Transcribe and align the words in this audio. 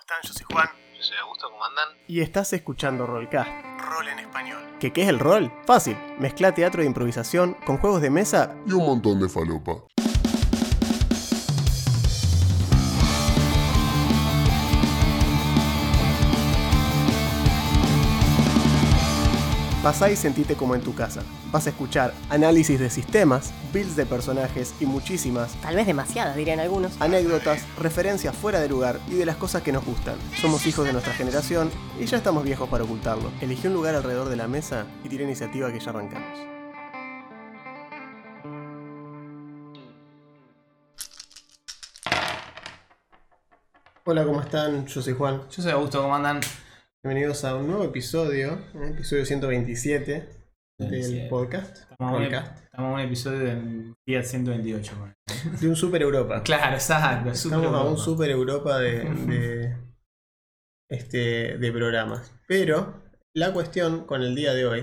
están? 0.00 0.18
Yo 0.22 0.32
soy 0.32 0.46
Juan. 0.50 0.68
Yo 0.96 1.02
soy 1.02 1.16
Augusto, 1.18 1.48
¿cómo 1.50 1.64
andan? 1.64 1.88
Y 2.08 2.20
estás 2.20 2.52
escuchando 2.52 3.06
Rollcast. 3.06 3.50
Rol 3.78 4.08
en 4.08 4.18
español. 4.18 4.58
¿Qué, 4.80 4.92
¿Qué 4.92 5.02
es 5.02 5.08
el 5.08 5.18
rol? 5.18 5.52
Fácil. 5.66 5.96
Mezcla 6.18 6.52
teatro 6.54 6.82
de 6.82 6.86
improvisación 6.86 7.54
con 7.64 7.78
juegos 7.78 8.02
de 8.02 8.10
mesa 8.10 8.54
y 8.66 8.72
un 8.72 8.86
montón 8.86 9.20
de 9.20 9.28
falopa. 9.28 9.72
Pasá 19.82 20.10
y 20.10 20.16
sentite 20.16 20.56
como 20.56 20.74
en 20.74 20.82
tu 20.82 20.94
casa. 20.94 21.22
Vas 21.50 21.66
a 21.66 21.70
escuchar 21.70 22.12
análisis 22.28 22.78
de 22.78 22.90
sistemas, 22.90 23.50
builds 23.72 23.96
de 23.96 24.04
personajes 24.04 24.74
y 24.78 24.84
muchísimas 24.84 25.54
Tal 25.62 25.74
vez 25.74 25.86
demasiadas, 25.86 26.36
dirían 26.36 26.60
algunos. 26.60 27.00
anécdotas, 27.00 27.64
referencias 27.78 28.36
fuera 28.36 28.60
de 28.60 28.68
lugar 28.68 29.00
y 29.08 29.14
de 29.14 29.24
las 29.24 29.36
cosas 29.36 29.62
que 29.62 29.72
nos 29.72 29.84
gustan. 29.86 30.16
Somos 30.38 30.66
hijos 30.66 30.84
de 30.84 30.92
nuestra 30.92 31.14
generación 31.14 31.70
y 31.98 32.04
ya 32.04 32.18
estamos 32.18 32.44
viejos 32.44 32.68
para 32.68 32.84
ocultarlo. 32.84 33.30
Elegí 33.40 33.68
un 33.68 33.74
lugar 33.74 33.94
alrededor 33.94 34.28
de 34.28 34.36
la 34.36 34.48
mesa 34.48 34.84
y 35.02 35.08
tira 35.08 35.24
iniciativa 35.24 35.72
que 35.72 35.80
ya 35.80 35.90
arrancamos. 35.90 36.38
Hola, 44.04 44.24
¿cómo 44.24 44.40
están? 44.40 44.86
Yo 44.86 45.02
soy 45.02 45.14
Juan. 45.14 45.42
Yo 45.50 45.62
soy 45.62 45.72
Augusto, 45.72 46.02
¿cómo 46.02 46.14
andan? 46.14 46.40
Bienvenidos 47.02 47.44
a 47.44 47.56
un 47.56 47.66
nuevo 47.66 47.84
episodio, 47.84 48.58
episodio 48.74 49.24
127 49.24 50.28
del 50.78 50.90
27. 50.90 51.28
podcast. 51.28 51.76
Estamos 51.90 52.18
en, 52.18 52.24
Podcast. 52.24 52.64
estamos 52.64 52.88
en 52.88 52.94
un 52.94 53.00
episodio 53.00 53.38
del 53.38 53.94
Fiat 54.04 54.24
128. 54.24 54.92
bueno. 54.98 55.14
De 55.60 55.68
un 55.68 55.76
Super 55.76 56.02
Europa. 56.02 56.42
Claro, 56.42 56.74
exacto. 56.74 57.34
Super 57.34 57.58
Estamos 57.58 57.66
a 57.66 57.80
un 57.80 57.86
Europa. 57.88 58.02
Super 58.02 58.30
Europa 58.30 58.78
de, 58.78 59.04
de, 59.04 59.76
este, 60.90 61.56
de 61.58 61.72
programas. 61.72 62.32
Pero 62.46 63.02
la 63.34 63.52
cuestión 63.52 64.04
con 64.04 64.22
el 64.22 64.34
día 64.34 64.52
de 64.52 64.66
hoy. 64.66 64.80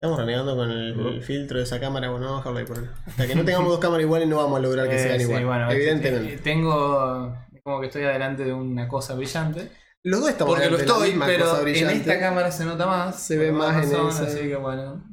Estamos 0.00 0.16
renegando 0.20 0.54
con 0.56 0.70
el, 0.70 0.98
el 1.06 1.22
filtro 1.22 1.58
de 1.58 1.64
esa 1.64 1.80
cámara. 1.80 2.10
Bueno, 2.10 2.26
vamos 2.26 2.46
a 2.46 2.50
dejarlo 2.50 2.58
ahí 2.58 2.66
por. 2.66 2.94
Hasta 3.06 3.26
que 3.26 3.34
no 3.34 3.44
tengamos 3.44 3.70
dos 3.70 3.80
cámaras 3.80 4.04
iguales, 4.04 4.28
no 4.28 4.36
vamos 4.36 4.58
a 4.58 4.62
lograr 4.62 4.88
que 4.88 4.94
Eh, 4.96 4.98
sean 4.98 5.18
sí, 5.18 5.24
iguales. 5.24 5.46
bueno, 5.46 5.70
evidentemente. 5.72 6.34
eh, 6.34 6.38
Tengo. 6.38 7.34
Como 7.64 7.80
que 7.80 7.86
estoy 7.86 8.04
adelante 8.04 8.44
de 8.44 8.52
una 8.52 8.86
cosa 8.88 9.14
brillante. 9.14 9.70
Los 10.04 10.20
dos 10.20 10.30
estamos 10.30 10.54
Porque 10.54 10.70
lo 10.70 10.78
estoy, 10.78 11.18
pero 11.18 11.66
en 11.66 11.90
esta 11.90 12.18
cámara 12.18 12.50
se 12.50 12.64
nota 12.64 12.86
más. 12.86 13.22
Se 13.22 13.36
ve 13.36 13.52
más 13.52 13.84
en 13.84 14.08
esa. 14.08 14.24
Así 14.24 14.40
que 14.40 14.56
bueno. 14.56 15.04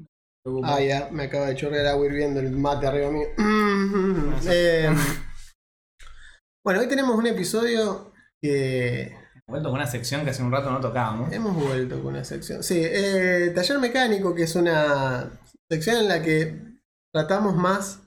Ah, 0.64 0.80
ya, 0.80 1.10
me 1.12 1.24
acaba 1.24 1.48
de 1.48 1.56
chorrear 1.56 1.88
agua 1.88 2.06
hirviendo 2.06 2.40
el 2.40 2.52
mate 2.52 2.88
arriba 2.88 3.12
mío. 3.12 3.28
Eh, 4.48 4.94
bueno, 6.64 6.82
hoy 6.82 6.88
tenemos 6.88 7.16
un 7.16 7.26
episodio 7.26 8.12
que 8.42 9.16
Vuelto 9.48 9.70
con 9.70 9.80
una 9.80 9.88
sección 9.88 10.24
que 10.24 10.32
hace 10.32 10.42
un 10.42 10.52
rato 10.52 10.72
no 10.72 10.80
tocábamos. 10.82 11.32
hemos 11.32 11.56
vuelto 11.56 12.02
con 12.02 12.14
una 12.14 12.24
sección. 12.24 12.64
Sí, 12.64 12.82
eh, 12.84 13.52
taller 13.54 13.78
mecánico, 13.78 14.34
que 14.34 14.44
es 14.44 14.56
una 14.56 15.40
sección 15.70 15.98
en 15.98 16.08
la 16.08 16.24
que 16.24 16.80
tratamos 17.14 17.56
más, 17.56 18.02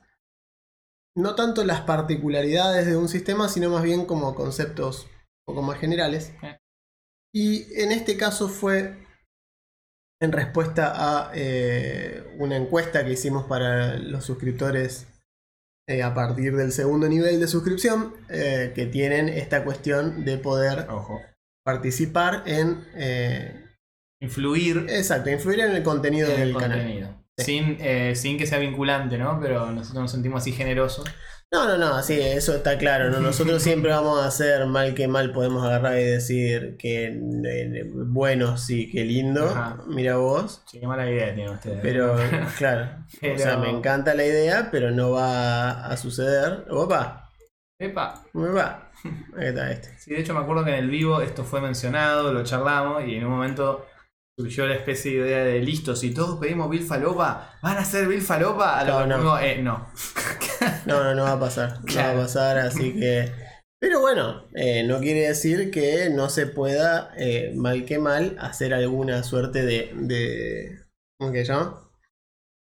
no 1.16 1.36
tanto 1.36 1.64
las 1.64 1.82
particularidades 1.82 2.86
de 2.86 2.96
un 2.96 3.08
sistema, 3.08 3.48
sino 3.48 3.70
más 3.70 3.84
bien 3.84 4.04
como 4.04 4.34
conceptos 4.34 5.04
un 5.04 5.54
poco 5.54 5.62
más 5.62 5.78
generales. 5.78 6.32
Eh. 6.42 6.58
Y 7.34 7.66
en 7.80 7.92
este 7.92 8.16
caso 8.16 8.48
fue 8.48 9.06
en 10.20 10.32
respuesta 10.32 10.92
a 10.96 11.30
eh, 11.34 12.24
una 12.38 12.56
encuesta 12.56 13.04
que 13.04 13.12
hicimos 13.12 13.44
para 13.44 13.96
los 13.96 14.24
suscriptores 14.24 15.06
eh, 15.88 16.02
a 16.02 16.14
partir 16.14 16.56
del 16.56 16.72
segundo 16.72 17.08
nivel 17.08 17.38
de 17.40 17.46
suscripción, 17.48 18.14
eh, 18.28 18.72
que 18.74 18.86
tienen 18.86 19.28
esta 19.28 19.64
cuestión 19.64 20.24
de 20.24 20.38
poder 20.38 20.86
Ojo. 20.90 21.20
participar 21.64 22.42
en... 22.46 22.84
eh, 22.94 23.64
Influir 24.20 24.86
exacto, 24.88 25.30
influir 25.30 25.60
en 25.60 25.76
el 25.76 25.84
contenido 25.84 26.28
en 26.28 26.40
del 26.40 26.48
el 26.48 26.56
canal. 26.56 27.24
Sin, 27.38 27.76
eh, 27.78 28.16
sin 28.16 28.36
que 28.36 28.48
sea 28.48 28.58
vinculante, 28.58 29.16
¿no? 29.16 29.38
Pero 29.40 29.70
nosotros 29.70 30.02
nos 30.02 30.10
sentimos 30.10 30.42
así 30.42 30.50
generosos. 30.50 31.06
No, 31.50 31.66
no, 31.66 31.78
no, 31.78 32.02
sí, 32.02 32.20
eso 32.20 32.54
está 32.56 32.76
claro. 32.76 33.08
¿no? 33.08 33.20
Nosotros 33.20 33.62
siempre 33.62 33.90
vamos 33.90 34.22
a 34.22 34.26
hacer 34.26 34.66
mal 34.66 34.94
que 34.94 35.08
mal, 35.08 35.32
podemos 35.32 35.64
agarrar 35.64 35.98
y 35.98 36.04
decir 36.04 36.76
que 36.78 37.06
eh, 37.06 37.84
bueno, 37.94 38.58
sí, 38.58 38.90
qué 38.90 39.02
lindo, 39.04 39.46
Ajá. 39.48 39.78
mira 39.86 40.16
vos. 40.18 40.62
Sí, 40.66 40.78
qué 40.78 40.86
mala 40.86 41.10
idea 41.10 41.34
tienen 41.34 41.54
ustedes. 41.54 41.78
Pero, 41.80 42.16
claro, 42.58 42.90
o 43.34 43.38
sea, 43.38 43.56
me 43.56 43.70
encanta 43.70 44.12
la 44.14 44.26
idea, 44.26 44.68
pero 44.70 44.90
no 44.90 45.12
va 45.12 45.86
a 45.86 45.96
suceder. 45.96 46.66
Opa, 46.70 47.30
Epa. 47.80 48.22
me 48.34 48.48
va. 48.50 48.90
Ahí 49.38 49.46
está 49.46 49.70
este. 49.70 49.98
Sí, 49.98 50.10
de 50.10 50.20
hecho 50.20 50.34
me 50.34 50.40
acuerdo 50.40 50.64
que 50.66 50.72
en 50.72 50.84
el 50.84 50.90
vivo 50.90 51.22
esto 51.22 51.44
fue 51.44 51.62
mencionado, 51.62 52.30
lo 52.30 52.44
charlamos 52.44 53.04
y 53.06 53.14
en 53.14 53.24
un 53.24 53.30
momento 53.30 53.86
surgió 54.36 54.66
la 54.66 54.74
especie 54.74 55.12
de 55.12 55.28
idea 55.28 55.44
de 55.44 55.60
listo, 55.60 55.96
si 55.96 56.12
todos 56.12 56.38
pedimos 56.38 56.68
Bill 56.68 56.84
Falopa, 56.84 57.58
¿van 57.62 57.78
a 57.78 57.84
ser 57.86 58.06
Bill 58.06 58.20
Falopa? 58.20 58.78
A 58.78 58.84
lo 58.84 59.06
No, 59.06 59.18
no. 59.18 59.38
eh, 59.38 59.62
no. 59.62 59.88
No, 60.88 61.04
no, 61.04 61.14
no 61.14 61.22
va 61.24 61.32
a 61.32 61.40
pasar. 61.40 61.80
No 61.84 61.94
va 61.94 62.10
a 62.10 62.14
pasar, 62.16 62.58
así 62.58 62.94
que. 62.98 63.30
Pero 63.80 64.00
bueno, 64.00 64.44
eh, 64.54 64.82
no 64.84 64.98
quiere 65.00 65.28
decir 65.28 65.70
que 65.70 66.10
no 66.10 66.28
se 66.30 66.46
pueda, 66.46 67.12
eh, 67.16 67.52
mal 67.54 67.84
que 67.84 67.98
mal, 67.98 68.36
hacer 68.40 68.74
alguna 68.74 69.22
suerte 69.22 69.62
de. 69.64 69.92
de 69.94 70.78
¿Cómo 71.20 71.32
que 71.32 71.44
se 71.44 71.52
llama? 71.52 71.84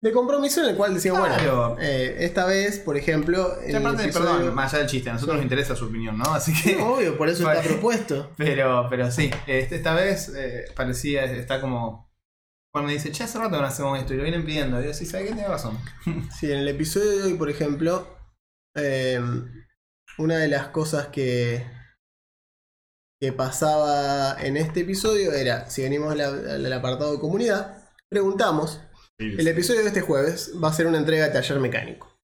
De 0.00 0.12
compromiso 0.12 0.62
en 0.62 0.70
el 0.70 0.76
cual 0.76 0.96
Claro. 1.00 1.18
bueno, 1.18 1.76
eh, 1.80 2.18
esta 2.20 2.44
vez, 2.46 2.78
por 2.78 2.96
ejemplo. 2.96 3.42
Aparte, 3.46 4.04
episodio- 4.04 4.12
perdón, 4.12 4.54
más 4.54 4.72
allá 4.72 4.82
del 4.82 4.90
chiste, 4.90 5.10
a 5.10 5.14
nosotros 5.14 5.36
nos 5.38 5.42
interesa 5.44 5.74
su 5.74 5.86
opinión, 5.86 6.16
¿no? 6.18 6.32
Así 6.34 6.52
que. 6.52 6.76
Obvio, 6.82 7.16
por 7.18 7.28
eso 7.28 7.50
está 7.50 7.62
propuesto. 7.68 8.30
Pero, 8.36 8.86
pero 8.90 9.10
sí, 9.10 9.30
este, 9.46 9.76
esta 9.76 9.94
vez 9.94 10.32
eh, 10.36 10.66
parecía, 10.76 11.24
está 11.24 11.60
como. 11.60 12.07
Cuando 12.78 12.86
me 12.88 12.92
dice, 12.94 13.10
che, 13.10 13.24
hace 13.24 13.38
rato 13.38 13.56
que 13.56 13.60
no 13.60 13.66
hacemos 13.66 13.98
esto 13.98 14.14
y 14.14 14.18
lo 14.18 14.22
vienen 14.22 14.44
pidiendo. 14.46 14.80
Y 14.80 14.84
yo, 14.84 14.94
sí, 14.94 15.04
¿sabes 15.04 15.26
qué? 15.28 15.34
Tiene 15.34 15.48
razón. 15.48 15.76
Sí, 16.38 16.52
en 16.52 16.58
el 16.60 16.68
episodio 16.68 17.10
de 17.16 17.22
hoy, 17.24 17.34
por 17.34 17.50
ejemplo, 17.50 18.06
eh, 18.76 19.20
una 20.18 20.36
de 20.38 20.46
las 20.46 20.68
cosas 20.68 21.08
que, 21.08 21.66
que 23.20 23.32
pasaba 23.32 24.36
en 24.40 24.56
este 24.56 24.80
episodio 24.82 25.32
era, 25.32 25.68
si 25.68 25.82
venimos 25.82 26.12
al, 26.12 26.20
al 26.20 26.72
apartado 26.72 27.12
de 27.12 27.18
comunidad, 27.18 27.90
preguntamos, 28.08 28.80
el 29.18 29.48
episodio 29.48 29.80
de 29.80 29.88
este 29.88 30.00
jueves 30.00 30.52
va 30.62 30.68
a 30.68 30.72
ser 30.72 30.86
una 30.86 30.98
entrega 30.98 31.26
de 31.26 31.32
taller 31.32 31.58
mecánico. 31.58 32.16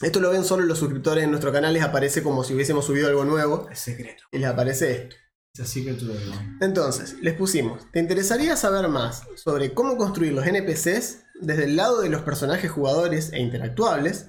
Esto 0.00 0.20
lo 0.20 0.30
ven 0.30 0.44
solo 0.44 0.64
los 0.64 0.78
suscriptores 0.78 1.24
en 1.24 1.30
nuestro 1.30 1.52
canal, 1.52 1.74
les 1.74 1.82
aparece 1.82 2.22
como 2.22 2.44
si 2.44 2.54
hubiésemos 2.54 2.86
subido 2.86 3.08
algo 3.08 3.26
nuevo 3.26 3.68
Es 3.70 3.80
secreto. 3.80 4.24
y 4.32 4.38
les 4.38 4.48
aparece 4.48 4.92
esto. 4.92 5.16
Es 5.56 5.60
así 5.60 5.86
que 5.86 5.94
tú 5.94 6.12
Entonces, 6.60 7.16
les 7.22 7.32
pusimos, 7.32 7.90
¿te 7.90 7.98
interesaría 7.98 8.56
saber 8.56 8.88
más 8.88 9.26
sobre 9.36 9.72
cómo 9.72 9.96
construir 9.96 10.34
los 10.34 10.46
NPCs 10.46 11.24
desde 11.40 11.64
el 11.64 11.76
lado 11.76 12.02
de 12.02 12.10
los 12.10 12.20
personajes 12.20 12.70
jugadores 12.70 13.32
e 13.32 13.40
interactuables? 13.40 14.28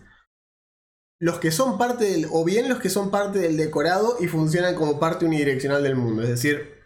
Los 1.19 1.39
que 1.39 1.51
son 1.51 1.77
parte 1.77 2.05
del, 2.05 2.27
o 2.31 2.45
bien 2.45 2.69
los 2.69 2.79
que 2.79 2.89
son 2.89 3.11
parte 3.11 3.39
del 3.39 3.57
decorado 3.57 4.15
y 4.21 4.27
funcionan 4.27 4.75
como 4.75 5.01
parte 5.01 5.25
unidireccional 5.25 5.83
del 5.83 5.97
mundo, 5.97 6.23
es 6.23 6.29
decir, 6.29 6.81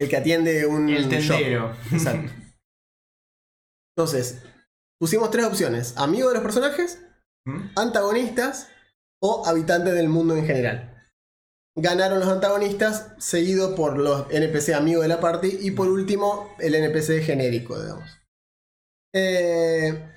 el 0.00 0.08
que 0.08 0.16
atiende 0.16 0.66
un 0.66 0.88
El 0.88 1.08
shop. 1.08 1.72
Exacto. 1.92 2.32
Entonces, 3.96 4.42
pusimos 4.98 5.30
tres 5.30 5.46
opciones, 5.46 5.96
amigo 5.98 6.30
de 6.30 6.34
los 6.34 6.42
personajes, 6.42 7.00
¿Mm? 7.46 7.68
antagonistas 7.76 8.70
o 9.22 9.46
habitantes 9.46 9.94
del 9.94 10.08
mundo 10.08 10.34
en 10.34 10.46
general. 10.46 10.93
Ganaron 11.76 12.20
los 12.20 12.28
antagonistas, 12.28 13.12
seguido 13.18 13.74
por 13.74 13.98
los 13.98 14.30
NPC 14.30 14.74
amigos 14.74 15.02
de 15.02 15.08
la 15.08 15.20
party 15.20 15.58
y 15.60 15.72
por 15.72 15.88
último 15.88 16.54
el 16.60 16.76
NPC 16.76 17.24
genérico, 17.24 17.80
digamos. 17.80 18.08
Eh, 19.12 20.08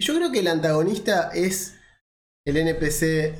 yo 0.00 0.14
creo 0.14 0.32
que 0.32 0.38
el 0.38 0.48
antagonista 0.48 1.30
es 1.34 1.78
el 2.46 2.56
NPC. 2.56 3.38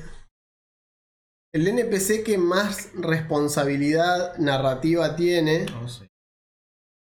El 1.53 1.67
NPC 1.67 2.23
que 2.23 2.37
más 2.37 2.91
responsabilidad 2.93 4.37
narrativa 4.37 5.15
tiene. 5.15 5.65
Sé. 5.87 6.07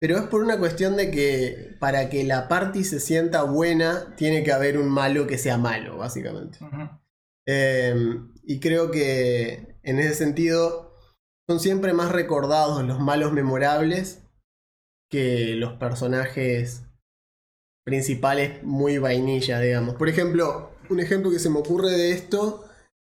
Pero 0.00 0.18
es 0.18 0.24
por 0.24 0.42
una 0.42 0.58
cuestión 0.58 0.96
de 0.96 1.10
que 1.10 1.76
para 1.78 2.10
que 2.10 2.24
la 2.24 2.48
party 2.48 2.84
se 2.84 3.00
sienta 3.00 3.44
buena, 3.44 4.14
tiene 4.16 4.42
que 4.42 4.52
haber 4.52 4.76
un 4.76 4.88
malo 4.88 5.26
que 5.26 5.38
sea 5.38 5.56
malo, 5.56 5.96
básicamente. 5.96 6.58
Eh, 7.46 7.94
y 8.46 8.60
creo 8.60 8.90
que 8.90 9.76
en 9.82 9.98
ese 9.98 10.14
sentido 10.14 10.94
son 11.48 11.60
siempre 11.60 11.92
más 11.92 12.12
recordados 12.12 12.84
los 12.84 13.00
malos 13.00 13.32
memorables 13.32 14.22
que 15.10 15.54
los 15.54 15.74
personajes 15.74 16.84
principales 17.84 18.62
muy 18.62 18.98
vainilla, 18.98 19.60
digamos. 19.60 19.94
Por 19.96 20.08
ejemplo, 20.08 20.70
un 20.88 21.00
ejemplo 21.00 21.30
que 21.30 21.38
se 21.38 21.50
me 21.50 21.58
ocurre 21.58 21.90
de 21.90 22.12
esto 22.12 22.64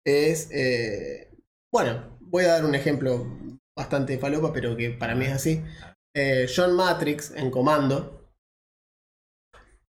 es... 0.07 0.51
eh, 0.51 1.31
bueno, 1.73 2.19
voy 2.21 2.45
a 2.45 2.53
dar 2.53 2.65
un 2.65 2.75
ejemplo 2.75 3.27
bastante 3.77 4.19
falopa, 4.19 4.53
pero 4.53 4.77
que 4.77 4.91
para 4.91 5.15
mí 5.15 5.25
es 5.27 5.33
así. 5.33 5.63
Eh, 6.15 6.47
John 6.55 6.75
Matrix 6.75 7.33
en 7.33 7.51
Comando 7.51 8.31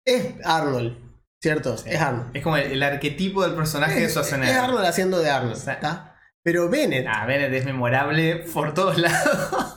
es 0.04 0.34
Arnold, 0.44 1.05
¿cierto? 1.46 1.76
Es 1.86 2.00
Arnold. 2.00 2.34
Es 2.36 2.42
como 2.42 2.56
el, 2.56 2.72
el 2.72 2.82
arquetipo 2.82 3.44
del 3.44 3.54
personaje 3.54 4.00
de 4.00 4.06
Es, 4.06 4.10
Schwarzenegger. 4.12 4.56
es 4.56 4.60
Arnold 4.62 4.84
haciendo 4.84 5.20
de 5.20 5.30
Arnold. 5.30 5.56
¿está? 5.56 6.16
Pero 6.42 6.68
Bennett, 6.68 7.06
Ah, 7.08 7.24
Bennett 7.24 7.52
es 7.52 7.64
memorable 7.64 8.36
por 8.52 8.74
todos 8.74 8.98
lados. 8.98 9.76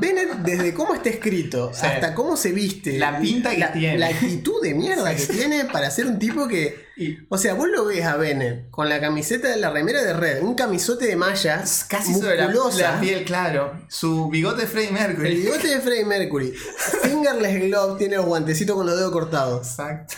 Bennett, 0.00 0.30
desde 0.44 0.72
cómo 0.74 0.94
está 0.94 1.08
escrito 1.10 1.72
Sí. 1.74 1.84
hasta 1.86 2.14
cómo 2.14 2.36
se 2.36 2.52
viste, 2.52 2.96
La 2.98 3.18
pinta 3.18 3.50
que 3.50 3.58
la, 3.58 3.72
tiene. 3.72 3.98
la 3.98 4.06
actitud 4.06 4.62
de 4.62 4.72
mierda 4.74 5.16
Sí. 5.16 5.26
que 5.28 5.32
tiene 5.32 5.64
para 5.64 5.90
ser 5.92 6.06
un 6.06 6.18
tipo 6.18 6.46
que. 6.48 6.88
O 7.28 7.38
sea, 7.38 7.54
vos 7.54 7.68
lo 7.68 7.84
ves 7.86 8.04
a 8.04 8.16
Bennett 8.16 8.68
con 8.70 8.88
la 8.88 9.00
camiseta 9.00 9.48
de 9.48 9.56
la 9.56 9.70
remera 9.70 10.02
de 10.02 10.12
red, 10.12 10.42
un 10.42 10.54
camisote 10.54 11.06
de 11.06 11.16
mallas, 11.16 11.84
casi 11.88 12.14
sobre 12.14 12.36
la, 12.36 12.48
musculosa, 12.48 12.92
la 12.94 13.00
piel, 13.00 13.24
claro. 13.24 13.72
Su 13.88 14.28
bigote 14.28 14.62
de 14.62 14.66
Freddie 14.68 14.88
el 14.88 14.94
Mercury. 14.94 15.34
bigote 15.36 15.68
de 15.68 15.80
Freddie 15.80 16.04
Mercury, 16.04 16.52
fingerless 17.02 17.60
glove, 17.62 17.98
tiene 17.98 18.16
los 18.16 18.26
guantecitos 18.26 18.76
con 18.76 18.86
los 18.86 18.96
dedos 18.96 19.10
cortados. 19.12 19.66
Exacto. 19.68 20.14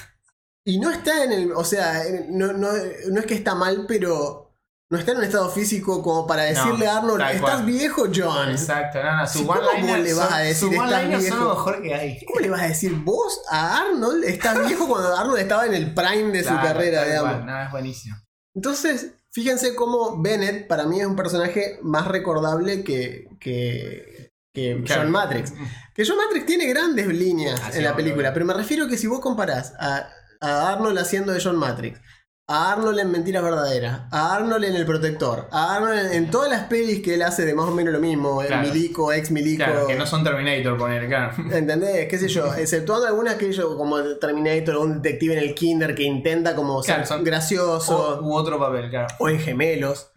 Y 0.64 0.78
no 0.78 0.90
está 0.90 1.24
en 1.24 1.32
el. 1.32 1.52
O 1.52 1.64
sea, 1.64 2.02
no, 2.28 2.52
no, 2.52 2.68
no 3.10 3.20
es 3.20 3.26
que 3.26 3.34
está 3.34 3.54
mal, 3.54 3.84
pero 3.88 4.54
no 4.90 4.98
está 4.98 5.12
en 5.12 5.18
un 5.18 5.24
estado 5.24 5.50
físico 5.50 6.02
como 6.02 6.26
para 6.26 6.42
decirle 6.44 6.86
a 6.86 6.98
Arnold: 6.98 7.20
¿Estás 7.22 7.40
cual. 7.40 7.64
viejo, 7.66 8.04
John? 8.14 8.50
Exacto, 8.50 9.02
no, 9.02 9.16
no, 9.16 9.26
su 9.26 9.46
¿cómo 9.46 9.60
vos 9.60 9.98
le 9.98 10.14
vas 10.14 10.24
son- 10.28 10.34
a 10.34 10.38
decir, 10.38 10.68
su 10.68 10.72
"Estás 10.72 11.00
son 11.02 11.18
viejo"? 11.20 11.36
lo 11.36 11.48
mejor 11.54 11.82
que 11.82 11.94
hay. 11.94 12.24
¿Cómo 12.26 12.40
le 12.40 12.50
vas 12.50 12.62
a 12.62 12.66
decir 12.68 12.92
vos 13.02 13.40
a 13.50 13.78
Arnold? 13.78 14.24
Estás 14.24 14.66
viejo 14.66 14.86
cuando 14.86 15.16
Arnold 15.16 15.38
estaba 15.40 15.66
en 15.66 15.74
el 15.74 15.92
prime 15.94 16.30
de 16.30 16.42
su 16.42 16.48
Claro, 16.50 16.62
carrera, 16.68 17.00
tal 17.00 17.08
digamos. 17.10 17.44
No, 17.46 17.62
es 17.64 17.70
buenísimo. 17.72 18.16
Entonces, 18.54 19.12
fíjense 19.32 19.74
cómo 19.74 20.20
Bennett 20.22 20.68
para 20.68 20.84
mí 20.84 21.00
es 21.00 21.06
un 21.06 21.16
personaje 21.16 21.78
más 21.82 22.06
recordable 22.06 22.84
que, 22.84 23.26
que, 23.40 24.30
que 24.54 24.80
Claro. 24.84 25.02
John 25.02 25.10
Matrix. 25.10 25.54
Que 25.94 26.04
John 26.06 26.18
Matrix 26.18 26.46
tiene 26.46 26.66
grandes 26.66 27.06
líneas 27.08 27.60
Ah, 27.64 27.70
sí, 27.72 27.78
en 27.78 27.84
la 27.84 27.96
película, 27.96 28.32
pero 28.32 28.44
me 28.46 28.54
refiero 28.54 28.86
que 28.88 28.96
si 28.98 29.06
vos 29.06 29.20
comparás 29.20 29.72
a, 29.80 30.06
a 30.42 30.72
Arnold 30.72 30.98
haciendo 30.98 31.32
de 31.32 31.40
John 31.42 31.56
Matrix, 31.56 32.00
a 32.48 32.72
Arnold 32.72 32.98
en 32.98 33.10
Mentiras 33.10 33.42
Verdaderas, 33.42 34.02
a 34.10 34.34
Arnold 34.34 34.64
en 34.64 34.74
El 34.76 34.84
Protector, 34.84 35.48
a 35.52 35.76
Arnold 35.76 36.06
en, 36.06 36.12
en 36.24 36.30
todas 36.30 36.50
las 36.50 36.64
pelis 36.64 37.00
que 37.00 37.14
él 37.14 37.22
hace 37.22 37.44
de 37.46 37.54
más 37.54 37.66
o 37.66 37.70
menos 37.70 37.92
lo 37.94 38.00
mismo, 38.00 38.40
Claro. 38.46 38.68
Milico, 38.68 39.12
ex 39.12 39.30
Milico. 39.30 39.64
Claro, 39.64 39.86
que 39.86 39.94
no 39.94 40.04
son 40.06 40.24
Terminator, 40.24 40.76
poner, 40.76 41.06
claro. 41.08 41.34
¿Entendés? 41.52 42.08
¿Qué 42.08 42.18
sé 42.18 42.28
yo? 42.28 42.52
Exceptuando 42.58 43.06
algunas 43.06 43.36
que 43.36 43.52
yo, 43.52 43.76
como 43.78 44.02
Terminator 44.18 44.74
o 44.74 44.80
un 44.82 45.00
detective 45.00 45.34
en 45.34 45.38
el 45.38 45.54
Kinder 45.54 45.94
que 45.94 46.02
intenta 46.02 46.54
como 46.56 46.82
ser 46.82 47.04
Claro, 47.04 47.22
gracioso, 47.24 48.18
O, 48.18 48.22
u 48.22 48.34
otro 48.34 48.58
papel, 48.58 48.90
claro. 48.90 49.06
o 49.20 49.28
en 49.28 49.38
Gemelos. 49.38 50.10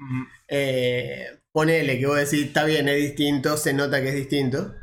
Eh, 0.49 1.27
ponele 1.53 1.99
que 1.99 2.07
vos 2.07 2.17
decís, 2.17 2.47
está 2.47 2.63
bien, 2.65 2.89
es 2.89 2.97
distinto, 2.97 3.55
se 3.55 3.73
nota 3.73 4.01
que 4.01 4.09
es 4.09 4.15
distinto. 4.15 4.73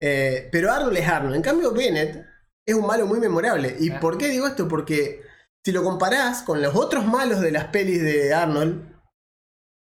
Eh, 0.00 0.48
pero 0.52 0.72
Arnold 0.72 0.96
es 0.96 1.08
Arnold. 1.08 1.34
En 1.36 1.42
cambio, 1.42 1.72
Bennett 1.72 2.24
es 2.66 2.74
un 2.74 2.86
malo 2.86 3.06
muy 3.06 3.20
memorable. 3.20 3.76
¿Y 3.78 3.90
por 3.90 4.18
qué 4.18 4.28
digo 4.28 4.46
esto? 4.46 4.66
Porque 4.68 5.22
si 5.64 5.72
lo 5.72 5.82
comparás 5.84 6.42
con 6.42 6.60
los 6.62 6.74
otros 6.74 7.06
malos 7.06 7.40
de 7.40 7.50
las 7.52 7.66
pelis 7.66 8.02
de 8.02 8.34
Arnold, 8.34 8.92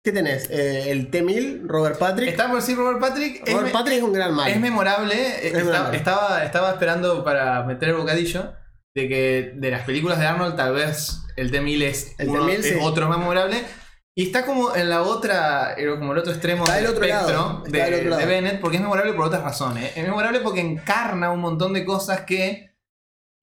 ¿qué 0.04 0.12
tenés? 0.12 0.48
Eh, 0.50 0.90
el 0.90 1.10
T-1000, 1.10 1.62
Robert 1.66 1.98
Patrick. 1.98 2.28
Está 2.28 2.46
por 2.48 2.56
decir 2.56 2.76
Robert 2.76 3.00
Patrick. 3.00 3.42
es 3.46 3.52
Robert 3.52 3.68
me- 3.68 3.72
Patrick 3.72 3.98
es 3.98 4.02
un 4.04 4.12
gran 4.12 4.34
malo. 4.34 4.52
Es 4.52 4.60
memorable. 4.60 5.14
eh, 5.14 5.48
Es 5.48 5.54
memorable. 5.54 5.96
Estaba, 5.96 6.44
estaba 6.44 6.70
esperando 6.72 7.24
para 7.24 7.62
meter 7.64 7.88
el 7.90 7.96
bocadillo 7.96 8.52
de 8.94 9.08
que 9.08 9.52
de 9.56 9.70
las 9.70 9.82
películas 9.84 10.18
de 10.18 10.26
Arnold, 10.26 10.56
tal 10.56 10.74
vez 10.74 11.20
el 11.36 11.50
T-1000 11.50 11.82
es, 11.82 12.14
El 12.18 12.28
uno- 12.28 12.46
T-1000 12.46 12.58
es 12.60 12.66
sí. 12.66 12.78
otro 12.80 13.08
memorable. 13.08 13.64
Y 14.16 14.26
está 14.26 14.46
como 14.46 14.76
en 14.76 14.88
la 14.90 15.02
otra, 15.02 15.74
eh, 15.76 15.88
como 15.98 16.12
el 16.12 16.18
otro 16.18 16.30
extremo 16.32 16.64
del 16.68 16.84
espectro 16.84 17.64
de, 17.66 17.80
de 17.80 18.26
Bennett, 18.26 18.60
porque 18.60 18.76
es 18.76 18.82
memorable 18.82 19.12
por 19.14 19.24
otras 19.26 19.42
razones. 19.42 19.90
Es 19.96 20.04
memorable 20.04 20.38
porque 20.38 20.60
encarna 20.60 21.32
un 21.32 21.40
montón 21.40 21.72
de 21.72 21.84
cosas 21.84 22.20
que 22.20 22.73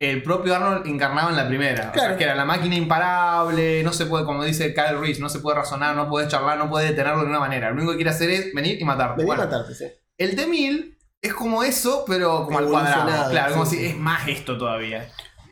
el 0.01 0.23
propio 0.23 0.55
Arnold 0.55 0.87
encarnaba 0.87 1.29
en 1.29 1.35
la 1.37 1.47
primera. 1.47 1.79
O 1.81 1.83
sea, 1.83 1.91
Claro. 1.93 2.17
que 2.17 2.23
era 2.23 2.35
la 2.35 2.45
máquina 2.45 2.75
imparable, 2.75 3.83
no 3.83 3.93
se 3.93 4.07
puede, 4.07 4.25
como 4.25 4.43
dice 4.43 4.73
Kyle 4.73 4.97
Reese, 4.99 5.21
no 5.21 5.29
se 5.29 5.39
puede 5.39 5.57
razonar, 5.57 5.95
no 5.95 6.09
puede 6.09 6.27
charlar, 6.27 6.57
no 6.57 6.69
puede 6.69 6.87
detenerlo 6.87 7.19
de 7.19 7.25
ninguna 7.27 7.39
manera. 7.39 7.69
Lo 7.69 7.75
único 7.75 7.91
que 7.91 7.97
quiere 7.97 8.09
hacer 8.11 8.29
es 8.31 8.53
venir 8.53 8.81
y 8.81 8.83
matarte. 8.83 9.23
Bueno, 9.23 9.43
a 9.43 9.45
matarte, 9.45 9.75
sí. 9.75 9.85
el 10.17 10.35
T-1000 10.35 10.97
es 11.21 11.33
como 11.35 11.63
eso, 11.63 12.03
pero 12.07 12.45
como 12.45 12.57
al 12.57 12.67
cuadrado. 12.67 13.29
Claro, 13.29 13.53
como 13.53 13.65
sí, 13.65 13.75
si 13.75 13.81
sí. 13.83 13.87
es 13.89 13.97
más 13.97 14.27
esto 14.27 14.57
todavía. 14.57 15.07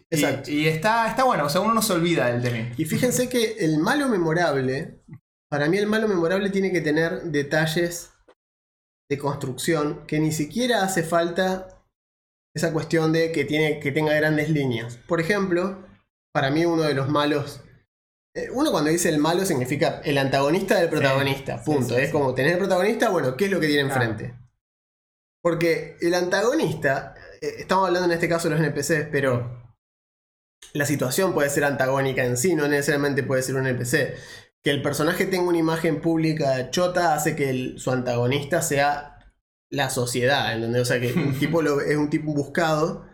Y- 0.09 0.15
Exacto. 0.15 0.49
Y, 0.49 0.67
está, 0.67 1.07
está 1.07 1.23
bueno, 1.25 1.45
o 1.45 1.49
sea, 1.49 1.61
uno 1.61 1.73
no 1.75 1.83
se 1.83 1.93
olvida 1.93 2.25
del 2.25 2.41
T-1000. 2.41 2.73
Y 2.77 2.85
fíjense 2.85 3.29
que 3.29 3.57
el 3.59 3.77
malo 3.77 4.07
memorable, 4.07 5.03
para 5.47 5.67
mí 5.69 5.77
el 5.77 5.85
malo 5.85 6.07
memorable 6.07 6.49
tiene 6.49 6.71
que 6.71 6.81
tener 6.81 7.21
detalles 7.25 8.09
de 9.07 9.17
construcción 9.19 10.05
que 10.07 10.19
ni 10.19 10.31
siquiera 10.31 10.81
hace 10.83 11.03
falta 11.03 11.67
esa 12.55 12.73
cuestión 12.73 13.11
de 13.13 13.31
que, 13.31 13.45
tiene, 13.45 13.79
que 13.79 13.91
tenga 13.91 14.13
grandes 14.13 14.49
líneas. 14.49 14.97
Por 15.07 15.19
ejemplo, 15.21 15.85
para 16.33 16.51
mí 16.51 16.65
uno 16.65 16.83
de 16.83 16.93
los 16.93 17.09
malos... 17.09 17.61
eh, 18.35 18.49
Uno 18.51 18.71
cuando 18.71 18.89
dice 18.89 19.09
el 19.09 19.19
malo 19.19 19.45
significa 19.45 20.01
el 20.03 20.17
antagonista 20.17 20.79
del 20.79 20.89
protagonista, 20.89 21.57
sí, 21.59 21.65
punto. 21.65 21.95
sí, 21.95 22.01
es 22.01 22.11
como 22.11 22.33
tener 22.33 22.53
el 22.53 22.57
protagonista, 22.59 23.09
bueno, 23.09 23.35
¿qué 23.37 23.45
es 23.45 23.51
lo 23.51 23.59
que 23.59 23.67
tiene 23.67 23.87
Claro. 23.89 24.03
enfrente? 24.03 24.35
Porque 25.41 25.95
el 26.01 26.13
antagonista, 26.15 27.15
eh, 27.41 27.55
estamos 27.59 27.87
hablando 27.87 28.07
en 28.07 28.13
este 28.13 28.27
caso 28.29 28.49
de 28.49 28.55
los 28.55 28.63
NPCs, 28.65 29.07
pero 29.11 29.57
la 30.73 30.85
situación 30.85 31.33
puede 31.33 31.49
ser 31.49 31.63
antagónica 31.63 32.25
en 32.25 32.35
sí, 32.35 32.55
no 32.55 32.67
necesariamente 32.67 33.23
puede 33.23 33.41
ser 33.43 33.55
un 33.55 33.65
NPC. 33.67 34.15
Que 34.61 34.71
el 34.71 34.81
personaje 34.81 35.25
tenga 35.25 35.47
una 35.47 35.57
imagen 35.57 36.01
pública 36.01 36.69
chota 36.71 37.13
hace 37.13 37.35
que 37.35 37.49
el- 37.49 37.79
su 37.79 37.91
antagonista 37.91 38.61
sea 38.61 39.18
la 39.71 39.89
sociedad, 39.89 40.53
¿entendés? 40.53 40.81
O 40.81 40.85
sea, 40.85 40.99
que 40.99 41.13
un 41.13 41.33
tipo 41.39 41.61
lo- 41.61 41.81
es 41.81 41.95
un 41.97 42.09
tipo 42.09 42.33
buscado. 42.33 43.05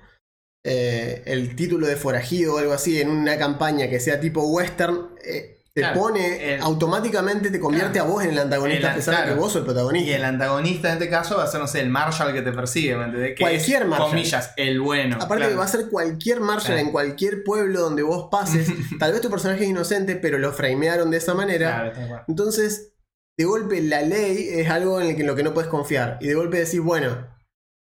eh, 0.68 1.22
el 1.28 1.56
título 1.56 1.86
de 1.86 1.96
forajido 1.96 2.56
o 2.56 2.58
algo 2.58 2.74
así 2.74 3.00
en 3.00 3.10
una 3.12 3.38
campaña 3.38 3.88
que 3.88 4.00
sea 4.00 4.20
tipo 4.20 4.42
western 4.48 5.10
eh, 5.24 5.52
te 5.76 5.82
Claro, 5.82 6.00
pone 6.00 6.56
el- 6.56 6.62
automáticamente 6.62 7.52
te 7.52 7.60
convierte 7.60 8.00
Claro. 8.00 8.08
a 8.08 8.12
vos 8.14 8.24
en 8.24 8.30
el 8.32 8.40
antagonista 8.40 8.88
El- 8.88 8.94
a 8.94 8.96
pesar 8.96 9.28
de 9.28 9.34
que 9.34 9.38
vos 9.40 9.52
sos 9.52 9.60
el 9.60 9.66
protagonista. 9.66 10.10
Y 10.10 10.14
el 10.14 10.24
antagonista 10.24 10.88
en 10.88 10.94
este 10.94 11.10
caso 11.10 11.36
va 11.38 11.44
a 11.44 11.48
ser, 11.48 11.60
no 11.60 11.68
sé, 11.68 11.82
el 11.82 11.90
Marshall 11.90 12.34
que 12.34 12.42
te 12.42 12.52
persigue, 12.54 12.96
¿me 12.96 13.04
entendés? 13.06 13.36
Que 13.36 13.44
Cualquier 13.44 13.82
es, 13.84 13.88
Marshall. 13.90 14.10
comillas, 14.10 14.54
el 14.56 14.80
bueno. 14.80 15.18
Aparte 15.20 15.50
que 15.50 15.56
va 15.56 15.66
a 15.66 15.68
ser 15.68 15.90
cualquier 15.90 16.40
Marshall 16.40 16.78
en 16.80 16.92
cualquier 16.92 17.44
pueblo 17.44 17.82
donde 17.82 18.02
vos 18.04 18.30
pases. 18.32 18.70
Tal 19.00 19.12
vez 19.12 19.20
tu 19.22 19.30
personaje 19.30 19.66
es 19.66 19.70
inocente, 19.70 20.16
pero 20.16 20.38
lo 20.40 20.52
framearon 20.54 21.12
de 21.12 21.18
esa 21.18 21.34
manera. 21.36 22.24
Entonces, 22.30 22.94
de 23.38 23.46
golpe 23.46 23.82
la 23.82 24.02
ley 24.02 24.48
es 24.50 24.70
algo 24.70 25.00
en, 25.02 25.08
el 25.08 25.16
que- 25.16 25.22
en 25.22 25.28
lo 25.28 25.36
que 25.36 25.44
no 25.44 25.54
puedes 25.54 25.70
confiar. 25.70 26.18
Y 26.22 26.28
de 26.28 26.36
golpe 26.36 26.58
decís, 26.60 26.80
bueno, 26.80 27.28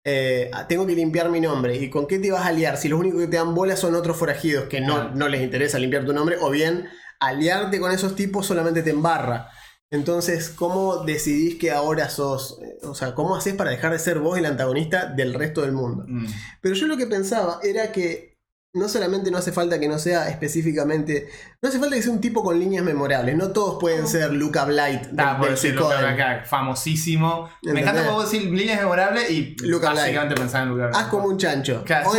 eh, 0.06 0.52
tengo 0.70 0.86
que 0.86 0.94
limpiar 0.96 1.30
mi 1.30 1.40
nombre. 1.42 1.76
¿Y 1.78 1.90
con 1.90 2.08
qué 2.08 2.20
te 2.20 2.32
vas 2.32 2.42
a 2.44 2.48
aliar? 2.48 2.78
Si 2.78 2.88
los 2.90 3.00
únicos 3.00 3.22
que 3.22 3.28
te 3.28 3.38
dan 3.38 3.56
bola 3.56 3.76
son 3.76 3.96
otros 3.96 4.18
forajidos 4.18 4.66
que 4.66 4.82
no, 4.82 5.10
no 5.16 5.28
les 5.28 5.42
interesa 5.42 5.80
limpiar 5.80 6.06
tu 6.06 6.14
nombre, 6.14 6.38
o 6.40 6.50
bien 6.50 6.88
aliarte 7.20 7.80
con 7.80 7.92
esos 7.92 8.16
tipos 8.16 8.46
solamente 8.46 8.84
te 8.84 8.92
embarra. 8.92 9.50
Entonces, 9.92 10.50
¿cómo 10.50 10.98
decidís 11.06 11.56
que 11.60 11.72
ahora 11.72 12.10
sos? 12.10 12.60
eh, 12.62 12.78
O 12.86 12.96
sea, 12.96 13.14
¿cómo 13.16 13.36
haces 13.36 13.54
para 13.54 13.70
dejar 13.72 13.94
de 13.94 14.00
ser 14.00 14.20
vos 14.20 14.38
el 14.38 14.46
antagonista 14.46 15.06
del 15.06 15.34
resto 15.34 15.62
del 15.62 15.72
mundo? 15.72 16.06
Mm. 16.08 16.26
Pero 16.62 16.76
yo 16.76 16.88
lo 16.88 16.98
que 16.98 17.08
pensaba 17.08 17.60
era 17.64 17.92
que 17.92 18.35
no 18.76 18.88
solamente 18.90 19.32
no 19.32 19.38
hace 19.38 19.52
falta 19.52 19.80
que 19.80 19.88
no 19.88 19.98
sea 19.98 20.30
específicamente. 20.30 21.28
No 21.62 21.70
hace 21.70 21.80
falta 21.80 21.96
que 21.96 22.02
sea 22.04 22.12
un 22.12 22.22
tipo 22.22 22.44
con 22.44 22.60
líneas 22.60 22.84
memorables. 22.84 23.36
No 23.36 23.52
todos 23.52 23.78
pueden 23.80 24.06
ser 24.08 24.32
Luca 24.34 24.66
Blight 24.66 25.04
de- 25.04 25.24
Ah, 25.24 25.38
por 25.38 25.48
del 25.48 25.56
decirlo 25.56 25.88
Suicoden. 25.90 26.06
acá, 26.06 26.44
famosísimo. 26.46 27.50
Me 27.64 27.82
encanta 27.82 28.06
cómo 28.06 28.22
decir 28.22 28.44
líneas 28.52 28.80
memorables 28.82 29.30
y 29.32 29.56
Luca 29.64 29.94
básicamente 29.94 30.36
pensar 30.36 30.64
en 30.64 30.70
Luca 30.70 30.92
Haz 30.94 31.08
como 31.08 31.28
un 31.28 31.38
chancho. 31.38 31.84
Claro, 31.86 32.10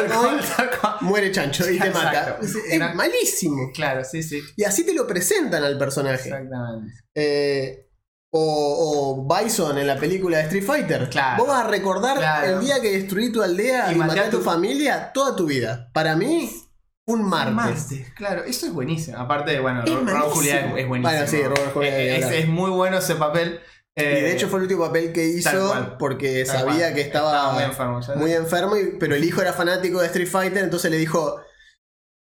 muere 1.02 1.30
chancho 1.30 1.70
y 1.70 1.78
te 1.78 1.90
mata. 1.90 2.38
Es, 2.42 2.54
es 2.56 2.94
malísimo. 2.94 3.70
Claro, 3.75 4.02
sí, 4.04 4.22
sí. 4.22 4.40
Y 4.56 4.64
así 4.64 4.84
te 4.84 4.94
lo 4.94 5.06
presentan 5.06 5.62
al 5.62 5.78
personaje. 5.78 6.28
Exactamente. 6.28 6.92
Eh, 7.14 7.86
o, 8.30 9.16
o 9.28 9.37
Bison 9.37 9.78
en 9.78 9.87
la 9.87 9.97
película 9.97 10.38
de 10.38 10.45
Street 10.45 10.64
Fighter. 10.64 11.09
Claro. 11.09 11.38
Vos 11.45 11.49
vas 11.49 11.64
a 11.64 11.68
recordar 11.68 12.18
Claro. 12.18 12.59
el 12.59 12.61
día 12.64 12.80
que 12.80 12.92
destruí 12.92 13.33
tu 13.33 13.42
aldea 13.42 13.90
Y 13.92 13.95
y, 13.95 13.99
maté 13.99 14.21
a 14.21 14.30
tu 14.30 14.38
tu- 14.38 14.45
familia 14.45 15.12
toda 15.12 15.35
tu 15.37 15.47
vida. 15.47 15.88
Para 15.92 16.16
mí, 16.16 16.50
un 17.06 17.23
martes. 17.23 17.54
Martes, 17.54 18.12
claro, 18.14 18.45
eso 18.45 18.66
es 18.66 18.73
buenísimo. 18.73 19.16
Aparte, 19.18 19.59
bueno, 19.61 19.83
Raúl. 19.85 20.30
Julián 20.33 20.76
es 20.76 20.88
buenísimo. 20.88 21.02
Bueno, 21.16 21.26
sí, 21.26 21.42
Robert 21.42 21.73
Julián, 21.73 21.95
Eh, 21.95 22.38
es, 22.40 22.49
muy 22.49 22.71
bueno 22.71 22.99
ese 22.99 23.14
papel. 23.14 23.61
Y 23.99 24.02
de 24.02 24.33
hecho 24.33 24.49
fue 24.49 24.59
el 24.59 24.64
último 24.64 24.85
papel 24.87 25.11
que 25.12 25.25
hizo 25.26 25.97
porque 25.99 26.45
sabía 26.45 26.87
cual. 26.88 26.95
que 26.95 27.00
estaba, 27.00 27.52
muy 27.54 27.62
enfermo. 27.62 28.02
¿sabes? 28.02 28.21
muy 28.21 28.33
enfermo, 28.35 28.76
y- 28.76 28.97
pero 29.00 29.14
el 29.14 29.25
hijo 29.25 29.40
era 29.40 29.54
fanático 29.54 30.00
de 30.00 30.06
Street 30.09 30.28
Fighter, 30.28 30.64
entonces 30.64 30.90
le 30.90 30.99
dijo, 30.99 31.40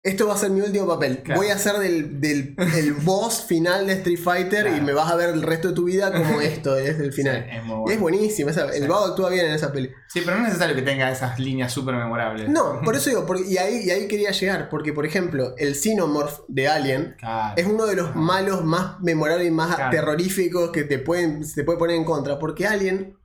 esto 0.03 0.25
va 0.27 0.35
a 0.35 0.37
ser 0.37 0.51
mi 0.51 0.61
último 0.61 0.87
papel. 0.87 1.21
Claro. 1.21 1.41
Voy 1.41 1.49
a 1.49 1.57
ser 1.57 1.77
del, 1.79 2.21
del 2.21 2.55
el 2.75 2.93
boss 3.03 3.43
final 3.45 3.87
de 3.87 3.93
Street 3.93 4.19
Fighter 4.19 4.67
y 4.77 4.79
me 4.81 4.93
vas 4.93 5.11
a 5.11 5.15
ver 5.15 5.29
el 5.31 5.41
resto 5.41 5.69
de 5.69 5.73
tu 5.73 5.83
vida 5.85 6.13
como 6.13 6.39
esto 6.41 6.77
es 6.77 6.97
el 6.99 7.11
final. 7.11 7.45
Sí, 7.49 7.57
es 7.57 7.63
muy 7.65 7.73
Y 7.73 7.77
bueno. 7.79 7.91
es 7.91 7.99
buenísimo, 7.99 8.49
esa- 8.49 8.69
el 8.73 8.87
vago 8.87 9.05
actúa 9.05 9.29
bien 9.29 9.47
en 9.47 9.53
esa 9.53 9.71
peli. 9.73 9.89
Sí, 10.07 10.21
pero 10.23 10.37
no 10.37 10.43
es 10.43 10.49
necesario 10.49 10.75
que 10.75 10.81
tenga 10.83 11.11
esas 11.11 11.37
líneas 11.39 11.73
súper 11.73 11.95
memorables. 11.95 12.47
No, 12.47 12.79
por 12.85 12.95
eso 12.95 13.09
digo, 13.09 13.25
porque- 13.25 13.43
y, 13.49 13.57
ahí, 13.57 13.81
y 13.85 13.89
ahí 13.89 14.07
quería 14.07 14.31
llegar, 14.31 14.69
porque 14.69 14.93
por 14.93 15.05
ejemplo, 15.05 15.53
el 15.57 15.75
Xenomorph 15.75 16.39
de 16.47 16.67
Alien 16.69 17.15
Claro. 17.19 17.55
es 17.57 17.65
uno 17.67 17.85
de 17.85 17.95
los 17.95 18.15
malos 18.15 18.63
más 18.63 18.99
memorables 19.01 19.47
y 19.47 19.51
más 19.51 19.89
terroríficos 19.91 20.71
que 20.71 20.83
te 20.85 20.99
pueden, 20.99 21.43
se 21.43 21.55
te 21.55 21.63
puede 21.65 21.79
poner 21.79 21.97
en 21.97 22.05
contra. 22.05 22.39
Porque 22.39 22.65
Alien. 22.65 23.17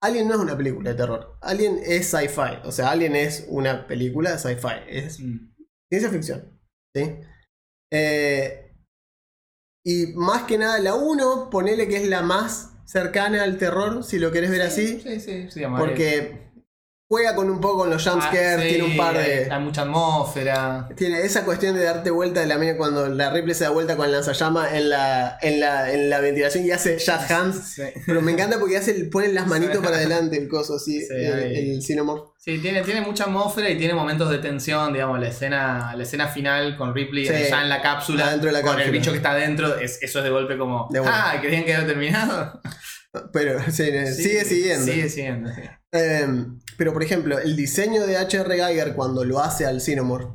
Alien 0.00 0.28
no 0.28 0.34
es 0.34 0.40
una 0.40 0.54
película 0.56 0.90
de 0.90 0.96
terror. 0.96 1.38
Alien 1.40 1.78
es 1.82 2.08
sci-fi. 2.10 2.58
O 2.64 2.72
sea, 2.72 2.90
Alien 2.90 3.16
es 3.16 3.46
una 3.48 3.86
película 3.86 4.32
de 4.32 4.38
sci-fi. 4.38 4.74
Es 4.86 5.18
Mm. 5.18 5.53
Ciencia 5.90 6.10
ficción. 6.10 6.60
¿sí? 6.94 7.20
Eh, 7.92 8.60
Y 9.86 10.06
más 10.14 10.44
que 10.44 10.56
nada, 10.58 10.78
la 10.78 10.94
1, 10.94 11.50
ponele 11.50 11.88
que 11.88 11.96
es 11.96 12.08
la 12.08 12.22
más 12.22 12.72
cercana 12.86 13.42
al 13.42 13.58
terror, 13.58 14.02
si 14.02 14.18
lo 14.18 14.32
querés 14.32 14.50
ver 14.50 14.62
así. 14.62 15.00
Sí, 15.00 15.20
sí, 15.20 15.50
sí. 15.50 15.62
Porque 15.78 16.43
juega 17.08 17.34
con 17.34 17.50
un 17.50 17.60
poco 17.60 17.78
con 17.78 17.90
los 17.90 18.06
Ah, 18.06 18.12
jumpscares, 18.12 18.62
sí, 18.62 18.68
tiene 18.68 18.84
un 18.84 18.96
par 18.96 19.16
de. 19.16 19.48
Hay 19.50 19.60
mucha 19.60 19.82
atmósfera. 19.82 20.88
Tiene 20.96 21.20
esa 21.22 21.44
cuestión 21.44 21.76
de 21.76 21.84
darte 21.84 22.10
vuelta 22.10 22.40
de 22.40 22.46
la 22.46 22.58
mina 22.58 22.76
cuando 22.76 23.08
la 23.08 23.30
Ripley 23.30 23.54
se 23.54 23.64
da 23.64 23.70
vuelta 23.70 23.96
con 23.96 24.06
el 24.06 24.12
lanzallama 24.12 24.76
en 24.76 24.90
la, 24.90 25.38
en 25.40 25.60
la, 25.60 25.92
en 25.92 26.10
la 26.10 26.20
ventilación 26.20 26.64
y 26.64 26.70
hace 26.70 26.98
jazz 26.98 27.30
hands. 27.30 27.74
Sí. 27.74 27.82
Pero 28.06 28.20
me 28.22 28.32
encanta 28.32 28.58
porque 28.58 28.76
hace 28.76 28.92
el, 28.92 29.10
ponen 29.10 29.34
las 29.34 29.46
manitos 29.46 29.84
para 29.84 29.96
adelante 29.96 30.36
el 30.36 30.48
coso 30.48 30.76
así, 30.76 31.00
Sí, 31.00 31.06
el, 31.14 31.78
el. 31.78 31.82
Sí, 32.44 32.58
tiene, 32.58 32.82
tiene 32.82 33.00
mucha 33.00 33.24
atmósfera 33.24 33.70
y 33.70 33.78
tiene 33.78 33.94
momentos 33.94 34.28
de 34.30 34.36
tensión, 34.36 34.92
digamos, 34.92 35.18
la 35.18 35.28
escena, 35.28 35.94
la 35.96 36.02
escena 36.02 36.28
final 36.28 36.76
con 36.76 36.94
Ripley 36.94 37.24
ya 37.24 37.62
en 37.62 37.68
la 37.70 37.80
cápsula, 37.80 38.36
de 38.36 38.52
la 38.52 38.60
con 38.60 38.72
cápsula. 38.72 38.84
el 38.84 38.90
bicho 38.90 39.12
que 39.12 39.16
está 39.16 39.30
adentro, 39.30 39.78
es, 39.78 40.02
eso 40.02 40.18
es 40.18 40.24
de 40.24 40.30
golpe 40.30 40.58
como, 40.58 40.88
De 40.90 41.00
ah, 41.06 41.38
¿querían 41.40 41.64
que 41.64 41.74
haya 41.74 41.86
terminado? 41.86 42.60
Pero 43.32 43.60
sí, 43.70 43.72
sigue 44.12 44.44
siguiendo. 44.44 44.84
Sigue 44.92 45.08
siguiendo, 45.08 45.50
sí. 45.54 45.62
Eh, 45.92 46.26
pero 46.76 46.92
por 46.92 47.02
ejemplo, 47.02 47.38
el 47.38 47.54
diseño 47.56 48.06
de 48.06 48.16
H.R. 48.16 48.56
Geiger 48.56 48.94
cuando 48.94 49.24
lo 49.24 49.40
hace 49.40 49.64
al 49.66 49.80
Xenomorph, 49.80 50.34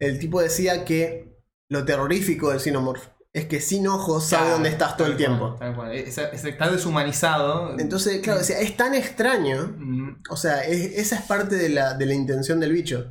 el 0.00 0.18
tipo 0.18 0.40
decía 0.40 0.84
que 0.84 1.36
lo 1.70 1.84
terrorífico 1.84 2.50
del 2.50 2.60
Xenomorph 2.60 3.08
es 3.34 3.46
que 3.46 3.60
sin 3.60 3.86
ojos 3.86 4.24
sabe 4.24 4.42
Claro, 4.42 4.54
dónde 4.54 4.68
estás 4.70 4.96
todo 4.96 5.06
el 5.06 5.14
cual, 5.14 5.18
tiempo. 5.26 5.56
tal 5.58 5.74
cual. 5.74 5.92
Es- 5.92 6.18
es- 6.18 6.44
está 6.44 6.70
deshumanizado. 6.70 7.78
Entonces, 7.78 8.20
claro, 8.20 8.40
decía, 8.40 8.60
es 8.60 8.76
tan 8.76 8.94
extraño, 8.94 9.74
Mm, 9.78 10.22
o 10.30 10.36
sea, 10.36 10.60
es- 10.64 10.98
esa 10.98 11.16
es 11.16 11.22
parte 11.22 11.56
de 11.56 11.68
la, 11.70 11.94
de 11.94 12.06
la 12.06 12.14
intención 12.14 12.60
del 12.60 12.72
bicho, 12.72 13.10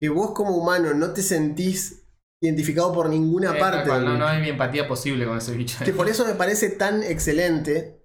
que 0.00 0.08
vos 0.08 0.32
como 0.32 0.56
humano 0.56 0.94
no 0.94 1.12
te 1.12 1.22
sentís 1.22 2.04
identificado 2.42 2.92
por 2.92 3.08
ninguna 3.08 3.56
eh, 3.56 3.60
parte. 3.60 3.88
cual, 3.88 4.04
no, 4.04 4.16
no 4.18 4.26
hay 4.26 4.40
ni 4.40 4.48
empatía 4.50 4.86
posible 4.88 5.26
con 5.26 5.36
ese 5.38 5.52
bicho. 5.52 5.78
Que 5.84 5.92
por 5.92 6.08
eso 6.08 6.24
me 6.26 6.34
parece 6.34 6.70
tan 6.70 7.02
excelente, 7.02 7.99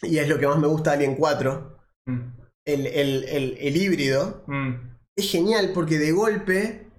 y 0.00 0.18
es 0.18 0.28
lo 0.28 0.38
que 0.38 0.46
más 0.46 0.58
me 0.58 0.66
gusta 0.68 0.90
de 0.90 0.96
Alien 0.96 1.16
4, 1.16 1.78
Mm, 2.06 2.20
el, 2.64 2.86
el- 2.88 3.24
el- 3.24 3.56
el 3.60 3.76
híbrido, 3.76 4.42
mm, 4.48 4.74
es 5.16 5.30
genial 5.30 5.70
porque 5.72 5.98
de 5.98 6.10
golpe 6.12 6.90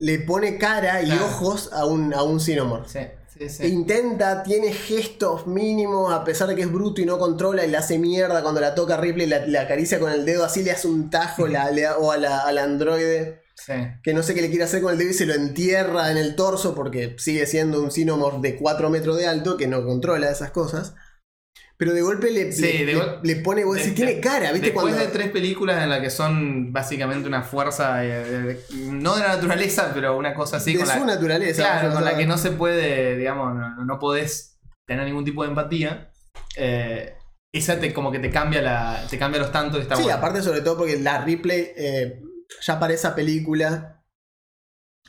le 0.00 0.18
pone 0.20 0.58
cara 0.58 1.02
y 1.02 1.06
Claro. 1.06 1.24
ojos 1.26 1.70
a 1.72 1.84
un, 1.86 2.14
a 2.14 2.22
un 2.22 2.38
Xenomorph. 2.40 2.86
sí, 2.88 3.00
sí, 3.32 3.44
E 3.44 3.48
sí. 3.48 3.66
intenta, 3.66 4.42
tiene 4.44 4.72
gestos 4.72 5.46
mínimos, 5.48 6.12
a 6.12 6.22
pesar 6.24 6.46
de 6.48 6.54
que 6.54 6.62
es 6.62 6.72
bruto 6.72 7.00
y 7.00 7.06
no 7.06 7.18
controla, 7.18 7.64
y 7.64 7.70
le 7.70 7.76
hace 7.76 7.98
mierda 7.98 8.42
cuando 8.42 8.60
la 8.60 8.74
toca 8.76 8.96
Ripley, 8.96 9.26
la, 9.26 9.46
la 9.46 9.62
acaricia 9.62 9.98
con 9.98 10.12
el 10.12 10.24
dedo, 10.24 10.44
así 10.44 10.62
le 10.62 10.70
hace 10.70 10.86
un 10.86 11.10
tajo 11.10 11.46
la- 11.48 11.70
le- 11.72 11.88
o 11.88 12.12
a 12.12 12.16
la- 12.16 12.40
al 12.40 12.58
androide, 12.58 13.42
que 14.02 14.14
no 14.14 14.22
sé 14.22 14.34
qué 14.34 14.42
le 14.42 14.48
quiere 14.50 14.64
hacer 14.64 14.82
con 14.82 14.92
el 14.92 14.98
dedo 14.98 15.10
y 15.10 15.14
se 15.14 15.26
lo 15.26 15.34
entierra 15.34 16.10
en 16.10 16.18
el 16.18 16.34
torso 16.36 16.74
porque 16.74 17.16
sigue 17.18 17.46
siendo 17.46 17.80
un 17.82 17.90
Xenomorph 17.90 18.40
de 18.40 18.56
4 18.56 18.90
metros 18.90 19.16
de 19.16 19.26
alto 19.26 19.56
que 19.56 19.66
no 19.68 19.84
controla 19.84 20.30
esas 20.30 20.50
cosas. 20.50 20.94
Pero 21.76 21.92
de 21.92 22.02
golpe 22.02 22.30
le, 22.30 22.52
Sí, 22.52 22.62
le, 22.62 22.78
de 22.78 22.84
le- 22.86 22.94
gol- 22.94 23.20
le 23.22 23.36
pone, 23.36 23.64
vos 23.64 23.74
decís, 23.76 23.90
De- 23.90 23.96
tiene 23.96 24.20
cara, 24.20 24.52
¿viste? 24.52 24.66
Después 24.68 24.84
Cuando, 24.86 25.00
de 25.00 25.08
tres 25.08 25.30
películas 25.30 25.82
en 25.82 25.90
las 25.90 26.00
que 26.00 26.10
son 26.10 26.72
básicamente 26.72 27.26
una 27.26 27.42
fuerza, 27.42 28.04
eh, 28.04 28.08
de- 28.24 28.60
no 28.92 29.14
de 29.16 29.22
la 29.22 29.28
naturaleza, 29.34 29.90
pero 29.92 30.16
una 30.16 30.34
cosa 30.34 30.58
así. 30.58 30.72
de 30.74 30.78
con 30.80 30.88
su 30.88 31.00
la, 31.00 31.06
naturaleza. 31.06 31.62
claro, 31.62 31.92
con 31.92 32.04
la 32.04 32.16
que 32.16 32.26
no 32.26 32.38
se 32.38 32.52
puede, 32.52 33.16
digamos, 33.16 33.54
no, 33.84 33.98
podés 33.98 34.58
tener 34.86 35.04
ningún 35.04 35.24
tipo 35.24 35.42
de 35.42 35.48
empatía. 35.50 36.10
eh, 36.56 37.14
esa 37.52 37.78
te, 37.80 37.92
como 37.92 38.10
que 38.12 38.18
te 38.18 38.30
cambia 38.30 38.60
la 38.62 39.06
te 39.08 39.16
cambia 39.18 39.40
los 39.40 39.50
tantos 39.52 39.80
está 39.80 39.94
Sí, 39.96 40.08
aparte 40.10 40.42
sobre 40.42 40.60
todo 40.60 40.76
porque 40.76 40.98
la 40.98 41.24
Ripley, 41.24 41.68
eh, 41.76 42.20
ya 42.66 42.78
para 42.80 42.92
esa 42.94 43.14
película, 43.14 43.93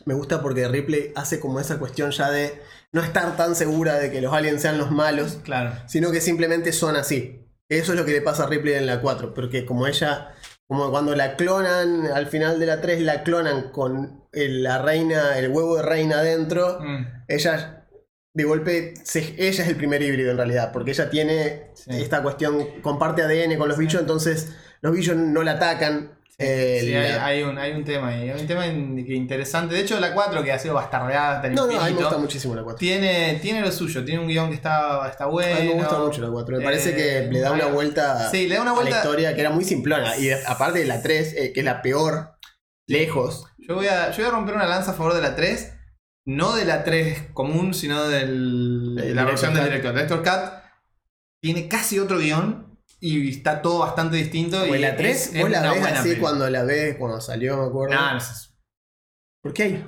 me 0.06 0.14
gusta 0.14 0.42
porque 0.42 0.68
Ripley 0.68 1.12
hace 1.16 1.40
como 1.40 1.60
esa 1.60 1.78
cuestión 1.80 2.12
ya 2.12 2.30
de 2.32 2.62
no 2.92 3.02
estar 3.02 3.36
tan 3.36 3.56
segura 3.56 3.96
de 3.96 4.12
que 4.12 4.22
los 4.22 4.34
aliens 4.34 4.62
sean 4.62 4.78
los 4.78 4.92
malos, 4.92 5.40
Claro. 5.44 5.74
sino 5.88 6.12
que 6.12 6.22
simplemente 6.22 6.72
son 6.72 6.96
así. 6.96 7.42
Eso 7.70 7.94
es 7.94 8.00
lo 8.00 8.06
que 8.06 8.12
le 8.12 8.22
pasa 8.22 8.44
a 8.44 8.48
Ripley 8.48 8.76
en 8.76 8.86
la 8.86 9.02
4, 9.02 9.34
porque 9.34 9.66
como 9.66 9.88
ella, 9.88 10.32
como 10.68 10.92
cuando 10.92 11.16
la 11.16 11.36
clonan, 11.36 12.06
al 12.08 12.28
final 12.28 12.60
de 12.60 12.66
la 12.68 12.82
3 12.82 13.02
la 13.02 13.24
clonan 13.24 13.72
con 13.72 14.24
el- 14.32 14.64
la 14.64 14.82
reina, 14.82 15.38
el 15.38 15.50
huevo 15.50 15.78
de 15.78 15.84
reina 15.84 16.20
adentro, 16.20 16.80
Mm, 16.80 17.06
ella 17.28 17.88
de 18.34 18.44
golpe, 18.44 18.94
se- 19.04 19.34
ella 19.38 19.64
es 19.64 19.70
el 19.70 19.76
primer 19.78 20.02
híbrido 20.04 20.30
en 20.32 20.38
realidad, 20.38 20.72
porque 20.74 20.92
ella 20.92 21.10
tiene 21.10 21.72
Sí. 21.74 21.90
esta 22.02 22.22
cuestión, 22.22 22.82
comparte 22.82 23.22
ADN 23.24 23.58
con 23.58 23.68
los 23.70 23.78
bichos, 23.78 24.02
entonces 24.02 24.50
los 24.82 24.92
bichos 24.94 25.16
no 25.16 25.42
la 25.42 25.54
atacan. 25.54 26.15
Eh, 26.38 26.80
sí, 26.82 26.90
la- 26.92 27.26
hay, 27.26 27.38
hay 27.38 27.44
un, 27.44 27.58
hay 27.58 27.72
un 27.72 27.84
tema 27.86 28.10
ahí. 28.10 28.30
Hay 28.30 28.42
un 28.42 28.48
tema 28.48 28.68
in- 28.68 29.06
que 29.06 29.14
interesante. 29.14 29.74
De 29.76 29.82
hecho, 29.82 30.00
la 30.00 30.14
4, 30.14 30.44
que 30.44 30.52
ha 30.52 30.60
sido 30.60 30.74
bastardeada 30.76 31.36
hasta 31.38 31.48
el 31.48 31.56
No, 31.56 31.66
no, 31.68 31.80
a 31.80 31.86
mí 31.88 31.94
me 31.94 32.00
gusta 32.02 32.18
muchísimo 32.18 32.56
la 32.56 32.64
4. 32.64 32.78
tiene, 32.80 33.40
tiene 33.42 33.62
lo 33.62 33.72
suyo. 33.72 34.04
Tiene 34.04 34.20
un 34.22 34.28
guion 34.28 34.50
que 34.50 34.56
está, 34.56 35.08
está 35.10 35.28
bueno. 35.28 35.56
A 35.56 35.60
mí 35.62 35.68
me 35.70 35.74
gusta 35.76 35.98
mucho 36.00 36.22
la 36.22 36.30
4. 36.30 36.58
Me 36.58 36.64
parece 36.64 36.90
Eh, 36.92 36.96
que 37.28 37.32
le 37.32 37.40
da 37.40 37.52
una 37.52 37.68
vuelta, 37.68 38.30
Sí, 38.30 38.48
le 38.48 38.56
da 38.56 38.62
una 38.62 38.72
a 38.72 38.76
la 38.76 38.82
vuelta. 38.82 38.98
historia 38.98 39.34
que 39.34 39.42
era 39.42 39.50
muy 39.52 39.64
simplona. 39.64 40.18
Y 40.18 40.30
aparte 40.32 40.80
de 40.80 40.86
la 40.86 41.02
3, 41.02 41.34
eh, 41.38 41.54
que 41.54 41.62
es 41.62 41.66
la 41.66 41.82
peor, 41.82 42.32
lejos. 42.88 43.46
Yo 43.58 43.76
voy, 43.76 43.88
a, 43.88 44.12
yo 44.12 44.18
voy 44.18 44.26
a 44.26 44.32
romper 44.32 44.56
una 44.56 44.66
lanza 44.68 44.92
a 44.92 44.94
favor 44.94 45.14
de 45.14 45.22
la 45.22 45.36
3. 45.36 45.72
No 46.28 46.56
de 46.56 46.66
la 46.66 46.84
3 46.84 47.30
común, 47.34 47.74
sino 47.74 48.08
del, 48.10 48.96
de 48.96 49.10
El 49.10 49.16
la 49.16 49.26
versión 49.26 49.54
del 49.54 49.64
director. 49.66 49.94
Director 49.94 50.24
Cut 50.24 50.52
tiene 51.42 51.68
casi 51.68 52.00
otro 52.00 52.18
guion 52.18 52.75
y 53.08 53.30
está 53.30 53.62
todo 53.62 53.80
bastante 53.80 54.18
distinto. 54.18 54.66
Y 54.66 54.78
la 54.80 54.96
3, 54.96 55.16
es- 55.28 55.36
es 55.36 55.42
vos 55.42 55.50
la 55.50 55.72
ves 55.72 55.86
así 55.86 56.16
cuando 56.18 56.50
la 56.50 56.64
ves, 56.64 56.96
cuando 56.98 57.22
salió, 57.22 57.58
me 57.58 57.66
acuerdo. 57.68 57.94
No, 57.96 58.14
no 58.14 58.20
sé. 58.20 58.50
Porque 59.44 59.64
hay 59.64 59.86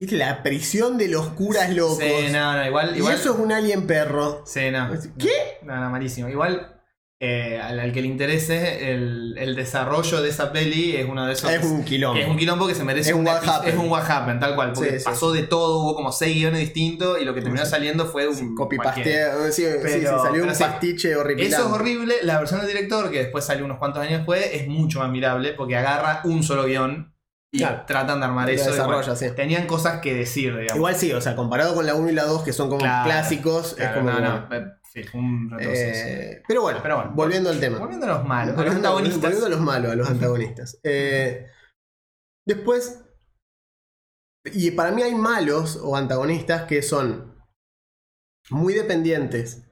¿viste? 0.00 0.16
la 0.16 0.42
prisión 0.42 0.98
de 0.98 1.08
los 1.08 1.28
curas 1.28 1.70
locos. 1.74 1.98
Sí, 1.98 2.28
no, 2.32 2.52
no, 2.54 2.66
igual. 2.66 2.96
y 2.96 3.00
eso 3.00 3.32
es 3.34 3.38
un 3.38 3.52
alien 3.52 3.86
perro. 3.86 4.42
Sí, 4.46 4.70
no. 4.70 4.90
¿Qué? 5.18 5.58
No, 5.62 5.76
no, 5.80 5.90
malísimo. 5.90 6.28
Igual, 6.28 6.75
eh, 7.18 7.58
al, 7.62 7.80
al 7.80 7.92
que 7.92 8.02
le 8.02 8.08
interese 8.08 8.92
el, 8.92 9.36
el 9.38 9.56
desarrollo 9.56 10.20
de 10.20 10.28
esa 10.28 10.52
peli 10.52 10.96
es 10.96 11.06
uno 11.08 11.26
de 11.26 11.32
esos. 11.32 11.50
Es 11.50 11.64
un 11.64 11.82
quilombo. 11.82 12.14
que 12.14 12.22
es 12.22 12.28
un 12.28 12.36
quilombo 12.36 12.66
que 12.66 12.74
se 12.74 12.84
merece 12.84 13.10
Es 13.10 13.16
un 13.16 13.26
what 13.26 13.36
happened. 13.48 13.72
Es 13.74 13.80
un 13.80 13.88
what 13.90 14.04
tal 14.38 14.54
cual. 14.54 14.72
Porque 14.74 14.90
Sí, 14.92 14.98
sí. 14.98 15.04
pasó 15.06 15.32
de 15.32 15.42
todo, 15.44 15.78
hubo 15.82 15.94
como 15.94 16.12
seis 16.12 16.36
guiones 16.36 16.60
distintos 16.60 17.18
y 17.20 17.24
lo 17.24 17.32
que 17.34 17.40
terminó 17.40 17.64
saliendo 17.64 18.04
fue 18.06 18.28
un. 18.28 18.54
Copy 18.54 18.76
pastea. 18.76 19.34
Sí, 19.50 19.62
sí, 19.62 19.68
Pero- 19.82 20.22
salió 20.22 20.42
un 20.44 20.52
pastiche 20.52 21.16
horrible. 21.16 21.46
Eso 21.46 21.66
es 21.66 21.72
horrible. 21.72 22.14
La 22.22 22.38
versión 22.38 22.60
del 22.60 22.68
director, 22.68 23.10
que 23.10 23.18
después 23.18 23.44
salió 23.46 23.64
unos 23.64 23.78
cuantos 23.78 24.02
años 24.02 24.18
después, 24.18 24.46
es 24.52 24.68
mucho 24.68 24.98
más 24.98 25.10
mirable 25.10 25.54
porque 25.54 25.76
agarra 25.76 26.20
un 26.24 26.42
solo 26.42 26.64
guion 26.66 27.14
y 27.50 27.58
Claro. 27.60 27.84
tratan 27.86 28.20
de 28.20 28.26
armar 28.26 28.50
eso. 28.50 28.64
y 28.68 28.72
desarrolla, 28.72 28.96
bueno, 28.98 29.16
sí. 29.16 29.26
Tenían 29.34 29.66
cosas 29.66 30.00
que 30.00 30.12
decir, 30.14 30.50
digamos. 30.52 30.76
Igual 30.76 30.96
sí, 30.96 31.12
o 31.12 31.20
sea, 31.22 31.34
comparado 31.34 31.74
con 31.74 31.86
la 31.86 31.94
1 31.94 32.10
y 32.10 32.12
la 32.12 32.24
2, 32.24 32.42
que 32.42 32.52
son 32.52 32.68
como 32.68 32.80
Claro, 32.80 33.04
clásicos, 33.06 33.72
Claro, 33.74 33.90
es 33.92 33.96
como. 34.04 34.10
no, 34.10 34.20
no, 34.20 34.54
eh, 34.54 34.66
sí, 35.02 35.08
un. 35.16 35.56
Eh, 35.60 36.42
pero, 36.48 36.62
bueno, 36.62 36.80
Pero 36.82 36.96
bueno, 36.96 37.12
volviendo 37.14 37.50
al 37.50 37.60
tema. 37.60 37.78
Volviendo 37.78 38.06
a 38.06 38.18
los 38.18 38.24
malos, 38.26 38.54
a 38.54 38.56
los 38.56 38.56
Volviendo- 38.56 38.88
antagonistas. 38.88 39.20
volviendo 39.22 39.46
a 39.46 39.50
los 39.50 39.60
malos, 39.60 39.92
a 39.92 39.96
los 39.96 40.08
antagonistas. 40.10 40.78
Eh, 40.84 41.46
después. 42.46 43.02
Y 44.52 44.70
para 44.72 44.92
mí 44.92 45.02
hay 45.02 45.14
malos 45.14 45.78
o 45.82 45.96
antagonistas 45.96 46.62
que 46.64 46.80
son 46.82 47.34
muy 48.50 48.74
dependientes 48.74 49.64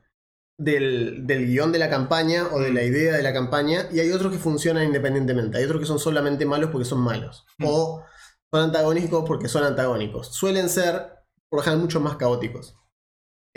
del, 0.59 1.26
del 1.26 1.47
guion 1.47 1.71
de 1.71 1.78
la 1.78 1.88
campaña 1.90 2.49
o 2.52 2.59
de 2.61 2.73
la 2.73 2.81
Mm. 2.83 2.87
idea 2.87 3.12
de 3.16 3.23
la 3.23 3.33
campaña, 3.33 3.88
y 3.93 4.00
hay 4.00 4.11
otros 4.11 4.33
que 4.33 4.38
funcionan 4.38 4.85
independientemente. 4.85 5.59
Hay 5.59 5.64
otros 5.64 5.81
que 5.81 5.87
son 5.87 5.99
solamente 6.00 6.45
malos 6.45 6.71
porque 6.71 6.85
son 6.85 7.00
malos. 7.00 7.47
Mm. 7.59 7.64
O 7.69 8.04
son 8.52 8.62
antagónicos 8.62 9.25
porque 9.26 9.49
son 9.49 9.62
antagónicos. 9.64 10.35
Suelen 10.35 10.69
ser, 10.69 11.09
por 11.49 11.59
lo 11.59 11.62
general, 11.62 11.81
mucho 11.83 12.00
más 12.00 12.16
caóticos. 12.16 12.76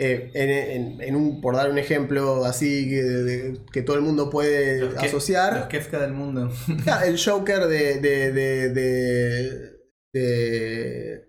Eh, 0.00 0.30
en, 0.34 0.48
en- 0.50 1.00
en 1.02 1.16
un, 1.16 1.40
por 1.40 1.56
dar 1.56 1.70
un 1.70 1.78
ejemplo 1.78 2.44
así 2.44 2.88
que, 2.88 3.02
de- 3.02 3.60
que 3.72 3.82
todo 3.82 3.96
el 3.96 4.02
mundo 4.02 4.30
puede 4.30 4.80
Los 4.80 4.94
asociar, 4.96 5.56
Los 5.58 5.66
Kefka 5.66 5.98
del 5.98 6.12
mundo. 6.12 6.52
Ah, 6.86 7.02
el 7.04 7.18
Joker 7.18 7.66
de. 7.66 7.98
de. 7.98 8.32
de. 8.32 8.68
de. 8.70 9.78
de, 10.12 11.28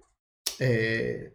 eh, 0.60 1.34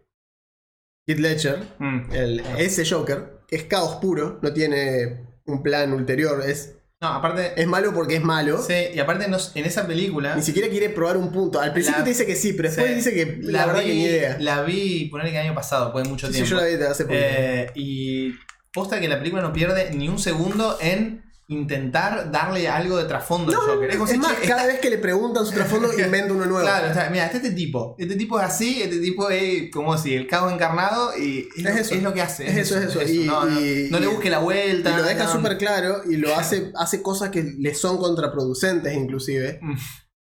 Heath 1.07 1.19
Ledger. 1.19 1.59
Mm. 1.79 2.11
el- 2.13 2.39
ese 2.57 2.85
Joker, 2.85 3.39
es 3.49 3.63
caos 3.65 3.97
puro, 3.97 4.39
no 4.41 4.53
tiene 4.53 5.25
un 5.45 5.61
plan 5.61 5.91
ulterior, 5.93 6.41
es, 6.47 6.75
No, 7.09 7.13
aparte. 7.13 7.53
es 7.55 7.67
malo 7.67 7.93
porque 7.93 8.15
es 8.15 8.23
malo. 8.23 8.61
Sí, 8.61 8.73
y 8.93 8.99
aparte 8.99 9.25
en 9.25 9.65
esa 9.65 9.87
película. 9.87 10.35
Ni 10.35 10.41
siquiera 10.41 10.69
quiere 10.69 10.89
probar 10.89 11.17
un 11.17 11.31
punto. 11.31 11.59
Al 11.59 11.73
principio 11.73 11.99
La- 11.99 12.03
te 12.03 12.09
dice 12.11 12.25
que 12.25 12.35
sí, 12.35 12.53
pero 12.53 12.69
después 12.69 12.87
Sí. 12.89 12.95
dice 12.95 13.13
que 13.13 13.39
la, 13.41 13.65
verdad 13.65 13.81
vi, 13.81 13.87
que 13.87 13.93
ni 13.93 14.03
idea. 14.03 14.37
La 14.39 14.61
vi, 14.63 15.05
poner 15.05 15.27
que 15.27 15.33
el 15.39 15.45
año 15.45 15.55
pasado, 15.55 15.91
fue 15.91 16.03
mucho 16.03 16.27
Sí, 16.27 16.33
sí, 16.33 16.39
tiempo. 16.43 16.51
yo 16.51 16.61
la 16.61 16.67
vi 16.77 16.83
hace 16.83 17.03
poquito. 17.05 17.23
Eh, 17.25 17.71
y 17.75 18.33
posta 18.73 18.99
que 18.99 19.07
la 19.07 19.17
película 19.19 19.41
no 19.41 19.53
pierde 19.53 19.91
ni 19.93 20.09
un 20.09 20.19
segundo 20.19 20.77
en 20.81 21.23
intentar 21.47 22.31
darle 22.31 22.67
algo 22.67 22.97
de 22.97 23.05
trasfondo 23.05 23.51
al 23.51 23.57
Joker. 23.67 23.91
como 23.91 24.05
es 24.05 24.11
si, 24.11 24.17
más, 24.17 24.39
che, 24.41 24.47
cada 24.47 24.65
vez 24.65 24.79
que 24.79 24.89
le 24.89 24.97
preguntan 24.97 25.45
su 25.45 25.51
trasfondo, 25.51 25.89
inventa 25.99 26.33
uno 26.33 26.45
nuevo. 26.45 26.61
Claro, 26.61 26.89
o 26.89 26.93
sea, 26.93 27.09
mira, 27.09 27.25
este, 27.25 27.37
este 27.37 27.51
tipo, 27.51 27.95
este 27.99 28.15
tipo 28.15 28.39
es 28.39 28.45
así, 28.45 28.81
este 28.81 28.99
tipo 28.99 29.29
es 29.29 29.71
como 29.71 29.97
si 29.97 30.15
el 30.15 30.27
caos 30.27 30.51
encarnado 30.51 31.17
y 31.17 31.47
es, 31.55 31.57
Es 31.57 31.63
lo, 31.63 31.69
eso. 31.81 31.95
es 31.95 32.03
lo 32.03 32.13
que 32.13 32.21
hace. 32.21 32.47
Es 32.47 32.57
eso, 32.57 32.77
es 32.79 32.85
eso. 32.95 33.01
Y- 33.03 33.25
no, 33.25 33.45
no, 33.45 33.61
y- 33.61 33.87
no 33.91 33.99
le 33.99 34.07
busque 34.07 34.29
la 34.29 34.39
vuelta. 34.39 34.91
Y 34.91 34.95
lo 34.97 35.03
deja 35.03 35.25
no. 35.25 35.31
súper 35.31 35.57
claro 35.57 36.01
y 36.09 36.17
lo 36.17 36.35
hace, 36.37 36.71
hace 36.75 37.01
cosas 37.01 37.29
que 37.29 37.43
le 37.43 37.73
son 37.75 37.97
contraproducentes 37.97 38.93
inclusive. 38.95 39.59
Mm. 39.61 39.75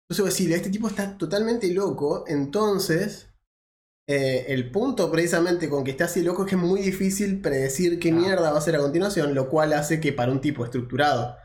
Entonces 0.09 0.25
decir, 0.37 0.51
este 0.53 0.69
tipo 0.69 0.87
está 0.87 1.17
totalmente 1.17 1.71
loco, 1.73 2.25
entonces 2.27 3.29
Eh, 4.07 4.45
el 4.49 4.69
punto 4.69 5.09
precisamente 5.11 5.69
con 5.69 5.83
que 5.85 5.91
esté 5.91 6.03
así 6.03 6.21
loco 6.23 6.43
es 6.43 6.49
que 6.49 6.55
es 6.55 6.61
muy 6.61 6.81
difícil 6.81 7.39
predecir 7.41 7.99
qué 7.99 8.11
mierda 8.11 8.51
va 8.51 8.57
a 8.57 8.61
ser 8.61 8.75
a 8.75 8.79
continuación, 8.79 9.33
lo 9.33 9.47
cual 9.49 9.71
hace 9.73 10.01
que 10.01 10.11
para 10.11 10.31
un 10.31 10.41
tipo 10.41 10.65
estructurado, 10.65 11.37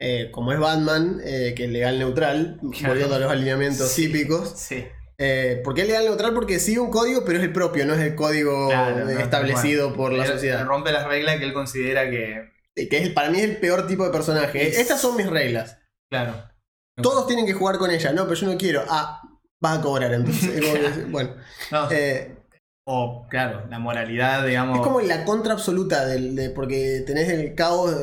eh, 0.00 0.30
como 0.32 0.52
es 0.52 0.58
Batman, 0.58 1.20
eh, 1.24 1.54
que 1.56 1.66
es 1.66 1.70
legal 1.70 1.98
neutral, 2.00 2.58
volviendo 2.62 3.14
a 3.14 3.18
los 3.20 3.30
alineamientos 3.30 3.88
Sí. 3.90 4.08
típicos, 4.08 4.54
Sí. 4.56 4.84
¿por 5.62 5.74
qué 5.74 5.82
es 5.82 5.86
legal 5.86 6.04
neutral? 6.04 6.34
Porque 6.34 6.58
sigue 6.58 6.80
un 6.80 6.90
código, 6.90 7.24
pero 7.24 7.38
es 7.38 7.44
el 7.44 7.52
propio, 7.52 7.86
no 7.86 7.94
es 7.94 8.00
el 8.00 8.16
código 8.16 8.68
Claro, 8.68 9.04
no, 9.04 9.10
establecido 9.10 9.90
bueno. 9.90 9.96
por 9.96 10.12
la 10.14 10.26
sociedad. 10.26 10.64
Rompe 10.66 10.90
las 10.90 11.06
reglas 11.06 11.38
que 11.38 11.44
él 11.44 11.52
considera 11.52 12.10
que. 12.10 12.52
Que 12.74 12.98
es, 12.98 13.10
para 13.10 13.30
mí 13.30 13.38
es 13.38 13.44
el 13.44 13.58
peor 13.58 13.86
tipo 13.86 14.04
de 14.04 14.10
personaje. 14.10 14.66
Es- 14.68 14.78
Estas 14.78 15.00
son 15.00 15.16
mis 15.16 15.28
reglas. 15.30 15.78
Claro. 16.10 16.34
Todos 17.00 17.28
tienen 17.28 17.46
que 17.46 17.52
jugar 17.52 17.78
con 17.78 17.92
ella. 17.92 18.12
No, 18.12 18.24
pero 18.24 18.34
yo 18.34 18.46
no 18.48 18.58
quiero. 18.58 18.84
Ah, 18.88 19.20
vas 19.64 19.78
a 19.78 19.82
cobrar 19.82 20.12
entonces. 20.12 20.50
Que- 20.60 21.04
bueno. 21.10 21.30
No, 21.70 21.90
eh, 21.90 22.36
o, 22.86 23.26
claro, 23.30 23.66
la 23.70 23.78
moralidad, 23.78 24.46
digamos. 24.46 24.78
es 24.78 24.84
como 24.84 25.00
la 25.00 25.24
contra 25.24 25.54
absoluta 25.54 26.04
del, 26.06 26.36
de, 26.36 26.50
porque 26.50 27.02
tenés 27.06 27.30
el 27.30 27.54
caos, 27.54 27.94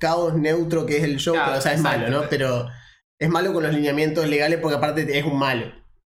caos 0.00 0.34
neutro 0.34 0.84
que 0.84 0.96
es 0.98 1.04
el 1.04 1.18
Joker. 1.24 1.40
Claro, 1.42 1.58
o 1.58 1.60
sea, 1.60 1.72
es 1.72 1.78
exacto. 1.80 2.00
malo, 2.00 2.22
¿no? 2.22 2.28
Pero 2.28 2.68
es 3.20 3.28
malo 3.30 3.52
con 3.52 3.62
los 3.62 3.72
lineamientos 3.72 4.26
legales 4.28 4.58
porque 4.60 4.76
aparte 4.76 5.18
es 5.18 5.24
un 5.24 5.38
malo. 5.38 5.66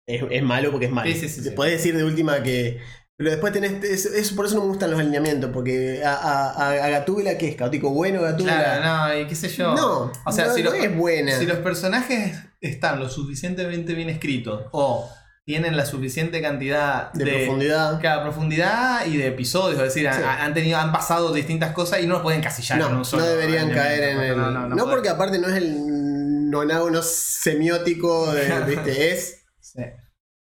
Es, 0.09 0.23
es 0.31 0.43
malo 0.43 0.71
porque 0.71 0.87
es 0.87 0.93
malo. 0.93 1.11
Sí, 1.13 1.29
sí, 1.29 1.29
sí. 1.29 1.51
Podés 1.51 1.73
decir 1.73 1.95
de 1.97 2.03
última 2.05 2.43
que. 2.43 2.81
Pero 3.19 3.31
después 3.31 3.53
tenés. 3.53 3.85
Es, 3.85 4.07
es- 4.07 4.33
por 4.33 4.47
eso 4.47 4.55
no 4.55 4.63
me 4.63 4.69
gustan 4.69 4.91
los 4.91 4.99
alineamientos. 5.01 5.51
Porque 5.53 6.03
a, 6.03 6.15
a, 6.15 6.71
a- 6.71 6.89
Gatúbela, 6.89 7.37
¿qué 7.37 7.49
es? 7.49 7.57
Caótico 7.57 7.91
bueno, 7.91 8.23
Gatúbela. 8.23 8.79
Claro, 8.81 9.09
no, 9.15 9.21
y 9.21 9.27
qué 9.27 9.35
sé 9.35 9.49
yo. 9.51 9.75
No, 9.75 10.11
o 10.25 10.33
sea, 10.33 10.47
no, 10.47 10.55
si, 10.55 10.63
no 10.63 10.71
los, 10.71 10.79
es 10.83 10.97
buena. 10.97 11.33
si 11.39 11.45
los 11.45 11.59
personajes 11.59 12.39
están 12.61 12.99
lo 13.01 13.09
suficientemente 13.09 13.95
bien 13.95 14.09
escritos 14.09 14.67
o 14.73 15.11
tienen 15.45 15.77
la 15.77 15.87
suficiente 15.87 16.43
cantidad 16.43 17.11
de, 17.15 17.25
de, 17.25 17.33
profundidad. 17.45 18.01
Cada 18.03 18.23
profundidad 18.23 19.07
y 19.07 19.17
de 19.17 19.29
episodios, 19.29 19.79
es 19.81 19.95
decir, 19.95 20.09
Sí. 20.13 20.23
han, 20.23 20.41
han 20.43 20.55
tenido, 20.55 20.77
han 20.79 20.93
pasado 20.93 21.33
distintas 21.33 21.73
cosas 21.73 22.01
y 22.03 22.07
no 22.07 22.15
los 22.15 22.23
pueden 22.23 22.41
encasillar 22.41 22.79
en 22.81 22.91
No, 22.93 22.99
un 22.99 23.05
solo. 23.05 23.23
no 23.25 23.29
deberían 23.31 23.71
caer 23.71 24.03
en 24.11 24.21
el. 24.21 24.37
No, 24.37 24.51
No, 24.51 24.69
no, 24.69 24.77
no 24.77 24.85
porque 24.85 25.09
aparte 25.09 25.39
no 25.39 25.49
es 25.49 25.55
el 25.55 26.51
nonágono 26.51 27.01
semiótico 27.03 28.33
de, 28.33 28.61
¿viste? 28.67 29.13
Es. 29.13 29.45
Sí. 29.61 29.83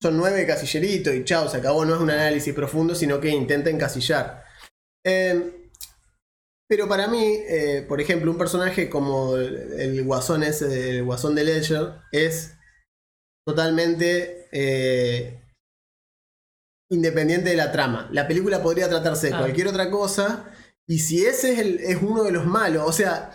Son 0.02 0.16
nueve 0.18 0.46
casilleritos 0.46 1.14
y 1.14 1.24
chao, 1.26 1.50
se 1.50 1.58
acabó. 1.58 1.84
No 1.84 1.96
es 1.96 2.02
un 2.02 2.12
análisis 2.12 2.54
profundo, 2.54 2.96
sino 2.96 3.20
que 3.20 3.30
intenta 3.30 3.70
encasillar. 3.70 4.44
Eh, 5.04 5.55
pero 6.68 6.88
para 6.88 7.08
mí, 7.08 7.24
eh, 7.48 7.86
por 7.88 8.02
ejemplo, 8.02 8.32
un 8.32 8.38
personaje 8.38 8.90
como 8.90 9.36
el, 9.38 9.74
el 9.80 10.04
guasón 10.04 10.44
ese, 10.44 10.98
el 10.98 11.04
guasón 11.04 11.36
de 11.36 11.44
Ledger, 11.44 11.94
es 12.12 12.56
totalmente 13.48 14.48
eh, 14.52 15.42
independiente 16.92 17.50
de 17.50 17.56
la 17.58 17.72
trama. 17.72 18.10
La 18.12 18.28
película 18.28 18.62
podría 18.62 18.90
tratarse 18.90 19.28
de 19.28 19.34
Ah. 19.36 19.40
cualquier 19.40 19.68
otra 19.68 19.90
cosa. 19.92 20.46
Y 20.88 21.00
si 21.00 21.26
ese 21.26 21.54
es, 21.54 21.60
el- 21.60 21.80
es 21.80 21.98
uno 22.02 22.24
de 22.24 22.32
los 22.32 22.46
malos, 22.46 22.84
o 22.88 22.92
sea, 22.92 23.32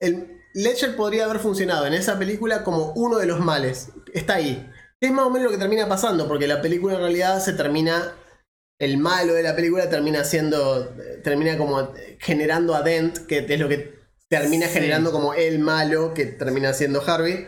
el 0.00 0.40
Ledger 0.54 0.96
podría 0.96 1.24
haber 1.24 1.38
funcionado 1.40 1.86
en 1.86 1.94
esa 1.94 2.18
película 2.18 2.62
como 2.64 2.92
uno 2.94 3.18
de 3.18 3.26
los 3.26 3.40
males. 3.40 3.90
Está 4.12 4.34
ahí. 4.34 4.70
Es 5.00 5.10
más 5.12 5.26
o 5.26 5.30
menos 5.30 5.46
lo 5.46 5.50
que 5.52 5.58
termina 5.58 5.88
pasando, 5.88 6.26
porque 6.28 6.46
la 6.46 6.62
película 6.62 6.94
en 6.94 7.00
realidad 7.00 7.40
se 7.40 7.52
termina. 7.52 8.12
El 8.78 8.98
malo 8.98 9.34
de 9.34 9.42
la 9.42 9.54
película 9.54 9.88
termina 9.88 10.24
siendo. 10.24 10.94
Termina 11.22 11.56
como 11.56 11.92
generando 12.18 12.74
a 12.74 12.82
Dent, 12.82 13.18
que 13.26 13.46
es 13.48 13.60
lo 13.60 13.68
que 13.68 13.94
termina 14.28 14.66
Sí. 14.66 14.72
generando 14.74 15.12
como 15.12 15.34
el 15.34 15.58
malo, 15.60 16.12
que 16.14 16.26
termina 16.26 16.72
siendo 16.72 17.02
Harvey. 17.06 17.46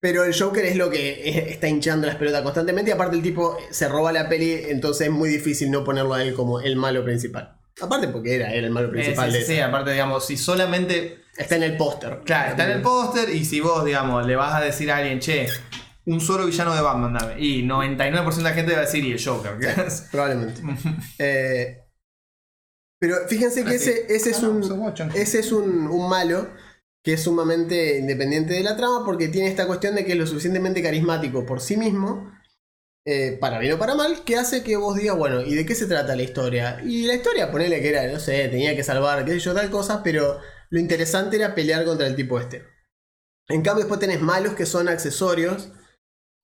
Pero 0.00 0.24
el 0.24 0.36
Joker 0.38 0.64
es 0.64 0.76
lo 0.76 0.90
que 0.90 1.28
es- 1.28 1.48
está 1.52 1.68
hinchando 1.68 2.06
las 2.06 2.16
pelotas 2.16 2.42
constantemente. 2.42 2.90
Y 2.90 2.94
aparte, 2.94 3.16
el 3.16 3.22
tipo 3.22 3.56
se 3.70 3.88
roba 3.88 4.12
la 4.12 4.28
peli, 4.28 4.52
entonces 4.68 5.06
es 5.08 5.12
muy 5.12 5.28
difícil 5.28 5.70
no 5.70 5.84
ponerlo 5.84 6.14
a 6.14 6.22
él 6.22 6.34
como 6.34 6.60
el 6.60 6.76
malo 6.76 7.04
principal. 7.04 7.56
Aparte, 7.80 8.08
porque 8.08 8.34
era, 8.34 8.52
era 8.52 8.66
el 8.66 8.72
malo 8.72 8.88
Eh, 8.88 8.92
principal 8.92 9.30
sí, 9.32 9.38
de 9.38 9.44
sí, 9.44 9.54
sí, 9.54 9.60
aparte, 9.60 9.92
digamos, 9.92 10.26
si 10.26 10.36
solamente. 10.36 11.18
Está 11.38 11.56
en 11.56 11.62
el 11.62 11.76
póster. 11.78 12.20
Claro, 12.26 12.50
está 12.50 12.64
en 12.66 12.72
el 12.72 12.82
póster 12.82 13.30
y 13.30 13.44
si 13.46 13.60
vos, 13.60 13.84
digamos, 13.86 14.26
le 14.26 14.36
vas 14.36 14.54
a 14.54 14.60
decir 14.60 14.90
a 14.92 14.98
alguien, 14.98 15.18
che, 15.18 15.46
un 16.06 16.20
solo 16.20 16.46
villano 16.46 16.74
de 16.74 16.80
Batman, 16.80 17.14
dame. 17.14 17.40
Y 17.40 17.62
99% 17.62 18.36
de 18.36 18.42
la 18.42 18.54
gente 18.54 18.72
va 18.72 18.78
a 18.78 18.82
decir, 18.82 19.04
y 19.04 19.12
el 19.12 19.24
Joker. 19.24 19.58
Probablemente. 20.10 20.62
Eh, 21.18 21.78
pero 22.98 23.16
fíjense 23.28 23.64
que 23.64 23.70
Ah, 23.70 23.74
ese, 23.74 24.06
ese 24.08 24.30
es 24.30 24.42
un. 24.42 24.62
Ese 25.14 25.40
es 25.40 25.50
un, 25.50 25.88
un 25.88 26.08
malo 26.08 26.48
que 27.04 27.14
es 27.14 27.22
sumamente 27.22 27.98
independiente 27.98 28.54
de 28.54 28.62
la 28.62 28.76
trama 28.76 29.04
porque 29.04 29.26
tiene 29.26 29.48
esta 29.48 29.66
cuestión 29.66 29.96
de 29.96 30.04
que 30.04 30.12
es 30.12 30.18
lo 30.18 30.26
suficientemente 30.26 30.82
carismático 30.82 31.44
por 31.44 31.60
sí 31.60 31.76
mismo, 31.76 32.32
eh, 33.04 33.36
para 33.40 33.58
bien 33.58 33.72
o 33.72 33.78
para 33.78 33.96
mal, 33.96 34.22
que 34.24 34.36
hace 34.36 34.62
que 34.62 34.76
vos 34.76 34.96
digas, 34.96 35.16
bueno, 35.16 35.42
¿y 35.42 35.54
de 35.56 35.66
qué 35.66 35.74
se 35.74 35.86
trata 35.86 36.14
la 36.14 36.22
historia? 36.22 36.80
Y 36.84 37.06
la 37.06 37.14
historia, 37.14 37.50
ponele 37.50 37.80
que 37.82 37.88
era, 37.88 38.06
no 38.06 38.20
sé, 38.20 38.48
tenía 38.48 38.76
que 38.76 38.84
salvar, 38.84 39.24
qué 39.24 39.32
sé 39.32 39.40
yo, 39.40 39.54
tal 39.54 39.68
cosa, 39.70 40.04
pero 40.04 40.38
lo 40.70 40.78
interesante 40.78 41.36
era 41.36 41.56
pelear 41.56 41.84
contra 41.84 42.06
el 42.06 42.14
tipo 42.14 42.38
este. 42.38 42.64
En 43.48 43.62
cambio, 43.62 43.84
después 43.84 43.98
tenés 43.98 44.20
malos 44.20 44.54
que 44.54 44.64
son 44.64 44.88
accesorios 44.88 45.72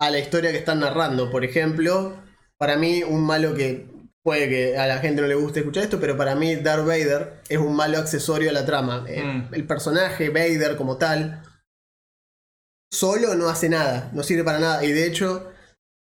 a 0.01 0.11
la 0.11 0.19
historia 0.19 0.51
que 0.53 0.59
están 0.59 0.81
narrando. 0.81 1.31
Por 1.31 1.45
ejemplo, 1.45 2.23
para 2.59 2.77
mí, 2.77 3.03
un 3.03 3.25
malo 3.25 3.55
que 3.55 3.87
puede 4.25 4.49
que 4.49 4.77
a 4.77 4.87
la 4.87 4.99
gente 4.99 5.23
no 5.23 5.29
le 5.29 5.35
guste 5.35 5.61
escuchar 5.61 5.85
esto, 5.85 6.01
pero 6.01 6.17
para 6.17 6.35
mí 6.35 6.57
Darth 6.57 6.85
Vader 6.87 7.41
es 7.49 7.59
un 7.59 7.75
malo 7.75 7.99
accesorio 7.99 8.51
a 8.51 8.53
la 8.53 8.67
trama. 8.67 9.05
Eh, 9.09 9.23
Mm. 9.25 9.55
El 9.55 9.67
personaje 9.67 10.29
Vader 10.31 10.77
como 10.77 10.99
tal 10.99 11.43
solo 12.93 13.35
no 13.35 13.49
hace 13.49 13.69
nada, 13.69 14.11
no 14.15 14.23
sirve 14.23 14.45
para 14.45 14.59
nada 14.61 14.85
y 14.85 14.93
de 14.93 15.07
hecho 15.07 15.51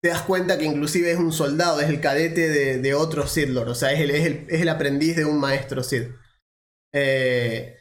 te 0.03 0.11
das 0.11 0.23
cuenta 0.23 0.59
que 0.59 0.65
inclusive 0.65 1.11
es 1.13 1.19
un 1.19 1.33
soldado, 1.33 1.81
es 1.81 1.89
el 1.89 2.01
cadete 2.01 2.49
de, 2.49 2.79
de 2.79 2.95
otro 2.95 3.27
Sith 3.27 3.49
Lord, 3.49 3.69
o 3.71 3.75
sea, 3.75 3.93
es 3.93 4.01
el, 4.01 4.11
es 4.11 4.27
el- 4.27 4.47
es 4.49 4.61
el 4.61 4.69
aprendiz 4.69 5.17
de 5.17 5.25
un 5.25 5.39
maestro 5.41 5.83
Sith. 5.83 6.09
Eh, 6.93 7.77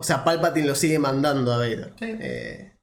o 0.00 0.04
sea, 0.04 0.24
Palpatine 0.24 0.66
lo 0.66 0.74
sigue 0.74 0.98
mandando 0.98 1.52
a 1.52 1.58
Vader. 1.58 1.92
Sí. 1.98 2.16
Eh. 2.20 2.75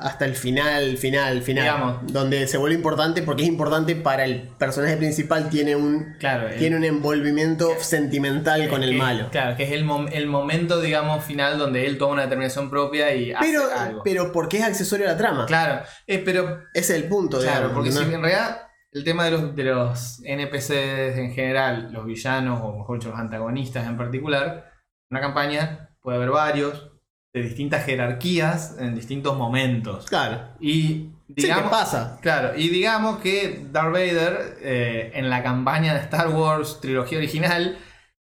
Hasta 0.00 0.24
el 0.24 0.34
final, 0.34 0.96
final, 0.96 1.40
final. 1.42 1.64
Digamos. 1.64 2.12
Donde 2.12 2.48
se 2.48 2.58
vuelve 2.58 2.74
importante 2.74 3.22
porque 3.22 3.42
es 3.42 3.48
importante 3.48 3.94
para 3.94 4.24
el 4.24 4.48
personaje 4.58 4.96
principal, 4.96 5.48
tiene 5.50 5.76
un, 5.76 6.16
Claro, 6.18 6.48
el- 6.48 6.56
tiene 6.58 6.76
un 6.76 6.84
envolvimiento 6.84 7.70
sentimental 7.78 8.68
con 8.68 8.82
el 8.82 8.90
que- 8.90 8.96
malo. 8.96 9.28
Claro, 9.30 9.56
que 9.56 9.62
es 9.64 9.70
el, 9.72 9.84
mom- 9.84 10.08
el 10.12 10.26
momento, 10.26 10.80
digamos, 10.80 11.24
final 11.24 11.58
donde 11.58 11.86
él 11.86 11.96
toma 11.96 12.14
una 12.14 12.22
determinación 12.22 12.70
propia 12.70 13.14
y 13.14 13.32
hace 13.32 13.44
Pero, 13.46 13.62
algo. 13.72 14.02
pero 14.02 14.32
porque 14.32 14.58
es 14.58 14.64
accesorio 14.64 15.06
a 15.08 15.12
la 15.12 15.16
trama. 15.18 15.46
Claro, 15.46 15.84
eh, 16.08 16.18
pero 16.24 16.62
Ese 16.74 16.96
es 16.96 17.02
el 17.02 17.08
punto, 17.08 17.38
Claro, 17.38 17.68
digamos, 17.68 17.74
porque 17.74 17.90
¿no? 17.90 17.96
si 17.98 18.14
en 18.14 18.20
realidad 18.22 18.62
el 18.90 19.04
tema 19.04 19.26
de 19.26 19.30
los, 19.30 19.54
de 19.54 19.62
los 19.64 20.20
NPCs 20.24 21.18
en 21.18 21.32
general, 21.34 21.92
los 21.92 22.04
villanos 22.04 22.60
o 22.64 22.76
mejor 22.78 22.98
dicho 22.98 23.10
los 23.10 23.18
antagonistas 23.20 23.86
en 23.86 23.96
particular, 23.96 24.72
una 25.10 25.20
campaña 25.20 25.90
puede 26.00 26.16
haber 26.16 26.30
varios 26.30 26.87
de 27.34 27.42
distintas 27.42 27.84
jerarquías 27.84 28.76
en 28.78 28.94
distintos 28.94 29.36
momentos. 29.36 30.06
Claro. 30.06 30.40
Y 30.60 31.10
Sí, 31.28 31.34
¿qué 31.34 31.42
digamos, 31.42 31.70
pasa? 31.70 32.18
claro, 32.22 32.56
y 32.56 32.68
digamos 32.70 33.18
que 33.18 33.66
Darth 33.70 33.92
Vader 33.92 34.56
eh, 34.62 35.12
en 35.14 35.28
la 35.28 35.42
campaña 35.42 35.92
de 35.92 36.00
Star 36.00 36.30
Wars 36.30 36.78
trilogía 36.80 37.18
original 37.18 37.76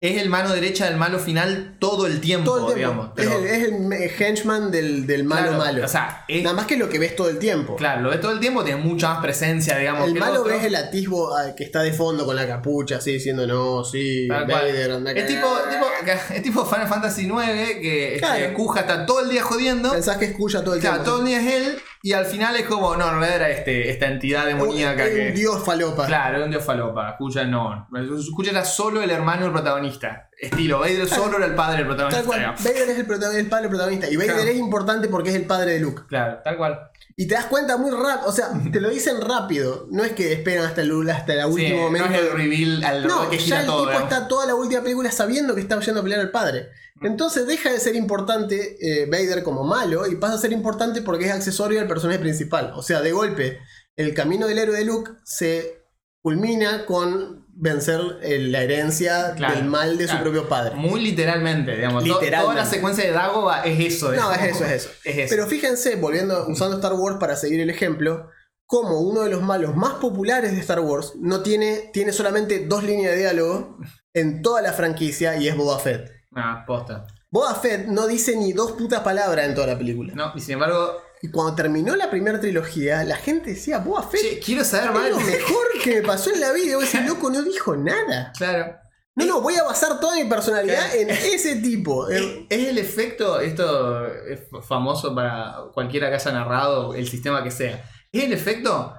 es 0.02 0.20
el 0.20 0.28
mano 0.28 0.52
derecha 0.52 0.86
del 0.86 0.96
malo 0.96 1.18
final 1.20 1.76
todo 1.78 2.06
el 2.08 2.20
tiempo, 2.20 2.50
Todo 2.56 2.68
el 2.70 2.74
tiempo. 2.74 3.12
digamos. 3.16 3.44
es, 3.46 3.62
el, 3.68 3.92
es 3.92 4.20
henchman 4.20 4.70
del, 4.72 5.06
del 5.06 5.22
malo 5.22 5.50
claro, 5.52 5.58
malo. 5.64 5.84
O 5.84 5.88
sea, 5.88 6.24
es- 6.26 6.42
Nada 6.42 6.56
más 6.56 6.66
que 6.66 6.76
lo 6.76 6.88
que 6.88 6.98
ves 6.98 7.14
todo 7.14 7.28
el 7.30 7.38
tiempo. 7.38 7.76
claro, 7.76 8.02
lo 8.02 8.10
ves 8.10 8.20
todo 8.20 8.32
el 8.32 8.40
tiempo, 8.40 8.64
tiene 8.64 8.80
mucha 8.82 9.10
más 9.14 9.22
presencia, 9.22 9.78
digamos. 9.78 10.08
el 10.08 10.14
que 10.14 10.18
malo 10.20 10.42
ves 10.42 10.64
el 10.64 10.74
atisbo 10.74 11.34
ah, 11.36 11.54
que 11.56 11.62
está 11.64 11.82
de 11.82 11.92
fondo 11.92 12.26
con 12.26 12.34
la 12.34 12.46
capucha, 12.48 12.96
así 12.96 13.12
diciendo, 13.12 13.46
no, 13.46 13.84
sí. 13.84 14.26
Vader, 14.26 14.90
anda 14.90 15.12
Es 15.12 15.18
acá". 15.18 15.26
tipo, 15.28 15.46
tipo, 15.70 15.86
es 16.34 16.42
tipo 16.42 16.66
Final 16.66 16.88
Fantasy 16.88 17.22
IX 17.26 17.36
que 17.80 18.06
este, 18.16 18.18
Claro. 18.26 18.54
Kuja 18.54 18.80
está 18.80 19.06
todo 19.06 19.20
el 19.20 19.28
día 19.30 19.42
jodiendo. 19.44 19.92
Pensás 19.92 20.16
que 20.16 20.24
escucha 20.24 20.64
todo 20.64 20.74
el 20.74 20.80
Claro, 20.80 20.96
tiempo. 20.96 21.10
todo 21.12 21.20
el 21.20 21.26
día 21.28 21.40
es 21.40 21.46
él 21.62 21.78
y 22.02 22.12
al 22.12 22.26
final 22.26 22.56
es 22.56 22.66
como, 22.66 22.96
no, 22.96 23.04
en 23.08 23.18
realidad 23.20 23.36
era 23.36 23.50
este, 23.50 23.90
esta 23.90 24.06
entidad 24.06 24.46
demoníaca 24.46 25.04
un, 25.04 25.10
que. 25.10 25.28
un 25.28 25.34
dios 25.34 25.64
falopa. 25.64 26.06
Claro, 26.06 26.36
era 26.36 26.44
un 26.44 26.50
dios 26.50 26.64
falopa. 26.64 27.10
Escucha, 27.10 27.44
no. 27.44 27.88
Escucha 28.18 28.50
era 28.50 28.64
solo 28.64 29.02
el 29.02 29.10
hermano 29.10 29.42
del 29.44 29.52
protagonista. 29.52 30.28
Estilo, 30.38 30.80
Vader 30.80 31.08
solo 31.08 31.36
era 31.36 31.46
el 31.46 31.54
padre 31.54 31.78
del 31.78 31.86
protagonista. 31.86 32.20
Tal 32.22 32.26
cual. 32.26 32.54
Vader 32.58 32.88
es 32.90 32.98
el, 32.98 33.36
el 33.36 33.46
padre 33.48 33.68
protagonista. 33.68 34.10
Y 34.10 34.16
Vader 34.16 34.32
Claro. 34.34 34.50
es 34.50 34.56
importante 34.56 35.08
porque 35.08 35.28
es 35.30 35.36
el 35.36 35.46
padre 35.46 35.74
de 35.74 35.80
Luke. 35.80 36.02
Claro, 36.08 36.40
tal 36.42 36.56
cual. 36.56 36.90
Y 37.16 37.26
te 37.28 37.34
das 37.34 37.46
cuenta 37.46 37.76
muy 37.76 37.90
rápido. 37.90 38.28
O 38.28 38.32
sea, 38.32 38.50
te 38.72 38.80
lo 38.80 38.88
dicen 38.90 39.20
rápido. 39.20 39.86
No 39.90 40.02
es 40.04 40.12
que 40.12 40.32
esperan 40.32 40.64
hasta 40.66 40.80
el, 40.82 41.10
hasta 41.10 41.34
el 41.34 41.40
Sí, 41.40 41.46
último 41.48 41.76
no 41.76 41.82
momento. 41.84 42.08
es 42.14 42.20
el 42.20 42.30
reveal 42.32 42.84
al 42.84 43.06
No, 43.06 43.28
que 43.28 43.36
ya 43.38 43.42
gira 43.44 43.60
el 43.60 43.66
todo. 43.66 43.86
tipo 43.88 44.00
está 44.00 44.28
toda 44.28 44.46
la 44.46 44.54
última 44.54 44.82
película 44.82 45.10
sabiendo 45.10 45.54
que 45.54 45.60
está 45.60 45.78
yendo 45.80 46.00
a 46.00 46.02
pelear 46.02 46.20
al 46.20 46.30
padre. 46.30 46.68
Entonces 47.02 47.46
deja 47.46 47.70
de 47.72 47.80
ser 47.80 47.96
importante 47.96 48.76
eh, 48.80 49.06
Vader 49.06 49.42
como 49.42 49.64
malo 49.64 50.06
y 50.06 50.16
pasa 50.16 50.34
a 50.34 50.38
ser 50.38 50.52
importante 50.52 51.02
porque 51.02 51.24
es 51.26 51.32
accesorio 51.32 51.80
al 51.80 51.88
personaje 51.88 52.18
principal. 52.20 52.72
O 52.76 52.82
sea, 52.82 53.00
de 53.00 53.12
golpe, 53.12 53.58
el 53.96 54.14
camino 54.14 54.46
del 54.46 54.58
héroe 54.58 54.76
de 54.78 54.84
Luke 54.84 55.10
se 55.24 55.82
culmina 56.22 56.86
con 56.86 57.41
vencer 57.54 58.00
eh, 58.22 58.38
la 58.38 58.62
herencia 58.62 59.34
Claro, 59.36 59.56
del 59.56 59.64
mal 59.64 59.98
de 59.98 60.08
su 60.08 60.18
propio 60.18 60.48
padre. 60.48 60.74
Muy 60.74 61.00
literalmente, 61.00 61.74
digamos. 61.76 62.02
Literalmente. 62.02 62.40
Toda 62.42 62.54
la 62.54 62.64
secuencia 62.66 63.04
de 63.04 63.12
Dagoba 63.12 63.62
es 63.64 63.94
eso. 63.94 64.12
No, 64.12 64.32
es 64.32 64.42
eso, 64.42 64.64
es 64.64 64.72
eso. 64.72 64.90
Es 65.04 65.18
eso. 65.18 65.26
Pero 65.30 65.46
fíjense, 65.46 65.96
volviendo, 65.96 66.46
usando 66.48 66.76
Star 66.76 66.94
Wars 66.94 67.16
para 67.18 67.36
seguir 67.36 67.60
el 67.60 67.70
ejemplo, 67.70 68.28
como 68.66 69.00
uno 69.00 69.20
de 69.20 69.30
los 69.30 69.42
malos 69.42 69.76
más 69.76 69.94
populares 69.94 70.52
de 70.52 70.60
Star 70.60 70.80
Wars 70.80 71.12
no 71.20 71.42
tiene, 71.42 71.90
tiene 71.92 72.12
solamente 72.12 72.66
dos 72.66 72.82
líneas 72.82 73.12
de 73.12 73.18
diálogo 73.18 73.76
en 74.14 74.42
toda 74.42 74.62
la 74.62 74.72
franquicia 74.72 75.36
y 75.36 75.48
es 75.48 75.56
Boba 75.56 75.78
Fett. 75.78 76.10
Ah, 76.34 76.64
posta. 76.66 77.06
Boba 77.30 77.54
Fett 77.54 77.86
no 77.86 78.06
dice 78.06 78.36
ni 78.36 78.52
dos 78.52 78.72
putas 78.72 79.00
palabras 79.00 79.46
en 79.46 79.54
toda 79.54 79.66
la 79.66 79.78
película. 79.78 80.14
No, 80.14 80.32
y 80.34 80.40
sin 80.40 80.54
embargo, 80.54 80.96
Y 81.22 81.30
cuando 81.30 81.54
terminó 81.54 81.94
la 81.94 82.10
primera 82.10 82.40
trilogía, 82.40 83.04
la 83.04 83.16
gente 83.16 83.50
decía, 83.50 83.80
Fett 84.10 84.20
che, 84.20 84.40
quiero 84.40 84.64
saber 84.64 84.90
más. 84.90 85.08
lo 85.10 85.20
mejor 85.20 85.66
que 85.82 85.94
me 86.00 86.02
pasó 86.02 86.30
en 86.32 86.40
la 86.40 86.52
vida. 86.52 86.76
Decís, 86.78 87.06
loco, 87.06 87.30
no 87.30 87.42
dijo 87.42 87.76
nada. 87.76 88.32
Claro. 88.36 88.76
No, 89.14 89.26
no, 89.26 89.40
voy 89.40 89.54
a 89.54 89.62
basar 89.62 90.00
toda 90.00 90.16
mi 90.16 90.24
personalidad 90.24 90.84
Claro. 90.90 91.00
en 91.00 91.10
ese 91.10 91.56
tipo. 91.56 92.08
Es, 92.08 92.20
En- 92.22 92.46
es 92.50 92.68
el 92.68 92.78
efecto, 92.78 93.40
esto 93.40 94.06
es 94.06 94.40
famoso 94.66 95.14
para 95.14 95.54
cualquiera 95.72 96.08
que 96.08 96.16
haya 96.16 96.32
narrado 96.32 96.94
el 96.94 97.06
sistema 97.08 97.44
que 97.44 97.50
sea. 97.50 97.84
Es 98.10 98.24
el 98.24 98.32
efecto 98.32 98.94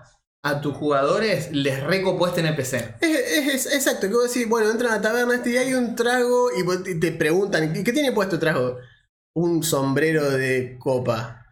a 0.45 0.62
tus 0.62 0.75
jugadores 0.77 1.51
les 1.51 1.83
NPC. 2.38 2.95
Es, 3.01 3.17
es- 3.19 3.65
es- 3.65 3.73
exacto, 3.73 4.07
que 4.07 4.13
vos 4.13 4.31
decís, 4.33 4.47
bueno, 4.47 4.69
entran 4.71 4.91
a 4.93 4.95
la 4.97 5.01
taberna 5.01 5.36
este 5.36 5.49
y 5.51 5.57
hay 5.57 5.73
un 5.73 5.95
trago 5.95 6.49
y 6.55 6.99
te 6.99 7.12
preguntan, 7.12 7.75
¿y 7.75 7.83
¿qué 7.83 7.91
tiene 7.91 8.12
puesto 8.13 8.36
el 8.36 8.39
trago? 8.41 8.77
Un 9.36 9.63
sombrero 9.63 10.29
de 10.29 10.77
copa. 10.79 11.42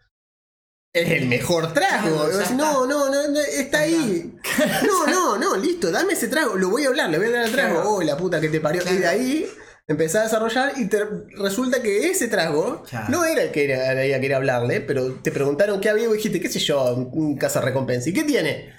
Es 0.94 1.10
el 1.10 1.28
mejor 1.28 1.74
trago. 1.74 2.28
No, 2.56 2.86
no, 2.86 3.10
no, 3.10 3.28
no, 3.30 3.40
está 3.40 3.80
ahí. 3.80 4.34
No, 4.86 5.08
no, 5.08 5.38
no, 5.38 5.56
listo, 5.58 5.90
dame 5.90 6.14
ese 6.14 6.28
trago. 6.28 6.56
Lo 6.58 6.70
voy 6.70 6.84
a 6.84 6.90
hablar, 6.90 7.10
le 7.10 7.18
voy 7.18 7.28
a 7.28 7.30
hablar 7.30 7.44
al 7.46 7.52
trago. 7.52 7.74
Claro. 7.76 7.90
Oh, 7.92 8.02
la 8.04 8.18
puta 8.18 8.42
que 8.42 8.50
te 8.50 8.60
parió. 8.60 8.82
Y 8.90 8.98
de 8.98 9.08
ahí 9.08 9.48
empezás 9.88 10.22
a 10.22 10.24
desarrollar 10.26 10.74
y 10.78 10.88
te 10.88 11.00
resulta 11.38 11.82
que 11.82 12.10
ese 12.10 12.28
trago 12.28 12.84
Claro. 12.90 13.08
no 13.10 13.24
era 13.26 13.44
el 13.44 13.52
que 13.52 13.66
era, 13.72 13.90
había 13.92 14.20
que 14.20 14.26
ir 14.26 14.34
a 14.34 14.38
hablarle, 14.38 14.82
pero 14.82 15.14
te 15.16 15.32
preguntaron 15.32 15.80
qué 15.80 15.90
había 15.90 16.08
y 16.10 16.14
dijiste, 16.14 16.42
qué 16.42 16.50
sé 16.50 16.60
yo, 16.60 16.94
un 16.96 17.38
casa 17.38 17.62
recompensa. 17.62 18.10
¿Y 18.10 18.14
qué 18.14 18.24
tiene? 18.24 18.74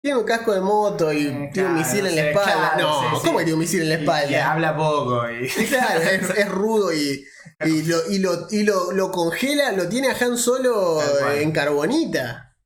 Tiene 0.00 0.18
un 0.18 0.24
casco 0.24 0.54
de 0.54 0.60
moto 0.60 1.12
y 1.12 1.26
Eh, 1.26 1.50
tiene 1.52 1.68
un 1.70 1.74
misil 1.76 2.06
en 2.06 2.16
la 2.16 2.22
sí, 2.22 2.28
espalda. 2.28 2.72
claro, 2.74 2.82
no, 2.82 3.00
sí, 3.00 3.16
sí. 3.20 3.26
¿cómo 3.26 3.38
que 3.38 3.44
tiene 3.44 3.54
un 3.54 3.60
misil 3.60 3.82
en 3.82 3.88
la 3.88 3.94
y 3.96 3.98
espalda? 3.98 4.52
habla 4.52 4.76
poco. 4.76 5.30
Y... 5.30 5.44
Y 5.46 5.66
claro, 5.66 6.00
es, 6.00 6.30
es 6.30 6.48
rudo 6.48 6.92
y, 6.92 7.24
y, 7.64 7.82
lo, 7.82 8.10
y, 8.10 8.18
lo, 8.18 8.46
y 8.50 8.62
lo, 8.62 8.92
lo 8.92 9.10
congela, 9.10 9.72
lo 9.72 9.88
tiene 9.88 10.08
a 10.08 10.16
Han 10.18 10.38
Solo 10.38 11.00
en 11.32 11.52
carbonita. 11.52 12.56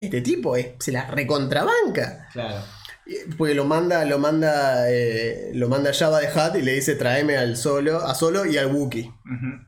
Este 0.00 0.20
tipo 0.20 0.56
es, 0.56 0.72
se 0.80 0.92
la 0.92 1.06
recontrabanca. 1.06 2.28
Claro. 2.32 2.62
Porque 3.36 3.54
lo 3.54 3.64
manda, 3.64 4.04
lo 4.04 4.18
manda, 4.18 4.90
eh, 4.90 5.50
lo 5.54 5.68
manda 5.68 5.92
Java 5.92 6.20
de 6.20 6.28
Hutt 6.28 6.56
y 6.56 6.62
le 6.62 6.72
dice 6.72 6.94
tráeme 6.94 7.36
al 7.36 7.56
solo, 7.56 7.98
a 7.98 8.14
solo 8.14 8.46
y 8.46 8.56
al 8.56 8.74
Wookiee. 8.74 9.08
Ujú. 9.08 9.64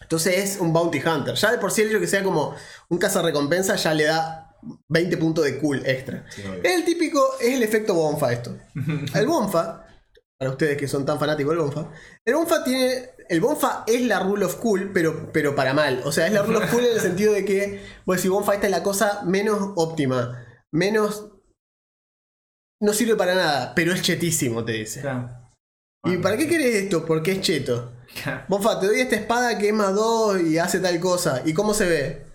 Entonces 0.00 0.38
es 0.38 0.60
un 0.60 0.72
bounty 0.72 0.98
hunter. 0.98 1.34
Ya 1.34 1.52
de 1.52 1.58
por 1.58 1.70
sí 1.70 1.82
el 1.82 1.88
hecho 1.88 2.00
que 2.00 2.06
sea 2.06 2.22
como 2.22 2.54
un 2.88 2.98
cazarrecompensa 2.98 3.76
ya 3.76 3.94
le 3.94 4.04
da 4.04 4.56
20 4.88 5.16
puntos 5.16 5.44
de 5.44 5.58
cool 5.58 5.82
extra. 5.86 6.24
Sí. 6.30 6.42
Es 6.62 6.74
el 6.74 6.84
típico, 6.84 7.38
es 7.40 7.54
el 7.54 7.62
efecto 7.62 7.94
Bonfa 7.94 8.32
esto. 8.32 8.56
El 9.14 9.26
Bonfa, 9.26 9.86
para 10.38 10.50
ustedes 10.50 10.76
que 10.76 10.88
son 10.88 11.04
tan 11.04 11.18
fanáticos 11.18 11.52
del 11.52 11.62
Bonfa, 11.62 11.90
el 12.24 12.34
Bonfa 12.34 12.64
tiene. 12.64 13.10
El 13.30 13.40
Bonfa 13.40 13.84
es 13.86 14.02
la 14.02 14.18
rule 14.18 14.44
of 14.44 14.56
cool, 14.56 14.90
pero, 14.92 15.30
pero 15.32 15.54
para 15.54 15.72
mal. 15.72 16.02
O 16.04 16.10
sea, 16.10 16.26
es 16.26 16.32
la 16.32 16.42
rule 16.42 16.58
of 16.58 16.70
cool 16.72 16.84
en 16.84 16.94
el 16.94 17.00
sentido 17.00 17.32
de 17.32 17.44
que, 17.44 17.80
vos 18.04 18.16
decís, 18.16 18.28
Bonfa, 18.28 18.54
esta 18.54 18.66
es 18.66 18.72
la 18.72 18.82
cosa 18.82 19.22
menos 19.24 19.70
óptima, 19.76 20.44
menos. 20.72 21.30
No 22.80 22.92
sirve 22.92 23.14
para 23.14 23.36
nada, 23.36 23.72
pero 23.76 23.92
es 23.92 24.02
chetísimo, 24.02 24.64
te 24.64 24.72
dice. 24.72 25.02
Claro. 25.02 25.30
¿Y 26.06 26.16
para 26.16 26.36
qué 26.36 26.48
querés 26.48 26.74
esto? 26.74 27.06
Porque 27.06 27.32
es 27.32 27.40
cheto. 27.40 27.92
Claro. 28.24 28.44
Bonfa, 28.48 28.80
te 28.80 28.88
doy 28.88 28.98
esta 28.98 29.14
espada 29.14 29.56
que 29.56 29.68
es 29.68 29.72
más 29.72 29.94
2 29.94 30.40
y 30.40 30.58
hace 30.58 30.80
tal 30.80 30.98
cosa. 30.98 31.42
¿Y 31.44 31.54
cómo 31.54 31.72
se 31.74 31.86
ve? 31.86 32.26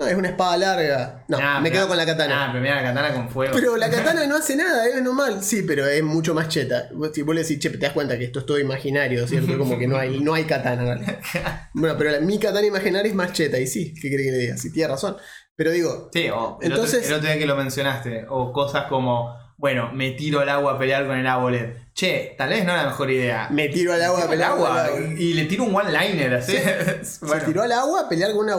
No, 0.00 0.06
es 0.06 0.14
una 0.14 0.28
espada 0.28 0.56
larga. 0.56 1.24
No, 1.26 1.38
Nah, 1.40 1.58
me 1.58 1.70
pero- 1.70 1.80
quedo 1.80 1.88
con 1.88 1.96
la 1.96 2.06
katana. 2.06 2.44
Ah, 2.44 2.48
pero 2.52 2.62
mira 2.62 2.76
la 2.76 2.82
katana 2.84 3.12
con 3.14 3.28
fuego. 3.28 3.52
Pero 3.52 3.76
la 3.76 3.90
katana 3.90 4.26
no 4.26 4.36
hace 4.36 4.54
nada, 4.54 4.86
es 4.86 5.02
normal. 5.02 5.42
Sí, 5.42 5.62
pero 5.66 5.88
es 5.88 6.04
mucho 6.04 6.34
más 6.34 6.46
cheta. 6.48 6.88
Vos- 6.94 7.10
Si 7.12 7.22
vos 7.22 7.34
le 7.34 7.42
decís, 7.42 7.58
che, 7.58 7.68
te 7.70 7.78
das 7.78 7.92
cuenta 7.94 8.16
que 8.16 8.24
esto 8.26 8.38
es 8.38 8.46
todo 8.46 8.60
imaginario, 8.60 9.26
¿cierto? 9.26 9.58
Como 9.58 9.76
que 9.76 9.88
no 9.88 9.96
hay, 9.98 10.20
no 10.20 10.34
hay 10.34 10.44
katana. 10.44 10.82
en 10.82 10.86
realidad. 11.04 11.18
Bueno, 11.74 11.96
pero 11.98 12.12
la- 12.12 12.20
mi 12.20 12.38
katana 12.38 12.64
imaginaria 12.66 13.08
es 13.10 13.16
más 13.16 13.32
cheta. 13.32 13.58
Y 13.58 13.66
sí, 13.66 13.92
¿qué 13.92 14.08
quiere 14.08 14.22
que 14.22 14.30
le 14.30 14.38
diga? 14.38 14.56
Sí, 14.56 14.72
tiene 14.72 14.86
razón. 14.88 15.16
Pero 15.56 15.72
digo, 15.72 16.10
Sí, 16.12 16.28
o 16.28 16.58
el, 16.62 16.70
Entonces- 16.70 16.98
otro, 17.00 17.08
el 17.08 17.14
otro 17.16 17.28
día 17.30 17.38
que 17.40 17.46
lo 17.46 17.56
mencionaste, 17.56 18.26
o 18.28 18.52
cosas 18.52 18.84
como, 18.84 19.34
bueno, 19.56 19.90
me 19.92 20.12
tiro 20.12 20.38
al 20.38 20.48
agua 20.48 20.74
a 20.74 20.78
pelear 20.78 21.08
con 21.08 21.16
el 21.18 21.26
Abolet. 21.26 21.92
Che, 21.92 22.36
tal 22.38 22.50
vez 22.50 22.64
no 22.64 22.70
era 22.72 22.84
la 22.84 22.88
mejor 22.90 23.10
idea. 23.10 23.48
me 23.50 23.68
tiro 23.68 23.92
al 23.92 24.00
agua 24.04 24.20
a 24.20 24.22
al 24.22 24.28
pelear 24.28 24.50
con 24.52 24.60
agua 24.64 24.90
la- 24.92 25.00
y, 25.00 25.14
y 25.24 25.34
le 25.34 25.46
tiro 25.46 25.64
un 25.64 25.74
one-liner 25.74 26.34
así. 26.34 26.56
Se 27.02 27.40
tiró 27.44 27.62
al 27.62 27.72
agua 27.72 28.02
a 28.02 28.08
pelear 28.08 28.30
con 28.30 28.44
una 28.44 28.54
Ah. 28.54 28.58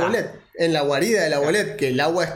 En 0.59 0.73
la 0.73 0.81
guarida 0.81 1.23
de 1.23 1.29
la 1.29 1.39
bolet, 1.39 1.75
que 1.77 1.87
el 1.89 1.99
agua 1.99 2.23
es- 2.25 2.31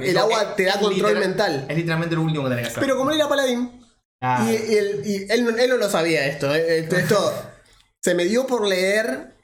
el 0.00 0.08
eso 0.08 0.18
agua 0.20 0.42
es- 0.42 0.56
te 0.56 0.64
da 0.64 0.70
es 0.72 0.76
control 0.78 0.94
literal- 1.12 1.18
mental. 1.28 1.66
Es 1.68 1.76
literalmente 1.76 2.14
lo 2.16 2.22
último 2.22 2.44
que 2.44 2.50
tenés 2.50 2.64
que 2.66 2.70
hacer. 2.72 2.80
Pero 2.82 2.96
como 2.98 3.10
él 3.10 3.16
era 3.16 3.28
paladín, 3.28 3.74
Ah, 4.20 4.44
Y, 4.44 4.50
y 4.72 4.76
él, 4.76 5.02
y 5.04 5.32
él 5.32 5.44
no- 5.44 5.56
él 5.56 5.70
no 5.70 5.76
lo 5.76 5.88
sabía 5.88 6.26
esto. 6.26 6.52
eh, 6.52 6.80
Esto, 6.80 6.96
esto 6.96 7.32
se 8.02 8.16
me 8.16 8.24
dio 8.24 8.48
por 8.48 8.66
leer 8.66 9.36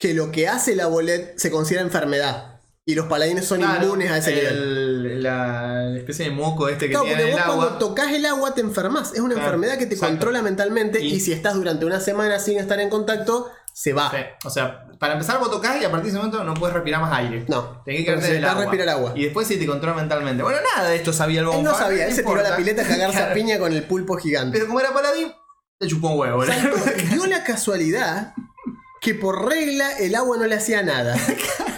que 0.00 0.14
lo 0.14 0.32
que 0.32 0.48
hace 0.48 0.74
la 0.74 0.86
bolet 0.86 1.36
se 1.38 1.50
considera 1.50 1.82
enfermedad. 1.84 2.62
Y 2.86 2.94
los 2.94 3.08
paladines 3.08 3.44
son 3.44 3.58
claro, 3.58 3.84
inmunes 3.84 4.10
a 4.10 4.16
ese 4.16 4.32
nivel. 4.34 4.46
el- 4.56 5.22
La, 5.22 5.82
la 5.84 5.98
especie 5.98 6.24
de 6.24 6.30
moco 6.30 6.66
este 6.70 6.86
que 6.86 6.92
Claro, 6.92 7.04
tiene 7.04 7.20
porque 7.24 7.30
en 7.30 7.36
vos 7.36 7.44
el 7.44 7.50
agua. 7.52 7.64
cuando 7.66 7.78
tocas 7.88 8.10
el 8.12 8.24
agua 8.24 8.54
te 8.54 8.62
enfermas. 8.62 9.12
Es 9.12 9.20
una 9.20 9.34
Claro, 9.34 9.48
enfermedad 9.48 9.78
que 9.78 9.84
te 9.84 9.94
exacto. 9.94 10.14
controla 10.14 10.40
mentalmente 10.40 11.02
y, 11.02 11.16
Y- 11.16 11.20
si 11.20 11.32
estás 11.34 11.52
durante 11.54 11.84
una 11.84 12.00
semana 12.00 12.38
sin 12.38 12.58
estar 12.58 12.80
en 12.80 12.88
contacto, 12.88 13.50
se 13.82 13.94
va. 13.94 14.10
Sí, 14.10 14.16
O 14.44 14.50
sea, 14.50 14.84
para 14.98 15.14
empezar 15.14 15.38
vos 15.38 15.50
tocás 15.50 15.80
y 15.80 15.84
a 15.86 15.90
partir 15.90 16.04
de 16.12 16.18
ese 16.18 16.18
momento 16.18 16.44
no 16.44 16.52
puedes 16.52 16.74
respirar 16.74 17.00
más 17.00 17.12
aire. 17.14 17.46
No, 17.48 17.80
Tenés 17.82 18.00
que 18.00 18.04
quedarte 18.04 18.26
en 18.26 18.34
el 18.34 18.40
necesitas 18.42 18.50
agua. 18.50 18.62
respirar 18.64 18.88
agua. 18.90 19.12
Y 19.16 19.24
después 19.24 19.46
sí 19.48 19.58
te 19.58 19.66
controla 19.66 19.96
mentalmente. 19.96 20.42
Bueno, 20.42 20.58
nada 20.76 20.90
de 20.90 20.96
esto 20.96 21.14
sabía 21.14 21.40
el 21.40 21.46
Él 21.46 21.52
bomba. 21.54 21.70
no 21.72 21.78
sabía, 21.78 22.06
él 22.06 22.12
se 22.12 22.22
tiró 22.22 22.40
a 22.40 22.42
la 22.42 22.56
pileta 22.56 22.82
a 22.82 22.86
cagarse 22.86 23.16
a 23.16 23.20
Claro. 23.20 23.34
piña 23.34 23.58
con 23.58 23.72
el 23.72 23.82
pulpo 23.84 24.16
gigante. 24.18 24.52
Pero 24.58 24.66
como 24.68 24.80
era 24.80 24.92
paladín, 24.92 25.32
le 25.78 25.88
chupó 25.88 26.08
un 26.08 26.18
huevo. 26.20 26.44
dio 27.10 27.26
la 27.26 27.42
casualidad 27.42 28.34
que 29.00 29.14
por 29.14 29.48
regla 29.48 29.96
el 29.98 30.14
agua 30.14 30.36
no 30.36 30.44
le 30.46 30.56
hacía 30.56 30.82
nada. 30.82 31.16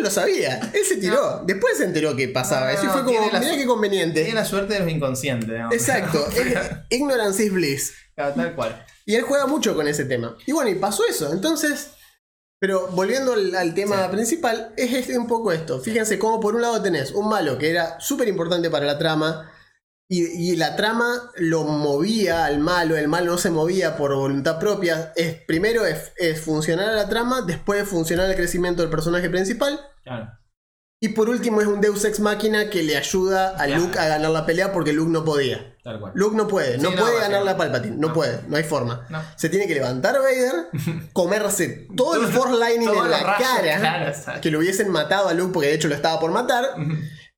No 0.00 0.04
lo 0.06 0.10
sabía, 0.10 0.60
él 0.72 0.80
se 0.86 0.96
tiró. 0.96 1.42
Después 1.46 1.76
se 1.78 1.84
enteró 1.84 2.16
que 2.16 2.28
pasaba 2.28 2.66
No, 2.72 2.78
eso 2.78 2.84
y 2.86 2.88
fue 2.88 3.04
como, 3.04 3.30
la 3.30 3.40
qué 3.40 3.66
conveniente. 3.66 4.20
Tiene 4.22 4.34
la 4.40 4.44
suerte 4.44 4.74
de 4.74 4.80
los 4.80 4.88
inconscientes. 4.90 5.48
digamos. 5.48 5.74
Exacto, 5.74 6.26
ignorance 6.90 7.44
is 7.44 7.52
bliss. 7.52 7.92
Claro, 8.14 8.34
Tal 8.34 8.54
cual. 8.54 8.84
Y 9.06 9.14
él 9.14 9.22
juega 9.22 9.46
mucho 9.46 9.74
con 9.74 9.88
ese 9.88 10.04
tema. 10.04 10.36
Y 10.46 10.52
bueno, 10.52 10.70
y 10.70 10.74
pasó 10.76 11.02
eso. 11.08 11.32
Entonces, 11.32 11.90
pero 12.58 12.88
volviendo 12.88 13.32
al, 13.32 13.54
al 13.54 13.74
tema 13.74 14.04
Sí. 14.04 14.10
principal, 14.12 14.72
es 14.76 14.92
este 14.92 15.18
un 15.18 15.26
poco 15.26 15.52
esto. 15.52 15.80
Fíjense 15.80 16.18
cómo 16.18 16.40
por 16.40 16.54
un 16.54 16.62
lado 16.62 16.80
tenés 16.82 17.12
un 17.12 17.28
malo 17.28 17.58
que 17.58 17.70
era 17.70 17.98
súper 18.00 18.28
importante 18.28 18.70
para 18.70 18.86
la 18.86 18.98
trama. 18.98 19.50
Y, 20.12 20.24
y 20.52 20.56
la 20.56 20.74
trama 20.74 21.30
lo 21.36 21.62
movía 21.62 22.44
al 22.44 22.58
malo, 22.58 22.96
el 22.96 23.06
malo 23.06 23.30
no 23.32 23.38
se 23.38 23.50
movía 23.50 23.96
por 23.96 24.12
voluntad 24.14 24.58
propia. 24.58 25.12
Es, 25.14 25.36
primero 25.46 25.86
es, 25.86 26.10
es 26.16 26.40
funcionar 26.40 26.88
a 26.88 26.94
la 26.94 27.08
trama, 27.08 27.42
después 27.42 27.82
es 27.82 27.88
funcionar 27.88 28.26
al 28.26 28.34
crecimiento 28.34 28.82
del 28.82 28.90
personaje 28.90 29.30
principal. 29.30 29.80
Claro. 30.02 30.28
Y 31.02 31.08
por 31.10 31.30
último 31.30 31.62
es 31.62 31.66
un 31.66 31.80
Deus 31.80 32.04
Ex 32.04 32.20
Máquina 32.20 32.68
que 32.68 32.82
le 32.82 32.94
ayuda 32.96 33.56
a. 33.56 33.66
Luke 33.66 33.98
a 33.98 34.06
ganar 34.06 34.30
la 34.30 34.44
pelea 34.44 34.70
porque 34.70 34.92
Luke 34.92 35.10
no 35.10 35.24
podía. 35.24 35.74
Tal 35.82 35.98
cual. 35.98 36.12
Luke 36.14 36.36
no 36.36 36.46
puede, 36.46 36.76
no 36.76 36.90
Sí, 36.90 36.96
puede 36.98 37.20
ganar 37.20 37.42
la 37.42 37.56
Palpatine, 37.56 37.96
no, 37.96 38.08
no. 38.08 38.12
puede, 38.14 38.40
no 38.48 38.56
hay 38.58 38.64
forma. 38.64 39.06
No. 39.08 39.22
Se 39.36 39.48
tiene 39.48 39.66
que 39.66 39.72
levantar 39.72 40.18
Vader, 40.18 40.68
comerse 41.14 41.88
todo 41.96 42.20
el 42.20 42.26
force 42.30 42.54
lightning 42.58 42.90
en 42.90 43.10
la 43.10 43.22
cara, 43.38 43.78
claro, 43.78 44.40
que 44.42 44.50
lo 44.50 44.58
hubiesen 44.58 44.90
matado 44.90 45.28
a 45.28 45.32
Luke 45.32 45.52
porque 45.54 45.68
de 45.68 45.74
hecho 45.74 45.88
lo 45.88 45.94
estaba 45.94 46.20
por 46.20 46.32
matar. 46.32 46.66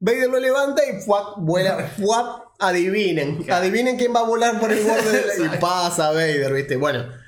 Vader 0.01 0.29
lo 0.29 0.41
levanta 0.41 0.83
y 0.85 1.01
fuap, 1.01 1.39
vuela, 1.39 1.89
fuap, 2.03 2.47
adivinen, 2.59 3.47
adivinen 3.49 3.97
quién 3.97 4.13
va 4.13 4.21
a 4.21 4.25
volar 4.25 4.59
por 4.59 4.73
el 4.73 4.83
borde 4.85 5.13
de 5.37 5.39
la- 5.49 5.55
y 5.55 5.59
pasa 5.61 6.11
Vader, 6.11 6.53
¿viste? 6.53 6.75
Bueno. 6.75 7.22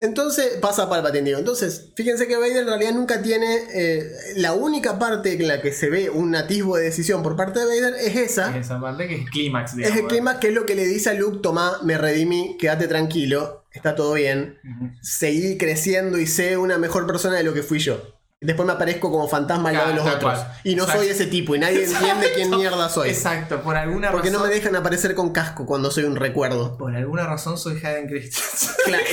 Entonces 0.00 0.56
pasa 0.62 0.88
Palpatine. 0.88 1.32
Entonces, 1.32 1.90
fíjense 1.94 2.26
que 2.26 2.36
Vader 2.36 2.58
en 2.58 2.66
realidad 2.66 2.92
nunca 2.92 3.20
tiene. 3.20 3.58
eh, 3.74 4.10
la 4.36 4.54
única 4.54 4.98
parte 4.98 5.34
en 5.34 5.46
la 5.46 5.60
que 5.60 5.72
se 5.72 5.90
ve 5.90 6.08
un 6.08 6.34
atisbo 6.34 6.76
de 6.76 6.84
decisión 6.84 7.22
por 7.22 7.36
parte 7.36 7.60
de 7.60 7.66
Vader 7.66 7.94
es 8.00 8.16
esa. 8.16 8.56
Esa 8.56 8.80
parte 8.80 9.06
que 9.08 9.16
es 9.16 9.30
clímax, 9.30 9.76
Es 9.78 9.96
el 9.96 10.06
clima 10.06 10.40
que 10.40 10.48
es 10.48 10.54
lo 10.54 10.64
que 10.64 10.74
le 10.74 10.86
dice 10.86 11.10
a 11.10 11.14
Luke, 11.14 11.40
tomá, 11.42 11.78
me 11.82 11.98
redimí, 11.98 12.56
quédate 12.58 12.88
tranquilo, 12.88 13.64
está 13.72 13.94
todo 13.94 14.14
bien, 14.14 14.58
seguí 15.02 15.58
creciendo 15.58 16.18
y 16.18 16.26
sé 16.26 16.56
una 16.56 16.78
mejor 16.78 17.06
persona 17.06 17.36
de 17.36 17.42
lo 17.42 17.52
que 17.52 17.62
fui 17.62 17.78
yo. 17.78 18.19
Después 18.42 18.66
me 18.66 18.72
aparezco 18.72 19.10
como 19.10 19.28
fantasma 19.28 19.68
al 19.68 19.74
lado 19.74 19.88
de 19.90 19.94
los 19.96 20.06
otros. 20.06 20.22
cual. 20.22 20.52
Y 20.64 20.74
no 20.74 20.84
Exacto. 20.84 21.02
soy 21.02 21.10
ese 21.10 21.26
tipo 21.26 21.54
y 21.54 21.58
nadie 21.58 21.84
entiende 21.90 22.32
quién 22.34 22.50
mierda 22.50 22.88
soy. 22.88 23.10
Exacto, 23.10 23.60
por 23.60 23.76
alguna 23.76 24.10
Porque 24.10 24.30
no 24.30 24.38
razón. 24.38 24.48
me 24.48 24.54
dejan 24.54 24.76
aparecer 24.76 25.14
con 25.14 25.30
casco 25.32 25.66
cuando 25.66 25.90
soy 25.90 26.04
un 26.04 26.16
recuerdo. 26.16 26.78
Por 26.78 26.96
alguna 26.96 27.26
razón 27.26 27.58
soy 27.58 27.74
Hayden 27.84 28.08
Christensen. 28.08 28.70
Claro. 28.86 29.04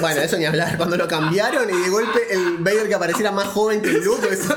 Bueno, 0.00 0.20
eso 0.22 0.38
ni 0.38 0.46
hablar. 0.46 0.78
Cuando 0.78 0.96
lo 0.96 1.06
cambiaron 1.06 1.68
y 1.68 1.82
de 1.82 1.88
golpe 1.90 2.18
el 2.30 2.56
Vader 2.60 2.88
que 2.88 2.94
apareciera 2.94 3.30
más 3.30 3.48
joven 3.48 3.82
que 3.82 3.90
el 3.90 4.02
Luke. 4.02 4.26
es- 4.30 4.48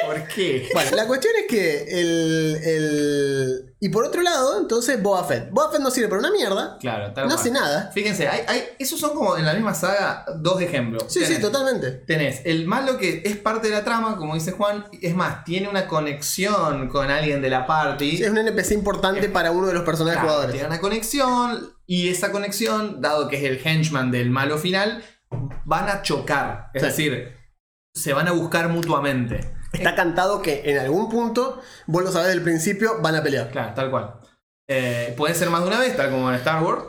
¿Qué? 0.00 0.06
¿Por 0.06 0.28
qué? 0.28 0.68
Bueno, 0.72 0.90
la 0.96 1.06
cuestión 1.06 1.32
es 1.40 1.46
que 1.48 2.00
el, 2.00 2.56
el- 2.64 3.74
Y 3.80 3.88
por 3.88 4.04
otro 4.04 4.22
lado, 4.22 4.60
entonces 4.60 5.02
Boba 5.02 5.24
Fett. 5.24 5.50
Boba 5.50 5.70
Fett 5.72 5.80
no 5.80 5.90
sirve 5.90 6.08
para 6.08 6.20
una 6.20 6.30
mierda. 6.30 6.78
Claro, 6.80 7.12
tal 7.12 7.24
No 7.24 7.30
cual. 7.30 7.38
hace 7.40 7.50
nada. 7.50 7.90
Fíjense, 7.92 8.28
hay, 8.28 8.40
hay- 8.46 8.62
esos 8.78 8.98
son 9.00 9.10
como 9.14 9.36
en 9.36 9.44
la 9.44 9.54
misma 9.54 9.74
saga 9.74 10.24
dos 10.36 10.60
ejemplos. 10.60 11.04
Sí, 11.08 11.24
sí, 11.24 11.34
Tenés- 11.34 11.40
totalmente. 11.40 11.90
Tenés 11.90 12.42
el 12.44 12.66
malo 12.66 12.96
que 12.98 13.22
es 13.24 13.36
parte 13.36 13.68
de 13.68 13.74
la 13.74 13.84
trama, 13.84 14.16
como 14.16 14.34
dice 14.34 14.52
Juan, 14.52 14.84
es 15.00 15.14
más, 15.14 15.44
tiene 15.44 15.68
una 15.68 15.86
conexión 15.88 16.88
con 16.88 17.10
alguien 17.10 17.42
de 17.42 17.50
la 17.50 17.66
party. 17.66 18.22
Es 18.22 18.30
un 18.30 18.38
NPC 18.38 18.72
importante 18.74 19.28
para 19.28 19.50
uno 19.50 19.66
de 19.66 19.74
los 19.74 19.82
personajes 19.82 20.14
Claro, 20.20 20.28
jugadores. 20.28 20.52
Tiene 20.54 20.68
una 20.68 20.80
conexión 20.80 21.72
y 21.86 22.08
esa 22.08 22.30
conexión, 22.32 23.00
dado 23.00 23.28
que 23.28 23.36
es 23.36 23.44
el 23.44 23.60
henchman 23.64 24.10
del 24.10 24.30
malo 24.30 24.58
final, 24.58 25.02
van 25.64 25.88
a 25.88 26.02
chocar. 26.02 26.70
Es 26.74 26.82
Sí. 26.82 26.88
decir, 26.88 27.32
se 27.94 28.12
van 28.12 28.28
a 28.28 28.32
buscar 28.32 28.68
mutuamente. 28.68 29.40
Está 29.72 29.94
cantado 29.94 30.42
que 30.42 30.62
en 30.66 30.78
algún 30.78 31.08
punto, 31.08 31.60
vos 31.86 32.02
lo 32.04 32.12
sabés 32.12 32.28
del 32.28 32.42
principio, 32.42 33.00
van 33.00 33.14
a 33.16 33.22
pelear. 33.22 33.50
Claro, 33.50 33.72
tal 33.74 33.90
cual. 33.90 34.14
Eh, 34.68 35.14
puede 35.16 35.34
ser 35.34 35.50
más 35.50 35.62
de 35.62 35.68
una 35.68 35.78
vez, 35.80 35.96
tal 35.96 36.10
como 36.10 36.28
en 36.30 36.36
Star 36.36 36.62
Wars. 36.62 36.82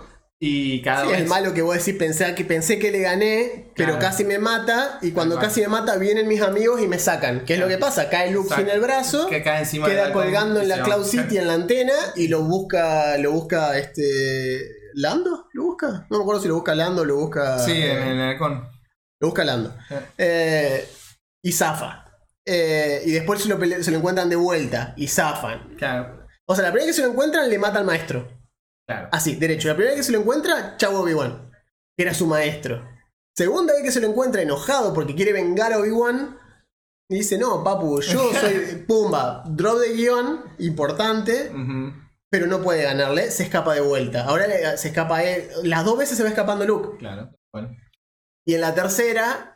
Y 0.45 0.81
cada 0.81 1.05
Sí, 1.05 1.11
vez. 1.11 1.21
el 1.21 1.27
malo 1.27 1.53
que 1.53 1.61
vos 1.61 1.77
decís, 1.77 1.95
pensé 1.97 2.35
que, 2.35 2.43
pensé 2.43 2.77
que 2.77 2.91
le 2.91 2.99
gané, 2.99 3.71
pero 3.77 3.97
casi 3.97 4.25
me 4.25 4.39
mata, 4.39 4.99
y 5.01 5.11
cuando 5.11 5.39
casi 5.39 5.61
me 5.61 5.69
mata 5.69 5.95
vienen 5.95 6.27
mis 6.27 6.41
amigos 6.41 6.81
y 6.81 6.87
me 6.87 6.99
sacan. 6.99 7.45
¿Qué 7.45 7.53
es 7.53 7.59
lo 7.61 7.69
que 7.69 7.77
pasa? 7.77 8.09
Cae 8.09 8.29
Luke 8.31 8.47
Exacto. 8.49 8.65
sin 8.65 8.73
el 8.75 8.81
brazo, 8.81 9.27
Que 9.27 9.41
cae 9.41 9.59
encima 9.59 9.87
queda 9.87 10.11
colgando 10.11 10.59
en 10.59 10.67
la 10.67 10.83
Cloud. 10.83 11.05
City 11.05 11.37
en 11.37 11.47
la 11.47 11.53
antena 11.53 11.93
y 12.17 12.27
lo 12.27 12.41
busca, 12.43 13.17
lo 13.19 13.31
busca 13.31 13.77
este... 13.77 14.81
¿Lando? 14.95 15.47
¿Lo 15.53 15.63
busca? 15.63 16.05
No 16.09 16.17
me 16.17 16.23
acuerdo 16.23 16.41
si 16.41 16.47
lo 16.49 16.55
busca 16.55 16.75
Lando 16.75 17.03
o 17.03 17.05
lo 17.05 17.15
busca... 17.15 17.57
Sí, 17.59 17.71
en 17.81 17.97
el 18.03 18.21
halcón. 18.21 18.67
Lo 19.21 19.27
busca 19.29 19.45
Lando. 19.45 19.73
Sí. 19.87 19.95
Eh, 20.17 20.89
y 21.41 21.51
zafa. 21.53 22.02
Eh, 22.45 23.01
y 23.05 23.11
después 23.11 23.41
se 23.41 23.49
lo, 23.49 23.57
se 23.83 23.91
lo 23.91 23.97
encuentran 23.97 24.29
de 24.29 24.35
vuelta 24.35 24.93
y 24.97 25.07
zafan. 25.07 25.75
Claro, 25.77 26.25
O 26.45 26.55
sea, 26.55 26.65
la 26.65 26.71
primera 26.71 26.87
vez 26.87 26.95
que 26.95 27.01
se 27.01 27.07
lo 27.07 27.11
encuentran 27.13 27.49
le 27.49 27.57
mata 27.57 27.79
al 27.79 27.85
maestro. 27.85 28.27
claro. 28.87 29.07
Así, 29.11 29.35
derecho. 29.35 29.67
La 29.69 29.75
primera 29.75 29.91
vez 29.95 29.99
que 30.01 30.05
se 30.05 30.11
lo 30.11 30.19
encuentra, 30.19 30.75
chavo 30.77 30.99
Obi-Wan. 31.01 31.51
Que 31.95 32.03
era 32.03 32.13
su 32.13 32.27
maestro. 32.27 32.83
Segunda 33.35 33.73
vez 33.73 33.83
que 33.83 33.91
se 33.91 34.01
lo 34.01 34.07
encuentra 34.07 34.41
enojado 34.41 34.93
porque 34.93 35.15
quiere 35.15 35.31
vengar 35.33 35.71
a 35.73 35.79
Obi-Wan. 35.79 36.37
Y 37.09 37.15
dice, 37.17 37.37
no, 37.37 37.63
papu, 37.63 38.01
yo 38.01 38.33
soy 38.41 38.83
Pumba. 38.87 39.43
Drop 39.47 39.79
de 39.79 39.93
guion, 39.93 40.43
importante, 40.59 41.51
pero 42.29 42.47
no 42.47 42.61
puede 42.61 42.83
ganarle. 42.83 43.29
Se 43.31 43.43
escapa 43.43 43.73
de 43.73 43.81
vuelta. 43.81 44.25
Ahora 44.25 44.75
se 44.77 44.87
escapa 44.89 45.23
él. 45.23 45.47
Las 45.63 45.85
dos 45.85 45.97
veces 45.97 46.17
se 46.17 46.23
va 46.23 46.29
escapando 46.29 46.65
Luke. 46.65 46.97
Claro, 46.97 47.31
bueno. 47.53 47.75
Y 48.45 48.55
en 48.55 48.61
la 48.61 48.73
tercera, 48.73 49.52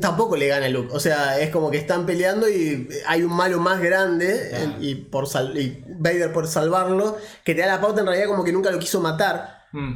tampoco 0.00 0.36
le 0.36 0.46
gana 0.48 0.68
Luke. 0.68 0.90
O 0.94 1.00
sea, 1.00 1.38
es 1.40 1.50
como 1.50 1.70
que 1.70 1.78
están 1.78 2.06
peleando 2.06 2.48
y 2.48 2.88
hay 3.06 3.22
un 3.22 3.32
malo 3.34 3.58
más 3.60 3.80
grande. 3.80 4.48
Claro. 4.50 4.72
Y, 4.80 4.94
por 4.94 5.26
sal- 5.28 5.56
y 5.58 5.84
Vader 5.98 6.32
por 6.32 6.46
salvarlo, 6.46 7.16
que 7.44 7.54
te 7.54 7.60
da 7.62 7.66
la 7.68 7.80
pauta 7.80 8.00
en 8.00 8.06
realidad 8.06 8.28
como 8.28 8.44
que 8.44 8.52
nunca 8.52 8.70
lo 8.70 8.78
quiso 8.78 9.00
matar. 9.00 9.64
Mm, 9.72 9.94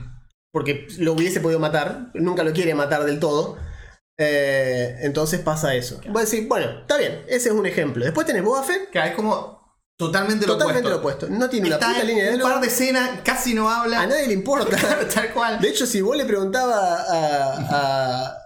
Porque 0.53 0.87
lo 0.99 1.13
hubiese 1.13 1.41
podido 1.41 1.61
matar. 1.61 2.11
Nunca 2.15 2.43
lo 2.43 2.53
quiere 2.53 2.75
matar 2.75 3.05
del 3.05 3.21
todo. 3.21 3.59
Eh, 4.19 4.97
entonces 5.03 5.41
pasa 5.41 5.75
eso. 5.75 6.01
Voy 6.09 6.23
a 6.23 6.25
decir, 6.25 6.49
bueno, 6.49 6.81
está 6.81 6.97
bien, 6.97 7.23
ese 7.29 7.51
es 7.51 7.55
un 7.55 7.67
ejemplo. 7.67 8.03
Después 8.05 8.27
tenés 8.27 8.43
Boba 8.43 8.63
Fett, 8.63 8.91
Claro, 8.91 9.11
es 9.11 9.15
como 9.15 9.57
totalmente 9.99 10.47
lo 10.47 10.55
totalmente 10.57 10.89
lo 10.89 10.97
opuesto. 10.97 11.27
opuesto. 11.27 11.39
No 11.39 11.51
tiene 11.51 11.67
una 11.67 11.77
Está 11.77 11.89
puta 11.89 12.01
en 12.01 12.07
línea 12.07 12.25
de 12.31 12.35
un 12.37 12.41
par 12.41 12.61
de 12.61 12.67
escenas, 12.69 13.11
casi 13.23 13.53
no 13.55 13.69
habla. 13.69 14.01
A 14.01 14.07
nadie 14.07 14.27
le 14.29 14.33
importa. 14.33 14.77
Tal 15.15 15.33
cual. 15.35 15.61
De 15.61 15.69
hecho, 15.69 15.85
si 15.87 16.01
vos 16.01 16.17
le 16.17 16.25
preguntabas 16.25 16.79
a, 17.11 17.55
a, 18.27 18.39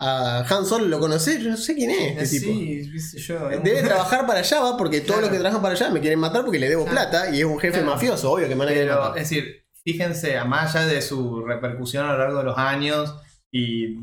a 0.00 0.44
Han 0.48 0.64
Solo, 0.64 0.86
¿lo 0.86 0.98
conocés? 0.98 1.40
Yo 1.42 1.50
no 1.50 1.56
sé 1.56 1.74
quién 1.74 1.90
es 1.90 2.22
este 2.22 2.40
tipo. 2.40 2.52
sí, 2.52 2.90
yo. 3.18 3.50
es 3.50 3.62
Debe 3.62 3.80
un- 3.82 3.86
trabajar 3.88 4.26
para 4.26 4.40
allá, 4.40 4.60
va, 4.60 4.76
porque 4.76 5.00
todos 5.00 5.16
Claro. 5.20 5.22
los 5.22 5.30
que 5.30 5.38
trabajan 5.38 5.62
para 5.62 5.74
allá 5.74 5.90
me 5.90 6.00
quieren 6.00 6.18
matar 6.18 6.42
porque 6.44 6.58
le 6.58 6.68
debo 6.68 6.84
Claro. 6.86 7.10
plata 7.10 7.30
y 7.30 7.40
es 7.40 7.44
un 7.44 7.58
jefe 7.60 7.78
Claro. 7.78 7.92
mafioso, 7.94 8.32
obvio 8.32 8.48
que 8.48 8.54
me 8.54 8.60
van 8.64 8.68
a 8.68 8.72
querer 8.72 8.88
matar. 8.90 9.18
es 9.18 9.28
decir, 9.28 9.64
fíjense, 9.84 10.36
a 10.38 10.44
más 10.44 10.74
allá 10.74 10.86
de 10.86 11.02
su 11.02 11.44
repercusión 11.44 12.06
a 12.06 12.12
lo 12.12 12.18
largo 12.18 12.38
de 12.38 12.44
los 12.44 12.56
años 12.58 13.14
y 13.52 13.96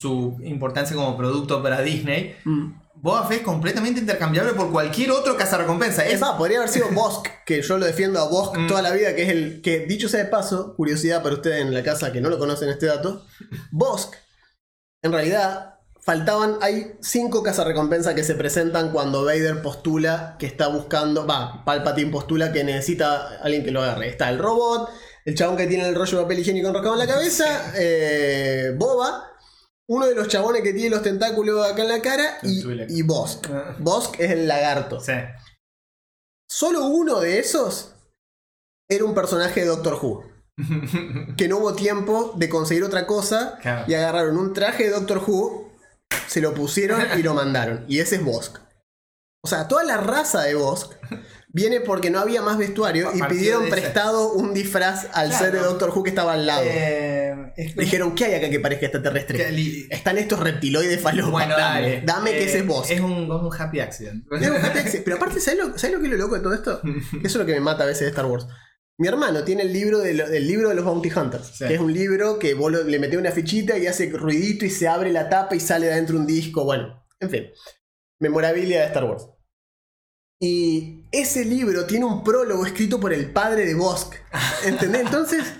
su 0.00 0.36
importancia 0.44 0.96
como 0.96 1.16
producto 1.16 1.62
para 1.62 1.80
Disney, 1.82 2.36
Mm. 2.44 2.80
Boba 2.94 3.26
Fett 3.26 3.38
es 3.38 3.44
completamente 3.44 3.98
intercambiable 3.98 4.52
por 4.52 4.70
cualquier 4.70 5.10
otro 5.10 5.36
cazarrecompensa. 5.36 6.04
Es 6.06 6.14
Es 6.14 6.20
más, 6.20 6.36
podría 6.36 6.58
haber 6.58 6.68
sido 6.70 6.86
Bosk, 6.92 7.26
que 7.46 7.60
yo 7.62 7.78
lo 7.78 7.84
defiendo 7.86 8.20
a 8.20 8.28
Bosk 8.28 8.56
Mm. 8.56 8.66
toda 8.68 8.80
la 8.82 8.92
vida, 8.92 9.14
que 9.16 9.22
es 9.24 9.28
el 9.30 9.60
que, 9.60 9.80
dicho 9.86 10.08
sea 10.08 10.22
de 10.22 10.30
paso, 10.30 10.74
curiosidad 10.76 11.20
para 11.22 11.34
ustedes 11.34 11.62
en 11.62 11.74
la 11.74 11.82
casa 11.82 12.12
que 12.12 12.20
no 12.20 12.28
lo 12.28 12.38
conocen 12.38 12.68
este 12.68 12.86
dato, 12.86 13.24
Bosk, 13.72 14.14
en 15.02 15.12
realidad, 15.12 15.78
faltaban, 16.00 16.58
hay 16.60 16.96
cinco 17.00 17.42
cazarrecompensas 17.42 18.14
que 18.14 18.24
se 18.24 18.34
presentan 18.34 18.92
cuando 18.92 19.24
Vader 19.24 19.62
postula 19.62 20.36
que 20.38 20.46
está 20.46 20.68
buscando, 20.68 21.26
va, 21.26 21.64
Palpatine 21.64 22.10
postula 22.10 22.52
que 22.52 22.64
necesita 22.64 23.14
a 23.14 23.42
alguien 23.42 23.64
que 23.64 23.70
lo 23.70 23.82
agarre. 23.82 24.08
Está 24.08 24.30
el 24.30 24.38
robot, 24.38 24.90
el 25.24 25.34
chabón 25.34 25.56
que 25.56 25.66
tiene 25.66 25.88
el 25.88 25.94
rollo 25.94 26.18
de 26.18 26.24
papel 26.24 26.38
higiénico 26.38 26.68
enroscado 26.68 26.94
en 26.94 27.00
la 27.00 27.12
cabeza, 27.12 27.72
eh, 27.76 28.74
Boba, 28.76 29.32
uno 29.88 30.06
de 30.06 30.14
los 30.14 30.28
chabones 30.28 30.62
que 30.62 30.72
tiene 30.72 30.90
los 30.90 31.02
tentáculos 31.02 31.66
acá 31.66 31.82
en 31.82 31.88
la 31.88 32.00
cara 32.00 32.38
y, 32.42 33.02
Bosk. 33.02 33.50
Ah. 33.50 33.76
Bosk 33.78 34.20
es 34.20 34.30
el 34.30 34.48
lagarto. 34.48 35.00
Sí. 35.00 35.12
Solo 36.48 36.86
uno 36.86 37.20
de 37.20 37.38
esos 37.38 37.94
era 38.88 39.04
un 39.04 39.14
personaje 39.14 39.60
de 39.60 39.66
Doctor 39.66 39.98
Who. 40.02 40.31
Que 41.36 41.48
no 41.48 41.58
hubo 41.58 41.74
tiempo 41.74 42.34
de 42.36 42.48
conseguir 42.48 42.84
otra 42.84 43.06
cosa 43.06 43.58
Claro. 43.62 43.84
y 43.88 43.94
agarraron 43.94 44.36
un 44.36 44.52
traje 44.52 44.84
de 44.84 44.90
Doctor 44.90 45.22
Who, 45.26 45.72
se 46.26 46.40
lo 46.40 46.54
pusieron 46.54 47.00
y 47.18 47.22
lo 47.22 47.34
mandaron. 47.34 47.84
Y 47.88 48.00
ese 48.00 48.16
es 48.16 48.24
Bosk. 48.24 48.58
O 49.44 49.48
sea, 49.48 49.66
toda 49.66 49.82
la 49.82 49.96
raza 49.96 50.42
de 50.42 50.54
Bosk 50.54 50.92
viene 51.48 51.80
porque 51.80 52.10
no 52.10 52.20
había 52.20 52.42
más 52.42 52.58
vestuario 52.58 53.10
y 53.14 53.20
pidieron 53.24 53.68
prestado 53.68 54.32
un 54.32 54.54
disfraz 54.54 55.08
al 55.14 55.28
Claro. 55.30 55.44
ser 55.44 55.52
de 55.54 55.58
Doctor 55.60 55.90
Who 55.90 56.02
que 56.04 56.10
estaba 56.10 56.34
al 56.34 56.46
lado. 56.46 56.62
Eh, 56.64 57.34
es 57.56 57.72
como- 57.74 57.82
Dijeron, 57.82 58.14
¿qué 58.14 58.26
hay 58.26 58.34
acá 58.34 58.50
que 58.50 58.60
parezca 58.60 58.86
extraterrestre? 58.86 59.36
que 59.38 59.50
li- 59.50 59.88
Están 59.90 60.16
estos 60.18 60.38
reptiloides 60.38 61.00
falopas. 61.00 61.32
Bueno, 61.32 61.56
dame, 61.56 61.80
dale. 61.80 62.02
dame 62.06 62.30
que 62.32 62.42
Eh, 62.44 62.46
ese 62.46 62.58
es 62.60 62.66
Bosk. 62.66 62.90
Es 62.92 63.00
un, 63.00 63.30
un 63.30 63.50
happy 63.58 63.80
accident. 63.80 64.24
Es 64.32 64.48
un 64.48 64.56
happy 64.56 64.78
accident. 64.78 65.04
Pero 65.04 65.16
aparte, 65.16 65.40
¿sabes 65.40 65.58
lo, 65.58 65.76
¿sabes 65.78 65.96
lo 65.96 66.00
que 66.00 66.06
es 66.06 66.12
lo 66.12 66.18
loco 66.18 66.34
de 66.36 66.40
todo 66.40 66.54
esto? 66.54 66.80
Eso 66.84 67.24
es 67.24 67.34
lo 67.36 67.46
que 67.46 67.54
me 67.54 67.60
mata 67.60 67.82
a 67.82 67.86
veces 67.86 68.02
de 68.02 68.08
Star 68.10 68.26
Wars. 68.26 68.46
Mi 69.02 69.08
hermano 69.08 69.42
tiene 69.42 69.62
el 69.62 69.72
libro 69.72 69.98
de, 69.98 70.14
lo- 70.14 70.28
el 70.28 70.46
libro 70.46 70.68
de 70.68 70.76
los 70.76 70.84
Bounty 70.84 71.10
Hunters, 71.10 71.48
Sí. 71.58 71.66
que 71.66 71.74
es 71.74 71.80
un 71.80 71.92
libro 71.92 72.38
que 72.38 72.54
vos 72.54 72.70
lo- 72.70 72.84
le 72.84 73.00
metés 73.00 73.18
una 73.18 73.32
fichita 73.32 73.76
y 73.76 73.88
hace 73.88 74.08
ruidito 74.10 74.64
y 74.64 74.70
se 74.70 74.86
abre 74.86 75.10
la 75.10 75.28
tapa 75.28 75.56
y 75.56 75.60
sale 75.60 75.86
de 75.86 75.94
adentro 75.94 76.16
un 76.16 76.24
disco. 76.24 76.62
Bueno, 76.64 77.04
en 77.18 77.28
fin. 77.28 77.50
Memorabilia 78.20 78.82
de 78.82 78.86
Star 78.86 79.02
Wars. 79.02 79.26
Y 80.40 81.08
ese 81.10 81.44
libro 81.44 81.84
tiene 81.84 82.04
un 82.04 82.22
prólogo 82.22 82.64
escrito 82.64 83.00
por 83.00 83.12
el 83.12 83.32
padre 83.32 83.66
de 83.66 83.74
Bosk. 83.74 84.14
¿Entendés? 84.66 85.00
Entonces. 85.00 85.52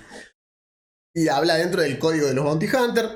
Y 1.12 1.26
habla 1.26 1.56
dentro 1.56 1.82
del 1.82 1.98
código 1.98 2.28
de 2.28 2.34
los 2.34 2.44
Bounty 2.44 2.66
Hunters. 2.66 3.10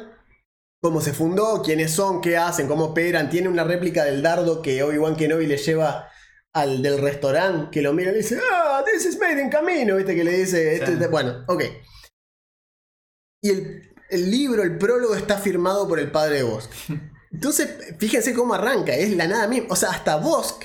Cómo 0.83 1.01
se 1.01 1.13
fundó, 1.13 1.63
quiénes 1.63 1.93
son, 1.93 2.21
qué 2.21 2.37
hacen, 2.37 2.67
cómo 2.67 2.87
operan. 2.87 3.31
Tiene 3.31 3.49
una 3.49 3.63
réplica 3.63 4.03
del 4.05 4.23
dardo 4.23 4.61
que 4.61 4.83
Obi-Wan 4.83 5.15
Kenobi 5.15 5.47
le 5.47 5.57
lleva 5.57 6.11
al 6.57 6.81
del 6.83 6.99
restaurante 7.01 7.69
que 7.71 7.83
lo 7.83 7.93
mira 7.93 8.11
y 8.11 8.15
le 8.15 8.19
dice, 8.21 8.41
ah, 8.53 8.83
this 8.85 9.05
is 9.05 9.19
made 9.21 9.41
in 9.41 9.51
camino, 9.51 9.97
viste 9.97 10.15
que 10.15 10.25
le 10.25 10.33
dice, 10.39 10.75
esto 10.77 10.91
Sí. 10.93 10.99
bueno, 11.11 11.45
ok. 11.49 11.63
Y 13.43 13.51
el, 13.51 13.95
el 14.11 14.31
libro, 14.31 14.63
el 14.63 14.79
prólogo 14.79 15.15
está 15.15 15.39
firmado 15.39 15.87
por 15.87 15.99
el 16.01 16.11
padre 16.11 16.37
de 16.37 16.43
Bosk. 16.45 16.71
Entonces, 17.33 17.69
fíjense 17.99 18.33
cómo 18.35 18.55
arranca, 18.55 18.95
es 18.95 19.15
la 19.17 19.27
nada 19.27 19.47
misma. 19.47 19.69
O 19.71 19.77
sea, 19.77 19.91
hasta 19.91 20.17
Bosk 20.17 20.65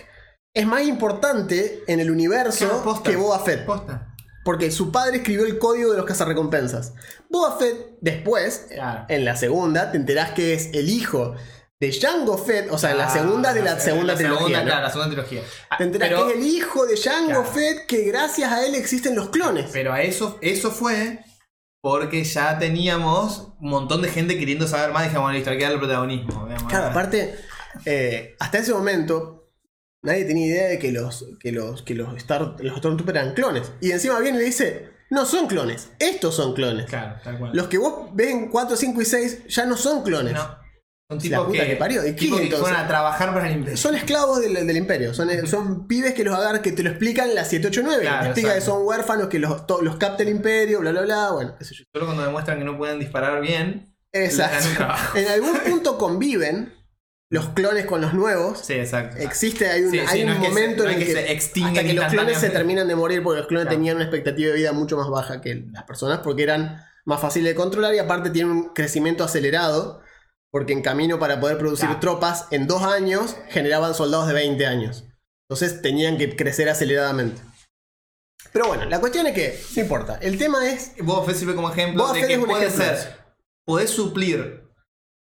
es 0.54 0.66
más 0.66 0.84
importante 0.84 1.84
en 1.88 2.00
el 2.00 2.10
universo 2.10 2.82
posta. 2.84 3.10
que 3.10 3.18
Boba 3.18 3.40
Fett. 3.40 3.66
Posta. 3.66 4.08
Porque 4.46 4.72
su 4.72 4.92
padre 4.92 5.18
escribió 5.18 5.46
el 5.46 5.60
código 5.60 5.92
de 5.92 5.98
los 5.98 6.06
cazarrecompensas. 6.06 6.94
Boba 7.30 7.58
Fett, 7.60 7.98
después, 8.02 8.68
Claro. 8.70 9.06
en 9.10 9.26
la 9.26 9.36
segunda, 9.36 9.92
te 9.92 9.98
enterás 9.98 10.32
que 10.32 10.54
es 10.54 10.70
el 10.74 10.90
hijo 10.90 11.36
de 11.82 11.92
Jango 11.92 12.38
Fett, 12.38 12.72
o 12.72 12.78
sea, 12.78 12.92
en 12.92 13.00
la 13.00 13.08
Ah, 13.08 13.10
segunda 13.10 13.54
de 13.54 13.62
la 13.64 13.78
segunda 13.80 14.14
la 14.14 14.18
trilogía. 14.18 14.38
Segunda, 14.38 14.60
¿no? 14.60 14.66
claro, 14.66 14.82
la 14.84 14.90
segunda 14.92 15.10
trilogía. 15.10 15.42
Ah, 15.70 15.78
Te 15.80 15.92
que 15.92 16.06
es 16.06 16.36
el 16.38 16.44
hijo 16.46 16.86
de 16.86 16.96
Jango 16.96 17.26
Claro. 17.28 17.44
Fett, 17.46 17.86
que 17.88 18.04
gracias 18.04 18.52
a 18.52 18.66
él 18.66 18.76
existen 18.76 19.16
los 19.16 19.30
clones. 19.30 19.70
pero 19.74 19.92
a 19.92 20.02
eso, 20.04 20.38
eso 20.42 20.70
fue 20.72 21.20
porque 21.82 22.24
ya 22.24 22.60
teníamos 22.60 23.48
un 23.60 23.70
montón 23.72 24.04
de 24.04 24.10
gente 24.10 24.38
queriendo 24.38 24.68
saber 24.68 24.92
más. 24.94 25.04
Dijimos, 25.04 25.24
bueno, 25.24 25.36
listo, 25.36 25.50
hay 25.50 25.58
que 25.58 25.64
darle 25.64 25.80
protagonismo. 25.80 26.46
digamos. 26.46 26.70
Claro, 26.72 26.86
aparte, 26.88 27.36
eh, 27.86 28.36
hasta 28.40 28.60
ese 28.60 28.74
momento, 28.74 29.50
nadie 30.04 30.26
tenía 30.26 30.46
idea 30.46 30.68
de 30.68 30.78
que 30.78 30.92
los, 30.92 31.26
que 31.40 31.52
los, 31.52 31.82
que 31.82 31.96
los, 31.96 32.16
Star, 32.18 32.58
los 32.60 32.78
Stormtroopers 32.78 33.18
eran 33.20 33.34
clones. 33.34 33.72
Y 33.82 33.90
encima 33.92 34.20
viene 34.20 34.38
y 34.38 34.42
le 34.42 34.46
dice, 34.46 34.92
no 35.10 35.26
son 35.26 35.48
clones, 35.48 35.90
estos 35.98 36.36
son 36.36 36.54
clones. 36.54 36.86
Claro, 36.86 37.16
tal 37.24 37.40
cual. 37.40 37.52
Los 37.56 37.68
que 37.70 37.80
vos 37.80 38.10
ves 38.14 38.28
en 38.30 38.50
4, 38.50 38.76
5 38.76 39.02
y 39.02 39.06
6 39.06 39.48
ya 39.48 39.66
no 39.66 39.76
son 39.76 40.04
clones. 40.04 40.34
No. 40.34 40.61
Son 41.12 41.18
La 41.18 41.24
tipos 41.24 41.48
puta 41.48 41.64
que, 41.64 41.70
que 41.72 41.76
parió. 41.76 42.08
¿Y 42.08 42.14
tipos 42.14 42.40
que 42.40 42.50
fueron 42.56 42.80
a 42.80 42.88
trabajar 42.88 43.34
para 43.34 43.48
el 43.50 43.58
imperio. 43.58 43.78
Son 43.78 43.94
esclavos 43.96 44.40
del, 44.42 44.66
del 44.66 44.78
imperio, 44.78 45.14
son, 45.14 45.30
son 45.46 45.88
pibes 45.88 46.14
que 46.14 46.24
los 46.24 46.34
agarran, 46.36 46.62
que 46.62 46.72
te 46.72 46.84
lo 46.84 46.90
explican 46.90 47.36
la 47.36 47.44
789. 47.44 48.02
Claro, 48.04 48.26
explica 48.28 48.54
que 48.56 48.62
son 48.62 48.86
huérfanos, 48.86 49.28
que 49.28 49.40
los, 49.40 49.68
to- 49.68 49.82
los 49.82 49.98
capta 49.98 50.24
el 50.24 50.30
imperio, 50.30 50.80
bla, 50.80 50.92
bla, 50.92 51.02
bla. 51.02 51.32
Bueno, 51.32 51.56
qué 51.60 51.66
sé 51.66 51.76
yo. 51.76 51.84
Solo 51.94 52.06
cuando 52.06 52.24
demuestran 52.24 52.60
que 52.60 52.64
no 52.64 52.78
pueden 52.78 52.98
disparar 53.00 53.42
bien. 53.42 53.94
Exacto. 54.14 54.86
En 55.16 55.28
algún 55.28 55.58
punto 55.60 55.98
conviven, 55.98 56.74
los 57.30 57.50
clones 57.50 57.86
con 57.86 58.02
los 58.02 58.14
nuevos. 58.14 58.60
Sí, 58.60 58.74
exacto. 58.74 59.18
Existe, 59.18 59.68
hay 59.70 59.84
un, 59.84 59.92
Sí, 59.92 60.00
sí, 60.00 60.06
hay 60.08 60.26
no 60.26 60.36
un 60.36 60.42
se- 60.42 60.48
momento 60.50 60.84
no 60.84 60.90
en 60.90 60.96
el 60.96 61.00
que 61.02 61.14
que, 61.14 61.40
se 61.40 61.64
hasta 61.66 61.84
que 61.84 61.94
los 61.94 62.06
clones 62.08 62.38
se 62.38 62.50
terminan 62.50 62.88
de 62.90 62.96
morir 62.96 63.24
porque 63.24 63.40
los 63.40 63.48
clones 63.48 63.66
Claro. 63.68 63.78
tenían 63.78 63.96
una 63.98 64.06
expectativa 64.06 64.50
de 64.52 64.56
vida 64.58 64.72
mucho 64.74 64.98
más 64.98 65.10
baja 65.10 65.40
que 65.42 65.66
las 65.72 65.84
personas 65.84 66.20
porque 66.20 66.44
eran 66.44 66.84
más 67.06 67.22
fáciles 67.22 67.52
de 67.52 67.56
controlar 67.56 67.96
y 67.96 68.00
aparte 68.00 68.30
tienen 68.32 68.52
un 68.52 68.74
crecimiento 68.74 69.24
acelerado 69.24 70.02
porque 70.52 70.74
en 70.74 70.82
camino 70.82 71.18
para 71.18 71.40
poder 71.40 71.58
producir 71.58 71.88
Claro. 71.88 72.00
tropas 72.00 72.48
en 72.52 72.68
dos 72.68 72.84
años 72.84 73.36
generaban 73.50 73.96
soldados 73.96 74.28
de 74.28 74.34
20 74.34 74.66
años. 74.68 75.06
Entonces 75.50 75.82
tenían 75.82 76.18
que 76.18 76.36
crecer 76.36 76.70
aceleradamente. 76.70 77.42
Pero 78.54 78.68
bueno, 78.68 78.86
la 78.86 79.00
cuestión 79.00 79.28
es 79.28 79.34
que, 79.34 79.60
no 79.76 79.82
importa. 79.82 80.18
El 80.22 80.38
tema 80.38 80.70
es 80.70 80.94
Fett 81.26 81.36
sirve 81.36 81.56
como 81.56 81.72
ejemplo 81.72 82.04
Boba 82.04 82.14
de 82.14 82.28
que 82.28 82.40
puede 82.40 82.70
ser. 82.70 83.18
Podés 83.66 83.90
suplir 83.90 84.64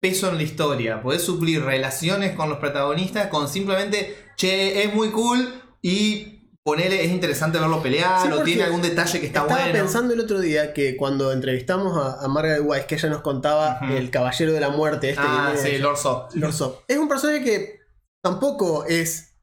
peso 0.01 0.29
en 0.29 0.37
la 0.37 0.43
historia, 0.43 1.01
podés 1.01 1.21
suplir 1.21 1.63
relaciones 1.63 2.33
con 2.35 2.49
los 2.49 2.59
protagonistas 2.59 3.27
con 3.27 3.49
simplemente, 3.49 4.15
che, 4.37 4.83
es 4.83 4.93
muy 4.93 5.11
cool 5.11 5.61
y 5.81 6.38
ponele, 6.69 7.03
es 7.05 7.11
interesante 7.11 7.59
verlo 7.59 7.81
pelear 7.81 8.25
Sí, 8.25 8.31
o 8.31 8.43
tiene 8.43 8.63
algún 8.63 8.81
detalle 8.81 9.19
que 9.19 9.27
está 9.27 9.41
Estaba 9.41 9.61
bueno. 9.61 9.73
pensando 9.79 10.13
el 10.13 10.19
otro 10.19 10.39
día 10.39 10.73
que 10.73 10.95
cuando 10.97 11.31
entrevistamos 11.31 11.97
a, 11.97 12.23
a 12.23 12.27
Margaret 12.27 12.61
Wise, 12.65 12.85
que 12.85 12.95
ella 12.95 13.09
nos 13.09 13.21
contaba 13.21 13.79
el 13.91 14.09
Caballero 14.09 14.53
de 14.53 14.59
la 14.59 14.69
Muerte, 14.69 15.09
este 15.09 15.21
ah, 15.25 15.51
que 15.53 15.57
sí, 15.71 15.77
Lord 15.77 15.97
Soft. 15.97 16.35
Lord 16.35 16.53
Soft. 16.53 16.79
Es 16.87 16.97
un 16.97 17.07
personaje 17.07 17.43
que 17.43 17.79
tampoco 18.23 18.85
es 18.85 19.35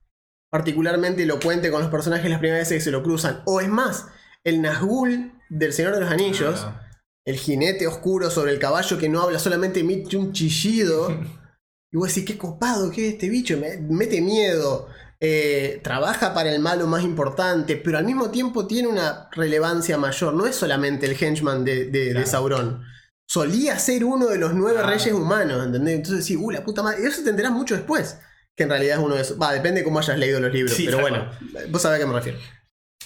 particularmente 0.51 1.23
elocuente 1.25 1.71
con 1.71 1.81
los 1.83 1.91
personajes 1.91 2.31
las 2.31 2.39
primeras 2.39 2.63
veces 2.69 2.79
que 2.79 2.85
se 2.85 2.91
lo 2.91 3.03
cruzan. 3.03 3.43
O 3.47 3.61
es 3.61 3.69
más, 3.69 4.07
el 4.45 4.63
Nazgûl 4.63 5.33
del 5.49 5.73
Señor 5.73 5.95
de 5.95 6.01
los 6.01 6.11
Anillos, 6.11 6.61
Ah. 6.65 6.83
el 7.27 7.37
jinete 7.37 7.87
oscuro 7.87 8.31
sobre 8.31 8.53
el 8.53 8.59
caballo 8.59 8.99
que 8.99 9.09
no 9.09 9.21
habla, 9.23 9.39
solamente 9.39 9.81
emite 9.81 10.17
un 10.17 10.33
chillido. 10.33 11.09
y 11.93 11.97
vos 11.97 12.09
decís, 12.09 12.25
qué 12.25 12.39
copado 12.39 12.91
que 12.91 13.09
es 13.09 13.15
este 13.15 13.29
bicho, 13.29 13.57
me- 13.59 13.77
mete 13.79 14.21
miedo. 14.21 14.89
Eh, 15.21 15.81
trabaja 15.83 16.35
para 16.35 16.53
el 16.53 16.61
malo 16.61 16.87
más 16.87 17.03
importante, 17.03 17.77
pero 17.77 17.99
al 17.99 18.05
mismo 18.05 18.31
tiempo 18.31 18.67
tiene 18.67 18.89
una 18.89 19.29
relevancia 19.33 19.97
mayor. 19.99 20.35
No 20.35 20.47
es 20.47 20.57
solamente 20.57 21.07
el 21.07 21.17
henchman 21.19 21.65
de, 21.65 21.87
de- 21.87 21.91
de 22.07 22.11
Claro. 22.13 22.27
Sauron. 22.27 22.85
Solía 23.29 23.79
ser 23.79 24.05
uno 24.05 24.27
de 24.29 24.39
los 24.39 24.55
nueve 24.55 24.79
Claro. 24.79 24.91
reyes 24.93 25.13
humanos, 25.13 25.65
¿entendés? 25.67 25.97
Entonces 25.97 26.25
sí, 26.25 26.37
uh, 26.37 26.51
la 26.51 26.63
puta 26.65 26.83
madre. 26.83 27.07
Eso 27.07 27.23
te 27.25 27.31
enterás 27.31 27.53
mucho 27.53 27.75
después. 27.75 28.19
Que 28.55 28.63
en 28.63 28.71
realidad 28.71 28.99
es 28.99 29.05
uno 29.05 29.15
de 29.17 29.23
esos. 29.23 29.41
Va, 29.41 29.53
depende 29.53 29.81
de 29.81 29.85
cómo 29.85 29.99
hayas 29.99 30.17
leído 30.19 30.39
los 30.41 30.53
libros, 30.53 30.73
Sí, 30.75 30.85
pero 30.87 31.01
bueno, 31.01 31.31
vos 31.71 31.83
sabés 31.83 31.97
a 31.97 32.01
qué 32.01 32.07
me 32.07 32.15
refiero. 32.15 32.39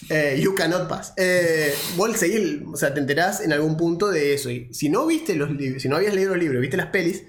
Eh, 0.09 0.38
you 0.40 0.55
cannot 0.55 0.88
pass. 0.88 1.12
Eh, 1.16 1.75
vos 1.96 2.16
seguís, 2.16 2.62
o 2.73 2.77
sea, 2.77 2.94
te 2.94 3.01
enterás 3.01 3.40
en 3.40 3.53
algún 3.53 3.77
punto 3.77 4.09
de 4.09 4.33
eso. 4.35 4.49
Y 4.51 4.73
si 4.73 4.88
no 4.88 5.07
viste 5.07 5.35
los 5.35 5.51
libros, 5.51 5.83
si 5.83 5.88
no 5.88 5.96
habías 5.96 6.14
leído 6.14 6.31
los 6.31 6.38
libros, 6.38 6.61
viste 6.61 6.77
las 6.77 6.87
pelis, 6.87 7.25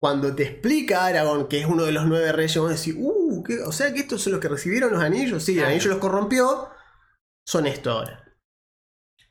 cuando 0.00 0.34
te 0.34 0.44
explica 0.44 1.04
Aragorn 1.04 1.46
que 1.48 1.60
es 1.60 1.66
uno 1.66 1.84
de 1.84 1.92
los 1.92 2.06
nueve 2.06 2.32
reyes, 2.32 2.56
vos 2.56 2.70
decís, 2.70 2.94
uh, 2.98 3.19
¿qué? 3.46 3.60
o 3.62 3.72
sea 3.72 3.92
que 3.92 4.00
estos 4.00 4.22
son 4.22 4.32
los 4.32 4.40
que 4.40 4.48
recibieron 4.48 4.92
los 4.92 5.02
anillos. 5.02 5.42
Sí, 5.44 5.58
el 5.58 5.64
anillo 5.64 5.90
los 5.90 5.98
corrompió, 5.98 6.68
son 7.46 7.66
esto 7.66 7.90
ahora. 7.90 8.24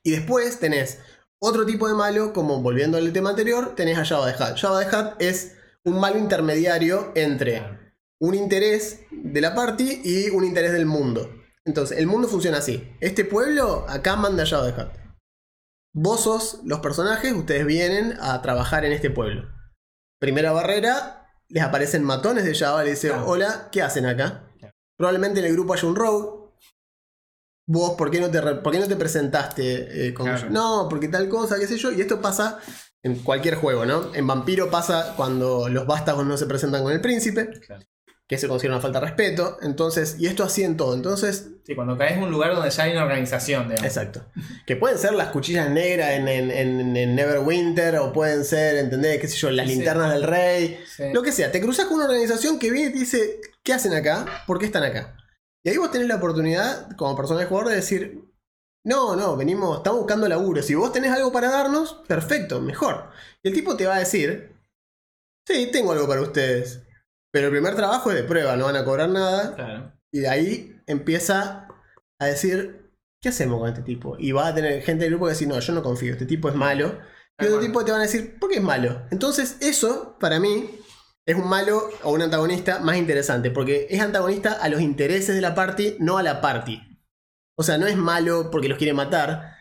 Y 0.04 0.12
después 0.12 0.60
tenés 0.60 1.00
otro 1.42 1.66
tipo 1.66 1.88
de 1.88 1.94
malo, 1.94 2.34
como 2.34 2.62
volviendo 2.62 2.98
al 2.98 3.14
tema 3.14 3.30
anterior, 3.30 3.76
tenés 3.76 3.98
a 3.98 4.06
Jabba 4.06 4.34
the 4.34 4.44
Hutt. 4.44 4.58
Jabba 4.58 4.86
the 4.86 4.96
Hutt 4.96 5.22
es 5.22 5.56
un 5.86 6.00
malo 6.00 6.18
intermediario 6.18 7.12
entre 7.16 7.94
un 8.20 8.36
interés 8.36 9.02
de 9.12 9.42
la 9.42 9.56
party 9.56 10.02
y 10.04 10.30
un 10.30 10.44
interés 10.44 10.74
del 10.74 10.86
mundo. 10.86 11.30
Entonces, 11.66 11.98
el 11.98 12.08
mundo 12.08 12.28
funciona 12.28 12.58
así. 12.58 12.94
Este 13.00 13.24
pueblo, 13.24 13.86
acá 13.88 14.16
manda 14.16 14.46
Jabba 14.46 14.74
the 14.74 14.82
Hutt. 14.82 14.90
Vos 15.94 16.24
sos 16.24 16.62
los 16.66 16.80
personajes, 16.80 17.32
ustedes 17.34 17.66
vienen 17.66 18.18
a 18.22 18.42
trabajar 18.42 18.84
en 18.84 18.92
este 18.92 19.10
pueblo. 19.10 19.50
Primera 20.20 20.52
barrera, 20.52 21.29
les 21.50 21.64
aparecen 21.64 22.04
matones 22.04 22.46
de 22.46 22.56
Java, 22.56 22.84
le 22.84 22.92
dicen, 22.92 23.12
Claro. 23.12 23.28
hola, 23.28 23.70
¿qué 23.72 23.82
hacen 23.82 24.06
acá? 24.06 24.44
Claro. 24.58 24.74
Probablemente 24.98 25.40
en 25.40 25.46
el 25.48 25.54
grupo 25.54 25.74
haya 25.74 25.88
un 25.88 25.96
rogue. 25.96 26.40
Vos, 27.68 27.92
¿por 27.98 28.10
qué 28.10 28.20
no 28.20 28.30
te, 28.32 28.42
por 28.42 28.72
qué 28.72 28.80
no 28.80 28.88
te 28.88 28.96
presentaste 28.96 30.08
eh, 30.08 30.14
con 30.14 30.26
Claro. 30.26 30.50
No, 30.50 30.88
porque 30.90 31.08
tal 31.08 31.30
cosa, 31.30 31.60
qué 31.60 31.68
sé 31.68 31.78
yo. 31.78 31.92
Y 31.92 32.02
esto 32.02 32.20
pasa 32.22 32.60
en 33.04 33.20
cualquier 33.20 33.56
juego, 33.56 33.86
¿no? 33.86 34.14
En 34.16 34.26
Vampiro 34.26 34.70
pasa 34.72 35.14
cuando 35.16 35.70
los 35.70 35.86
vástagos 35.86 36.26
no 36.26 36.36
se 36.36 36.48
presentan 36.48 36.84
con 36.84 36.92
el 36.92 37.00
príncipe, 37.02 37.60
Claro. 37.66 37.84
Que 38.30 38.38
se 38.38 38.48
considera 38.48 38.76
una 38.76 38.82
falta 38.82 39.00
de 39.00 39.08
respeto. 39.08 39.58
Entonces, 39.64 40.16
y 40.20 40.28
esto 40.28 40.44
así 40.44 40.64
en 40.64 40.78
todo. 40.78 40.94
Entonces, 40.94 41.48
Sí, 41.66 41.76
cuando 41.76 41.98
caes 41.98 42.14
en 42.14 42.24
un 42.24 42.32
lugar 42.32 42.54
donde 42.56 42.70
ya 42.70 42.84
hay 42.84 42.92
una 42.94 43.04
organización, 43.04 43.64
digamos. 43.70 43.84
Exacto. 43.86 44.26
Que 44.66 44.76
pueden 44.76 44.98
ser 45.00 45.14
las 45.14 45.30
cuchillas 45.30 45.70
negras 45.70 46.12
en, 46.12 46.28
en, 46.28 46.50
en- 46.52 46.96
en 46.96 47.16
Neverwinter, 47.16 47.98
o 47.98 48.14
pueden 48.14 48.46
ser, 48.46 48.78
¿entendés? 48.78 49.20
¿Qué 49.20 49.28
sé 49.28 49.36
yo? 49.38 49.50
Las 49.52 49.68
Sí. 49.68 49.76
linternas 49.76 50.14
del 50.14 50.24
rey. 50.24 50.80
Sí. 50.96 51.04
Lo 51.14 51.22
que 51.24 51.32
sea. 51.32 51.52
Te 51.52 51.60
cruzas 51.60 51.86
con 51.88 51.96
una 51.98 52.06
organización 52.06 52.60
que 52.60 52.72
viene 52.72 52.90
y 52.90 52.94
te 52.94 53.00
dice, 53.00 53.42
¿qué 53.64 53.74
hacen 53.74 53.94
acá? 53.94 54.44
¿Por 54.48 54.60
qué 54.60 54.66
están 54.68 54.84
acá? 54.84 55.16
Y 55.64 55.70
ahí 55.70 55.78
vos 55.78 55.92
tenés 55.92 56.08
la 56.08 56.16
oportunidad, 56.18 56.90
como 56.98 57.16
persona 57.16 57.40
de 57.42 57.48
jugador, 57.48 57.70
de 57.72 57.76
decir, 57.78 58.22
no, 58.86 59.16
no, 59.16 59.36
venimos, 59.36 59.78
estamos 59.78 60.00
buscando 60.02 60.28
laburo. 60.30 60.62
Si 60.64 60.74
vos 60.76 60.92
tenés 60.94 61.12
algo 61.12 61.32
para 61.32 61.50
darnos, 61.50 61.96
perfecto, 62.08 62.62
mejor. 62.62 63.10
Y 63.44 63.50
el 63.50 63.54
tipo 63.56 63.76
te 63.76 63.86
va 63.88 63.96
a 63.96 64.00
decir, 64.00 64.56
sí, 65.48 65.70
tengo 65.72 65.92
algo 65.92 66.08
para 66.08 66.22
ustedes. 66.22 66.84
Pero 67.32 67.48
el 67.48 67.52
primer 67.52 67.76
trabajo 67.76 68.12
es 68.12 68.18
de 68.18 68.24
prueba, 68.24 68.56
no 68.56 68.66
van 68.66 68.76
a 68.76 68.86
cobrar 68.86 69.10
nada. 69.10 69.56
Claro. 69.56 69.94
Y 70.12 70.20
de 70.20 70.30
ahí 70.30 70.82
empieza 70.88 71.68
a 72.20 72.26
decir, 72.26 72.92
¿qué 73.22 73.30
hacemos 73.30 73.60
con 73.60 73.70
este 73.70 73.84
tipo? 73.84 74.16
Y 74.18 74.32
va 74.32 74.48
a 74.48 74.56
tener 74.56 74.82
gente 74.82 75.04
del 75.04 75.12
grupo 75.12 75.26
que 75.26 75.32
decir, 75.32 75.48
no, 75.48 75.60
yo 75.60 75.74
no 75.74 75.84
confío, 75.84 76.14
este 76.14 76.26
tipo 76.26 76.50
es 76.50 76.56
malo. 76.56 76.98
Y 77.40 77.46
otro 77.46 77.60
tipo 77.60 77.86
te 77.86 77.92
van 77.92 78.02
a 78.02 78.04
decir, 78.04 78.38
¿por 78.40 78.50
qué 78.50 78.58
es 78.58 78.64
malo? 78.64 79.04
Entonces 79.12 79.58
eso, 79.62 80.18
para 80.20 80.40
mí, 80.40 80.70
es 81.26 81.36
un 81.36 81.48
malo 81.48 81.90
o 82.04 82.12
un 82.12 82.22
antagonista 82.22 82.80
más 82.80 82.98
interesante, 82.98 83.52
porque 83.52 83.88
es 83.90 84.02
antagonista 84.02 84.54
a 84.54 84.68
los 84.68 84.82
intereses 84.82 85.36
de 85.36 85.42
la 85.42 85.56
party, 85.56 85.98
no 86.00 86.18
a 86.18 86.24
la 86.24 86.42
party. 86.42 86.82
O 87.56 87.64
sea, 87.64 87.78
no 87.78 87.88
es 87.88 87.96
malo 87.96 88.50
porque 88.52 88.68
los 88.68 88.78
quiere 88.78 88.94
matar, 88.94 89.59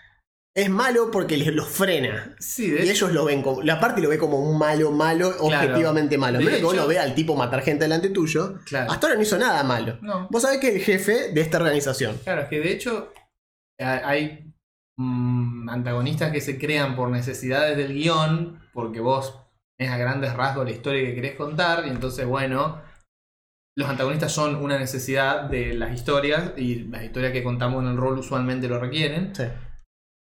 es 0.57 0.69
malo 0.71 1.11
porque 1.13 1.37
les, 1.37 1.55
los 1.55 1.69
frena. 1.69 2.35
Sí, 2.41 2.69
de 2.71 2.85
Y 2.85 2.91
hecho, 2.91 3.07
ellos 3.07 3.13
lo 3.13 3.25
ven 3.25 3.43
como. 3.43 3.63
La 3.63 3.79
party 3.79 4.01
lo 4.03 4.09
ve 4.09 4.19
como 4.19 4.41
un 4.41 4.59
malo, 4.59 4.91
malo, 4.91 5.29
objetivamente 5.41 6.19
malo. 6.19 6.39
Menos 6.39 6.55
que 6.57 6.65
vos 6.65 6.75
lo 6.77 6.87
veas 6.89 7.05
al 7.05 7.15
tipo 7.15 7.37
matar 7.37 7.63
gente 7.63 7.85
delante 7.85 8.11
tuyo. 8.11 8.59
claro. 8.65 8.91
Hasta 8.91 9.07
ahora 9.07 9.17
no 9.17 9.23
hizo 9.23 9.39
nada 9.39 9.63
malo. 9.63 9.99
No. 10.03 10.27
Vos 10.31 10.43
sabés 10.43 10.59
que 10.59 10.75
el 10.77 10.81
jefe 10.83 11.33
de 11.33 11.41
esta 11.41 11.59
organización. 11.59 12.17
Claro, 12.25 12.43
es 12.43 12.49
que 12.49 12.59
de 12.61 12.73
hecho 12.73 13.13
ha- 13.81 14.09
hay 14.09 14.53
mm, 14.99 15.69
antagonistas 15.69 16.33
que 16.33 16.41
se 16.41 16.59
crean 16.59 16.97
por 16.97 17.09
necesidades 17.11 17.77
del 17.77 17.95
guion, 17.95 18.61
porque 18.73 18.99
vos 19.01 19.39
es 19.79 19.91
a 19.91 19.97
grandes 19.97 20.33
rasgos 20.35 20.65
la 20.65 20.73
historia 20.73 21.05
que 21.07 21.15
querés 21.15 21.37
contar, 21.37 21.87
y 21.87 21.91
entonces, 21.91 22.27
bueno, 22.27 22.83
los 23.77 23.89
antagonistas 23.89 24.33
son 24.33 24.57
una 24.57 24.77
necesidad 24.77 25.43
de 25.45 25.73
las 25.75 25.93
historias, 25.95 26.51
y 26.57 26.81
las 26.89 27.05
historias 27.05 27.31
que 27.33 27.45
contamos 27.45 27.85
en 27.85 27.91
el 27.91 27.97
rol 27.97 28.19
usualmente 28.19 28.67
lo 28.67 28.81
requieren. 28.81 29.33
Sí. 29.37 29.45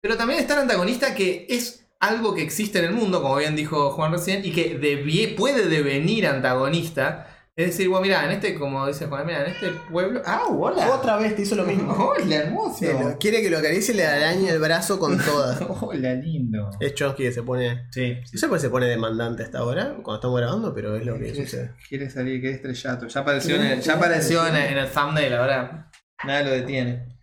Pero 0.05 0.17
también 0.17 0.39
está 0.39 0.53
el 0.53 0.59
antagonista 0.59 1.15
que 1.15 1.47
es 1.49 1.83
algo 1.99 2.35
que 2.35 2.43
existe 2.43 2.77
en 2.77 2.85
el 2.85 2.91
mundo, 2.91 3.23
como 3.23 3.37
bien 3.37 3.55
dijo 3.55 3.89
Juan 3.89 4.11
recién, 4.11 4.45
y 4.45 4.51
que 4.51 5.33
puede 5.35 5.67
devenir 5.67 6.27
antagonista. 6.27 7.25
Es 7.55 7.67
decir, 7.71 7.89
bueno, 7.89 8.03
mira, 8.03 8.23
en 8.23 8.29
este, 8.29 8.53
como 8.53 8.85
dice 8.85 9.07
Juan, 9.07 9.25
mira, 9.25 9.41
en 9.43 9.51
este 9.53 9.71
pueblo. 9.89 10.21
¡Ah, 10.23 10.43
hola! 10.47 10.91
Otra 10.93 11.17
vez 11.17 11.35
te 11.35 11.41
hizo 11.41 11.55
lo 11.55 11.63
mismo. 11.65 11.91
¡Hola, 12.19 12.35
hermoso! 12.35 12.75
Sí, 12.77 12.85
lo- 12.85 13.17
quiere 13.17 13.41
que 13.41 13.49
lo 13.49 13.57
acaricie 13.57 13.95
y 13.95 13.97
le 13.97 14.05
arañe 14.05 14.47
el 14.47 14.59
brazo 14.59 14.99
con 14.99 15.17
todas. 15.25 15.59
Hola, 15.81 16.13
lindo. 16.13 16.69
Es 16.79 16.93
Chomsky 16.93 17.23
que 17.23 17.31
se 17.31 17.41
pone. 17.41 17.87
Sí, 17.89 18.15
No 18.31 18.37
sé 18.39 18.47
por 18.47 18.57
qué 18.57 18.61
se 18.61 18.69
pone 18.69 18.85
demandante 18.85 19.41
hasta 19.41 19.57
ahora, 19.57 19.95
cuando 20.03 20.15
estamos 20.17 20.39
grabando, 20.39 20.71
pero 20.75 20.95
es 20.97 21.03
lo 21.03 21.17
que 21.17 21.33
sucede. 21.33 21.71
Quiere 21.89 22.11
salir, 22.11 22.39
quiere 22.41 22.57
estrellato. 22.57 23.07
Ya 23.07 23.21
apareció, 23.21 23.55
en 23.55 23.61
el, 23.63 23.81
ya 23.81 23.93
apareció 23.95 24.45
en, 24.45 24.55
el, 24.55 24.71
en 24.73 24.77
el 24.77 24.87
thumbnail, 24.91 25.33
ahora 25.33 25.89
nada 26.23 26.43
lo 26.43 26.51
detiene. 26.51 27.14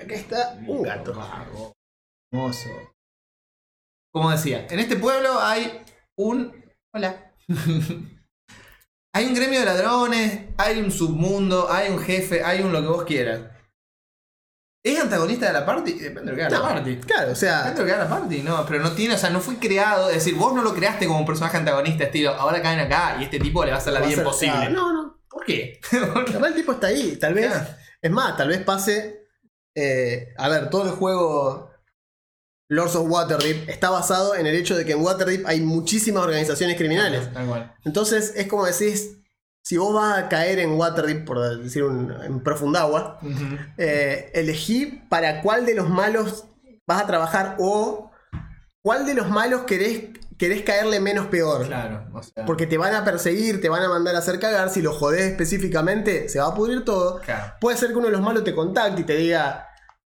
Acá 0.00 0.14
está 0.14 0.58
un 0.66 0.82
gato. 0.82 1.12
Hermoso. 2.32 2.68
Como 4.12 4.30
decía, 4.30 4.66
en 4.70 4.78
este 4.78 4.96
pueblo 4.96 5.40
hay 5.40 5.82
un. 6.16 6.52
Hola. 6.94 7.32
hay 9.14 9.26
un 9.26 9.34
gremio 9.34 9.60
de 9.60 9.66
ladrones, 9.66 10.40
hay 10.56 10.80
un 10.80 10.90
submundo, 10.90 11.70
hay 11.70 11.90
un 11.90 11.98
jefe, 12.00 12.42
hay 12.44 12.62
un 12.62 12.72
lo 12.72 12.80
que 12.80 12.88
vos 12.88 13.04
quieras. 13.04 13.40
¿Es 14.84 15.00
antagonista 15.00 15.46
de 15.48 15.52
la 15.52 15.66
party? 15.66 15.92
Depende 15.94 16.20
de 16.22 16.30
lo 16.30 16.36
que 16.36 16.44
haga 16.44 16.56
No, 16.58 16.62
la 16.68 16.74
party. 16.76 16.96
claro, 16.98 17.32
o 17.32 17.34
sea, 17.34 17.64
Dentro 17.64 17.84
de 17.84 17.90
cada 17.90 18.08
party, 18.08 18.42
no, 18.42 18.64
pero 18.64 18.80
no 18.80 18.92
tiene, 18.92 19.14
o 19.14 19.18
sea, 19.18 19.28
no 19.30 19.40
fue 19.40 19.56
creado, 19.58 20.08
es 20.08 20.14
decir, 20.16 20.36
vos 20.36 20.54
no 20.54 20.62
lo 20.62 20.72
creaste 20.72 21.06
como 21.06 21.18
un 21.18 21.26
personaje 21.26 21.56
antagonista, 21.56 22.04
estilo, 22.04 22.32
ahora 22.34 22.62
caen 22.62 22.78
acá 22.78 23.16
y 23.20 23.24
este 23.24 23.40
tipo 23.40 23.64
le 23.64 23.72
va 23.72 23.78
a 23.78 23.80
hacer 23.80 23.92
la 23.92 24.00
vida 24.00 24.18
imposible. 24.18 24.56
ah, 24.56 24.68
No, 24.70 24.92
no. 24.92 25.20
¿Por 25.28 25.44
qué? 25.44 25.80
Además 25.92 26.50
el 26.50 26.54
tipo 26.54 26.72
está 26.72 26.86
ahí, 26.86 27.16
tal 27.16 27.34
vez. 27.34 27.50
Claro. 27.50 27.66
Es 28.00 28.10
más, 28.10 28.36
tal 28.36 28.48
vez 28.48 28.62
pase. 28.62 29.17
Eh, 29.80 30.34
a 30.36 30.48
ver, 30.48 30.70
todo 30.70 30.84
el 30.84 30.90
juego 30.90 31.70
Lords 32.68 32.96
of 32.96 33.08
Waterdeep 33.08 33.68
está 33.68 33.90
basado 33.90 34.34
en 34.34 34.46
el 34.46 34.54
hecho 34.54 34.76
de 34.76 34.84
que 34.84 34.92
en 34.92 35.02
Waterdeep 35.02 35.46
hay 35.46 35.60
muchísimas 35.60 36.24
organizaciones 36.24 36.76
criminales. 36.76 37.32
Tal 37.32 37.46
cual. 37.46 37.74
Entonces 37.84 38.34
es 38.36 38.46
como 38.48 38.66
decís, 38.66 39.18
si 39.62 39.76
vos 39.76 39.94
vas 39.94 40.18
a 40.18 40.28
caer 40.28 40.58
en 40.58 40.72
Waterdeep, 40.72 41.24
por 41.24 41.62
decir 41.62 41.84
un, 41.84 42.10
en 42.22 42.40
profunda 42.42 42.80
agua, 42.80 43.18
Ujú. 43.22 43.56
eh, 43.76 44.30
elegí 44.34 44.86
para 45.08 45.40
cuál 45.42 45.64
de 45.64 45.74
los 45.74 45.88
malos 45.88 46.44
vas 46.86 47.02
a 47.02 47.06
trabajar 47.06 47.56
o 47.58 48.10
cuál 48.82 49.06
de 49.06 49.14
los 49.14 49.28
malos 49.28 49.62
querés 49.62 50.10
querés 50.38 50.62
caerle 50.62 51.00
menos 51.00 51.26
peor. 51.26 51.66
Claro, 51.66 52.06
o 52.14 52.22
sea. 52.22 52.46
Porque 52.46 52.66
te 52.66 52.78
van 52.78 52.94
a 52.94 53.04
perseguir, 53.04 53.60
te 53.60 53.68
van 53.68 53.82
a 53.82 53.88
mandar 53.88 54.14
a 54.14 54.18
hacer 54.18 54.38
cagar. 54.38 54.70
Si 54.70 54.80
lo 54.80 54.92
jodés 54.92 55.22
específicamente, 55.22 56.28
se 56.28 56.38
va 56.38 56.46
a 56.46 56.54
pudrir 56.54 56.84
todo. 56.84 57.20
Claro. 57.20 57.54
Puede 57.60 57.76
ser 57.76 57.88
que 57.88 57.96
uno 57.96 58.06
de 58.06 58.12
los 58.12 58.20
malos 58.22 58.44
te 58.44 58.54
contacte 58.54 59.00
y 59.02 59.04
te 59.04 59.16
diga: 59.16 59.67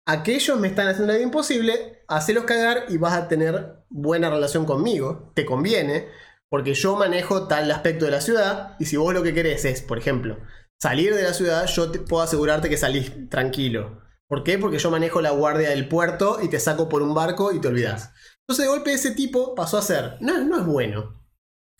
Aquellos 0.07 0.59
me 0.59 0.67
están 0.67 0.87
haciendo 0.87 1.07
la 1.07 1.17
vida 1.17 1.25
imposible, 1.25 2.03
hacelos 2.07 2.45
cagar 2.45 2.85
y 2.89 2.97
vas 2.97 3.13
a 3.13 3.27
tener 3.27 3.83
buena 3.89 4.29
relación 4.29 4.65
conmigo. 4.65 5.31
Te 5.35 5.45
conviene, 5.45 6.09
porque 6.49 6.73
yo 6.73 6.95
manejo 6.95 7.47
tal 7.47 7.69
aspecto 7.71 8.05
de 8.05 8.11
la 8.11 8.21
ciudad. 8.21 8.75
Y 8.79 8.85
si 8.85 8.97
vos 8.97 9.13
lo 9.13 9.23
que 9.23 9.33
querés 9.33 9.63
es, 9.65 9.81
por 9.81 9.97
ejemplo, 9.97 10.37
salir 10.81 11.15
de 11.15 11.23
la 11.23 11.33
ciudad, 11.33 11.67
yo 11.67 11.91
te 11.91 11.99
puedo 11.99 12.23
asegurarte 12.23 12.69
que 12.69 12.77
salís 12.77 13.29
tranquilo. 13.29 14.01
¿Por 14.27 14.43
qué? 14.43 14.57
Porque 14.57 14.79
yo 14.79 14.89
manejo 14.89 15.21
la 15.21 15.31
guardia 15.31 15.69
del 15.69 15.87
puerto 15.87 16.39
y 16.41 16.49
te 16.49 16.59
saco 16.59 16.89
por 16.89 17.01
un 17.03 17.13
barco 17.13 17.51
y 17.51 17.59
te 17.59 17.67
olvidás. 17.67 18.13
Entonces, 18.41 18.65
de 18.65 18.71
golpe, 18.71 18.93
ese 18.93 19.11
tipo 19.11 19.55
pasó 19.55 19.77
a 19.77 19.81
ser. 19.81 20.17
No, 20.19 20.43
no 20.43 20.57
es 20.57 20.65
bueno. 20.65 21.21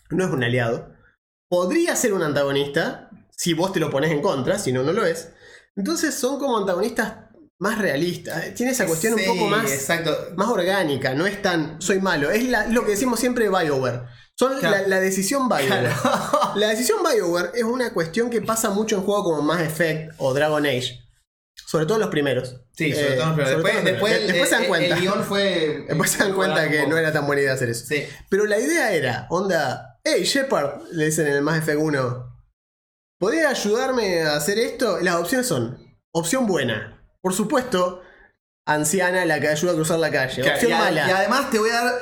No 0.10 0.26
es 0.26 0.32
un 0.32 0.44
aliado. 0.44 0.94
Podría 1.50 1.96
ser 1.96 2.14
un 2.14 2.24
antagonista 2.24 3.10
si 3.32 3.54
vos 3.54 3.74
te 3.74 3.80
lo 3.80 3.90
pones 3.90 4.12
en 4.12 4.22
contra, 4.22 4.60
si 4.60 4.72
no, 4.72 4.84
no 4.84 4.94
lo 4.94 5.06
es. 5.06 5.34
Entonces, 5.76 6.14
son 6.14 6.40
como 6.40 6.58
antagonistas 6.58 7.31
más 7.62 7.78
realistas. 7.78 8.54
Tiene 8.56 8.72
esa 8.72 8.86
cuestión 8.88 9.18
Sí, 9.18 9.26
un 9.30 9.38
poco 9.38 9.48
más, 9.50 9.72
Exacto. 9.72 10.18
más 10.36 10.48
orgánica. 10.50 11.14
No 11.14 11.28
es 11.28 11.42
tan. 11.42 11.80
Soy 11.82 12.00
malo. 12.02 12.32
Es 12.32 12.44
la- 12.50 12.66
lo 12.68 12.84
que 12.84 12.92
decimos 12.92 13.20
siempre 13.20 13.46
de 13.46 13.50
BioWare. 13.52 14.02
Son 14.38 14.58
Claro. 14.60 14.78
la, 14.78 14.88
la 14.88 15.00
decisión 15.00 15.48
BioWare. 15.48 15.90
La 16.56 16.68
decisión 16.70 17.00
BioWare 17.04 17.52
es 17.54 17.64
una 17.64 17.94
cuestión 17.94 18.30
que 18.32 18.42
pasa 18.42 18.72
mucho 18.72 18.96
en 18.98 19.04
juegos 19.04 19.24
como 19.24 19.42
Mass 19.44 19.62
Effect 19.62 20.14
o 20.18 20.34
Dragon 20.34 20.66
Age. 20.66 21.00
Sobre 21.68 21.86
todo 21.86 21.96
en 21.98 22.02
los 22.02 22.10
primeros. 22.10 22.56
Sí, 22.76 22.92
sobre 22.92 23.14
Eh, 23.14 23.18
todo, 23.18 23.30
sobre 23.32 23.46
después, 23.46 23.76
los 23.76 23.84
después, 23.84 24.14
primeros. 24.14 24.28
después 24.28 24.50
se 24.50 24.56
dan 24.56 24.66
cuenta. 24.66 24.96
El 24.96 25.02
guion 25.02 25.24
fue. 25.24 25.86
Después 25.88 26.10
se 26.12 26.18
dan 26.18 26.34
cuenta 26.34 26.70
que 26.70 26.88
no 26.88 26.98
era 26.98 27.14
tan 27.14 27.28
buena 27.28 27.42
idea 27.44 27.54
hacer 27.54 27.70
eso. 27.70 27.86
Sí. 27.86 28.04
Pero 28.30 28.46
la 28.46 28.58
idea 28.60 28.92
era, 28.92 29.28
onda, 29.30 30.00
hey 30.04 30.24
Shepard, 30.24 30.82
le 30.92 31.06
dicen 31.06 31.28
en 31.28 31.34
el 31.34 31.42
Mass 31.44 31.60
Effect 31.60 31.78
1, 31.80 32.36
¿podría 33.20 33.50
ayudarme 33.50 34.24
a 34.24 34.36
hacer 34.36 34.58
esto? 34.60 35.00
Las 35.02 35.16
opciones 35.16 35.48
son, 35.48 35.78
opción 36.14 36.48
buena, 36.48 37.01
por 37.22 37.34
supuesto, 37.34 38.02
anciana 38.68 39.26
la 39.26 39.40
que 39.40 39.48
ayuda 39.50 39.72
a 39.72 39.76
cruzar 39.76 40.00
la 40.00 40.12
calle. 40.12 40.42
Claro, 40.42 40.56
opción 40.56 40.72
y, 40.72 40.76
a- 40.76 40.78
mala, 40.80 41.08
y 41.08 41.12
además 41.12 41.50
te 41.50 41.60
voy 41.60 41.70
a 41.72 41.84
dar 41.84 41.94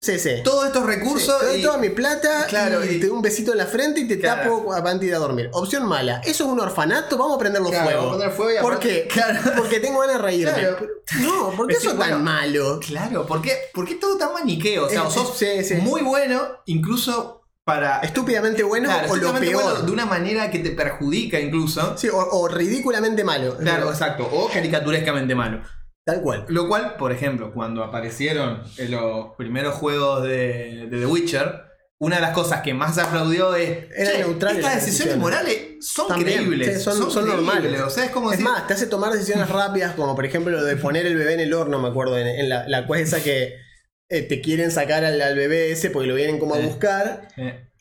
sí, 0.00 0.18
sí. 0.18 0.30
todos 0.42 0.66
estos 0.66 0.82
Sí, 0.82 0.88
recursos. 0.88 1.38
te 1.40 1.46
doy 1.46 1.60
y- 1.60 1.62
toda 1.62 1.78
mi 1.78 1.90
plata 1.90 2.46
Claro, 2.48 2.84
y, 2.84 2.88
y- 2.88 3.00
te 3.00 3.06
doy 3.06 3.16
un 3.16 3.22
besito 3.22 3.52
en 3.52 3.58
la 3.58 3.66
frente 3.66 4.00
y 4.00 4.08
te 4.08 4.18
Claro. 4.18 4.42
tapo 4.42 4.68
para 4.82 5.04
ir 5.04 5.14
a 5.14 5.18
dormir. 5.18 5.50
Opción 5.52 5.86
mala, 5.86 6.20
eso 6.24 6.44
es 6.44 6.50
un 6.50 6.60
orfanato, 6.60 7.16
vamos 7.18 7.36
a 7.36 7.38
prenderlo 7.38 7.68
Claro, 7.68 7.84
fuego. 7.84 8.00
vamos 8.06 8.14
a 8.14 8.18
prender 8.18 8.36
fuego 8.36 8.52
y 8.58 8.62
¿Por 8.62 8.72
aparte- 8.74 8.88
qué? 9.02 9.08
Claro. 9.08 9.40
Porque 9.56 9.80
tengo 9.80 10.00
ganas 10.00 10.16
de 10.16 10.22
reírme. 10.22 10.52
Claro. 10.54 10.86
No, 11.20 11.50
¿por 11.56 11.66
qué 11.66 11.74
Es 11.74 11.80
eso 11.84 11.94
tan 11.94 12.22
malo? 12.24 12.80
Claro, 12.80 13.26
¿por 13.26 13.42
qué, 13.42 13.56
por 13.74 13.86
qué 13.86 13.94
todo 13.96 14.16
tan 14.18 14.32
maniqueo? 14.32 14.86
O 14.86 14.88
sea, 14.88 15.00
Es- 15.02 15.06
o 15.08 15.10
sos 15.10 15.36
sí, 15.38 15.64
sí. 15.64 15.74
muy 15.76 16.02
bueno, 16.02 16.42
incluso 16.66 17.37
para. 17.68 18.00
Estúpidamente 18.00 18.62
bueno 18.62 18.88
Claro, 18.88 19.12
o 19.12 19.16
lo 19.16 19.34
peor. 19.38 19.62
bueno 19.62 19.82
de 19.82 19.92
una 19.92 20.06
manera 20.06 20.50
que 20.50 20.58
te 20.60 20.70
perjudica, 20.70 21.38
incluso. 21.38 21.96
Sí, 21.98 22.08
o, 22.08 22.16
o 22.16 22.48
ridículamente 22.48 23.22
malo. 23.24 23.56
Claro, 23.58 23.90
exacto. 23.90 24.28
O 24.32 24.48
caricaturescamente 24.48 25.34
malo. 25.34 25.60
Tal 26.04 26.22
cual. 26.22 26.46
Lo 26.48 26.66
cual, 26.66 26.96
por 26.96 27.12
ejemplo, 27.12 27.52
cuando 27.52 27.84
aparecieron 27.84 28.62
en 28.78 28.90
los 28.90 29.34
primeros 29.36 29.74
juegos 29.74 30.22
de, 30.22 30.86
de 30.90 30.98
The 31.00 31.04
Witcher, 31.06 31.64
una 32.00 32.16
de 32.16 32.22
las 32.22 32.30
cosas 32.32 32.62
que 32.62 32.72
más 32.72 32.94
se 32.94 33.02
aplaudió 33.02 33.54
es. 33.54 33.86
Era 33.94 34.12
"Che, 34.12 34.18
neutral 34.20 34.56
Estas 34.56 34.74
decisiones 34.76 35.14
decisiones". 35.14 35.18
morales 35.18 35.58
son 35.80 36.08
También, 36.08 36.38
creíbles. 36.46 36.78
sí, 36.78 36.80
son- 36.82 36.96
son 37.10 37.24
creíbles. 37.24 37.34
normales. 37.34 37.80
O 37.82 37.90
sea, 37.90 38.04
es 38.06 38.10
como 38.10 38.32
Es 38.32 38.38
decir. 38.38 38.50
más, 38.50 38.66
te 38.66 38.72
hace 38.74 38.86
tomar 38.86 39.12
decisiones 39.12 39.48
rápidas, 39.50 39.94
como 39.94 40.14
por 40.16 40.24
ejemplo 40.24 40.50
lo 40.52 40.64
de 40.64 40.76
poner 40.76 41.04
el 41.06 41.16
bebé 41.16 41.34
en 41.34 41.40
el 41.40 41.52
horno, 41.52 41.78
me 41.78 41.88
acuerdo, 41.88 42.16
en, 42.16 42.26
en 42.26 42.48
la, 42.48 42.66
la 42.66 42.86
que 43.22 43.67
eh, 44.08 44.22
te 44.22 44.40
quieren 44.40 44.70
sacar 44.70 45.04
al, 45.04 45.20
al 45.20 45.36
bebé 45.36 45.70
ese 45.72 45.90
porque 45.90 46.08
lo 46.08 46.14
vienen 46.14 46.38
como 46.38 46.54
a 46.54 46.58
buscar. 46.58 47.28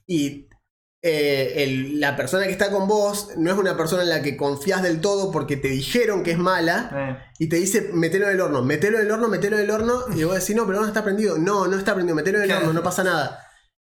Y 0.06 0.48
eh, 1.04 1.64
el- 1.64 2.00
la 2.00 2.16
persona 2.16 2.46
que 2.46 2.52
está 2.52 2.72
con 2.72 2.88
vos 2.88 3.30
no 3.38 3.52
es 3.52 3.58
una 3.58 3.78
persona 3.78 4.04
en 4.04 4.10
la 4.10 4.22
que 4.22 4.36
confías 4.36 4.82
del 4.82 5.00
todo 5.00 5.32
porque 5.32 5.56
te 5.56 5.68
dijeron 5.70 6.24
que 6.24 6.32
es 6.32 6.38
mala 6.40 6.90
eh. 6.94 7.32
y 7.40 7.48
te 7.50 7.58
dice 7.58 7.90
metelo 7.94 8.26
en 8.26 8.32
el 8.34 8.42
horno, 8.42 8.64
metelo 8.64 8.98
en 9.00 9.06
el 9.06 9.12
horno, 9.12 9.28
metelo 9.30 9.58
en 9.58 9.64
el 9.64 9.72
horno. 9.72 10.04
Y 10.16 10.24
vos 10.24 10.36
decís, 10.40 10.56
no, 10.56 10.66
pero 10.66 10.82
no 10.82 10.88
está 10.88 11.04
prendido. 11.04 11.38
No, 11.38 11.68
no 11.68 11.78
está 11.78 11.94
prendido, 11.94 12.16
metelo 12.16 12.40
en 12.40 12.46
el 12.46 12.52
horno, 12.58 12.74
no 12.74 12.84
pasa 12.84 13.04
nada. 13.04 13.40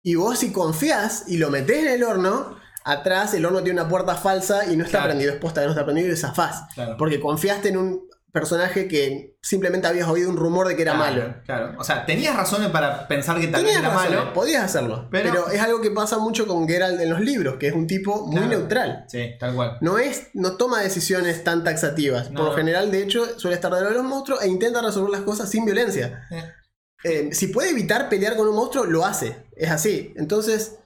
Y 0.03 0.15
vos 0.15 0.39
si 0.39 0.51
confías 0.51 1.23
y 1.27 1.37
lo 1.37 1.49
metés 1.49 1.79
en 1.83 1.87
el 1.87 2.03
horno, 2.03 2.57
atrás 2.83 3.33
el 3.33 3.45
horno 3.45 3.63
tiene 3.63 3.79
una 3.81 3.89
puerta 3.89 4.15
falsa 4.15 4.65
y 4.71 4.75
no 4.77 4.83
está 4.83 4.97
Claro. 4.99 5.05
prendido, 5.11 5.33
es 5.33 5.39
posta 5.39 5.61
que 5.61 5.65
no 5.67 5.71
está 5.73 5.85
prendido 5.85 6.11
y 6.13 6.17
zafás. 6.17 6.63
Claro. 6.73 6.95
Porque 6.97 7.19
confiaste 7.19 7.69
en 7.69 7.77
un 7.77 8.07
personaje 8.35 8.87
que 8.87 9.35
simplemente 9.41 9.87
habías 9.87 10.07
oído 10.07 10.29
un 10.29 10.37
rumor 10.37 10.67
de 10.67 10.75
que 10.75 10.83
era 10.83 10.93
Claro, 10.95 11.15
malo. 11.21 11.35
Claro. 11.45 11.73
O 11.79 11.83
sea, 11.83 12.05
tenías 12.05 12.35
razones 12.35 12.69
para 12.69 13.07
pensar 13.07 13.39
que 13.39 13.47
tal 13.47 13.63
vez 13.63 13.77
era 13.77 13.89
razones, 13.89 14.19
malo. 14.19 14.33
podías 14.33 14.63
hacerlo. 14.63 15.07
Pero, 15.09 15.31
Pero- 15.31 15.49
es 15.49 15.59
algo 15.61 15.81
que 15.81 15.89
pasa 15.89 16.19
mucho 16.19 16.45
con 16.45 16.67
Geralt 16.67 16.99
en 17.01 17.09
los 17.09 17.21
libros, 17.21 17.55
que 17.57 17.67
es 17.69 17.73
un 17.73 17.87
tipo 17.87 18.27
muy 18.27 18.35
Claro. 18.35 18.49
neutral. 18.49 19.05
Sí, 19.07 19.31
tal 19.39 19.55
cual. 19.55 19.77
No 19.81 19.97
es, 19.97 20.27
no 20.33 20.57
toma 20.57 20.81
decisiones 20.81 21.43
tan 21.43 21.63
taxativas. 21.63 22.29
No, 22.29 22.35
Por 22.35 22.43
lo 22.45 22.51
no. 22.51 22.57
general, 22.57 22.91
de 22.91 23.01
hecho, 23.01 23.39
suele 23.39 23.55
estar 23.55 23.73
de 23.73 23.89
los 23.89 24.03
monstruos 24.03 24.43
e 24.43 24.47
intenta 24.47 24.81
resolver 24.81 25.09
las 25.11 25.21
cosas 25.21 25.49
sin 25.49 25.65
violencia. 25.65 26.27
Eh. 26.29 26.43
Eh, 27.03 27.29
si 27.33 27.47
puede 27.47 27.69
evitar 27.71 28.09
pelear 28.09 28.35
con 28.35 28.47
un 28.47 28.55
monstruo, 28.55 28.85
lo 28.85 29.05
hace. 29.05 29.45
Es 29.55 29.71
así. 29.71 30.13
Entonces, 30.17 30.77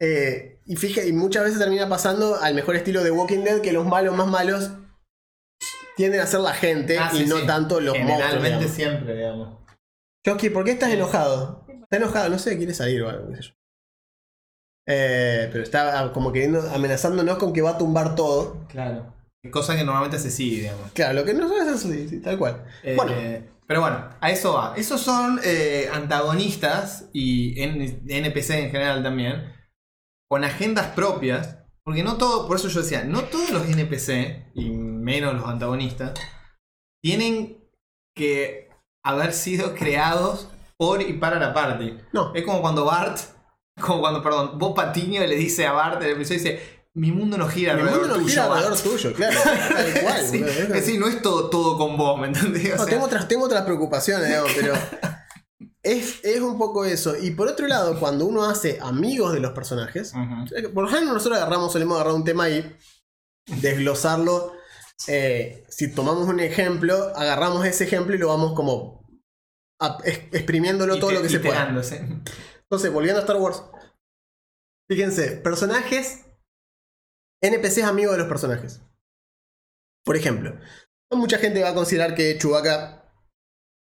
eh, 0.00 0.60
y 0.66 0.76
fija, 0.76 1.04
y 1.04 1.12
muchas 1.12 1.44
veces 1.44 1.58
termina 1.58 1.88
pasando 1.88 2.36
al 2.40 2.54
mejor 2.54 2.76
estilo 2.76 3.04
de 3.04 3.10
Walking 3.10 3.44
Dead 3.44 3.60
que 3.60 3.72
los 3.72 3.86
malos 3.86 4.16
más 4.16 4.26
malos 4.26 4.70
tienden 5.96 6.20
a 6.20 6.26
ser 6.26 6.40
la 6.40 6.52
gente 6.54 6.98
Ah, 6.98 7.10
y 7.12 7.18
sí, 7.18 7.26
no 7.26 7.38
sí. 7.38 7.46
tanto 7.46 7.80
los 7.80 7.96
monstruos. 7.98 8.32
Generalmente 8.32 8.68
siempre, 8.68 9.14
digamos. 9.16 9.58
¿por 10.52 10.64
qué 10.64 10.70
estás 10.72 10.90
enojado? 10.90 11.64
Está 11.82 11.96
enojado, 11.96 12.28
no 12.30 12.38
sé, 12.38 12.56
quiere 12.56 12.74
salir 12.74 13.02
o 13.02 13.08
algo, 13.10 13.28
qué 13.30 13.36
sé 13.36 13.42
yo. 13.42 13.54
Eh, 14.86 15.48
pero 15.50 15.64
está 15.64 16.10
como 16.12 16.32
queriendo, 16.32 16.60
amenazándonos 16.72 17.38
con 17.38 17.52
que 17.52 17.62
va 17.62 17.70
a 17.70 17.78
tumbar 17.78 18.14
todo. 18.14 18.66
Claro. 18.68 19.14
Cosa 19.50 19.76
que 19.76 19.84
normalmente 19.84 20.18
se 20.18 20.30
sigue, 20.30 20.62
digamos. 20.62 20.90
Claro, 20.92 21.14
lo 21.14 21.24
que 21.24 21.34
no 21.34 21.46
es 21.54 21.68
eso, 21.68 21.88
sí, 21.88 22.20
tal 22.20 22.38
cual. 22.38 22.64
Eh, 22.82 22.94
Bueno. 22.96 23.12
Pero 23.66 23.80
bueno, 23.80 24.10
a 24.20 24.30
eso 24.30 24.52
va. 24.52 24.74
Esos 24.76 25.00
son 25.00 25.40
eh, 25.42 25.88
antagonistas 25.90 27.08
y 27.14 27.58
NPC 27.62 28.50
en 28.50 28.70
general 28.70 29.02
también, 29.02 29.54
con 30.28 30.44
agendas 30.44 30.88
propias. 30.88 31.58
Porque 31.82 32.02
no 32.02 32.16
todo, 32.16 32.46
por 32.46 32.56
eso 32.56 32.68
yo 32.68 32.80
decía, 32.80 33.04
no 33.04 33.24
todos 33.24 33.50
los 33.50 33.66
NPC, 33.68 34.52
y 34.54 34.70
menos 35.04 35.34
los 35.34 35.46
antagonistas, 35.46 36.12
tienen 37.02 37.58
que 38.16 38.70
haber 39.04 39.32
sido 39.32 39.74
creados 39.74 40.48
por 40.78 41.02
y 41.02 41.12
para 41.14 41.38
la 41.38 41.52
party. 41.52 41.98
No, 42.12 42.34
Es 42.34 42.44
como 42.44 42.60
cuando 42.62 42.84
Bart, 42.84 43.18
como 43.80 44.00
cuando, 44.00 44.22
perdón, 44.22 44.58
Bob 44.58 44.74
Patiño 44.74 45.20
le 45.26 45.36
dice 45.36 45.66
a 45.66 45.72
Bart 45.72 46.00
en 46.02 46.08
el 46.08 46.14
episodio, 46.16 46.38
dice, 46.42 46.60
mi 46.94 47.10
mundo 47.12 47.36
no 47.36 47.48
gira 47.48 47.74
mi 47.74 47.80
alrededor 47.80 48.02
mundo 48.02 48.16
no 48.16 48.22
tuyo, 48.22 48.30
gira 48.34 48.46
Bart". 48.46 48.64
alrededor 48.66 48.90
tuyo, 48.92 49.12
claro. 49.16 49.40
Tal 49.44 50.02
cual. 50.02 50.26
Sí, 50.26 50.44
es 50.46 50.68
decir, 50.70 50.98
no 51.00 51.08
es 51.08 51.20
todo, 51.22 51.50
todo 51.50 51.76
con 51.76 51.96
vos, 51.96 52.18
¿me 52.18 52.28
entendés? 52.28 52.72
O 52.74 52.76
No, 52.76 52.82
sea, 52.84 52.86
tengo, 52.92 53.04
otras, 53.04 53.28
tengo 53.28 53.44
otras 53.44 53.62
preocupaciones, 53.64 54.28
digamos, 54.28 54.52
pero 54.54 54.74
es, 55.82 56.24
es 56.24 56.40
un 56.40 56.56
poco 56.56 56.84
eso. 56.84 57.14
Y 57.20 57.32
por 57.32 57.48
otro 57.48 57.66
lado, 57.66 57.98
cuando 58.00 58.24
uno 58.24 58.44
hace 58.44 58.78
amigos 58.80 59.32
de 59.32 59.40
los 59.40 59.52
personajes, 59.52 60.12
Ujú. 60.14 60.72
por 60.72 60.84
lo 60.84 60.88
general 60.88 61.12
nosotros 61.12 61.36
agarramos, 61.38 61.72
solemos 61.72 61.96
agarrar 61.96 62.14
un 62.14 62.24
tema 62.24 62.48
y 62.48 62.74
desglosarlo. 63.60 64.52
Eh, 65.08 65.64
si 65.68 65.92
tomamos 65.94 66.28
un 66.28 66.40
ejemplo, 66.40 67.12
agarramos 67.16 67.64
ese 67.66 67.84
ejemplo 67.84 68.14
y 68.14 68.18
lo 68.18 68.28
vamos 68.28 68.54
como 68.54 69.04
a- 69.80 69.98
es- 70.04 70.20
exprimiéndolo 70.32 70.98
todo 70.98 71.10
lo 71.12 71.22
que 71.22 71.28
se 71.28 71.40
pueda. 71.40 71.68
Entonces, 71.68 72.92
volviendo 72.92 73.18
a 73.18 73.22
Star 73.22 73.36
Wars. 73.36 73.62
Fíjense, 74.88 75.32
personajes. 75.32 76.20
NPCs 77.42 77.84
amigos 77.84 78.12
de 78.12 78.18
los 78.20 78.28
personajes. 78.28 78.80
Por 80.04 80.16
ejemplo, 80.16 80.58
mucha 81.10 81.38
gente 81.38 81.62
va 81.62 81.70
a 81.70 81.74
considerar 81.74 82.14
que 82.14 82.38
Chewbacca 82.38 83.04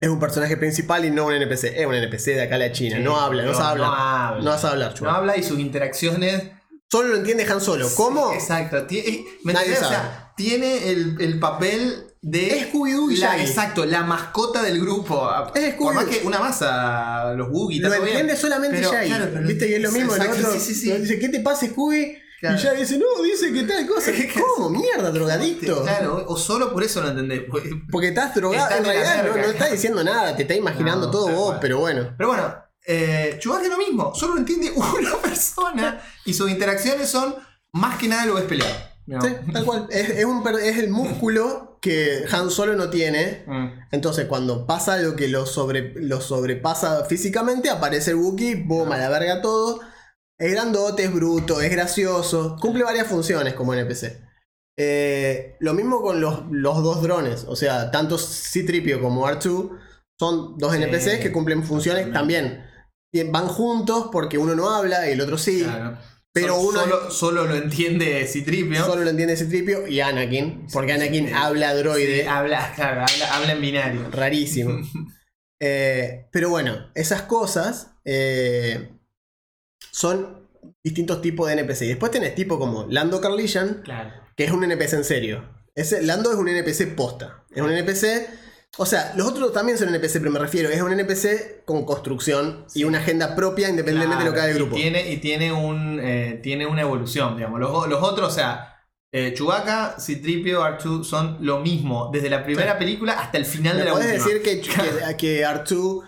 es 0.01 0.09
un 0.09 0.19
personaje 0.19 0.57
principal 0.57 1.05
y 1.05 1.11
no 1.11 1.25
un 1.27 1.33
NPC. 1.33 1.79
Es 1.79 1.85
un 1.85 1.93
NPC 1.95 2.35
de 2.35 2.41
acá 2.43 2.55
a 2.55 2.59
la 2.59 2.71
China. 2.71 2.97
Sí, 2.97 3.03
no 3.03 3.17
habla, 3.19 3.43
no, 3.43 3.51
no- 3.51 3.57
sabe 3.57 3.71
hablar. 3.71 3.87
no 3.89 3.95
habla. 3.95 4.43
No 4.43 4.57
sabe 4.57 4.73
hablar, 4.73 4.89
No 4.91 4.95
Chewbacca. 4.97 5.17
habla 5.17 5.37
y 5.37 5.43
sus 5.43 5.59
interacciones. 5.59 6.51
Solo 6.91 7.09
lo 7.09 7.15
entiende 7.17 7.43
Han 7.45 7.59
Solo. 7.61 7.87
¿Cómo? 7.95 8.33
Exacto. 8.33 8.85
Tiene, 8.87 9.25
¿me 9.43 9.53
Nadie? 9.53 9.73
O 9.73 9.75
sabe. 9.75 10.26
Tiene 10.37 10.89
el, 10.91 11.17
el 11.19 11.39
papel 11.39 12.05
de. 12.21 12.59
Es 12.59 12.67
Scooby-Doo 12.71 13.11
y 13.11 13.17
la. 13.17 13.41
Exacto, 13.41 13.85
la 13.85 14.03
mascota 14.03 14.61
del 14.61 14.79
grupo. 14.79 15.29
Es 15.53 15.73
Por 15.73 15.93
más 15.93 16.05
que 16.05 16.21
una 16.25 16.39
masa, 16.39 17.33
los 17.33 17.49
Wookiees. 17.49 17.81
Lo 17.81 17.93
entiende 17.93 18.37
solamente 18.37 18.77
Pero, 18.77 18.91
Shaggy. 18.91 19.07
claro, 19.09 19.25
pero- 19.33 19.47
Viste 19.47 19.67
que 19.67 19.75
es 19.75 19.81
lo 19.81 19.91
mismo. 19.91 20.15
Exacto, 20.15 20.37
otro 20.37 20.53
sí, 20.53 20.59
sí, 20.59 20.75
sí. 20.75 20.91
dice, 20.93 21.19
¿qué 21.19 21.27
te 21.29 21.39
pasa, 21.41 21.67
Scooby? 21.67 22.17
Claro. 22.39 22.55
Y 22.55 22.59
Shaggy 22.61 22.79
dice, 22.81 22.99
no, 22.99 23.23
dice 23.23 23.51
que 23.51 23.63
tal 23.63 23.87
cosa. 23.87 24.11
¿Cómo? 24.55 24.69
Mierda, 24.69 25.09
drogadicto. 25.11 25.81
Claro, 25.81 26.23
o 26.27 26.37
solo 26.37 26.71
por 26.71 26.83
eso 26.83 27.01
lo 27.01 27.09
entendés. 27.09 27.41
Porque 27.91 28.09
estás 28.09 28.35
drogado, 28.35 28.63
Está 28.65 28.77
en 28.77 28.85
realidad 28.85 29.25
no, 29.35 29.35
estás 29.51 29.71
diciendo 29.71 30.03
nada, 30.03 30.35
te 30.35 30.43
está 30.43 30.53
imaginando 30.53 31.07
No, 31.07 31.11
todo 31.11 31.27
vos, 31.29 31.47
cual. 31.47 31.59
pero 31.59 31.79
bueno. 31.79 32.13
Pero 32.15 32.29
bueno, 32.29 32.55
eh, 32.85 33.39
es 33.39 33.45
lo 33.45 33.77
mismo, 33.77 34.13
solo 34.13 34.35
lo 34.35 34.39
entiende 34.39 34.71
una 34.75 35.15
persona 35.17 35.99
y 36.25 36.33
sus 36.33 36.49
interacciones 36.51 37.09
son 37.09 37.35
más 37.73 37.97
que 37.97 38.07
nada 38.07 38.25
lo 38.27 38.35
ves 38.35 38.43
pelear. 38.45 38.96
Sí, 39.07 39.29
tal 39.53 39.65
cual. 39.65 39.87
Es, 39.91 40.09
es 40.09 40.25
un 40.25 40.43
per- 40.43 40.55
es 40.55 40.77
el 40.77 40.89
músculo 40.89 41.77
que 41.81 42.25
Han 42.31 42.49
Solo 42.51 42.75
no 42.75 42.89
tiene. 42.89 43.43
Mm. 43.47 43.67
Entonces, 43.91 44.25
cuando 44.27 44.65
pasa 44.67 44.93
algo 44.95 45.15
que 45.15 45.27
lo, 45.27 45.45
sobre, 45.45 45.93
lo 45.95 46.19
sobrepasa 46.21 47.05
físicamente, 47.05 47.69
aparece 47.69 48.11
el 48.11 48.17
Wookiee, 48.17 48.63
boom, 48.65 48.91
a 48.91 48.97
la 48.97 49.09
verga 49.09 49.41
todo. 49.41 49.79
Es 50.39 50.51
grandote, 50.51 51.05
es 51.05 51.13
bruto, 51.13 51.61
es 51.61 51.71
gracioso. 51.71 52.57
Cumple 52.59 52.83
varias 52.83 53.07
funciones 53.07 53.53
como 53.53 53.73
NPC. 53.73 54.21
Eh, 54.79 55.55
lo 55.59 55.73
mismo 55.73 56.01
con 56.01 56.21
los, 56.21 56.43
los 56.51 56.83
dos 56.83 57.01
drones. 57.01 57.45
O 57.47 57.55
sea, 57.55 57.89
tanto 57.89 58.17
C-Tripio 58.17 59.01
como 59.01 59.27
R2 59.27 59.71
son 60.19 60.57
dos 60.57 60.73
Sí, 60.73 60.83
NPCs 60.83 61.19
que 61.19 61.31
cumplen 61.31 61.63
funciones 61.63 62.11
también. 62.11 62.63
Bien, 63.13 63.31
Van 63.31 63.47
juntos 63.47 64.09
porque 64.11 64.37
uno 64.37 64.53
no 64.53 64.69
habla 64.69 65.07
y 65.07 65.13
el 65.13 65.21
otro 65.21 65.37
sí. 65.37 65.63
Claro. 65.63 65.97
Pero 66.41 66.55
Solo- 66.55 66.69
uno- 66.69 66.79
solo, 66.81 67.11
solo 67.11 67.45
lo 67.45 67.55
entiende 67.55 68.25
Citripio. 68.27 68.85
Solo 68.85 69.03
lo 69.03 69.09
entiende 69.09 69.35
C-Tripio 69.37 69.87
y 69.87 69.99
Anakin. 70.01 70.67
Porque 70.71 70.93
Anakin 70.93 71.33
habla 71.33 71.73
droide. 71.75 72.27
habla, 72.27 72.71
claro, 72.75 73.01
habla, 73.01 73.35
habla 73.35 73.51
en 73.53 73.61
binario. 73.61 74.09
rarísimo. 74.11 74.79
Eh, 75.59 76.27
pero 76.31 76.51
bueno, 76.51 76.91
esas 76.93 77.23
cosas 77.23 77.87
eh, 78.05 78.91
son 79.91 80.47
distintos 80.83 81.19
tipos 81.21 81.47
de 81.47 81.53
NPC. 81.53 81.81
Y 81.85 81.87
después 81.87 82.11
tenés 82.11 82.35
tipo 82.35 82.59
como 82.59 82.85
Lando 82.89 83.19
Carlillan, 83.19 83.81
Claro. 83.83 84.11
que 84.35 84.43
es 84.45 84.51
un 84.51 84.63
NPC 84.63 84.93
en 84.97 85.03
serio. 85.03 85.49
Ese, 85.73 86.03
Lando 86.03 86.31
es 86.31 86.37
un 86.37 86.47
NPC 86.47 86.85
posta. 86.95 87.43
Es 87.55 87.61
un 87.63 87.71
NPC. 87.71 88.27
O 88.77 88.85
sea, 88.85 89.13
los 89.15 89.27
otros 89.27 89.51
también 89.53 89.77
son 89.77 89.89
NPC, 89.89 90.19
pero 90.19 90.31
me 90.31 90.39
refiero, 90.39 90.69
es 90.69 90.81
un 90.81 90.91
NPC 90.91 91.65
con 91.65 91.83
construcción 91.85 92.65
y 92.75 92.83
una 92.83 92.99
agenda 92.99 93.35
propia 93.35 93.69
independientemente 93.69 94.23
de 94.23 94.29
lo 94.29 94.33
que 94.35 94.39
haga 94.41 94.49
el 94.51 94.55
y 94.55 94.59
grupo. 94.59 94.75
tiene, 94.75 95.11
y 95.11 95.17
tiene, 95.17 95.51
un, 95.51 95.99
eh, 96.01 96.39
tiene 96.43 96.65
una 96.67 96.81
evolución, 96.81 97.35
digamos. 97.35 97.59
Los, 97.59 97.87
los 97.87 98.03
otros, 98.03 98.31
o 98.31 98.35
sea, 98.35 98.75
eh, 99.11 99.33
Chewbacca, 99.35 99.95
Citripio, 99.99 100.61
R2 100.61 101.03
son 101.03 101.37
lo 101.41 101.59
mismo 101.59 102.11
desde 102.13 102.29
la 102.29 102.43
primera 102.43 102.77
película 102.77 103.13
hasta 103.13 103.37
el 103.37 103.45
final 103.45 103.75
¿Me 103.77 103.79
de 103.79 103.85
la 103.85 103.93
última. 103.95 104.13
decir 104.13 104.43
que, 104.43 104.61
que, 104.61 104.69
que 105.17 105.45
R2 105.45 106.03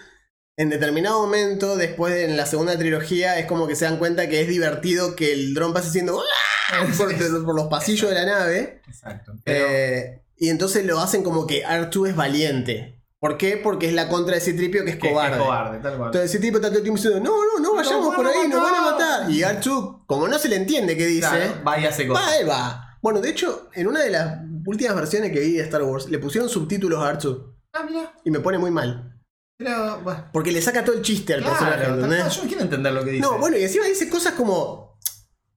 en 0.57 0.69
determinado 0.69 1.21
momento, 1.21 1.77
después 1.77 2.13
de 2.13 2.25
en 2.25 2.35
la 2.35 2.45
segunda 2.45 2.77
trilogía, 2.77 3.39
es 3.39 3.45
como 3.45 3.65
que 3.65 3.77
se 3.77 3.85
dan 3.85 3.97
cuenta 3.97 4.27
que 4.27 4.41
es 4.41 4.47
divertido 4.49 5.15
que 5.15 5.31
el 5.31 5.53
dron 5.53 5.73
pase 5.73 5.87
haciendo 5.87 6.19
¡ah! 6.19 6.85
por, 6.97 7.45
por 7.45 7.55
los 7.55 7.67
pasillos 7.67 8.09
de 8.09 8.15
la 8.15 8.25
nave? 8.25 8.81
Exacto. 8.85 9.33
Pero, 9.45 9.65
Eh, 9.69 10.21
y 10.39 10.49
entonces 10.49 10.85
lo 10.85 10.99
hacen 10.99 11.21
como 11.23 11.45
que 11.45 11.63
R2 11.63 12.09
es 12.09 12.15
valiente. 12.15 12.95
¿Por 13.19 13.37
qué? 13.37 13.57
Porque 13.57 13.87
es 13.87 13.93
la 13.93 14.07
contra 14.07 14.35
de 14.35 14.41
Citripio 14.41 14.85
que 14.85 14.91
es 14.91 14.95
que- 14.97 15.09
cobarde. 15.09 15.35
es 15.37 15.43
cobarde, 15.43 15.79
tal 15.79 15.97
cual. 15.97 16.07
Entonces 16.07 16.31
Citripio 16.31 16.57
está 16.59 16.69
todo 16.69 16.77
el 16.77 16.83
tiempo 16.83 17.01
diciendo, 17.01 17.19
no, 17.19 17.35
no, 17.45 17.59
no 17.59 17.75
vayamos 17.75 18.15
por 18.15 18.25
ahí, 18.25 18.47
nos 18.47 18.63
van 18.63 18.75
a 18.75 18.81
matar". 18.91 19.29
Y 19.29 19.41
R2, 19.41 20.05
como 20.05 20.27
no 20.27 20.39
se 20.39 20.47
le 20.47 20.55
entiende 20.55 20.95
qué 20.95 21.05
dice, 21.05 21.27
Claro, 21.27 21.53
va 21.67 21.79
y 21.79 21.85
hace 21.85 22.07
cosas. 22.07 22.25
va, 22.25 22.37
él 22.37 22.49
va. 22.49 22.97
Bueno, 23.01 23.19
de 23.19 23.29
hecho, 23.29 23.69
en 23.73 23.87
una 23.87 24.01
de 24.01 24.09
las 24.09 24.39
últimas 24.65 24.95
versiones 24.95 25.31
que 25.31 25.39
vi 25.41 25.53
de 25.53 25.63
Star 25.63 25.83
Wars, 25.83 26.09
le 26.09 26.17
pusieron 26.19 26.49
subtítulos 26.49 27.03
a 27.03 27.11
R2. 27.13 27.55
Ah, 27.73 27.83
mira. 27.87 28.13
Y 28.23 28.31
me 28.31 28.39
pone 28.39 28.57
muy 28.57 28.71
mal. 28.71 29.17
Pero, 29.57 29.99
bueno. 30.01 30.25
Porque 30.31 30.51
le 30.53 30.61
saca 30.61 30.85
todo 30.85 30.95
el 30.95 31.01
chiste 31.01 31.33
al 31.33 31.43
personaje, 31.43 31.77
Claro, 31.83 31.95
¿entendés? 31.95 32.33
yo 32.35 32.41
no 32.43 32.47
quiero 32.47 32.63
entender 32.63 32.93
lo 32.93 33.03
que 33.03 33.11
dice. 33.11 33.21
No, 33.21 33.37
bueno, 33.37 33.57
y 33.57 33.63
encima 33.63 33.85
dice 33.85 34.09
cosas 34.09 34.33
como. 34.33 34.88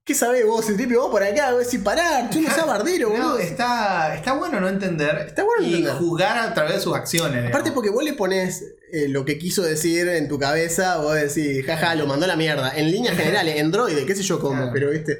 ¿Qué 0.05 0.13
sabés 0.13 0.45
vos? 0.45 0.67
El 0.67 0.75
tipo, 0.75 0.99
vos 0.99 1.09
por 1.11 1.23
acá, 1.23 1.53
vos 1.53 1.63
decís 1.63 1.79
parar, 1.79 2.29
tú 2.29 2.41
no 2.41 2.49
seas 2.53 2.67
bardero, 2.67 3.07
No, 3.09 3.15
boludo. 3.15 3.37
está, 3.39 4.13
está 4.15 4.33
bueno 4.33 4.59
no 4.59 4.67
entender. 4.67 5.15
Está 5.27 5.43
bueno 5.45 5.61
no 5.61 5.67
y 5.67 5.73
entender. 5.75 5.93
jugar 5.95 6.37
a 6.39 6.53
través 6.53 6.75
de 6.75 6.81
sus 6.81 6.93
acciones. 6.93 7.37
Aparte, 7.47 7.69
digamos. 7.69 7.71
porque 7.73 7.89
vos 7.89 8.03
le 8.03 8.13
pones 8.13 8.63
eh, 8.91 9.07
lo 9.07 9.23
que 9.23 9.37
quiso 9.39 9.61
decir 9.61 10.07
en 10.09 10.27
tu 10.27 10.37
cabeza, 10.37 10.97
vos 10.97 11.15
decís, 11.15 11.65
jaja, 11.65 11.95
lo 11.95 12.05
mandó 12.05 12.25
a 12.25 12.27
la 12.27 12.35
mierda. 12.35 12.73
En 12.75 12.91
líneas 12.91 13.15
generales, 13.15 13.55
en 13.57 13.71
droide, 13.71 14.05
qué 14.05 14.13
sé 14.13 14.23
yo 14.23 14.41
cómo, 14.41 14.55
Claro. 14.57 14.71
pero 14.73 14.89
viste. 14.89 15.19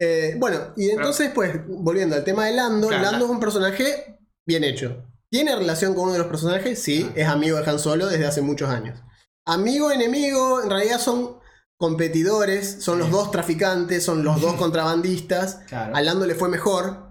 Eh, 0.00 0.34
bueno, 0.38 0.72
y 0.76 0.88
entonces, 0.90 1.30
pues, 1.34 1.52
volviendo 1.66 2.16
al 2.16 2.24
tema 2.24 2.46
de 2.46 2.52
Lando, 2.52 2.88
Claro. 2.88 3.02
Lando 3.02 3.26
es 3.26 3.30
un 3.30 3.40
personaje 3.40 4.18
bien 4.46 4.64
hecho. 4.64 5.04
¿Tiene 5.30 5.54
relación 5.54 5.92
con 5.94 6.04
uno 6.04 6.12
de 6.14 6.18
los 6.20 6.28
personajes? 6.28 6.78
Sí, 6.78 7.00
Claro. 7.02 7.14
es 7.20 7.26
amigo 7.28 7.58
de 7.60 7.70
Han 7.70 7.78
Solo 7.78 8.06
desde 8.06 8.26
hace 8.26 8.40
muchos 8.40 8.70
años. 8.70 8.98
Amigo, 9.46 9.90
enemigo, 9.92 10.62
en 10.62 10.70
realidad 10.70 10.98
son 10.98 11.36
competidores, 11.78 12.78
son 12.82 12.98
los 12.98 13.10
dos 13.10 13.30
traficantes, 13.30 14.04
son 14.04 14.24
los 14.24 14.40
dos 14.40 14.54
contrabandistas. 14.58 15.56
Claro. 15.68 15.94
A 15.96 16.00
Lando 16.02 16.26
le 16.26 16.34
fue 16.34 16.48
mejor. 16.48 17.04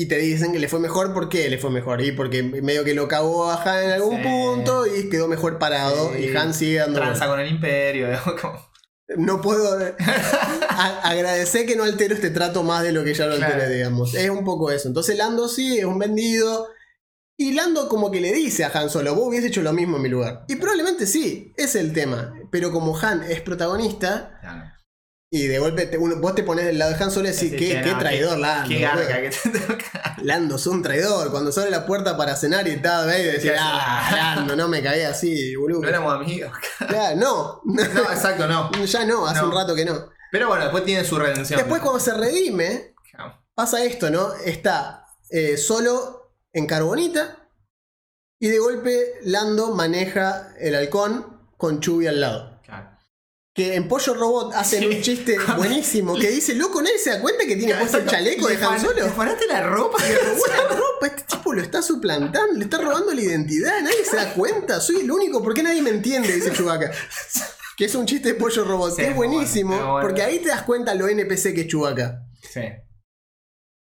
Y 0.00 0.06
te 0.06 0.16
dicen 0.18 0.52
que 0.52 0.60
le 0.60 0.68
fue 0.68 0.78
mejor, 0.78 1.12
¿por 1.12 1.28
qué 1.28 1.48
le 1.50 1.58
fue 1.58 1.70
mejor? 1.70 2.00
Y 2.02 2.12
porque 2.12 2.44
medio 2.44 2.84
que 2.84 2.94
lo 2.94 3.08
cagó 3.08 3.50
a 3.50 3.60
Han 3.64 3.82
en 3.84 3.90
algún 3.90 4.16
Sí. 4.18 4.22
punto 4.22 4.86
y 4.86 5.08
quedó 5.10 5.26
mejor 5.26 5.58
parado. 5.58 6.12
Sí. 6.14 6.26
Y 6.26 6.36
Han 6.36 6.54
sigue 6.54 6.78
dando. 6.78 7.00
Tranza 7.00 7.26
con 7.26 7.40
el 7.40 7.50
imperio. 7.50 8.08
No 9.16 9.40
puedo 9.40 9.74
a- 10.68 11.00
agradecer 11.08 11.64
que 11.64 11.76
no 11.76 11.82
altero 11.84 12.14
este 12.14 12.28
trato 12.28 12.62
más 12.62 12.82
de 12.82 12.92
lo 12.92 13.02
que 13.04 13.14
ya 13.14 13.24
lo 13.24 13.36
alteré, 13.36 13.66
digamos. 13.74 14.14
Es 14.14 14.28
un 14.28 14.44
poco 14.44 14.70
eso. 14.70 14.86
Entonces 14.86 15.16
Lando 15.16 15.48
sí 15.48 15.78
es 15.78 15.86
un 15.86 15.98
vendido. 15.98 16.68
Y 17.40 17.52
Lando 17.52 17.88
como 17.88 18.10
que 18.10 18.20
le 18.20 18.32
dice 18.32 18.64
a 18.64 18.70
Han 18.74 18.90
Solo, 18.90 19.14
vos 19.14 19.28
hubiese 19.28 19.46
hecho 19.46 19.62
lo 19.62 19.72
mismo 19.72 19.96
en 19.96 20.02
mi 20.02 20.08
lugar. 20.08 20.44
Y 20.48 20.56
probablemente 20.56 21.06
sí, 21.06 21.52
es 21.56 21.76
el 21.76 21.92
tema. 21.92 22.34
Pero 22.50 22.72
como 22.72 22.98
Han 22.98 23.22
es 23.22 23.40
protagonista, 23.42 24.38
Claro. 24.40 24.72
y 25.30 25.46
de 25.46 25.58
golpe 25.60 25.86
te- 25.86 25.98
uno- 25.98 26.16
vos 26.16 26.34
te 26.34 26.42
pones 26.42 26.64
del 26.66 26.78
lado 26.78 26.92
de 26.96 27.04
Han 27.04 27.10
Solo 27.12 27.28
y 27.28 27.32
decís, 27.32 27.50
Sí, 27.50 27.56
qué, 27.56 27.80
no, 27.82 27.96
traidor 27.98 28.34
qué- 28.34 28.40
Lando. 28.40 28.68
Qué 28.68 28.74
boludo". 28.88 29.04
garca 29.08 29.20
que 29.22 29.30
te 29.50 29.58
toca. 29.60 30.16
Lando 30.24 30.56
es 30.56 30.66
un 30.66 30.82
traidor. 30.82 31.30
Cuando 31.30 31.52
se 31.52 31.60
abre 31.60 31.70
la 31.70 31.86
puerta 31.86 32.16
para 32.16 32.34
cenar 32.34 32.66
y 32.66 32.76
tal, 32.82 33.06
¿ves? 33.06 33.34
Decís, 33.34 33.52
ah, 33.56 34.10
Lando, 34.36 34.56
no 34.56 34.66
me 34.66 34.82
cagué 34.82 35.06
así, 35.06 35.54
boludo. 35.54 35.80
No 35.82 35.88
éramos 35.88 36.14
amigos. 36.14 36.50
Claro, 36.88 37.16
no. 37.16 37.60
No, 37.64 37.82
exacto, 38.10 38.48
no. 38.48 38.72
ya 38.84 39.04
no, 39.04 39.28
hace 39.28 39.42
No. 39.42 39.48
un 39.48 39.54
rato 39.54 39.76
que 39.76 39.84
no. 39.84 40.08
Pero 40.32 40.48
bueno, 40.48 40.64
después 40.64 40.84
tiene 40.84 41.04
su 41.04 41.16
redención. 41.16 41.56
Después 41.58 41.80
cuando 41.82 42.00
se 42.00 42.14
redime, 42.14 42.94
pasa 43.54 43.84
esto, 43.84 44.10
¿no? 44.10 44.34
Está 44.44 45.04
eh, 45.30 45.56
solo 45.56 46.17
en 46.58 46.66
Carbonita 46.66 47.48
y 48.40 48.48
de 48.48 48.58
golpe 48.58 49.14
Lando 49.22 49.74
maneja 49.74 50.54
el 50.58 50.74
halcón 50.74 51.50
con 51.56 51.80
Chubby 51.80 52.06
al 52.06 52.20
lado. 52.20 52.60
Claro. 52.64 52.90
Que 53.52 53.74
en 53.74 53.88
Pollo 53.88 54.14
Robot 54.14 54.54
hacen 54.54 54.86
un 54.86 55.00
chiste 55.02 55.36
buenísimo 55.56 56.14
que 56.16 56.30
dice, 56.30 56.54
loco, 56.54 56.80
¿nadie 56.80 56.98
se 56.98 57.10
da 57.10 57.20
cuenta 57.20 57.44
que 57.44 57.56
tiene 57.56 57.74
puesto 57.74 57.98
el 57.98 58.06
chaleco 58.06 58.46
de 58.46 58.56
¿Le 58.56 58.64
Han 58.64 58.80
Solo? 58.80 58.92
¿Le 58.94 59.46
la 59.48 59.62
ropa? 59.66 59.98
La 60.48 60.76
ropa, 60.76 61.06
este 61.06 61.24
tipo 61.24 61.52
lo 61.52 61.62
está 61.62 61.82
suplantando, 61.82 62.54
le 62.54 62.64
está 62.64 62.78
robando 62.78 63.12
la 63.12 63.20
identidad, 63.20 63.80
nadie 63.80 64.04
se 64.04 64.16
da 64.16 64.32
cuenta, 64.34 64.80
soy 64.80 65.00
el 65.00 65.10
único, 65.10 65.42
¿por 65.42 65.54
qué 65.54 65.62
nadie 65.62 65.82
me 65.82 65.90
entiende? 65.90 66.32
Dice 66.32 66.52
Chewbacca. 66.52 66.92
Que 67.76 67.84
es 67.84 67.94
un 67.94 68.06
chiste 68.06 68.32
de 68.32 68.34
pollo 68.34 68.64
robot, 68.64 68.90
Sí, 68.90 68.96
que 68.96 69.08
es 69.08 69.16
bueno, 69.16 69.32
buenísimo, 69.34 69.76
bueno. 69.76 70.00
porque 70.00 70.22
ahí 70.22 70.40
te 70.40 70.48
das 70.48 70.62
cuenta 70.62 70.94
lo 70.94 71.08
NPC 71.08 71.54
que 71.54 71.62
es 71.62 71.66
Chewbacca. 71.68 72.22
Sí. 72.42 72.62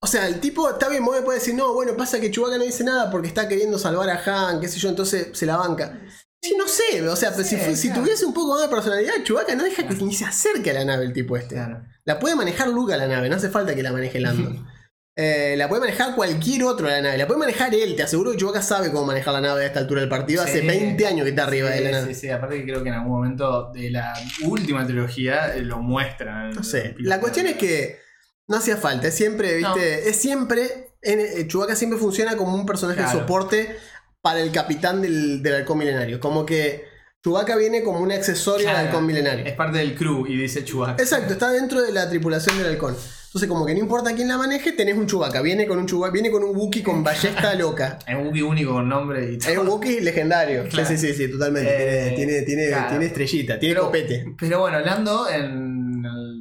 O 0.04 0.06
sea, 0.06 0.28
el 0.28 0.38
tipo 0.38 0.68
está 0.68 0.90
bien, 0.90 1.02
vos 1.02 1.16
me 1.16 1.22
puedes 1.22 1.40
decir, 1.40 1.54
no, 1.54 1.72
bueno, 1.72 1.96
pasa 1.96 2.20
que 2.20 2.30
Chewbacca 2.30 2.58
no 2.58 2.64
dice 2.64 2.84
nada 2.84 3.10
porque 3.10 3.26
está 3.28 3.48
queriendo 3.48 3.78
salvar 3.78 4.10
a 4.10 4.48
Han, 4.50 4.60
qué 4.60 4.68
sé 4.68 4.78
yo, 4.78 4.90
entonces 4.90 5.28
se 5.32 5.46
la 5.46 5.56
banca. 5.56 5.98
Sí, 6.42 6.54
no 6.58 6.68
sé, 6.68 7.00
o 7.08 7.16
sea, 7.16 7.30
pero 7.30 7.42
si, 7.42 7.56
Sí, 7.56 7.62
fu- 7.64 7.74
si 7.74 7.90
tuviese 7.90 8.26
un 8.26 8.34
poco 8.34 8.52
más 8.52 8.60
de 8.60 8.68
personalidad, 8.68 9.14
Chewbacca 9.22 9.54
no 9.54 9.64
deja 9.64 9.88
que 9.88 9.94
ni 9.94 10.12
se 10.12 10.26
acerque 10.26 10.72
a 10.72 10.74
la 10.74 10.84
nave 10.84 11.06
el 11.06 11.14
tipo 11.14 11.38
este. 11.38 11.54
Claro. 11.54 11.82
La 12.04 12.18
puede 12.18 12.34
manejar 12.36 12.68
Luke 12.68 12.92
a 12.92 12.98
la 12.98 13.06
nave, 13.08 13.30
no 13.30 13.36
hace 13.36 13.48
falta 13.48 13.74
que 13.74 13.82
la 13.82 13.92
maneje 13.92 14.20
Lando. 14.20 14.50
Eh, 15.16 15.54
la 15.56 15.68
puede 15.68 15.78
manejar 15.80 16.16
cualquier 16.16 16.64
otro 16.64 16.88
la 16.88 17.00
nave, 17.00 17.16
la 17.16 17.28
puede 17.28 17.38
manejar 17.38 17.72
él, 17.72 17.94
te 17.94 18.02
aseguro 18.02 18.32
que 18.32 18.36
Chewbacca 18.38 18.62
sabe 18.62 18.90
cómo 18.90 19.06
manejar 19.06 19.32
la 19.32 19.40
nave 19.40 19.62
a 19.62 19.66
esta 19.68 19.78
altura 19.78 20.00
del 20.00 20.10
partido, 20.10 20.42
hace 20.42 20.60
Sí. 20.60 20.66
20 20.66 21.06
años 21.06 21.22
que 21.22 21.30
está 21.30 21.44
arriba 21.44 21.70
sí, 21.70 21.78
de 21.78 21.84
la 21.84 21.90
nave. 22.00 22.12
Sí, 22.12 22.20
sí, 22.22 22.28
aparte 22.30 22.56
que 22.56 22.64
creo 22.64 22.82
que 22.82 22.88
en 22.88 22.96
algún 22.96 23.12
momento 23.12 23.70
de 23.72 23.90
la 23.92 24.12
última 24.44 24.84
trilogía 24.84 25.54
eh, 25.54 25.60
lo 25.62 25.78
muestran. 25.78 26.50
No 26.50 26.64
sé, 26.64 26.96
la 26.98 27.20
cuestión 27.20 27.46
es 27.46 27.54
que 27.56 28.00
no 28.48 28.56
hacía 28.56 28.76
falta, 28.76 29.08
es 29.08 29.14
siempre, 29.14 29.60
No. 29.60 29.74
viste, 29.74 30.08
es 30.08 30.16
siempre, 30.16 30.90
en, 31.02 31.20
eh, 31.20 31.46
Chewbacca 31.48 31.76
siempre 31.76 31.98
funciona 31.98 32.36
como 32.36 32.54
un 32.54 32.66
personaje 32.66 33.02
de 33.02 33.08
soporte 33.08 33.76
para 34.20 34.40
el 34.40 34.50
capitán 34.52 35.02
del, 35.02 35.42
del 35.42 35.54
halcón 35.54 35.78
milenario, 35.78 36.20
como 36.20 36.44
que 36.46 36.84
Chewbacca 37.22 37.56
viene 37.56 37.82
como 37.82 38.00
un 38.00 38.12
accesorio 38.12 38.64
Claro. 38.66 38.78
al 38.80 38.86
halcón 38.86 39.06
milenario. 39.06 39.46
Es 39.46 39.54
parte 39.54 39.78
del 39.78 39.94
crew 39.94 40.26
y 40.26 40.36
dice 40.36 40.62
Chewbacca. 40.64 41.02
Exacto, 41.02 41.32
está 41.32 41.50
dentro 41.50 41.80
de 41.82 41.90
la 41.92 42.08
tripulación 42.08 42.58
del 42.58 42.66
halcón. 42.66 42.94
Entonces, 43.26 43.48
como 43.48 43.66
que 43.66 43.72
no 43.74 43.80
importa 43.80 44.14
quién 44.14 44.28
la 44.28 44.38
maneje, 44.38 44.70
tenés 44.72 44.96
un 44.96 45.06
Chewbacca. 45.08 45.40
Viene 45.40 45.66
con 45.66 45.78
un 45.78 45.86
Chewbacca, 45.86 46.12
viene 46.12 46.30
con 46.30 46.44
un 46.44 46.54
Wookiee 46.56 46.82
con 46.84 47.02
ballesta 47.02 47.52
loca. 47.56 47.98
Es 48.06 48.14
un 48.14 48.26
Wookiee 48.26 48.42
único 48.44 48.74
con 48.74 48.88
nombre 48.88 49.32
y 49.32 49.38
todo. 49.38 49.50
Es 49.50 49.58
un 49.58 49.66
Wookiee 49.68 50.00
legendario. 50.02 50.68
Claro. 50.68 50.88
Sí, 50.88 50.96
sí, 50.98 51.12
sí, 51.14 51.28
totalmente. 51.28 51.68
Eh, 51.70 52.12
tiene, 52.14 52.32
tiene, 52.32 52.42
tiene, 52.46 52.66
claro. 52.68 52.88
tiene 52.90 53.06
estrellita, 53.06 53.58
tiene 53.58 53.74
Pero- 53.74 53.86
copete. 53.86 54.24
Pero 54.38 54.60
bueno, 54.60 54.78
Lando 54.80 55.28
en 55.28 55.83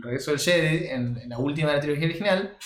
regreso 0.03 0.31
del 0.31 0.39
Jedi, 0.39 0.87
en, 0.87 1.17
en 1.17 1.29
la 1.29 1.37
última 1.39 1.69
de 1.69 1.75
la 1.75 1.81
trilogía 1.81 2.05
original, 2.07 2.57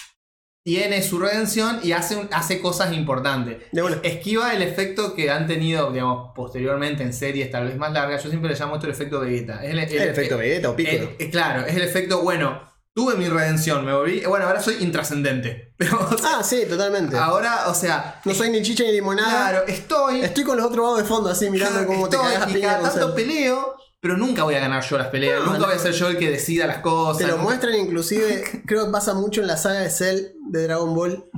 tiene 0.64 1.02
su 1.02 1.18
redención 1.18 1.80
y 1.82 1.94
hace, 1.94 2.18
un- 2.18 2.28
hace 2.34 2.60
cosas 2.62 2.92
importantes. 2.94 3.60
De. 3.72 4.00
Esquiva 4.04 4.54
el 4.54 4.62
efecto 4.62 5.16
que 5.16 5.32
han 5.32 5.48
tenido, 5.48 5.92
digamos, 5.94 6.32
posteriormente 6.36 7.04
en 7.04 7.14
series 7.14 7.50
tal 7.50 7.68
vez 7.68 7.78
más 7.78 7.94
largas. 7.94 8.22
Yo 8.24 8.30
siempre 8.30 8.50
le 8.52 8.60
llamo 8.60 8.76
esto 8.76 8.86
el 8.88 8.92
efecto 8.92 9.22
Vegeta. 9.22 9.64
Es 9.64 9.72
el, 9.72 9.80
el- 9.80 9.92
El, 10.02 10.10
efecto 10.10 10.38
Vegeta 10.38 10.70
o 10.72 10.76
Piccolo. 10.76 11.10
el- 11.18 11.32
claro, 11.32 11.66
es 11.66 11.74
el 11.74 11.84
efecto, 11.84 12.22
bueno, 12.22 12.62
tuve 12.94 13.16
mi 13.16 13.30
redención, 13.30 13.86
me 13.86 13.94
volví. 13.94 14.24
Bueno, 14.26 14.46
ahora 14.46 14.60
soy 14.62 14.76
intrascendente. 14.84 15.74
Pero, 15.78 16.00
o 16.12 16.18
sea, 16.18 16.40
ah, 16.40 16.44
sí, 16.44 16.64
totalmente. 16.68 17.16
ahora, 17.16 17.68
o 17.70 17.74
sea, 17.74 18.20
No 18.26 18.34
soy 18.34 18.50
ni 18.50 18.62
chicha 18.62 18.84
ni 18.84 18.92
limonada. 18.92 19.30
claro, 19.52 19.68
estoy. 19.68 20.20
Estoy 20.20 20.44
con 20.44 20.58
los 20.58 20.66
otros 20.66 20.84
lados 20.84 20.98
de 20.98 21.06
fondo 21.06 21.30
así 21.30 21.50
mirando 21.50 21.76
Claro, 21.80 21.88
cómo 21.88 22.10
te 22.10 22.18
estoy, 22.18 22.34
cagas 22.34 22.48
a 22.54 22.58
y 22.58 22.62
cada 22.62 22.90
tanto 22.92 23.16
peleo, 23.16 23.76
pero 24.08 24.18
nunca 24.18 24.44
voy 24.44 24.56
a 24.56 24.60
ganar 24.60 24.82
yo 24.86 24.98
las 24.98 25.08
peleas. 25.08 25.40
No, 25.42 25.48
nunca 25.48 25.60
no. 25.60 25.66
voy 25.66 25.76
a 25.76 25.80
ser 25.80 25.92
yo 25.92 26.08
el 26.08 26.18
que 26.18 26.30
decida 26.32 26.66
las 26.66 26.78
cosas. 26.78 27.18
Te 27.18 27.24
lo 27.28 27.32
nunca- 27.34 27.44
muestran 27.44 27.76
inclusive, 27.76 28.44
creo 28.66 28.86
que 28.86 28.92
pasa 28.92 29.14
mucho 29.14 29.42
en 29.42 29.48
la 29.48 29.58
saga 29.58 29.82
de 29.82 29.90
Cell 29.90 30.28
de 30.50 30.64
Dragon 30.64 30.96
Ball. 30.96 31.30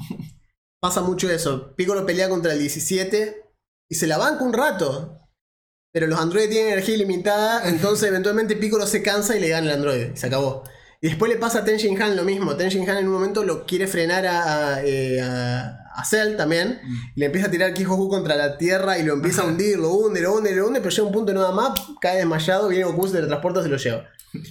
pasa 0.80 1.02
mucho 1.02 1.30
eso. 1.32 1.74
Piccolo 1.76 2.06
pelea 2.06 2.30
contra 2.30 2.54
el 2.54 2.60
17 2.60 3.44
y 3.90 3.96
se 3.96 4.06
la 4.06 4.20
banca 4.20 4.44
un 4.44 4.54
rato. 4.54 5.16
Pero 5.92 6.06
los 6.06 6.20
androides 6.20 6.52
tienen 6.52 6.74
energía 6.74 6.94
ilimitada, 6.94 7.64
entonces 7.68 8.08
eventualmente 8.08 8.56
Piccolo 8.56 8.86
se 8.86 9.02
cansa 9.02 9.36
y 9.36 9.40
le 9.40 9.50
gana 9.50 9.66
el 9.72 9.74
androide. 9.78 10.12
Y 10.14 10.18
se 10.18 10.28
acabó. 10.28 10.64
Y 11.02 11.08
después 11.08 11.32
le 11.32 11.40
pasa 11.40 11.60
a 11.60 11.66
Ten 11.66 11.78
Shin 11.78 12.00
Han 12.00 12.16
lo 12.16 12.24
mismo. 12.24 12.56
Ten 12.56 12.70
Shin 12.70 12.88
Han 12.88 12.98
en 12.98 13.08
un 13.08 13.14
momento 13.14 13.44
lo 13.44 13.66
quiere 13.66 13.88
frenar 13.88 14.28
a, 14.28 14.76
a, 14.76 14.84
eh, 14.86 15.20
a- 15.22 15.79
a 16.00 16.06
Cell 16.06 16.36
también. 16.36 16.80
Y 17.16 17.20
le 17.20 17.28
empieza 17.28 17.47
a 17.47 17.52
tirar 17.52 17.74
Kijoku 17.74 18.10
contra 18.10 18.36
la 18.36 18.58
tierra 18.58 18.97
y 18.97 19.04
lo 19.04 19.14
empieza 19.14 19.41
a 19.41 19.45
hundir, 19.45 19.78
lo 19.78 19.93
hunde, 19.93 20.22
lo 20.22 20.36
hunde, 20.36 20.56
lo 20.56 20.68
hunde, 20.68 20.80
pero 20.80 20.89
llega 20.91 21.08
un 21.08 21.14
punto 21.14 21.34
nada 21.34 21.52
más, 21.52 21.72
cae 22.02 22.18
desmayado, 22.18 22.68
viene 22.68 22.86
Goku, 22.86 23.08
se 23.08 23.14
teletransporta, 23.14 23.64
se 23.64 23.70
lo 23.70 23.78
lleva. 23.78 24.08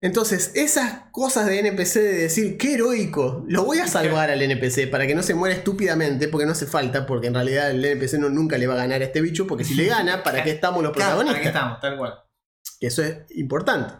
Entonces, 0.00 0.52
esas 0.54 1.04
cosas 1.12 1.46
de 1.46 1.60
NPC 1.60 1.94
de 1.94 2.12
decir, 2.24 2.58
qué 2.58 2.74
heroico, 2.74 3.42
lo 3.48 3.64
voy 3.64 3.78
a 3.78 3.86
salvar 3.86 4.30
al 4.30 4.42
NPC 4.42 4.90
para 4.90 5.06
que 5.06 5.14
no 5.14 5.22
se 5.22 5.32
muera 5.32 5.54
estúpidamente, 5.54 6.28
porque 6.28 6.44
no 6.44 6.52
hace 6.52 6.66
falta, 6.66 7.06
porque 7.06 7.28
en 7.28 7.34
realidad 7.34 7.70
el 7.70 7.82
NPC 7.82 8.18
no, 8.18 8.28
nunca 8.28 8.58
le 8.58 8.66
va 8.66 8.74
a 8.74 8.76
ganar 8.76 9.00
a 9.00 9.04
este 9.04 9.22
bicho, 9.22 9.46
porque 9.46 9.64
si 9.64 9.74
le 9.74 9.86
gana, 9.86 10.22
¿para 10.22 10.42
qué 10.44 10.50
estamos 10.50 10.82
los 10.82 10.92
Claro, 10.92 11.16
protagonistas? 11.16 11.38
Aquí 11.38 11.48
estamos, 11.48 11.80
tal 11.80 11.96
cual. 11.96 12.14
Que 12.78 12.88
eso 12.88 13.02
es 13.02 13.16
importante. 13.30 13.94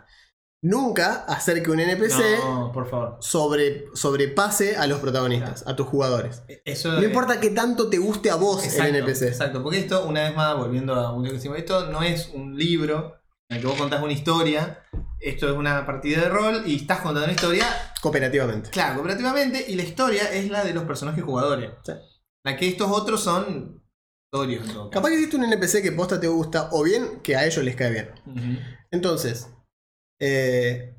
Nunca 0.66 1.24
hacer 1.28 1.62
que 1.62 1.70
un 1.70 1.78
NPC 1.78 2.38
No, 2.42 2.72
por 2.72 2.88
favor. 2.88 3.18
sobre, 3.20 3.84
sobrepase 3.94 4.76
a 4.76 4.86
los 4.86 4.98
protagonistas, 4.98 5.62
a 5.66 5.76
tus 5.76 5.86
jugadores. 5.86 6.42
Eso 6.64 6.92
No 6.92 7.02
importa 7.02 7.38
qué 7.38 7.50
tanto 7.50 7.90
te 7.90 7.98
guste 7.98 8.30
a 8.30 8.36
vos 8.36 8.64
Exacto, 8.64 8.84
el 8.88 8.96
NPC. 8.96 9.22
Exacto, 9.28 9.62
porque 9.62 9.78
esto, 9.80 10.06
una 10.06 10.22
vez 10.22 10.34
más, 10.34 10.56
volviendo 10.56 10.94
a 10.94 11.12
un 11.12 11.22
que 11.22 11.32
decimos, 11.32 11.58
esto 11.58 11.88
no 11.90 12.02
es 12.02 12.30
un 12.32 12.56
libro 12.56 13.14
en 13.50 13.56
el 13.56 13.60
que 13.62 13.68
vos 13.68 13.76
contás 13.76 14.02
una 14.02 14.14
historia, 14.14 14.82
esto 15.20 15.50
es 15.50 15.54
una 15.54 15.84
partida 15.84 16.22
de 16.22 16.28
rol 16.30 16.62
y 16.64 16.76
estás 16.76 17.00
contando 17.00 17.24
una 17.24 17.32
historia, 17.34 17.66
Cooperativamente. 18.00 18.70
claro, 18.70 18.94
cooperativamente, 18.94 19.66
y 19.68 19.74
la 19.74 19.82
historia 19.82 20.32
es 20.32 20.48
la 20.50 20.64
de 20.64 20.72
los 20.72 20.84
personajes 20.84 21.22
jugadores. 21.22 21.72
Sí. 21.84 21.92
La 22.42 22.56
que 22.56 22.68
estos 22.68 22.90
otros 22.90 23.22
son 23.22 23.82
historias. 24.32 24.64
Capaz 24.90 25.08
que 25.10 25.14
existe 25.16 25.36
un 25.36 25.44
NPC 25.44 25.82
que 25.82 25.92
posta 25.92 26.18
te 26.18 26.26
gusta, 26.26 26.70
o 26.72 26.82
bien 26.82 27.20
que 27.22 27.36
a 27.36 27.44
ellos 27.44 27.62
les 27.62 27.76
cae 27.76 27.90
bien. 27.90 28.10
Entonces, 28.90 29.48
eh, 30.26 30.94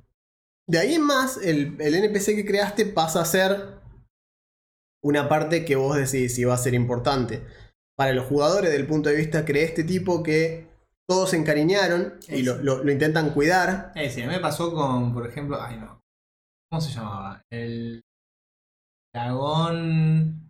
de 0.67 0.80
ahí 0.80 0.93
en 0.95 1.01
más, 1.03 1.38
el, 1.38 1.76
el 1.80 1.95
NPC 1.95 2.36
que 2.36 2.45
creaste 2.45 2.86
pasa 2.86 3.21
a 3.21 3.26
ser 3.26 3.80
una 5.03 5.30
parte 5.30 5.65
que 5.65 5.76
vos 5.76 5.95
decís 5.95 6.36
si 6.36 6.43
va 6.43 6.53
a 6.55 6.57
ser 6.57 6.73
importante. 6.73 7.45
Para 7.97 8.13
los 8.13 8.26
jugadores, 8.26 8.71
del 8.71 8.88
punto 8.88 9.09
de 9.09 9.15
vista, 9.15 9.45
creé 9.45 9.63
este 9.65 9.84
tipo 9.84 10.21
que 10.23 10.67
todos 11.07 11.30
se 11.30 11.38
encariñaron 11.38 12.19
y 12.28 12.41
lo, 12.43 12.57
lo- 12.57 12.84
lo 12.84 12.91
intentan 12.91 13.30
cuidar. 13.32 13.91
Eh, 13.95 14.09
sí, 14.09 14.21
a 14.21 14.28
mí 14.28 14.34
me 14.34 14.39
pasó 14.39 14.73
con, 14.73 15.13
por 15.13 15.28
ejemplo, 15.28 15.61
ay 15.61 15.78
no, 15.78 16.01
¿cómo 16.69 16.82
se 16.82 16.91
llamaba? 16.91 17.41
El 17.51 18.03
dragón... 19.13 20.41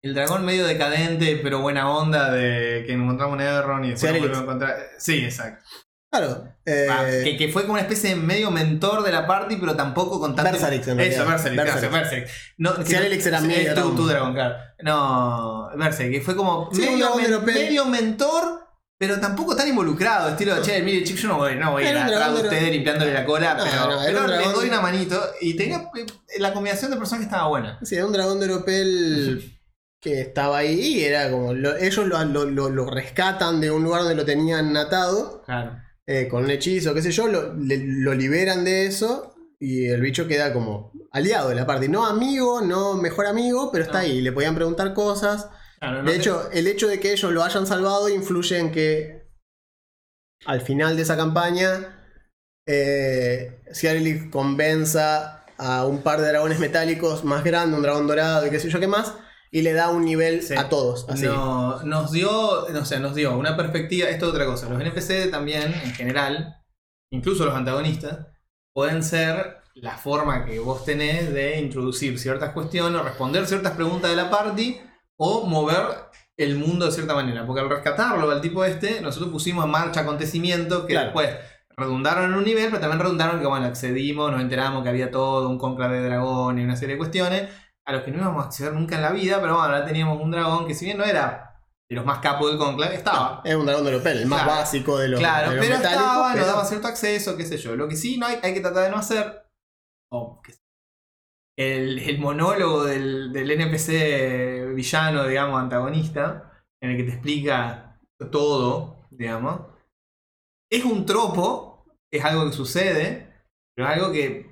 El 0.00 0.14
dragón 0.14 0.44
medio 0.44 0.64
decadente, 0.64 1.40
pero 1.42 1.60
buena 1.60 1.90
onda, 1.90 2.30
de 2.32 2.84
que 2.86 2.92
encontramos 2.92 3.34
en 3.40 3.46
Everron 3.46 3.84
y 3.84 3.90
después 3.90 4.12
a 4.12 4.16
encontrar. 4.42 4.76
Sí, 4.98 5.24
exacto. 5.24 5.64
Claro. 6.10 6.48
eh, 6.64 6.86
Ah, 6.90 7.04
que, 7.22 7.36
que 7.36 7.48
fue 7.48 7.62
como 7.62 7.74
una 7.74 7.82
especie 7.82 8.10
de 8.10 8.16
medio 8.16 8.50
mentor 8.50 9.02
de 9.04 9.12
la 9.12 9.26
party, 9.26 9.56
pero 9.56 9.76
tampoco 9.76 10.18
con 10.18 10.34
tanto. 10.34 10.52
Berserix, 10.52 10.88
en 10.88 11.00
Eso, 11.00 11.24
gracias, 11.26 11.54
Berserix. 11.54 11.92
Berserix. 11.92 12.30
No, 12.56 12.72
Ciarelix 12.82 13.24
no- 13.24 13.28
era 13.28 13.40
medio 13.42 13.68
tu, 13.68 13.74
dragón. 13.74 13.96
tu 13.96 14.06
dragón, 14.06 14.34
claro. 14.34 14.54
No, 14.82 15.68
Berserix, 15.76 16.18
que 16.18 16.24
fue 16.24 16.34
como 16.34 16.70
Sí, 16.72 16.80
medio, 16.80 17.84
men- 17.84 17.90
mentor, 17.90 18.60
pero 18.98 19.20
tampoco 19.20 19.54
tan 19.54 19.68
involucrado. 19.68 20.30
Estilo, 20.30 20.60
che, 20.62 20.80
mire, 20.82 21.04
chico, 21.04 21.18
yo 21.20 21.28
no 21.28 21.36
voy, 21.36 21.56
no 21.56 21.72
voy 21.72 21.84
a 21.84 21.90
ir 21.90 21.96
atrás 21.98 22.34
de 22.34 22.42
ustedes 22.42 22.70
limpiándole 22.72 23.12
la 23.12 23.24
cola, 23.26 23.54
No, 23.54 23.64
pero, 23.64 23.76
no, 23.90 23.98
pero 24.04 24.26
dragón- 24.26 24.54
doy 24.54 24.68
una 24.68 24.80
manito. 24.80 25.22
Y 25.42 25.56
tenía. 25.56 25.90
La 26.38 26.54
combinación 26.54 26.90
de 26.90 26.96
personajes 26.96 27.26
estaba 27.26 27.48
buena. 27.48 27.78
Sí, 27.82 27.94
era 27.96 28.06
un 28.06 28.12
dragón 28.12 28.40
de 28.40 28.46
Europel 28.46 29.60
que 30.00 30.20
estaba 30.22 30.58
ahí 30.58 30.80
y 30.80 31.04
era 31.04 31.30
como. 31.30 31.52
lo- 31.54 31.76
ellos 31.76 32.06
lo, 32.06 32.24
lo- 32.24 32.44
lo- 32.46 32.70
lo 32.70 32.90
rescatan 32.90 33.60
de 33.60 33.70
un 33.70 33.84
lugar 33.84 34.00
donde 34.02 34.14
lo 34.16 34.24
tenían 34.24 34.76
atado 34.76 35.42
Claro. 35.44 35.76
Eh, 36.10 36.26
con 36.26 36.44
un 36.44 36.50
hechizo, 36.50 36.94
qué 36.94 37.02
sé 37.02 37.10
yo, 37.12 37.26
lo, 37.28 37.54
le- 37.54 37.84
lo 37.84 38.14
liberan 38.14 38.64
de 38.64 38.86
eso 38.86 39.34
y 39.60 39.84
el 39.86 40.00
bicho 40.00 40.26
queda 40.26 40.52
como 40.54 40.90
aliado 41.12 41.50
de 41.50 41.54
la 41.54 41.66
parte. 41.66 41.88
No 41.88 42.06
amigo, 42.06 42.62
no 42.62 42.94
mejor 42.94 43.26
amigo, 43.26 43.70
pero 43.70 43.84
está 43.84 43.98
No. 43.98 44.04
ahí. 44.06 44.20
Le 44.22 44.32
podían 44.32 44.54
preguntar 44.54 44.94
cosas. 44.94 45.48
Claro, 45.80 46.02
no 46.02 46.10
De 46.10 46.16
hecho, 46.16 46.50
el 46.50 46.66
hecho 46.66 46.88
de 46.88 46.98
que 46.98 47.12
ellos 47.12 47.30
lo 47.32 47.44
hayan 47.44 47.66
salvado 47.66 48.08
influye 48.08 48.58
en 48.58 48.72
que 48.72 49.28
al 50.46 50.60
final 50.62 50.96
de 50.96 51.02
esa 51.02 51.16
campaña, 51.16 52.00
eh, 52.66 53.60
Ciarelix 53.72 54.30
convenza 54.30 55.44
a 55.58 55.84
un 55.86 56.02
par 56.02 56.20
de 56.20 56.28
dragones 56.28 56.58
metálicos 56.60 57.24
más 57.24 57.42
grandes, 57.44 57.76
un 57.76 57.82
dragón 57.82 58.06
dorado 58.06 58.46
y 58.46 58.50
qué 58.50 58.60
sé 58.60 58.70
yo 58.70 58.78
qué 58.80 58.86
más, 58.86 59.14
y 59.50 59.62
le 59.62 59.72
da 59.72 59.90
un 59.90 60.04
nivel 60.04 60.42
Sí. 60.42 60.54
a 60.56 60.68
todos. 60.68 61.06
Así. 61.08 61.24
No, 61.24 61.82
nos 61.84 62.12
dio, 62.12 62.66
no 62.72 62.84
sé, 62.84 63.00
nos 63.00 63.14
dio 63.14 63.36
una 63.36 63.56
perspectiva, 63.56 64.08
esto 64.08 64.26
es 64.26 64.32
otra 64.32 64.44
cosa, 64.46 64.68
los 64.68 64.80
NPC 64.80 65.30
también, 65.30 65.72
en 65.84 65.92
general, 65.94 66.56
incluso 67.10 67.44
los 67.44 67.54
antagonistas, 67.54 68.26
pueden 68.74 69.02
ser 69.02 69.58
la 69.74 69.96
forma 69.96 70.44
que 70.44 70.58
vos 70.58 70.84
tenés 70.84 71.32
de 71.32 71.58
introducir 71.60 72.18
ciertas 72.18 72.52
cuestiones, 72.52 73.00
responder 73.02 73.46
ciertas 73.46 73.72
preguntas 73.72 74.10
de 74.10 74.16
la 74.16 74.28
party, 74.30 74.80
o 75.16 75.46
mover 75.46 75.82
el 76.36 76.56
mundo 76.56 76.86
de 76.86 76.92
cierta 76.92 77.14
manera. 77.14 77.44
Porque 77.46 77.60
al 77.60 77.68
rescatarlo 77.70 78.30
al 78.30 78.40
tipo 78.40 78.64
este, 78.64 79.00
nosotros 79.00 79.30
pusimos 79.32 79.64
en 79.64 79.70
marcha 79.72 80.00
acontecimientos 80.00 80.82
que 80.82 80.92
Claro. 80.92 81.06
después 81.06 81.30
redundaron 81.76 82.24
en 82.24 82.34
un 82.34 82.44
nivel, 82.44 82.66
pero 82.66 82.80
también 82.80 83.00
redundaron 83.00 83.40
que, 83.40 83.46
bueno, 83.46 83.66
accedimos, 83.66 84.30
nos 84.32 84.40
enteramos 84.40 84.82
que 84.82 84.88
había 84.88 85.10
todo, 85.10 85.48
un 85.48 85.58
conclave 85.58 86.00
de 86.00 86.08
dragón 86.08 86.58
y 86.58 86.62
una 86.64 86.76
serie 86.76 86.94
de 86.94 86.98
cuestiones, 86.98 87.48
a 87.88 87.92
los 87.92 88.02
que 88.02 88.10
no 88.10 88.18
íbamos 88.18 88.44
a 88.44 88.46
acceder 88.48 88.72
nunca 88.74 88.96
en 88.96 89.02
la 89.02 89.12
vida, 89.12 89.40
pero 89.40 89.54
bueno, 89.54 89.64
ahora 89.66 89.84
teníamos 89.86 90.20
un 90.20 90.30
dragón 90.30 90.66
que 90.66 90.74
si 90.74 90.84
bien 90.84 90.98
no 90.98 91.04
era 91.04 91.62
de 91.90 91.96
los 91.96 92.04
más 92.04 92.18
capos 92.18 92.50
del 92.50 92.58
conclave, 92.58 92.94
estaba. 92.96 93.40
Es 93.44 93.54
un 93.54 93.64
dragón 93.64 93.84
de 93.84 93.90
Europel, 93.92 94.18
el 94.18 94.26
más 94.26 94.42
Claro. 94.42 94.58
básico 94.60 94.98
de 94.98 95.08
los, 95.08 95.18
claro, 95.20 95.50
de 95.50 95.56
los 95.56 95.64
pero 95.64 95.76
estaba, 95.76 96.28
pero- 96.32 96.44
nos 96.44 96.54
daba 96.54 96.64
cierto 96.66 96.86
acceso, 96.88 97.34
qué 97.36 97.46
sé 97.46 97.56
yo. 97.56 97.76
Lo 97.76 97.88
que 97.88 97.96
sí 97.96 98.18
no 98.18 98.26
hay, 98.26 98.38
hay 98.42 98.52
que 98.52 98.60
tratar 98.60 98.84
de 98.84 98.90
no 98.90 98.96
hacer. 98.98 99.44
o 100.12 100.40
que- 100.42 100.54
el, 101.58 101.98
el 101.98 102.18
monólogo 102.18 102.84
del, 102.84 103.32
del 103.32 103.50
NPC 103.50 104.72
villano, 104.74 105.24
digamos, 105.26 105.60
antagonista, 105.60 106.52
en 106.82 106.90
el 106.90 106.96
que 106.96 107.02
te 107.04 107.12
explica 107.12 107.98
todo, 108.30 109.06
digamos. 109.10 109.62
Es 110.70 110.84
un 110.84 111.04
tropo, 111.06 111.84
es 112.12 112.24
algo 112.24 112.44
que 112.46 112.52
sucede, 112.52 113.42
pero 113.74 113.88
es 113.88 113.94
algo 113.96 114.12
que 114.12 114.47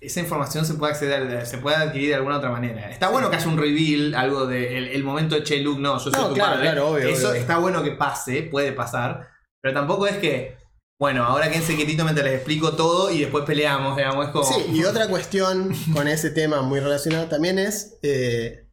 esa 0.00 0.20
información 0.20 0.64
se 0.66 0.74
puede 0.74 0.92
acceder, 0.92 1.46
se 1.46 1.58
puede 1.58 1.76
adquirir 1.76 2.10
de 2.10 2.14
alguna 2.16 2.38
otra 2.38 2.50
manera. 2.50 2.90
Está 2.90 3.08
bueno 3.08 3.30
que 3.30 3.36
haya 3.36 3.48
un 3.48 3.56
reveal, 3.58 4.14
algo 4.14 4.46
de 4.46 4.76
el, 4.78 4.88
el 4.88 5.04
momento 5.04 5.34
de 5.34 5.42
che, 5.42 5.58
Luke, 5.60 5.80
no, 5.80 5.94
yo 5.94 6.10
soy 6.10 6.12
No, 6.12 6.28
tu 6.28 6.34
claro, 6.34 6.50
padre. 6.52 6.62
claro, 6.64 6.88
obvio, 6.90 7.08
Eso 7.08 7.30
obvio. 7.30 7.40
está 7.40 7.58
bueno 7.58 7.82
que 7.82 7.92
pase, 7.92 8.42
puede 8.42 8.72
pasar, 8.72 9.28
pero 9.62 9.74
tampoco 9.74 10.06
es 10.06 10.18
que, 10.18 10.58
bueno, 11.00 11.24
ahora 11.24 11.48
quédense 11.48 11.76
quietito 11.76 12.04
mientras 12.04 12.26
les 12.26 12.36
explico 12.36 12.76
todo 12.76 13.10
y 13.10 13.20
después 13.20 13.44
peleamos, 13.44 13.96
digamos, 13.96 14.26
es 14.26 14.32
como... 14.32 14.44
Sí, 14.44 14.66
y 14.72 14.84
otra 14.84 15.08
cuestión 15.08 15.72
con 15.94 16.08
ese 16.08 16.30
tema 16.30 16.62
muy 16.62 16.80
relacionado 16.80 17.28
también 17.28 17.58
es 17.58 17.98
eh, 18.02 18.68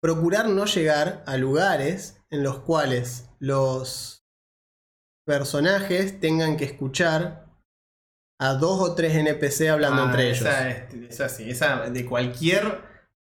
procurar 0.00 0.48
no 0.48 0.64
llegar 0.64 1.22
a 1.26 1.36
lugares 1.36 2.22
en 2.30 2.42
los 2.42 2.58
cuales 2.60 3.30
los 3.38 4.24
personajes 5.26 6.20
tengan 6.20 6.56
que 6.56 6.64
escuchar 6.64 7.47
a 8.40 8.54
dos 8.54 8.80
o 8.80 8.94
tres 8.94 9.14
NPC 9.16 9.68
hablando 9.68 10.02
Ah, 10.02 10.06
entre 10.06 10.26
ellos. 10.28 10.40
esa, 10.40 10.68
es- 10.70 10.94
esa 11.10 11.28
sí, 11.28 11.50
esa 11.50 11.90
de 11.90 12.04
cualquier 12.06 12.82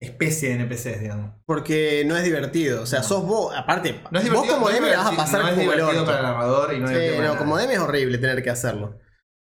especie 0.02 0.50
de 0.50 0.56
NPCs, 0.56 1.00
digamos. 1.02 1.36
Porque 1.46 2.04
no 2.06 2.16
es 2.18 2.24
divertido. 2.24 2.82
O 2.82 2.86
sea, 2.86 3.04
sos 3.04 3.26
vos. 3.26 3.54
Aparte, 3.56 4.02
No 4.12 4.20
es 4.20 4.32
vos 4.32 4.48
como 4.48 4.70
no 4.70 4.76
DM 4.76 4.90
la 4.92 4.98
vas 4.98 5.14
a 5.14 5.16
pasar 5.16 5.42
no 5.42 5.48
es 5.50 5.56
como 5.56 5.74
el 5.74 5.82
orto. 5.82 6.06
para 6.06 6.18
el 6.20 6.24
narrador 6.24 6.74
y 6.74 6.80
no 6.80 6.88
Sí, 6.88 6.94
como. 7.38 7.58
DM 7.58 7.72
es 7.74 7.80
horrible 7.80 8.18
tener 8.18 8.42
que 8.44 8.50
hacerlo. 8.50 8.98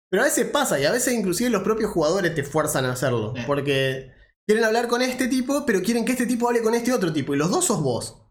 Pero 0.09 0.23
a 0.23 0.25
veces 0.25 0.45
pasa 0.47 0.77
y 0.77 0.85
a 0.85 0.91
veces 0.91 1.13
inclusive 1.13 1.49
los 1.49 1.63
propios 1.63 1.89
jugadores 1.91 2.35
te 2.35 2.43
fuerzan 2.43 2.83
a 2.85 2.91
hacerlo. 2.91 3.33
Eh. 3.37 3.43
Porque 3.47 4.11
quieren 4.45 4.65
hablar 4.65 4.87
con 4.89 5.01
este 5.01 5.27
tipo, 5.29 5.65
pero 5.65 5.81
quieren 5.81 6.03
que 6.03 6.11
este 6.11 6.25
tipo 6.25 6.49
hable 6.49 6.61
con 6.61 6.75
este 6.75 6.91
otro 6.93 7.13
tipo. 7.13 7.33
Y 7.33 7.37
los 7.37 7.49
dos 7.49 7.65
sos 7.65 7.81
vos. 7.81 8.21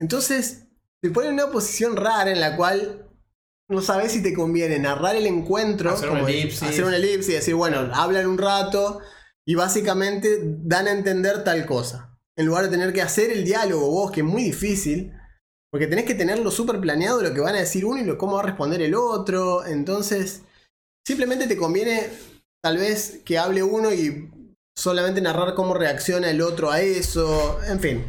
Entonces, 0.00 0.68
te 1.02 1.10
ponen 1.10 1.30
en 1.30 1.34
una 1.44 1.52
posición 1.52 1.96
rara 1.96 2.30
en 2.30 2.40
la 2.40 2.56
cual 2.56 3.07
no 3.68 3.82
sabes 3.82 4.12
si 4.12 4.22
te 4.22 4.32
conviene 4.32 4.78
narrar 4.78 5.16
el 5.16 5.26
encuentro, 5.26 5.90
Hacer 5.90 6.10
una 6.10 6.20
como 6.20 6.28
elipsis. 6.28 6.62
hacer 6.62 6.84
una 6.84 6.96
elipsis 6.96 7.28
y 7.28 7.34
decir, 7.34 7.54
bueno, 7.54 7.90
hablan 7.92 8.26
un 8.26 8.38
rato 8.38 9.00
y 9.46 9.54
básicamente 9.54 10.40
dan 10.42 10.88
a 10.88 10.92
entender 10.92 11.44
tal 11.44 11.66
cosa. 11.66 12.18
En 12.36 12.46
lugar 12.46 12.64
de 12.64 12.70
tener 12.70 12.92
que 12.92 13.02
hacer 13.02 13.30
el 13.30 13.44
diálogo 13.44 13.90
vos, 13.90 14.10
que 14.10 14.20
es 14.20 14.26
muy 14.26 14.42
difícil. 14.42 15.12
Porque 15.70 15.86
tenés 15.86 16.06
que 16.06 16.14
tenerlo 16.14 16.50
súper 16.50 16.80
planeado 16.80 17.20
lo 17.20 17.34
que 17.34 17.40
van 17.40 17.54
a 17.54 17.58
decir 17.60 17.84
uno 17.84 18.00
y 18.00 18.04
lo, 18.04 18.16
cómo 18.16 18.34
va 18.34 18.40
a 18.40 18.46
responder 18.46 18.80
el 18.80 18.94
otro. 18.94 19.66
Entonces, 19.66 20.42
simplemente 21.06 21.46
te 21.46 21.58
conviene 21.58 22.08
tal 22.62 22.78
vez 22.78 23.20
que 23.24 23.38
hable 23.38 23.62
uno 23.62 23.92
y 23.92 24.30
solamente 24.76 25.20
narrar 25.20 25.54
cómo 25.54 25.74
reacciona 25.74 26.30
el 26.30 26.40
otro 26.40 26.70
a 26.70 26.80
eso. 26.80 27.58
En 27.66 27.80
fin. 27.80 28.06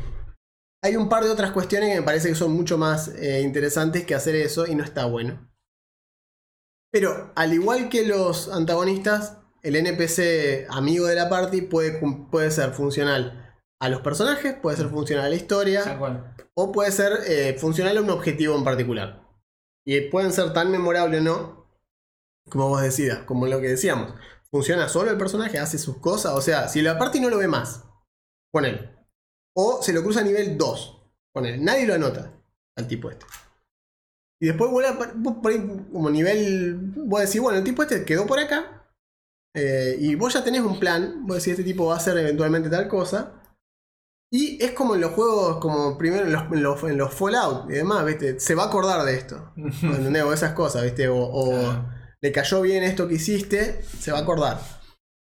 Hay 0.82 0.96
un 0.96 1.10
par 1.10 1.26
de 1.26 1.32
otras 1.32 1.52
cuestiones 1.52 1.90
que 1.90 2.00
me 2.00 2.06
parece 2.06 2.30
que 2.30 2.36
son 2.36 2.52
mucho 2.52 2.78
más 2.78 3.10
eh, 3.10 3.42
interesantes 3.42 4.06
que 4.06 4.16
hacer 4.16 4.36
eso 4.36 4.66
y 4.66 4.76
no 4.76 4.84
está 4.86 5.06
bueno. 5.06 5.49
Pero 6.92 7.32
al 7.36 7.54
igual 7.54 7.90
que 7.90 8.06
los 8.06 8.50
antagonistas, 8.50 9.38
el 9.62 9.76
NPC 9.76 10.68
amigo 10.70 11.06
de 11.06 11.16
la 11.16 11.30
party 11.30 11.62
puede, 11.62 12.00
puede 12.32 12.52
ser 12.52 12.72
funcional 12.72 13.58
a 13.80 13.90
los 13.90 14.02
personajes, 14.02 14.56
puede 14.56 14.78
ser 14.78 14.90
funcional 14.90 15.26
a 15.26 15.30
la 15.30 15.36
historia, 15.36 15.98
cual. 15.98 16.36
o 16.56 16.72
puede 16.72 16.92
ser 16.92 17.20
eh, 17.28 17.58
funcional 17.60 17.98
a 17.98 18.02
un 18.02 18.10
objetivo 18.10 18.56
en 18.56 18.64
particular. 18.64 19.28
Y 19.86 20.02
pueden 20.10 20.34
ser 20.34 20.52
tan 20.54 20.72
memorables 20.72 21.22
o 21.22 21.24
no, 21.24 21.70
como 22.50 22.70
vos 22.70 22.82
decidas, 22.82 23.20
como 23.24 23.48
lo 23.48 23.62
que 23.62 23.70
decíamos. 23.70 24.14
Funciona 24.52 24.90
solo 24.90 25.12
el 25.12 25.18
personaje, 25.18 25.60
hace 25.60 25.78
sus 25.78 25.98
cosas, 25.98 26.34
o 26.34 26.42
sea, 26.42 26.68
si 26.68 26.82
la 26.82 26.98
parte 26.98 27.22
no 27.22 27.30
lo 27.30 27.38
ve 27.38 27.48
más, 27.48 27.86
ponele. 28.52 28.98
O 29.56 29.82
se 29.82 29.94
lo 29.94 30.04
cruza 30.04 30.22
a 30.22 30.24
nivel 30.24 30.58
2, 30.58 31.12
ponele. 31.34 31.58
Nadie 31.60 31.86
lo 31.86 31.94
anota 31.94 32.34
al 32.76 32.88
tipo 32.88 33.10
este. 33.10 33.26
Y 34.42 34.48
después 34.48 34.72
vuelve 34.72 34.90
a 34.90 34.98
par- 34.98 35.14
vos 35.16 35.36
por 35.42 35.52
ahí, 35.52 35.60
como 35.92 36.10
nivel. 36.10 36.78
Vos 36.96 37.22
decís, 37.22 37.42
bueno, 37.42 37.58
el 37.60 37.64
tipo 37.64 37.84
este 37.84 38.06
quedó 38.06 38.26
por 38.26 38.40
acá. 38.40 38.86
eh, 39.56 39.98
y 40.00 40.16
vos 40.16 40.34
ya 40.34 40.44
tenés 40.44 40.62
un 40.62 40.80
plan. 40.80 41.26
Vos 41.28 41.38
decís, 41.38 41.52
este 41.54 41.64
tipo 41.64 41.88
va 41.88 41.96
a 41.96 41.98
hacer 41.98 42.18
eventualmente 42.18 42.70
tal 42.70 42.88
cosa. 42.88 43.34
Y 44.32 44.64
es 44.64 44.72
como 44.72 44.94
en 44.96 45.02
los 45.02 45.12
juegos, 45.12 45.58
como 45.58 45.98
primero 45.98 46.24
en 46.26 46.32
los, 46.32 46.44
en 46.52 46.62
los, 46.64 46.84
en 46.84 46.98
los 46.98 47.14
Fallout 47.14 47.70
y 47.70 47.74
demás, 47.74 48.06
¿viste? 48.06 48.40
Se 48.40 48.54
va 48.56 48.64
a 48.64 48.68
acordar 48.68 49.04
de 49.06 49.16
esto. 49.16 49.54
¿Entendés? 49.58 50.24
O 50.26 50.34
esas 50.34 50.54
cosas, 50.54 50.84
¿viste? 50.84 51.08
O, 51.10 51.18
o 51.18 51.50
Claro. 51.50 51.90
le 52.22 52.32
cayó 52.32 52.62
bien 52.62 52.84
esto 52.84 53.08
que 53.08 53.16
hiciste, 53.16 53.82
se 53.84 54.12
va 54.12 54.20
a 54.20 54.22
acordar. 54.22 54.60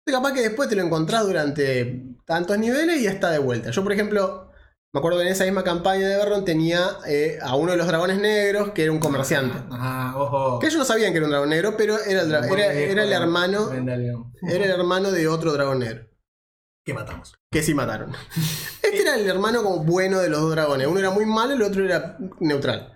Capaz 0.07 0.33
que 0.35 0.43
después 0.43 0.69
te 0.69 0.77
lo 0.77 0.83
encontrás 0.83 1.25
durante 1.25 2.05
tantos 2.27 2.59
niveles 2.59 3.01
y 3.01 3.05
ya 3.05 3.11
está 3.13 3.31
de 3.31 3.39
vuelta. 3.39 3.71
Yo, 3.71 3.83
por 3.83 3.93
ejemplo, 3.93 4.52
me 4.93 4.99
acuerdo 4.99 5.19
que 5.19 5.25
en 5.27 5.33
esa 5.33 5.45
misma 5.45 5.65
campaña 5.65 6.07
de 6.09 6.17
Verron 6.17 6.45
tenía 6.45 6.99
eh, 7.07 7.39
a 7.43 7.57
uno 7.57 7.73
de 7.73 7.79
los 7.79 7.87
dragones 7.87 8.19
negros 8.19 8.71
que 8.73 8.83
era 8.85 8.93
un 8.93 8.99
comerciante. 8.99 9.59
Ah, 9.71 10.15
ojo. 10.17 10.59
Que 10.59 10.67
ellos 10.67 10.79
no 10.79 10.85
sabían 10.85 11.13
que 11.13 11.17
era 11.19 11.27
un 11.27 11.31
dragón 11.31 11.49
negro, 11.51 11.77
pero 11.77 11.99
era 11.99 12.23
el, 12.23 12.31
dra- 12.31 12.45
era, 12.53 12.73
era 12.73 13.03
el 13.05 13.13
hermano. 13.13 13.71
Era 14.49 14.65
el 14.65 14.71
hermano 14.71 15.11
de 15.11 15.29
otro 15.29 15.53
dragón 15.53 15.79
negro. 15.81 16.09
¿Qué 16.85 16.93
matamos? 16.95 17.35
Que 17.51 17.63
sí 17.63 17.75
mataron. 17.75 18.13
Este 18.83 19.01
era 19.03 19.15
el 19.15 19.27
hermano 19.27 19.63
como 19.63 19.85
bueno 19.85 20.19
de 20.19 20.29
los 20.29 20.41
dos 20.43 20.51
dragones. 20.51 20.87
Uno 20.87 20.99
era 20.99 21.11
muy 21.11 21.25
malo, 21.25 21.55
el 21.55 21.63
otro 21.63 21.83
era 21.85 22.19
neutral. 22.41 22.93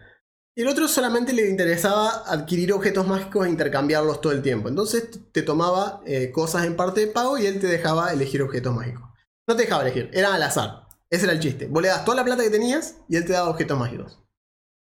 Y 0.54 0.60
el 0.62 0.68
otro 0.68 0.88
solamente 0.88 1.32
le 1.32 1.48
interesaba 1.48 2.24
adquirir 2.26 2.72
objetos 2.74 3.06
mágicos 3.06 3.46
e 3.46 3.50
intercambiarlos 3.50 4.20
todo 4.20 4.32
el 4.32 4.42
tiempo. 4.42 4.68
Entonces 4.68 5.08
te 5.32 5.40
tomaba 5.42 6.02
eh, 6.04 6.30
cosas 6.32 6.66
en 6.66 6.76
parte 6.76 7.00
de 7.00 7.06
pago 7.06 7.38
y 7.38 7.46
él 7.46 7.60
te 7.60 7.66
dejaba 7.68 8.12
elegir 8.12 8.42
objetos 8.42 8.74
mágicos. 8.74 9.04
No 9.48 9.56
te 9.56 9.62
dejaba 9.62 9.82
elegir, 9.84 10.10
era 10.12 10.34
al 10.34 10.42
azar. 10.42 10.85
Ese 11.10 11.24
era 11.24 11.32
el 11.32 11.40
chiste. 11.40 11.66
Vos 11.68 11.82
le 11.82 11.88
das 11.88 12.04
toda 12.04 12.16
la 12.16 12.24
plata 12.24 12.42
que 12.42 12.50
tenías 12.50 12.96
y 13.08 13.16
él 13.16 13.24
te 13.24 13.32
daba 13.32 13.50
objetos 13.50 13.78
mágicos. 13.78 14.22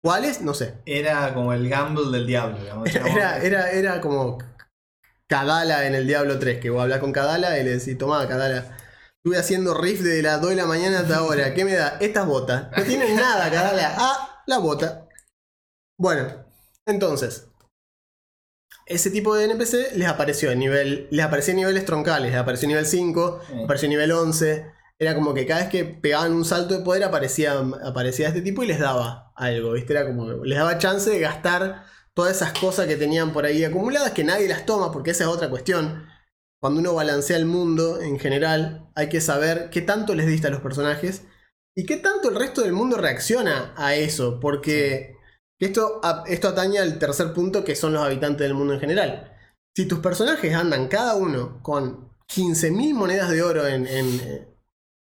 ¿Cuáles? 0.04 0.42
No 0.42 0.54
sé. 0.54 0.82
Era 0.86 1.34
como 1.34 1.54
el 1.54 1.68
gamble 1.70 2.12
del 2.12 2.26
diablo, 2.28 2.58
digamos. 2.60 2.90
Era, 2.96 3.38
era, 3.40 3.72
era 3.72 4.02
como 4.02 4.38
Kadala 5.28 5.86
en 5.86 5.96
el 5.96 6.08
Diablo 6.08 6.40
3, 6.40 6.60
que 6.62 6.70
vos 6.70 6.82
hablas 6.82 7.00
con 7.00 7.12
Kadala 7.12 7.60
y 7.60 7.64
le 7.64 7.78
decís, 7.78 7.98
tomá, 7.98 8.28
Kadala. 8.28 8.78
Estuve 9.18 9.38
haciendo 9.38 9.74
riff 9.74 10.02
de 10.02 10.22
las 10.22 10.40
2 10.40 10.52
de 10.52 10.56
la 10.56 10.66
mañana 10.66 11.00
hasta 11.00 11.18
ahora. 11.18 11.54
¿Qué 11.54 11.66
me 11.66 11.74
da? 11.74 11.98
Estas 12.00 12.26
botas. 12.26 12.70
No 12.78 12.84
tienen 12.84 13.16
nada, 13.16 13.50
Kadala. 13.52 13.96
Ah, 13.98 14.42
la 14.48 14.60
bota. 14.60 15.08
Bueno, 16.00 16.46
entonces. 16.86 17.48
Ese 18.86 19.12
tipo 19.12 19.36
de 19.36 19.46
NPC 19.46 19.96
les 19.96 20.08
apareció 20.08 20.52
en 20.52 20.60
nivel. 20.60 21.08
Les 21.12 21.26
aparecía 21.26 21.52
en 21.52 21.58
niveles 21.58 21.84
troncales. 21.84 22.32
Les 22.32 22.40
apareció 22.40 22.68
en 22.68 22.70
nivel 22.70 22.86
5, 22.86 23.42
Sí. 23.48 23.64
apareció 23.66 23.86
en 23.88 23.90
nivel 23.90 24.12
11. 24.14 24.72
Era 25.00 25.14
como 25.14 25.34
que 25.34 25.46
cada 25.46 25.62
vez 25.62 25.70
que 25.70 25.86
pegaban 25.86 26.34
un 26.34 26.46
salto 26.46 26.76
de 26.76 26.84
poder 26.84 27.04
aparecía, 27.04 27.60
aparecía 27.84 28.30
este 28.30 28.42
tipo 28.42 28.64
y 28.64 28.68
les 28.68 28.80
daba 28.80 29.32
algo, 29.36 29.74
¿viste? 29.74 29.94
Era 29.94 30.08
como 30.08 30.26
que 30.26 30.48
les 30.48 30.58
daba 30.58 30.80
chance 30.80 31.10
de 31.10 31.20
gastar 31.20 31.84
todas 32.16 32.36
esas 32.36 32.58
cosas 32.58 32.88
que 32.88 32.96
tenían 32.96 33.32
por 33.32 33.46
ahí 33.46 33.64
acumuladas, 33.64 34.12
que 34.12 34.24
nadie 34.24 34.48
las 34.48 34.66
toma, 34.66 34.92
porque 34.92 35.12
esa 35.12 35.26
es 35.26 35.30
otra 35.30 35.50
cuestión. 35.50 36.08
Cuando 36.60 36.80
uno 36.80 36.96
balancea 36.96 37.38
el 37.38 37.46
mundo 37.46 38.02
en 38.02 38.18
general, 38.18 38.90
hay 38.96 39.10
que 39.10 39.22
saber 39.22 39.70
qué 39.70 39.82
tanto 39.82 40.16
les 40.16 40.26
diste 40.26 40.48
a 40.48 40.50
los 40.50 40.62
personajes 40.62 41.24
y 41.76 41.86
qué 41.86 41.98
tanto 41.98 42.30
el 42.30 42.36
resto 42.36 42.62
del 42.62 42.74
mundo 42.74 42.98
reacciona 42.98 43.76
a 43.78 43.94
eso, 43.94 44.40
porque 44.40 45.16
esto, 45.60 46.02
esto 46.26 46.48
atañe 46.48 46.80
al 46.80 46.98
tercer 46.98 47.34
punto 47.34 47.64
que 47.64 47.76
son 47.76 47.94
los 47.94 48.04
habitantes 48.04 48.40
del 48.40 48.56
mundo 48.56 48.74
en 48.74 48.80
general. 48.80 49.38
Si 49.76 49.86
tus 49.86 50.00
personajes 50.00 50.56
andan 50.56 50.88
cada 50.88 51.16
uno 51.16 51.62
con 51.62 52.10
15.000 52.28 52.94
monedas 52.96 53.30
de 53.30 53.44
oro 53.44 53.68
en, 53.68 53.86
en, 53.86 54.47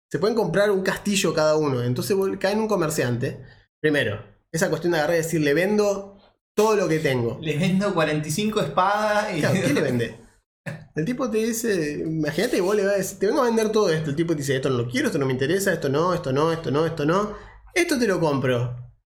se 0.10 0.20
pueden 0.20 0.36
comprar 0.36 0.72
un 0.72 0.82
castillo 0.84 1.34
cada 1.34 1.55
uno. 1.58 1.82
Entonces 1.84 2.16
vol- 2.16 2.38
cae 2.39 2.53
en 2.53 2.60
un 2.60 2.68
comerciante. 2.68 3.39
Primero, 3.80 4.24
esa 4.51 4.70
cuestión 4.70 4.93
de 4.93 4.99
agarrar 4.99 5.16
y 5.18 5.22
decir, 5.24 5.41
le 5.41 5.53
vendo 5.53 6.18
todo 6.53 6.76
lo 6.76 6.88
que 6.88 6.99
tengo. 6.99 7.38
Le 7.41 7.58
vendo 7.58 7.93
45 7.93 8.62
espadas 8.62 9.36
y. 9.36 9.39
Claro, 9.41 9.55
¿qué 9.66 9.74
le 9.74 9.82
vende? 9.82 10.16
El 10.95 11.05
tipo 11.05 11.30
te 11.30 11.38
dice, 11.38 11.99
imagínate 12.05 12.60
vos 12.60 12.76
le 12.76 12.84
vas 12.84 12.95
a 12.95 12.97
decir, 12.97 13.20
te 13.20 13.28
vengo 13.28 13.41
a 13.41 13.45
vender 13.45 13.72
todo 13.72 13.89
esto. 13.89 14.10
El 14.10 14.16
tipo 14.16 14.34
te 14.34 14.39
dice, 14.39 14.55
esto 14.55 14.70
no 14.70 14.78
lo 14.80 14.89
quiero, 14.89 15.08
esto 15.08 15.20
no 15.20 15.26
me 15.28 15.32
interesa, 15.34 15.72
esto 15.72 15.89
no, 15.89 16.14
esto 16.14 16.34
no, 16.34 16.51
esto 16.51 16.72
no, 16.72 16.86
esto 16.86 17.05
no. 17.05 17.34
Esto 17.74 17.99
te 17.99 18.08
lo 18.08 18.20
compro. 18.20 18.76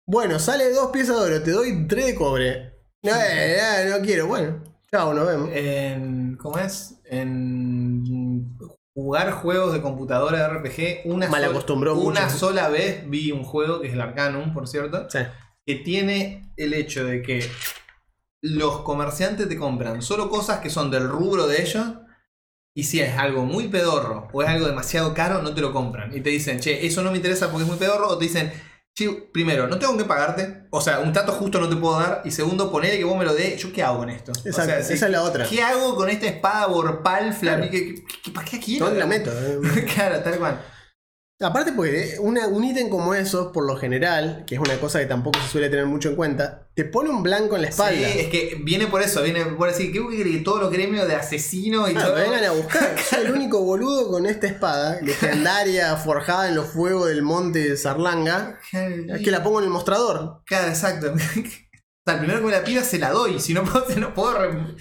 Bueno, 0.07 0.39
sale 0.41 0.71
dos 0.73 0.91
piezas 0.91 1.17
de 1.17 1.23
oro, 1.23 1.43
te 1.43 1.53
doy 1.53 1.87
tres 1.87 2.07
de 2.07 2.15
cobre. 2.17 2.73
No, 3.03 3.13
eh, 3.15 3.57
eh, 3.59 3.87
no 3.89 4.05
quiero, 4.05 4.27
bueno. 4.27 4.63
Chao, 4.91 5.15
nos 5.15 5.27
vemos. 5.27 5.51
En, 5.53 6.37
¿Cómo 6.37 6.59
es? 6.59 6.97
En 7.05 7.78
jugar 8.99 9.31
juegos 9.31 9.73
de 9.73 9.81
computadora 9.81 10.39
de 10.39 10.49
RPG, 10.59 11.03
una, 11.05 11.29
Mal 11.29 11.41
sola- 11.43 11.51
acostumbró 11.53 11.95
una 11.95 12.23
mucho. 12.25 12.37
sola 12.37 12.69
vez 12.69 13.09
vi 13.09 13.31
un 13.31 13.45
juego, 13.45 13.81
que 13.81 13.87
es 13.87 13.93
el 13.95 14.01
Arcanum, 14.01 14.53
por 14.53 14.67
cierto, 14.67 15.07
Sí. 15.09 15.21
que 15.65 15.77
tiene 15.77 16.51
el 16.57 16.75
hecho 16.75 17.05
de 17.05 17.23
que 17.23 17.49
los 18.43 18.81
comerciantes 18.81 19.49
te 19.49 19.57
compran 19.57 20.03
solo 20.03 20.29
cosas 20.29 20.59
que 20.59 20.69
son 20.69 20.91
del 20.91 21.09
rubro 21.09 21.47
de 21.47 21.63
ellos. 21.63 21.87
Y 22.75 22.85
si 22.85 23.01
es 23.01 23.17
algo 23.17 23.45
muy 23.45 23.69
pedorro 23.69 24.29
o 24.33 24.43
es 24.43 24.49
algo 24.49 24.67
demasiado 24.67 25.15
caro, 25.15 25.43
no 25.43 25.55
te 25.55 25.61
lo 25.61 25.73
compran. 25.73 26.17
Y 26.17 26.21
te 26.21 26.31
dicen, 26.31 26.59
che, 26.59 26.85
eso 26.85 27.03
no 27.05 27.11
me 27.13 27.19
interesa 27.19 27.51
porque 27.51 27.63
es 27.65 27.69
muy 27.69 27.79
pedorro. 27.79 28.09
O 28.09 28.19
te 28.19 28.25
dicen, 28.25 28.53
che, 28.99 29.29
primero, 29.33 29.69
no 29.69 29.79
tengo 29.79 29.97
que 29.97 30.05
pagarte. 30.05 30.65
O 30.71 30.81
sea, 30.81 30.99
un 30.99 31.13
trato 31.13 31.33
justo 31.33 31.61
no 31.61 31.69
te 31.69 31.77
puedo 31.77 32.01
dar. 32.01 32.23
Y 32.25 32.31
segundo, 32.33 32.71
ponele 32.73 32.99
que 32.99 33.05
vos 33.05 33.17
me 33.17 33.25
lo 33.25 33.33
dé. 33.35 33.57
¿Yo 33.57 33.73
qué 33.73 33.83
hago 33.83 33.99
con 33.99 34.11
esto? 34.11 34.33
O 34.33 34.49
Exacto, 34.49 34.85
si- 34.85 34.95
esa 34.95 35.07
es 35.07 35.13
la 35.13 35.23
otra. 35.23 35.47
¿Qué 35.47 35.63
hago 35.63 35.95
con 35.95 36.09
esta 36.09 36.27
espada 36.27 36.67
borpal, 36.67 37.37
qué- 37.41 38.03
qué- 38.25 38.31
¿Para 38.33 38.47
qué 38.49 38.59
quiero? 38.59 38.87
¿Dónde 38.87 39.01
la 39.01 39.07
meto? 39.07 39.31
eh? 39.33 39.87
claro, 39.95 40.19
tal 40.21 40.39
cual. 40.39 40.61
Aparte 41.41 41.71
porque 41.73 42.15
eh, 42.15 42.19
una- 42.19 42.49
un 42.49 42.65
ítem 42.65 42.89
como 42.89 43.15
eso, 43.15 43.53
por 43.53 43.65
lo 43.65 43.77
general, 43.77 44.43
que 44.45 44.57
es 44.57 44.61
una 44.61 44.75
cosa 44.81 44.99
que 44.99 45.07
tampoco 45.07 45.39
se 45.41 45.47
suele 45.49 45.69
tener 45.69 45.87
mucho 45.87 46.09
en 46.09 46.17
cuenta, 46.17 46.67
te 46.75 46.85
pone 46.85 47.11
un 47.11 47.23
blanco 47.23 47.55
en 47.55 47.63
la 47.63 47.69
Sí, 47.69 47.81
espalda. 47.81 48.09
es 48.09 48.27
que 48.27 48.61
viene 48.65 48.89
por 48.89 49.03
eso, 49.03 49.23
viene 49.23 49.45
por 49.45 49.69
decir, 49.69 49.93
¿qué 49.93 50.05
quiere 50.05 50.33
que 50.33 50.39
todos 50.39 50.61
los 50.61 50.73
gremios 50.73 51.07
de 51.07 51.15
asesinos 51.15 51.89
y 51.93 51.95
Ah, 51.97 52.07
todo? 52.07 52.15
vengan 52.17 52.43
a 52.45 52.51
buscar. 52.51 52.97
Soy 53.09 53.25
el 53.27 53.33
único 53.33 53.61
boludo 53.63 54.11
con 54.11 54.27
esta 54.27 54.49
espada, 54.49 54.99
legendaria, 55.01 55.95
forjada 55.97 56.49
en 56.49 56.57
los 56.57 56.67
fuegos 56.73 57.09
del 57.09 57.23
monte 57.23 57.77
Zarlanga. 57.77 58.59
Es 58.73 59.23
que 59.23 59.31
la 59.31 59.45
pongo 59.45 59.61
en 59.61 59.67
el 59.67 59.71
mostrador. 59.71 60.43
Claro, 60.45 60.67
exacto. 60.69 61.15
Sea, 62.09 62.15
el 62.15 62.21
primero 62.21 62.41
que 62.41 62.47
me 62.47 62.53
la 62.53 62.65
pida 62.65 62.83
se 62.83 62.99
la 62.99 63.11
doy, 63.11 63.39
si 63.41 63.55
no 63.55 63.65
puedo, 63.71 63.85
no 63.97 64.15
puedo 64.15 64.35
re- 64.39 64.77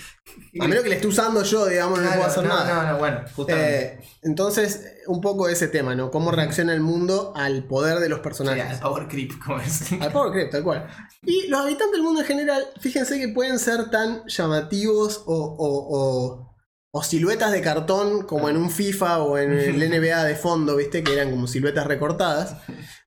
A 0.59 0.67
menos 0.67 0.83
que 0.83 0.89
la 0.89 0.95
esté 0.95 1.07
usando 1.07 1.43
yo, 1.43 1.65
digamos, 1.65 1.99
no 1.99 2.09
puedo 2.09 2.25
hacer 2.25 2.43
no, 2.43 2.49
nada. 2.49 2.83
No, 2.83 2.91
no, 2.93 2.97
bueno, 2.97 3.21
justamente. 3.35 3.83
Eh, 3.85 3.99
entonces, 4.23 4.85
un 5.07 5.21
poco 5.21 5.47
ese 5.49 5.67
tema, 5.67 5.95
¿no? 5.95 6.11
Cómo 6.11 6.31
reacciona 6.31 6.73
el 6.73 6.81
mundo 6.81 7.33
al 7.35 7.63
poder 7.65 7.99
de 7.99 8.09
los 8.09 8.19
Sí, 8.19 8.23
personajes. 8.23 8.63
al 8.73 8.79
power 8.79 9.07
creep, 9.07 9.31
como 9.43 9.59
es. 9.59 9.91
Al 10.01 10.11
Power 10.11 10.31
Creep, 10.31 10.51
tal 10.51 10.63
cual. 10.63 10.87
Y 11.23 11.47
los 11.47 11.59
habitantes 11.61 11.91
del 11.93 12.01
mundo 12.03 12.21
en 12.21 12.27
general, 12.27 12.63
fíjense 12.79 13.19
que 13.19 13.29
pueden 13.29 13.57
ser 13.59 13.89
tan 13.89 14.23
llamativos 14.27 15.23
o, 15.25 15.33
o- 15.35 15.97
o- 15.97 16.55
o 16.91 17.03
siluetas 17.03 17.51
de 17.51 17.61
cartón 17.61 18.23
como 18.23 18.49
en 18.49 18.57
un 18.57 18.71
FIFA 18.71 19.21
o 19.23 19.37
en 19.37 19.51
el 19.53 19.77
NBA 19.89 20.23
de 20.23 20.35
fondo, 20.35 20.75
¿viste? 20.77 21.03
Que 21.03 21.13
eran 21.13 21.29
como 21.31 21.45
siluetas 21.47 21.85
recortadas. 21.85 22.55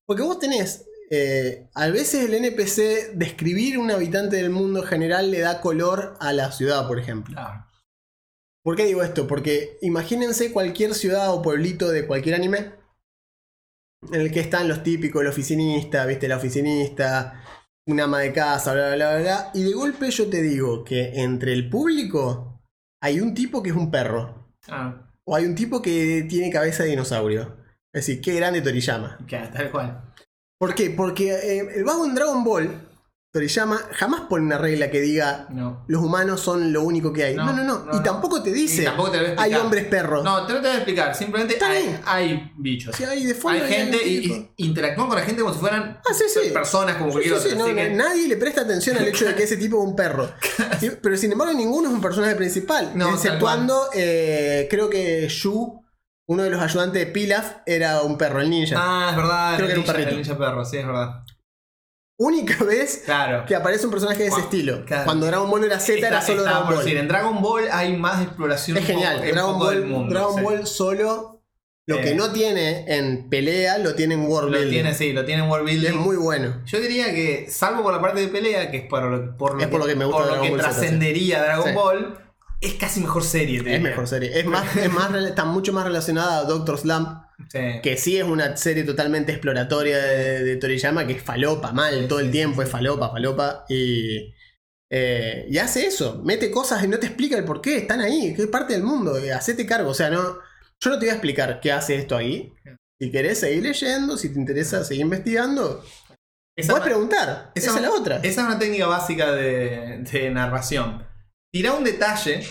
Porque 0.07 0.23
vos 0.23 0.39
tenés, 0.39 0.85
eh, 1.11 1.69
a 1.75 1.89
veces 1.89 2.25
el 2.29 2.35
NPC, 2.35 3.15
describir 3.15 3.79
un 3.79 3.91
habitante 3.91 4.37
del 4.37 4.51
mundo 4.51 4.81
en 4.81 4.87
general 4.87 5.31
le 5.31 5.41
da 5.41 5.61
color 5.61 6.17
a 6.21 6.33
la 6.33 6.53
ciudad, 6.53 6.87
por 6.87 6.99
ejemplo. 6.99 7.35
Claro. 7.35 7.67
¿Por 8.63 8.77
qué 8.77 8.85
digo 8.85 9.03
esto? 9.03 9.27
Porque 9.27 9.79
imagínense 9.83 10.53
cualquier 10.53 10.95
ciudad 10.95 11.33
o 11.33 11.43
pueblito 11.43 11.89
de 11.91 12.07
cualquier 12.07 12.35
anime 12.37 12.73
en 14.13 14.21
el 14.21 14.31
que 14.33 14.41
están 14.41 14.69
los 14.69 14.83
típicos, 14.83 15.23
el 15.23 15.29
oficinista, 15.29 16.07
viste, 16.07 16.29
la 16.29 16.37
oficinista, 16.37 17.43
un 17.87 18.01
ama 18.01 18.21
de 18.21 18.33
casa, 18.33 18.73
bla, 18.73 18.95
bla, 18.95 19.15
bla, 19.17 19.21
bla. 19.21 19.51
Y 19.55 19.63
de 19.65 19.73
golpe 19.73 20.11
yo 20.11 20.29
te 20.29 20.43
digo 20.43 20.85
que 20.85 21.21
entre 21.23 21.53
el 21.53 21.69
público 21.69 22.63
hay 23.03 23.21
un 23.21 23.35
tipo 23.35 23.63
que 23.63 23.71
es 23.71 23.77
un 23.77 23.91
perro. 23.91 24.53
Ah, 24.69 25.11
O 25.25 25.35
hay 25.35 25.45
un 25.45 25.55
tipo 25.55 25.81
que 25.83 26.27
tiene 26.29 26.51
cabeza 26.51 26.83
de 26.83 26.91
dinosaurio. 26.91 27.57
Es 27.93 28.07
decir, 28.07 28.21
qué 28.21 28.35
grande 28.35 28.63
Toriyama. 28.63 29.19
claro, 29.27 29.51
tal 29.53 29.71
cual. 29.71 30.10
¿Por 30.61 30.75
qué? 30.75 30.91
Porque 30.91 31.33
eh, 31.33 31.69
el 31.77 31.85
vago 31.85 32.05
en 32.05 32.15
Dragon 32.15 32.45
Ball, 32.45 32.87
Toriyama, 33.33 33.79
jamás 33.93 34.23
pone 34.29 34.45
una 34.45 34.59
regla 34.59 34.91
que 34.91 35.01
diga 35.01 35.47
No. 35.51 35.85
los 35.89 36.03
humanos 36.03 36.41
son 36.43 36.71
lo 36.71 36.83
único 36.83 37.15
que 37.15 37.25
hay. 37.25 37.35
No, 37.35 37.51
No, 37.51 37.65
no, 37.65 37.99
y 37.99 38.03
tampoco 38.03 38.43
te 38.43 38.53
dice 38.53 38.83
tampoco 38.85 39.13
te 39.13 39.35
hay 39.39 39.55
hombres 39.55 39.87
perros. 39.87 40.23
No, 40.23 40.45
te 40.47 40.53
lo 40.53 40.61
tengo 40.61 40.73
que 40.73 40.79
explicar. 40.79 41.15
Simplemente 41.15 41.57
hay, 41.65 41.99
hay 42.05 42.53
bichos. 42.59 42.95
Sí, 42.95 43.05
hay 43.05 43.25
de 43.25 43.35
gente 43.35 44.07
y, 44.07 44.51
y 44.57 44.67
interactúan 44.67 45.09
con 45.09 45.17
la 45.17 45.25
gente 45.25 45.41
como 45.41 45.55
si 45.55 45.61
fueran 45.61 45.99
Ah, 46.07 46.13
sí, 46.13 46.25
sí. 46.29 46.51
personas, 46.51 46.97
como 46.97 47.11
cualquier 47.13 47.35
otra. 47.37 47.51
que- 47.75 47.91
Nadie 47.95 48.29
le 48.29 48.37
presta 48.37 48.61
atención 48.61 48.99
al 48.99 49.09
hecho 49.09 49.25
de 49.27 49.35
que 49.35 49.45
ese 49.45 49.57
tipo 49.57 49.81
es 49.83 49.89
un 49.89 49.97
perro. 49.97 50.29
Pero 51.03 51.17
sin 51.17 51.33
embargo, 51.33 51.55
ninguno 51.55 51.89
es 51.89 51.95
un 51.95 52.03
personaje 52.03 52.35
principal. 52.35 52.93
Exceptuando, 53.15 53.89
eh, 53.95 54.67
creo 54.71 54.91
que 54.91 55.27
Yu, 55.27 55.83
uno 56.31 56.45
de 56.45 56.51
los 56.51 56.63
ayudantes 56.63 57.05
de 57.05 57.11
Pilaf 57.11 57.57
era 57.67 58.03
un 58.03 58.17
perro, 58.17 58.41
el 58.41 58.49
ninja. 58.51 58.77
Ah, 58.79 59.09
es 59.11 59.17
verdad. 59.17 59.57
Creo 59.57 59.67
el 59.67 59.67
que 59.67 59.73
era 59.73 59.81
un 59.81 59.85
ninja- 59.85 59.93
perrito. 59.93 60.11
el 60.11 60.17
ninja 60.17 60.39
perro, 60.39 60.65
sí, 60.65 60.77
es 60.77 60.87
verdad. 60.87 61.25
Única 62.19 62.63
vez 62.65 63.03
Claro. 63.05 63.47
que 63.47 63.57
aparece 63.57 63.87
un 63.87 63.91
personaje 63.93 64.19
de 64.19 64.27
ese 64.27 64.35
Cuan- 64.37 64.45
estilo. 64.45 64.85
claro. 64.85 65.05
Cuando 65.07 65.27
Dragon 65.27 65.51
Ball 65.51 65.65
era 65.65 65.81
Z, 65.81 66.07
era 66.07 66.21
solo 66.21 66.43
Dragon 66.43 66.65
por 66.67 66.75
Ball. 66.75 66.85
decir, 66.85 66.99
en 66.99 67.09
Dragon 67.09 67.41
Ball 67.43 67.65
hay 67.73 67.97
más 67.97 68.23
exploración 68.23 68.77
Es 68.77 68.83
poco- 68.85 68.93
genial. 68.93 69.21
un 69.25 69.31
Dragon 69.33 69.53
poco 69.55 69.65
Ball, 69.65 69.87
mundo. 69.87 70.15
Dragon 70.15 70.37
sí. 70.37 70.43
Ball 70.43 70.67
solo. 70.67 71.37
Lo 71.89 71.97
Eh. 71.99 72.03
que 72.03 72.15
no 72.15 72.31
tiene 72.31 72.85
en 72.95 73.29
pelea, 73.31 73.79
lo 73.79 73.95
tiene 73.95 74.15
en 74.15 74.27
World 74.27 74.51
Lo 74.53 74.59
Building. 74.59 74.71
tiene, 74.75 74.95
sí, 74.95 75.13
lo 75.13 75.25
tiene 75.25 75.43
en 75.43 75.51
World 75.51 75.67
Building. 75.67 75.89
Es 75.89 75.95
muy 75.97 76.17
bueno. 76.17 76.63
Yo 76.67 76.79
diría 76.81 77.07
que, 77.13 77.47
salvo 77.51 77.83
por 77.83 77.93
la 77.93 78.01
parte 78.01 78.21
de 78.21 78.29
pelea, 78.29 78.71
que 78.71 78.77
es 78.77 78.85
por 78.85 79.03
lo, 79.03 79.37
por 79.37 79.55
lo 79.57 79.61
Es 79.63 79.67
por 79.69 79.81
lo 79.81 79.87
que 79.87 79.97
me 79.97 80.05
gusta 80.05 80.19
por 80.19 80.27
lo 80.27 80.33
Dragon 80.35 80.45
que 80.47 80.51
Ball 80.53 80.61
Z, 80.61 80.73
sí. 80.75 80.79
trascendería 80.81 81.43
Dragon 81.43 81.67
Sí. 81.69 81.73
Ball, 81.75 82.19
es 82.61 82.75
casi 82.75 83.01
mejor 83.01 83.25
serie. 83.25 83.63
Es 83.67 83.81
mejor 83.81 84.07
serie. 84.07 84.39
Es 84.39 84.47
más, 84.47 84.77
es 84.77 84.93
más, 84.93 85.15
está 85.25 85.45
mucho 85.45 85.73
más 85.73 85.85
relacionada 85.85 86.39
a 86.39 86.45
Doctor 86.45 86.79
Slump, 86.79 87.09
Sí. 87.49 87.59
que 87.83 87.97
sí 87.97 88.19
es 88.19 88.25
una 88.25 88.57
serie 88.59 88.85
totalmente 88.85 89.33
exploratoria 89.33 89.97
de, 89.99 90.45
de 90.45 90.57
Toriyama, 90.57 91.07
que 91.07 91.15
es 91.15 91.23
falopa, 91.23 91.73
mal, 91.73 92.07
todo 92.07 92.21
el 92.21 92.31
tiempo 92.31 92.63
es 92.63 92.69
falopa, 92.69 93.11
falopa. 93.11 93.65
Y, 93.69 94.35
eh, 94.93 95.47
y 95.49 95.57
hace 95.59 95.87
eso, 95.87 96.21
mete 96.25 96.51
cosas 96.51 96.85
y 96.85 96.89
no 96.89 96.99
te 96.99 97.07
explica 97.07 97.39
el 97.39 97.45
por 97.45 97.61
qué, 97.63 97.79
están 97.79 98.01
ahí, 98.01 98.35
que 98.35 98.43
es 98.43 98.49
parte 98.49 98.75
del 98.75 98.83
mundo, 98.83 99.17
eh, 99.17 99.33
hacete 99.33 99.65
cargo. 99.67 99.91
O 99.91 99.95
sea, 99.95 100.11
no, 100.11 100.21
yo 100.81 100.91
no 100.91 100.99
te 100.99 101.07
voy 101.07 101.09
a 101.09 101.13
explicar 101.15 101.61
qué 101.61 101.73
hace 101.73 101.95
esto 101.95 102.15
ahí. 102.17 102.53
Si 103.01 103.11
querés 103.11 103.41
seguir 103.41 103.63
leyendo, 103.63 104.19
si 104.19 104.29
te 104.33 104.39
interesa 104.39 104.85
seguir 104.85 105.03
investigando, 105.05 105.83
Esa, 106.55 106.73
puedes 106.75 106.85
preguntar. 106.89 107.53
Esa, 107.55 107.69
esa- 107.71 107.77
es 107.77 107.83
la 107.83 107.91
otra. 107.93 108.17
esa 108.19 108.41
es 108.43 108.47
una 108.47 108.59
técnica 108.59 108.87
básica 108.87 109.33
de, 109.33 110.05
de 110.13 110.31
narración. 110.31 111.07
Tira 111.53 111.73
un 111.75 111.85
detalle 111.85 112.47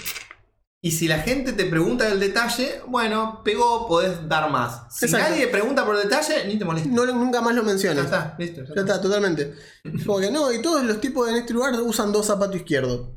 y 0.82 0.91
si 0.91 1.08
la 1.08 1.20
gente 1.20 1.54
te 1.54 1.66
pregunta 1.66 2.06
del 2.06 2.20
detalle, 2.20 2.82
bueno, 2.88 3.41
pegó, 3.43 3.88
podés 3.88 4.28
dar 4.30 4.50
más. 4.50 4.93
Si 4.97 5.06
Exacto. 5.06 5.30
nadie 5.30 5.47
pregunta 5.47 5.86
por 5.86 5.95
el 5.95 6.04
detalle, 6.04 6.45
ni 6.47 6.58
te 6.58 6.66
molesta. 6.66 6.89
No, 6.89 7.06
nunca 7.06 7.41
más 7.41 7.54
lo 7.56 7.62
Ya 7.64 7.68
mencionas. 7.68 8.06
está, 8.06 8.36
listo. 8.39 8.62
ya 8.64 8.76
Ya 8.76 8.82
está, 8.82 9.02
totalmente. 9.02 9.54
Porque 10.06 10.32
no, 10.32 10.52
y 10.54 10.62
todos 10.62 10.84
los 10.84 11.00
tipos 11.02 11.28
en 11.30 11.36
este 11.36 11.54
lugar 11.54 11.74
usan 11.82 12.12
dos 12.12 12.26
zapatos 12.26 12.56
izquierdos. 12.58 13.10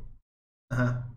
Ajá. 0.69 1.09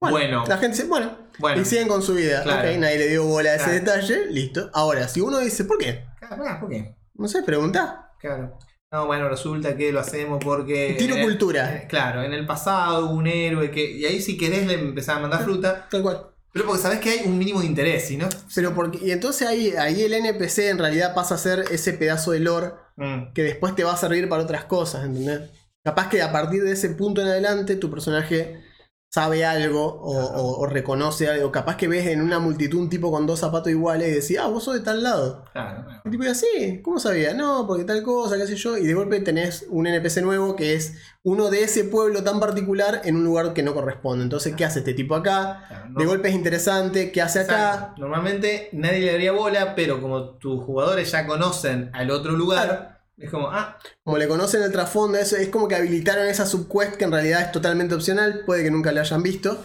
Bueno, 0.00 0.14
Bueno. 0.16 0.44
La 0.46 0.58
gente 0.58 0.76
dice, 0.76 0.88
bueno, 0.88 1.16
Bueno. 1.38 1.62
y 1.62 1.64
siguen 1.64 1.88
con 1.88 2.02
su 2.02 2.14
vida. 2.14 2.42
Claro. 2.42 2.70
Ok, 2.70 2.76
nadie 2.78 2.98
le 2.98 3.08
dio 3.08 3.24
bola 3.24 3.50
a 3.50 3.54
ese 3.54 3.70
detalle, 3.70 4.26
listo. 4.26 4.70
Ahora, 4.74 5.08
si 5.08 5.22
uno 5.22 5.38
dice, 5.38 5.64
¿por 5.64 5.78
qué? 5.78 6.04
Claro, 6.20 6.60
¿por 6.60 6.68
qué? 6.68 6.94
No 7.14 7.26
sé, 7.28 7.42
pregunta. 7.42 8.12
Claro. 8.20 8.58
No, 8.96 9.06
bueno, 9.06 9.28
resulta 9.28 9.76
que 9.76 9.92
lo 9.92 10.00
hacemos 10.00 10.42
porque. 10.42 10.94
Tiro 10.98 11.16
el- 11.16 11.22
cultura. 11.22 11.74
eh, 11.76 11.86
Claro, 11.88 12.22
en 12.22 12.32
el 12.32 12.46
pasado 12.46 13.06
hubo 13.06 13.14
un 13.14 13.26
héroe 13.26 13.70
que. 13.70 13.90
Y 13.90 14.04
ahí 14.06 14.22
si 14.22 14.38
querés 14.38 14.66
le 14.66 14.74
empezás 14.74 15.16
a 15.16 15.20
mandar 15.20 15.44
fruta. 15.44 15.86
Tal 15.90 16.02
cual. 16.02 16.28
Pero 16.52 16.64
porque 16.64 16.80
sabés 16.80 17.00
que 17.00 17.10
hay 17.10 17.20
un 17.26 17.36
mínimo 17.36 17.60
de 17.60 17.66
interés, 17.66 18.08
¿sí 18.08 18.16
no? 18.16 18.28
Pero 18.54 18.74
porque, 18.74 18.98
y 19.06 19.10
entonces 19.10 19.46
ahí, 19.46 19.72
ahí 19.78 20.02
el 20.02 20.14
NPC 20.14 20.70
en 20.70 20.78
realidad 20.78 21.14
pasa 21.14 21.34
a 21.34 21.38
ser 21.38 21.64
ese 21.70 21.92
pedazo 21.92 22.30
de 22.32 22.40
lore 22.40 22.70
Mm. 22.96 23.34
que 23.34 23.42
después 23.42 23.74
te 23.74 23.84
va 23.84 23.92
a 23.92 23.96
servir 23.98 24.26
para 24.30 24.42
otras 24.44 24.64
cosas, 24.64 25.04
¿entendés? 25.04 25.50
Capaz 25.84 26.08
que 26.08 26.22
a 26.22 26.32
partir 26.32 26.62
de 26.64 26.72
ese 26.72 26.88
punto 26.88 27.20
en 27.20 27.28
adelante 27.28 27.76
tu 27.76 27.90
personaje 27.90 28.62
sabe 29.08 29.46
algo 29.46 29.82
o, 29.86 30.12
o- 30.12 30.58
o 30.60 30.66
reconoce 30.66 31.28
algo. 31.30 31.50
Capaz 31.50 31.76
que 31.76 31.88
ves 31.88 32.06
en 32.08 32.20
una 32.20 32.38
multitud 32.38 32.78
un 32.80 32.90
tipo 32.90 33.10
con 33.10 33.26
dos 33.26 33.40
zapatos 33.40 33.70
iguales 33.72 34.08
y 34.08 34.10
decís, 34.12 34.38
ah, 34.38 34.48
vos 34.48 34.64
sos 34.64 34.74
de 34.74 34.80
tal 34.80 35.02
lado. 35.02 35.44
Claro, 35.52 35.84
bueno. 35.84 36.00
El 36.04 36.10
tipo 36.10 36.24
dice, 36.24 36.34
sí, 36.34 36.82
¿cómo 36.82 36.98
sabía? 36.98 37.32
No, 37.32 37.66
porque 37.66 37.84
tal 37.84 38.02
cosa, 38.02 38.36
qué 38.36 38.46
sé 38.46 38.56
yo. 38.56 38.76
Y 38.76 38.86
de 38.86 38.92
golpe 38.94 39.20
tenés 39.20 39.66
un 39.70 39.86
NPC 39.86 40.20
nuevo 40.22 40.54
que 40.54 40.74
es 40.74 40.94
uno 41.22 41.48
de 41.50 41.62
ese 41.64 41.84
pueblo 41.84 42.22
tan 42.22 42.40
particular 42.40 43.00
en 43.04 43.16
un 43.16 43.24
lugar 43.24 43.54
que 43.54 43.62
no 43.62 43.72
corresponde. 43.72 44.22
Entonces, 44.22 44.54
¿qué 44.54 44.64
hace 44.66 44.80
este 44.80 44.92
tipo 44.92 45.14
acá? 45.14 45.64
Claro, 45.68 45.88
no- 45.88 45.98
De 46.00 46.06
golpe 46.06 46.28
es 46.28 46.34
interesante, 46.34 47.10
¿qué 47.10 47.22
hace 47.22 47.40
acá? 47.40 47.72
Exacto. 47.74 48.00
Normalmente 48.02 48.68
nadie 48.72 49.00
le 49.00 49.12
daría 49.12 49.32
bola, 49.32 49.74
pero 49.74 50.00
como 50.02 50.36
tus 50.36 50.62
jugadores 50.62 51.10
ya 51.10 51.26
conocen 51.26 51.90
al 51.94 52.10
otro 52.10 52.32
lugar, 52.32 52.95
es 53.18 53.30
como, 53.30 53.48
ah, 53.50 53.78
Como 54.04 54.18
le 54.18 54.28
conocen 54.28 54.62
el 54.62 54.72
trasfondo, 54.72 55.18
eso 55.18 55.36
es 55.36 55.48
como 55.48 55.68
que 55.68 55.74
habilitaron 55.76 56.26
esa 56.26 56.46
subquest 56.46 56.96
que 56.96 57.04
en 57.04 57.12
realidad 57.12 57.42
es 57.42 57.52
totalmente 57.52 57.94
opcional, 57.94 58.42
puede 58.44 58.62
que 58.64 58.70
nunca 58.70 58.92
la 58.92 59.00
hayan 59.00 59.22
visto. 59.22 59.62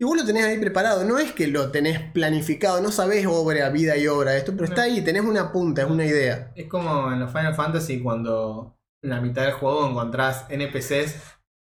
Y 0.00 0.04
vos 0.04 0.16
lo 0.16 0.24
tenés 0.24 0.46
ahí 0.46 0.58
preparado, 0.58 1.04
no 1.04 1.18
es 1.18 1.32
que 1.32 1.46
lo 1.46 1.70
tenés 1.70 2.00
planificado, 2.12 2.80
no 2.80 2.90
sabés 2.90 3.26
obra, 3.26 3.68
vida 3.68 3.96
y 3.98 4.06
obra 4.06 4.30
de 4.30 4.38
esto, 4.38 4.52
pero 4.52 4.64
está 4.64 4.82
ahí, 4.82 5.02
tenés 5.02 5.22
una 5.24 5.52
punta, 5.52 5.82
es 5.82 5.90
una 5.90 6.06
idea. 6.06 6.52
es 6.56 6.68
como 6.68 7.12
en 7.12 7.20
los 7.20 7.30
Final 7.30 7.54
Fantasy 7.54 8.00
cuando 8.00 8.78
en 9.02 9.10
la 9.10 9.20
mitad 9.20 9.42
del 9.42 9.52
juego 9.52 9.86
encontrás 9.88 10.46
NPCs. 10.48 11.16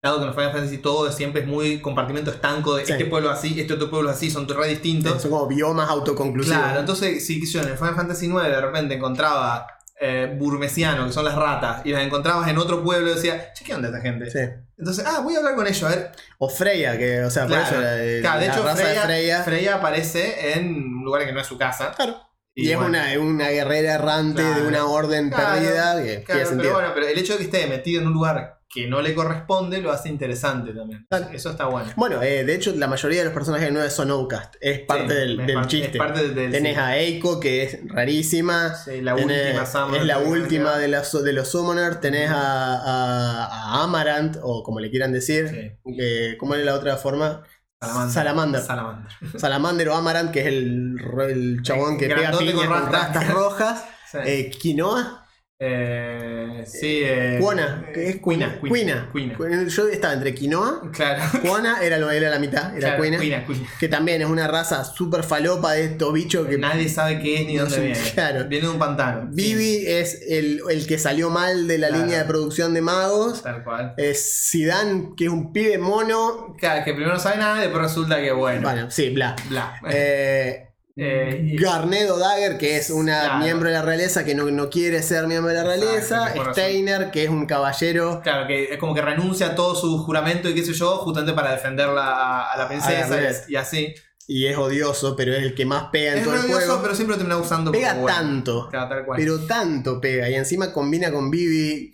Dado 0.04 0.18
que 0.18 0.22
en 0.24 0.28
los 0.28 0.36
Final 0.36 0.52
Fantasy 0.52 0.78
todo 0.80 1.12
siempre 1.12 1.42
es 1.42 1.48
muy 1.48 1.82
compartimento 1.82 2.30
estanco 2.32 2.76
de 2.76 2.86
Sí. 2.86 2.92
este 2.92 3.06
pueblo 3.06 3.30
así, 3.30 3.60
este 3.60 3.74
otro 3.74 3.90
pueblo 3.90 4.10
así, 4.10 4.30
son 4.30 4.48
re 4.48 4.68
distintos. 4.68 5.22
Son 5.22 5.32
como 5.32 5.48
biomas 5.48 5.90
autoconclusivos. 5.90 6.60
Claro, 6.60 6.80
entonces 6.82 7.26
si 7.26 7.44
yo 7.50 7.62
en 7.62 7.70
el 7.70 7.78
Final 7.78 7.96
Fantasy 7.96 8.28
9 8.28 8.50
de 8.50 8.62
repente 8.62 8.94
encontraba 8.96 9.68
eh, 10.00 10.36
Burmesiano, 10.38 11.08
que 11.08 11.14
son 11.14 11.26
las 11.26 11.36
ratas, 11.36 11.82
y 11.86 11.92
las 11.92 12.04
encontrabas 12.04 12.48
en 12.50 12.58
otro 12.58 12.84
pueblo 12.84 13.12
y 13.12 13.16
decía, 13.16 13.52
che, 13.54 13.66
¿qué 13.66 13.74
onda 13.74 13.88
esta 13.90 14.02
gente? 14.02 14.30
Sí. 14.30 14.40
Entonces, 14.78 15.04
ah, 15.08 15.22
voy 15.24 15.36
a 15.36 15.40
hablar 15.40 15.56
con 15.56 15.66
ellos, 15.66 15.84
a 15.84 15.90
ver. 15.90 16.12
O 16.38 16.50
Freya, 16.50 16.98
que, 16.98 17.24
o 17.24 17.30
sea, 17.32 17.48
Claro, 17.48 17.64
por 17.66 17.74
eso 17.74 17.82
la, 17.82 17.92
de- 17.94 18.22
Claro, 18.22 18.40
de 18.40 18.48
la 18.48 18.54
hecho, 18.54 18.64
raza 18.64 18.76
Freya, 18.84 19.02
de 19.02 19.06
Freya. 19.08 19.44
Freya 19.44 19.76
aparece 19.76 20.54
en 20.60 20.68
un 20.76 21.04
lugar 21.04 21.26
que 21.26 21.32
no 21.34 21.40
es 21.42 21.48
su 21.48 21.58
casa. 21.58 21.92
Claro. 21.96 22.18
Y, 22.54 22.72
es 22.72 22.76
bueno, 22.78 22.90
una, 22.90 23.12
es 23.14 23.18
una 23.20 23.50
guerrera 23.50 23.94
errante 23.94 24.42
Claro. 24.42 24.62
de 24.64 24.68
una 24.68 24.86
orden 24.86 25.30
perdida 25.30 26.02
que 26.04 26.24
Claro, 26.24 26.26
tiene 26.26 26.26
pero 26.26 26.46
sentido. 26.50 26.74
bueno, 26.74 26.90
pero 26.94 27.08
el 27.08 27.18
hecho 27.18 27.34
de 27.34 27.40
que 27.40 27.44
esté 27.46 27.68
metido 27.68 28.02
en 28.02 28.08
un 28.08 28.14
lugar 28.14 28.57
que 28.70 28.86
no 28.88 29.02
le 29.02 29.16
corresponde 29.16 29.82
lo 29.82 29.92
hace 29.92 30.10
interesante 30.10 30.74
también. 30.74 31.06
Claro. 31.10 31.28
Eso 31.32 31.52
está 31.52 31.68
bueno. 31.68 31.90
Bueno, 31.96 32.22
eh, 32.22 32.44
de 32.44 32.54
hecho, 32.56 32.74
la 32.76 32.88
mayoría 32.88 33.20
de 33.20 33.26
los 33.26 33.34
personajes 33.34 33.70
9 33.72 33.90
son 33.90 34.12
outcast. 34.12 34.56
Es 34.60 34.82
parte 34.82 35.08
Sí, 35.14 35.20
del, 35.20 35.40
es 35.40 35.48
del 35.48 35.56
parte- 35.56 35.70
chiste. 35.70 35.92
Es 35.92 35.98
parte 35.98 36.28
del, 36.30 36.52
Tenés 36.52 36.74
sí. 36.76 36.80
a 36.80 36.98
Eiko, 36.98 37.40
que 37.40 37.64
es 37.64 37.80
rarísima. 37.88 38.76
Sí, 38.76 39.02
la 39.02 39.16
Tenés- 39.16 39.56
última 39.64 39.98
es 39.98 40.06
la 40.06 40.20
última 40.20 40.78
de, 40.78 40.88
las- 40.90 41.24
de 41.24 41.34
los 41.34 41.48
Summoners. 41.50 42.02
Tenés 42.02 42.30
a, 42.30 42.76
a- 42.76 43.46
a 43.80 43.84
Amarant, 43.84 44.38
o 44.44 44.64
como 44.64 44.80
le 44.82 44.90
quieran 44.90 45.12
decir. 45.14 45.80
Eh, 46.00 46.36
¿Cómo 46.38 46.56
es 46.56 46.66
la 46.66 46.74
otra 46.76 46.98
forma? 46.98 47.44
Salamander. 47.80 48.12
Salamander. 48.12 48.62
Salamander. 48.62 49.12
Salamander 49.40 49.90
o 49.90 49.96
Amarant, 49.96 50.32
que 50.32 50.42
es 50.42 50.48
el, 50.48 50.98
el 51.30 51.62
chabón 51.64 51.98
que 51.98 52.08
pega 52.08 52.32
piñas 52.38 52.56
con 52.68 52.92
rastas. 52.92 53.28
rojas. 53.34 53.86
Eh, 54.26 54.50
Quinoa. 54.50 55.27
Eh, 55.60 56.64
sí, 56.68 57.00
eh, 57.04 57.38
Cuona, 57.42 57.84
que 57.92 58.10
es 58.10 58.18
Cuina. 58.18 58.60
Cuina. 58.60 59.10
Cuina. 59.12 59.68
Yo 59.68 59.88
estaba 59.88 60.14
entre 60.14 60.36
Quinoa. 60.36 60.84
Claro. 60.94 61.24
Cuana 61.42 61.80
era 61.82 61.98
lo 61.98 62.12
era 62.12 62.30
la 62.30 62.38
mitad, 62.38 62.70
era 62.78 62.80
Claro, 62.90 62.98
Cuina. 63.00 63.18
Cuina, 63.18 63.44
Cuina. 63.46 63.68
Que 63.80 63.88
también 63.90 64.22
es 64.22 64.28
una 64.28 64.48
raza 64.48 64.84
súper 64.84 65.24
falopa 65.24 65.74
de 65.74 65.86
estos 65.86 66.14
bichos 66.14 66.48
que. 66.48 66.60
Nadie 66.60 66.88
sabe 66.90 67.20
qué 67.20 67.42
es 67.42 67.48
ni 67.48 67.56
No 67.56 67.64
dónde 67.64 67.80
viene. 67.80 68.00
claro. 68.14 68.46
Viene 68.48 68.68
de 68.68 68.74
un 68.74 68.80
pantano. 68.80 69.30
Vivi 69.32 69.84
es 69.88 70.22
el, 70.30 70.62
el 70.70 70.86
que 70.86 71.00
salió 71.00 71.32
mal 71.32 71.68
de 71.68 71.80
la 71.80 71.88
Claro. 71.88 72.04
línea 72.04 72.20
de 72.20 72.26
producción 72.26 72.76
de 72.76 72.82
magos. 72.82 73.42
Tal 73.42 73.64
cual. 73.64 73.96
Es 73.98 74.50
Zidane, 74.52 75.14
que 75.18 75.26
es 75.26 75.32
un 75.32 75.52
pibe 75.54 75.80
mono. 75.80 76.56
Claro, 76.60 76.86
que 76.86 76.92
primero 76.94 77.14
no 77.14 77.20
sabe 77.20 77.38
nada 77.38 77.58
y 77.58 77.62
después 77.62 77.82
resulta 77.82 78.22
que 78.22 78.32
bueno. 78.32 78.62
Bueno, 78.62 78.92
sí, 78.92 79.10
bla. 79.10 79.36
Bla. 79.50 79.74
Eh, 79.90 80.67
Eh, 81.00 81.42
y- 81.54 81.58
Garnet 81.58 82.08
Dagger, 82.10 82.58
que 82.58 82.76
es 82.78 82.90
una 82.90 83.20
Claro. 83.22 83.38
miembro 83.44 83.70
de 83.70 83.76
la 83.76 83.82
realeza 83.84 84.26
que 84.26 84.34
no, 84.34 84.46
no 84.50 84.70
quiere 84.70 85.04
ser 85.04 85.28
miembro 85.28 85.50
de 85.52 85.58
la 85.58 85.64
realeza. 85.64 86.30
razón. 86.30 86.54
Steiner, 86.54 87.12
que 87.12 87.24
es 87.26 87.30
un 87.30 87.46
caballero. 87.46 88.20
Claro, 88.24 88.48
que 88.48 88.74
es 88.74 88.78
como 88.80 88.96
que 88.96 89.02
renuncia 89.02 89.48
a 89.48 89.56
todo 89.56 89.76
su 89.76 90.00
juramento 90.00 90.50
y 90.50 90.56
qué 90.56 90.66
sé 90.66 90.74
yo, 90.74 90.98
justamente 90.98 91.34
para 91.34 91.52
defenderla 91.52 92.02
a, 92.04 92.52
a 92.52 92.58
la 92.58 92.68
princesa 92.68 93.14
A 93.16 93.22
y, 93.48 93.54
y 93.54 93.56
así. 93.56 93.94
Y 94.30 94.48
es 94.48 94.58
odioso, 94.58 95.16
pero 95.16 95.34
es 95.34 95.44
el 95.44 95.54
que 95.56 95.66
más 95.66 95.86
pega 95.92 96.14
en 96.14 96.18
Es 96.18 96.24
todo 96.26 96.34
el 96.36 96.42
juego. 96.42 96.80
pero 96.82 96.96
siempre 96.96 97.14
lo 97.16 97.18
termina 97.20 97.38
usando 97.38 97.72
Pega 97.72 97.92
como 97.92 98.02
bueno. 98.02 98.18
tanto. 98.18 98.68
Claro, 98.70 98.90
tal 98.90 99.06
cual. 99.06 99.18
Pero 99.20 99.40
tanto 99.46 100.02
pega. 100.02 100.30
Y 100.30 100.34
encima 100.36 100.74
combina 100.74 101.12
con 101.12 101.30
Vivi. 101.32 101.94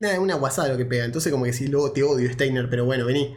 Nada, 0.00 0.14
es 0.14 0.20
una 0.20 0.34
guasada 0.34 0.68
lo 0.68 0.76
que 0.76 0.84
pega. 0.84 1.04
Entonces, 1.04 1.32
como 1.32 1.44
que 1.44 1.52
sí, 1.52 1.68
luego 1.68 1.92
te 1.92 2.02
odio, 2.02 2.30
Steiner, 2.32 2.68
pero 2.68 2.84
bueno, 2.84 3.06
vení. 3.06 3.34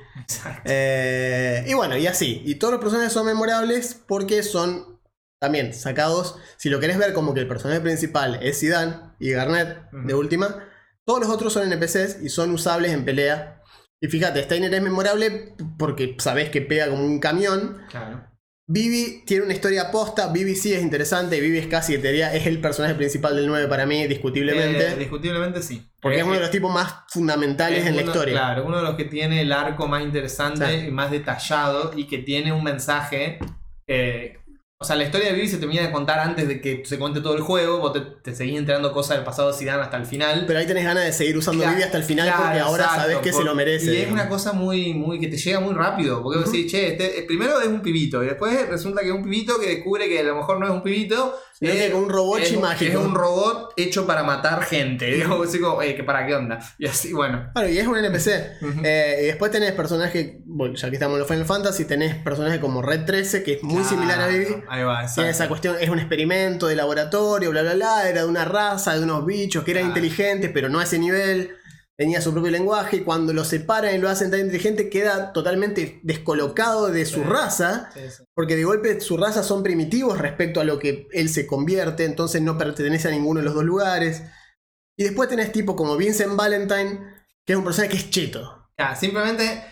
Eh, 0.65 1.63
y 1.67 1.73
bueno, 1.73 1.97
y 1.97 2.07
así. 2.07 2.41
Y 2.45 2.55
todos 2.55 2.73
los 2.73 2.81
personajes 2.81 3.13
son 3.13 3.25
memorables 3.25 3.93
porque 4.07 4.43
son 4.43 4.99
también 5.39 5.73
sacados. 5.73 6.37
Si 6.57 6.69
lo 6.69 6.79
querés 6.79 6.97
ver 6.97 7.13
como 7.13 7.33
que 7.33 7.41
el 7.41 7.47
personaje 7.47 7.81
principal 7.81 8.39
es 8.41 8.59
Zidane 8.59 9.13
y 9.19 9.31
Garnet, 9.31 9.89
de 9.91 10.13
última, 10.13 10.67
todos 11.05 11.21
los 11.21 11.29
otros 11.29 11.53
son 11.53 11.71
NPCs 11.71 12.21
y 12.21 12.29
son 12.29 12.51
usables 12.51 12.91
en 12.91 13.05
pelea. 13.05 13.61
Y 14.01 14.07
fíjate, 14.07 14.43
Steiner 14.43 14.73
es 14.73 14.81
memorable 14.81 15.55
porque 15.77 16.15
sabés 16.19 16.49
que 16.49 16.61
pega 16.61 16.89
como 16.89 17.03
un 17.03 17.19
camión. 17.19 17.81
Claro. 17.89 18.27
Vivi 18.69 19.23
tiene 19.25 19.45
una 19.45 19.53
historia 19.53 19.91
posta, 19.91 20.27
Vivi 20.27 20.53
sí 20.53 20.73
es 20.73 20.81
interesante, 20.81 21.39
Vivi 21.39 21.57
es 21.57 21.67
casi, 21.67 21.97
te 21.99 22.09
diría, 22.09 22.33
es 22.35 22.45
el 22.47 22.59
personaje 22.59 22.95
principal 22.95 23.33
del 23.33 23.47
9 23.47 23.67
para 23.69 23.85
mí, 23.85 24.05
discutiblemente. 24.07 24.89
Eh, 24.91 24.95
discutiblemente 24.97 25.61
sí. 25.61 25.89
porque 26.01 26.17
Eh, 26.17 26.19
es 26.19 26.25
uno 26.25 26.33
de 26.35 26.41
los 26.41 26.51
tipos 26.51 26.73
más 26.73 26.93
fundamentales 27.07 27.83
es 27.83 27.87
en 27.87 27.95
la 27.95 28.01
historia. 28.01 28.33
Claro, 28.33 28.65
uno 28.65 28.77
de 28.77 28.83
los 28.83 28.95
que 28.95 29.05
tiene 29.05 29.41
el 29.41 29.53
arco 29.53 29.87
más 29.87 30.03
interesante 30.03 30.81
Sí. 30.81 30.87
y 30.87 30.91
más 30.91 31.11
detallado 31.11 31.93
y 31.95 32.07
que 32.07 32.17
tiene 32.17 32.51
un 32.51 32.61
mensaje 32.63 33.39
eh, 33.87 34.39
O 34.79 34.85
sea, 34.85 34.95
la 34.95 35.05
historia 35.05 35.29
de 35.29 35.33
Vivi 35.33 35.47
se 35.47 35.57
termina 35.57 35.81
de 35.81 35.91
contar 35.91 36.19
antes 36.19 36.47
de 36.47 36.61
que 36.61 36.83
se 36.85 36.99
cuente 36.99 37.19
todo 37.19 37.35
el 37.35 37.41
juego. 37.41 37.79
Vos 37.79 37.93
te, 37.93 38.01
te 38.01 38.35
seguís 38.35 38.59
enterando 38.59 38.93
cosas 38.93 39.17
del 39.17 39.25
pasado 39.25 39.51
de 39.51 39.57
Zidane 39.57 39.81
hasta 39.81 39.97
el 39.97 40.05
final. 40.05 40.43
Pero 40.45 40.59
ahí 40.59 40.67
tenés 40.67 40.83
ganas 40.83 41.03
de 41.03 41.13
seguir 41.13 41.35
usando 41.35 41.61
Claro, 41.63 41.75
Vivi 41.75 41.83
hasta 41.83 41.97
el 41.97 42.03
final 42.03 42.27
claro, 42.27 42.43
porque 42.43 42.59
ahora 42.59 42.83
exacto, 42.83 43.01
sabes 43.01 43.17
que 43.17 43.33
se 43.33 43.43
lo 43.43 43.55
merece. 43.55 43.91
Y 43.91 43.97
es 43.97 44.11
una 44.11 44.29
cosa 44.29 44.53
muy, 44.53 44.93
muy 44.93 45.19
que 45.19 45.29
te 45.29 45.37
llega 45.37 45.59
muy 45.59 45.73
rápido. 45.73 46.21
Porque 46.21 46.37
vos 46.37 46.51
decís, 46.51 46.71
che, 46.71 46.89
este- 46.89 47.23
primero 47.23 47.59
es 47.59 47.67
un 47.67 47.81
pibito. 47.81 48.23
Y 48.23 48.27
después 48.27 48.69
resulta 48.69 49.01
que 49.01 49.07
es 49.07 49.15
un 49.15 49.23
pibito 49.23 49.59
que 49.59 49.67
descubre 49.67 50.07
que 50.07 50.19
a 50.19 50.23
lo 50.23 50.35
mejor 50.35 50.59
no 50.59 50.67
es 50.67 50.71
un 50.71 50.83
pibito. 50.83 51.35
Sino 51.59 51.73
que 51.73 51.93
un 51.93 52.07
robot 52.09 52.39
es 52.41 52.59
mágico. 52.59 52.99
Es 52.99 53.05
un 53.05 53.15
robot 53.15 53.73
hecho 53.77 54.05
para 54.05 54.23
matar 54.23 54.63
gente. 54.63 55.05
Digamos 55.11 55.47
así 55.47 55.59
como, 55.59 55.81
eh, 55.81 56.01
para 56.03 56.25
qué 56.27 56.35
onda. 56.35 56.59
Y 56.77 56.85
así, 56.85 57.13
bueno. 57.13 57.49
Claro, 57.53 57.67
y 57.69 57.79
es 57.79 57.87
un 57.87 57.97
NPC. 57.97 58.61
Ujú. 58.61 58.81
Eh, 58.83 59.19
y 59.23 59.25
después 59.25 59.51
tenés 59.51 59.71
personajes, 59.71 60.33
bueno, 60.45 60.75
ya 60.75 60.89
que 60.89 60.95
estamos 60.95 61.15
en 61.15 61.19
los 61.19 61.27
Final 61.27 61.45
Fantasy, 61.45 61.85
tenés 61.85 62.15
personajes 62.15 62.59
como 62.59 62.81
Red 62.81 63.05
13, 63.05 63.41
que 63.43 63.53
es 63.53 63.63
muy 63.63 63.83
similar 63.83 64.19
a 64.21 64.27
Vivi. 64.27 64.55
Ahí 64.69 64.83
va, 64.83 65.01
exacto. 65.01 65.15
Tiene 65.15 65.29
esa 65.31 65.47
cuestión, 65.47 65.75
es 65.81 65.89
un 65.89 65.97
experimento 65.99 66.67
de 66.67 66.75
laboratorio, 66.75 67.49
bla, 67.49 67.63
bla, 67.63 67.73
bla. 67.73 68.07
Era 68.09 68.21
de 68.21 68.27
una 68.27 68.45
raza, 68.45 68.93
de 68.95 69.03
unos 69.03 69.25
bichos 69.25 69.63
que 69.63 69.71
eran 69.71 69.85
Claro. 69.85 69.97
inteligentes, 69.99 70.51
pero 70.53 70.69
no 70.69 70.79
a 70.79 70.83
ese 70.83 70.99
nivel. 70.99 71.55
Tenía 71.97 72.21
su 72.21 72.31
propio 72.31 72.51
lenguaje 72.51 72.97
y 72.97 73.03
cuando 73.03 73.33
lo 73.33 73.43
separan 73.43 73.95
y 73.95 73.97
lo 73.97 74.07
hacen 74.07 74.29
tan 74.29 74.39
inteligente, 74.41 74.87
queda 74.89 75.33
totalmente 75.33 75.99
descolocado 76.03 76.89
de 76.91 77.05
su 77.05 77.21
Sí. 77.21 77.23
raza. 77.27 77.89
Sí, 77.93 78.01
sí. 78.15 78.23
Porque 78.35 78.55
de 78.55 78.65
golpe 78.65 79.01
su 79.01 79.17
raza 79.17 79.41
son 79.41 79.63
primitivos 79.63 80.19
respecto 80.19 80.61
a 80.61 80.63
lo 80.63 80.77
que 80.77 81.07
él 81.11 81.27
se 81.29 81.47
convierte, 81.47 82.05
entonces 82.05 82.41
no 82.43 82.57
pertenece 82.57 83.07
a 83.07 83.11
ninguno 83.11 83.39
de 83.39 83.45
los 83.45 83.55
dos 83.55 83.63
lugares. 83.63 84.21
Y 84.95 85.03
después 85.05 85.27
tenés 85.29 85.51
tipo 85.51 85.75
como 85.75 85.97
Vincent 85.97 86.35
Valentine, 86.35 86.99
que 87.45 87.53
es 87.53 87.57
un 87.57 87.63
personaje 87.63 87.91
que 87.91 87.97
es 87.97 88.09
cheto. 88.11 88.69
Simplemente 88.99 89.63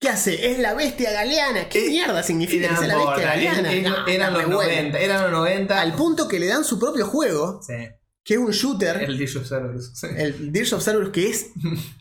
¿Qué 0.00 0.08
hace? 0.10 0.50
Es 0.52 0.58
la 0.58 0.74
bestia 0.74 1.12
galeana. 1.12 1.68
¿Qué 1.68 1.86
Eh, 1.86 1.88
mierda 1.90 2.22
significa 2.22 2.68
que 2.68 2.76
sea 2.76 2.86
la 2.88 2.96
bestia 2.96 3.24
galeana? 3.26 3.62
No, 3.62 4.06
eran 4.06 4.08
está 4.08 4.30
los 4.30 4.38
re 4.42 4.46
bueno. 4.54 4.70
90, 4.72 4.98
eran 4.98 5.22
los 5.22 5.32
90. 5.32 5.80
Al 5.80 5.94
punto 5.94 6.28
que 6.28 6.38
le 6.38 6.46
dan 6.48 6.64
su 6.64 6.78
propio 6.78 7.06
juego, 7.06 7.60
Sí, 7.62 7.72
que 8.24 8.34
es 8.34 8.40
un 8.40 8.52
shooter, 8.52 9.02
el 9.02 9.18
Dish 9.18 9.36
of 9.36 9.46
Cerberus, 9.46 9.90
sí. 9.94 10.06
el 10.16 10.50
Dirge 10.50 10.74
of 10.74 10.82
Cerberus, 10.82 11.10
que 11.10 11.28
es 11.28 11.50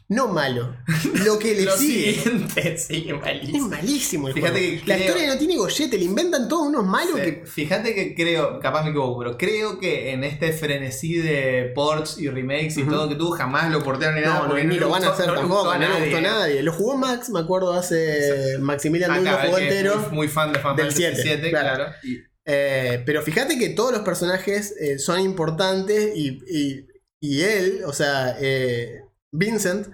no 0.07 0.29
malo. 0.29 0.73
Lo 1.25 1.37
que 1.37 1.53
le 1.53 1.63
Lo 1.65 1.75
sigue. 1.75 2.13
siguiente, 2.13 2.77
sí, 2.77 3.05
Es 3.09 3.19
malísimo. 3.21 3.67
malísimo 3.67 4.27
el 4.29 4.33
Fíjate 4.33 4.53
juego. 4.59 4.81
que 4.83 4.87
La 4.87 4.95
creo- 4.95 5.07
historia 5.09 5.27
no 5.33 5.37
tiene 5.37 5.57
gollete, 5.57 5.97
le 5.97 6.05
inventan 6.05 6.47
todos 6.47 6.67
unos 6.67 6.85
malos 6.85 7.15
Sí, 7.15 7.21
que. 7.23 7.43
Fíjate 7.45 7.93
que 7.93 8.15
creo, 8.15 8.57
capaz 8.61 8.83
me 8.85 8.91
equivoco, 8.91 9.19
pero 9.19 9.37
creo 9.37 9.79
que 9.79 10.11
en 10.13 10.23
este 10.23 10.53
frenesí 10.53 11.15
de 11.17 11.73
ports 11.75 12.17
y 12.17 12.29
remakes 12.29 12.77
y 12.77 12.83
todo 12.83 13.09
que 13.09 13.15
tuvo, 13.15 13.31
jamás 13.31 13.69
lo 13.69 13.83
portearon 13.83 14.15
ni 14.15 14.21
nada. 14.21 14.35
No, 14.35 14.41
no, 14.43 14.49
porque 14.51 14.63
ni 14.63 14.79
lo 14.79 14.87
van 14.89 15.03
a 15.03 15.09
hacer 15.09 15.27
no 15.27 15.33
tampoco, 15.33 15.73
no 15.73 15.79
le 15.79 15.87
gustó 15.87 16.17
a 16.17 16.21
nadie. 16.21 16.21
nadie. 16.21 16.63
Lo 16.63 16.71
jugó 16.71 16.95
Max, 16.97 17.29
me 17.31 17.39
acuerdo, 17.41 17.73
hace. 17.73 18.57
Maximilian 18.61 19.11
Acá, 19.11 19.41
lo 19.43 19.47
jugó 19.47 19.57
es 19.57 19.63
entero. 19.63 19.97
Muy, 20.07 20.15
muy 20.15 20.27
fan 20.29 20.53
de 20.53 20.59
Final 20.59 20.75
del 20.77 20.85
Fantasy 20.91 21.21
7, 21.21 21.41
VII, 21.41 21.49
claro. 21.49 21.75
claro. 21.75 21.91
Y- 22.03 22.19
Eh, 22.45 23.01
pero 23.05 23.21
fíjate 23.21 23.57
que 23.57 23.69
todos 23.69 23.91
los 23.93 24.01
personajes 24.01 24.75
eh, 24.79 24.99
son 24.99 25.19
importantes 25.21 26.11
y, 26.15 26.39
y- 26.47 26.87
y 27.21 27.41
él, 27.41 27.83
o 27.85 27.93
sea, 27.93 28.35
eh, 28.39 29.01
Vincent, 29.31 29.87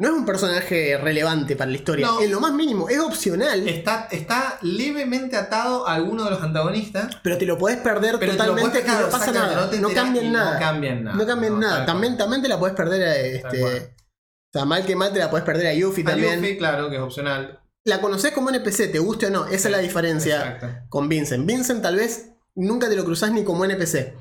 no 0.00 0.08
es 0.08 0.14
un 0.14 0.24
personaje 0.24 0.96
relevante 0.96 1.54
para 1.54 1.70
la 1.70 1.76
historia. 1.76 2.06
No. 2.06 2.22
En 2.22 2.30
lo 2.30 2.40
más 2.40 2.52
mínimo, 2.54 2.88
es 2.88 2.98
opcional, 2.98 3.68
está, 3.68 4.08
está 4.10 4.58
levemente 4.62 5.36
atado 5.36 5.86
a 5.86 5.94
alguno 5.94 6.24
de 6.24 6.30
los 6.30 6.42
antagonistas. 6.42 7.18
pero 7.22 7.36
te 7.36 7.44
lo 7.44 7.58
podés 7.58 7.76
perder 7.76 8.16
Pero 8.18 8.32
te 8.32 8.38
lo 8.38 8.44
totalmente 8.56 8.82
no 8.84 9.10
pasa 9.10 9.30
nada. 9.32 9.70
te 9.70 9.78
No, 9.78 9.90
cambian 9.90 10.32
nada. 10.32 10.54
No 10.54 10.58
cambian 10.60 11.04
nada. 11.04 11.16
No 11.16 11.26
cambian 11.26 11.60
nada. 11.60 11.76
tal 11.76 11.86
También, 11.86 12.16
también 12.16 12.42
te 12.42 12.48
la 12.48 12.58
puedes 12.58 12.74
perder 12.74 13.02
a 13.02 13.16
este. 13.16 13.62
O 13.64 14.58
sea, 14.58 14.64
mal 14.64 14.84
que 14.84 14.96
mal 14.96 15.12
te 15.12 15.18
la 15.18 15.30
puedes 15.30 15.44
perder 15.46 15.66
a 15.68 15.74
Yuffie 15.74 16.04
A 16.04 16.10
también. 16.10 16.36
Yuffie, 16.40 16.56
claro, 16.58 16.88
que 16.90 16.96
es 16.96 17.02
opcional. 17.02 17.60
La 17.84 18.00
conoces 18.00 18.32
como 18.32 18.50
NPC, 18.50 18.90
te 18.92 18.98
guste 18.98 19.26
o 19.26 19.30
no. 19.30 19.46
Esa 19.46 19.68
es 19.68 19.72
la 19.72 19.78
diferencia. 19.78 20.36
Exacto. 20.54 20.68
con 20.88 21.08
Vincent. 21.08 21.46
Vincent 21.46 21.82
tal 21.82 21.96
vez 21.96 22.30
nunca 22.54 22.88
te 22.88 22.94
lo 22.96 23.04
cruzás 23.04 23.32
ni 23.32 23.42
como 23.44 23.64
NPC. 23.64 24.14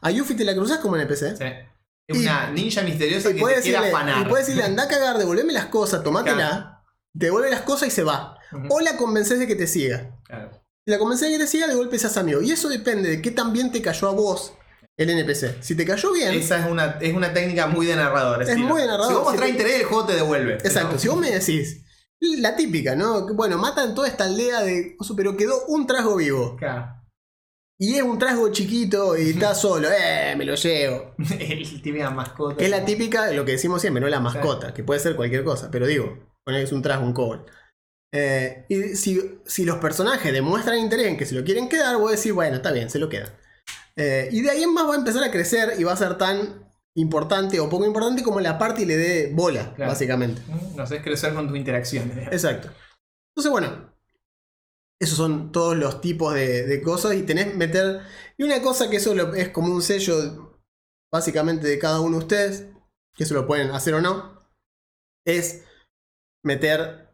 A 0.00 0.10
Yuffie 0.10 0.36
te 0.36 0.44
la 0.44 0.54
cruzás 0.54 0.78
como 0.78 0.96
NPC. 0.96 1.36
Sí. 1.36 1.44
Es 2.08 2.18
Y- 2.18 2.22
una 2.22 2.50
ninja 2.50 2.82
misteriosa 2.82 3.30
Y 3.30 3.34
que 3.34 3.40
puedes 3.40 3.58
te 3.58 3.62
quiere 3.64 3.78
decirle, 3.78 3.96
afanar. 3.96 4.26
y 4.26 4.28
puedes 4.28 4.46
decirle, 4.46 4.64
anda 4.66 4.84
a 4.84 4.88
cagar, 4.88 5.18
devolveme 5.18 5.52
las 5.52 5.66
cosas, 5.66 6.02
tomátela. 6.02 6.82
Te 7.18 7.26
devuelve 7.26 7.50
las 7.50 7.62
cosas 7.62 7.88
y 7.88 7.90
se 7.90 8.02
va. 8.04 8.38
O 8.70 8.80
la 8.80 8.96
convences 8.96 9.38
de 9.38 9.46
que 9.46 9.56
te 9.56 9.66
siga. 9.66 10.16
claro. 10.24 10.50
Si 10.84 10.92
la 10.92 10.98
convences 10.98 11.26
de 11.28 11.36
que 11.36 11.42
te 11.42 11.48
siga, 11.50 11.66
de 11.66 11.74
golpe 11.74 11.98
seas 11.98 12.16
amigo. 12.16 12.40
Y 12.42 12.52
eso 12.52 12.68
depende 12.68 13.08
de 13.10 13.20
qué 13.22 13.32
tan 13.32 13.52
bien 13.52 13.72
te 13.72 13.82
cayó 13.82 14.08
a 14.08 14.12
vos 14.12 14.52
el 14.96 15.10
NPC. 15.10 15.56
Si 15.60 15.74
te 15.74 15.84
cayó 15.84 16.12
bien, 16.12 16.32
Esa 16.34 16.60
es 16.60 16.70
una, 16.70 16.98
es 17.00 17.12
una 17.12 17.32
técnica 17.32 17.66
muy 17.66 17.86
de 17.86 17.96
narrador. 17.96 18.42
Es 18.44 18.50
estilo. 18.50 18.68
muy 18.68 18.82
de 18.82 18.86
narrador, 18.86 19.08
Si 19.08 19.14
vos 19.14 19.22
si 19.22 19.26
mostrás 19.30 19.46
te- 19.46 19.50
interés, 19.50 19.80
el 19.80 19.86
juego 19.86 20.06
te 20.06 20.14
devuelve. 20.14 20.54
exacto. 20.54 20.92
¿no? 20.92 20.98
Si 21.00 21.08
vos 21.08 21.16
me 21.18 21.30
decís, 21.32 21.82
la 22.20 22.56
típica, 22.56 22.96
¿no? 22.96 23.26
Bueno, 23.34 23.58
matan 23.58 23.94
toda 23.94 24.08
esta 24.08 24.24
aldea 24.24 24.62
de. 24.62 24.96
Pero 25.16 25.36
quedó 25.36 25.66
un 25.66 25.86
trasgo 25.86 26.16
vivo. 26.16 26.56
Claro. 26.56 26.96
Y 27.78 27.94
es 27.96 28.02
un 28.02 28.18
trasgo 28.18 28.50
chiquito 28.50 29.16
y 29.16 29.30
está 29.30 29.54
solo. 29.54 29.88
Eh, 29.90 30.34
me 30.36 30.44
lo 30.44 30.54
llevo. 30.54 31.14
el 31.38 31.82
típica 31.82 32.10
mascota. 32.10 32.62
Es 32.62 32.70
la 32.70 32.84
típica, 32.84 33.30
lo 33.32 33.44
que 33.44 33.52
decimos 33.52 33.80
siempre, 33.80 34.00
no 34.00 34.08
la 34.08 34.20
mascota, 34.20 34.72
que 34.72 34.84
puede 34.84 35.00
ser 35.00 35.16
cualquier 35.16 35.44
cosa, 35.44 35.70
pero 35.70 35.86
digo, 35.86 36.18
poner 36.44 36.62
es 36.62 36.72
un 36.72 36.82
traje, 36.82 37.04
un 37.04 37.12
kobold. 37.12 37.46
Eh, 38.14 38.64
y 38.68 38.96
si, 38.96 39.40
si 39.44 39.64
los 39.64 39.76
personajes 39.76 40.32
demuestran 40.32 40.78
interés 40.78 41.06
en 41.06 41.18
que 41.18 41.26
se 41.26 41.34
lo 41.34 41.44
quieren 41.44 41.68
quedar, 41.68 41.98
vos 41.98 42.12
decís, 42.12 42.32
bueno, 42.32 42.56
está 42.56 42.72
bien, 42.72 42.88
se 42.88 42.98
lo 42.98 43.08
quedan. 43.08 43.30
Eh, 43.96 44.28
y 44.30 44.42
de 44.42 44.50
ahí 44.50 44.62
en 44.62 44.72
más 44.72 44.86
va 44.88 44.94
a 44.94 44.98
empezar 44.98 45.24
a 45.24 45.30
crecer 45.30 45.74
y 45.78 45.84
va 45.84 45.92
a 45.92 45.96
ser 45.96 46.16
tan 46.16 46.65
importante 46.96 47.60
o 47.60 47.68
poco 47.68 47.84
importante 47.86 48.22
como 48.22 48.40
la 48.40 48.58
parte 48.58 48.84
le 48.86 48.96
dé 48.96 49.32
bola, 49.34 49.74
Claro. 49.74 49.92
básicamente. 49.92 50.42
No 50.74 50.86
sé, 50.86 50.96
es 50.96 51.02
crecer 51.02 51.34
con 51.34 51.46
tus 51.48 51.56
interacciones. 51.56 52.16
Exacto. 52.32 52.68
Entonces, 53.34 53.50
bueno, 53.52 53.94
esos 55.00 55.16
son 55.16 55.52
todos 55.52 55.76
los 55.76 56.00
tipos 56.00 56.34
de, 56.34 56.64
de 56.66 56.82
cosas 56.82 57.14
y 57.14 57.22
tenés 57.22 57.48
que 57.48 57.54
meter... 57.54 58.00
Y 58.38 58.44
una 58.44 58.62
cosa 58.62 58.88
que 58.90 58.96
eso 58.96 59.14
lo- 59.14 59.34
es 59.34 59.50
como 59.50 59.72
un 59.74 59.82
sello 59.82 60.58
básicamente 61.12 61.66
de 61.68 61.78
cada 61.78 62.00
uno 62.00 62.12
de 62.18 62.24
ustedes, 62.24 62.66
que 63.14 63.24
eso 63.24 63.34
lo 63.34 63.46
pueden 63.46 63.70
hacer 63.70 63.94
o 63.94 64.00
no, 64.00 64.48
es 65.26 65.64
meter 66.44 67.10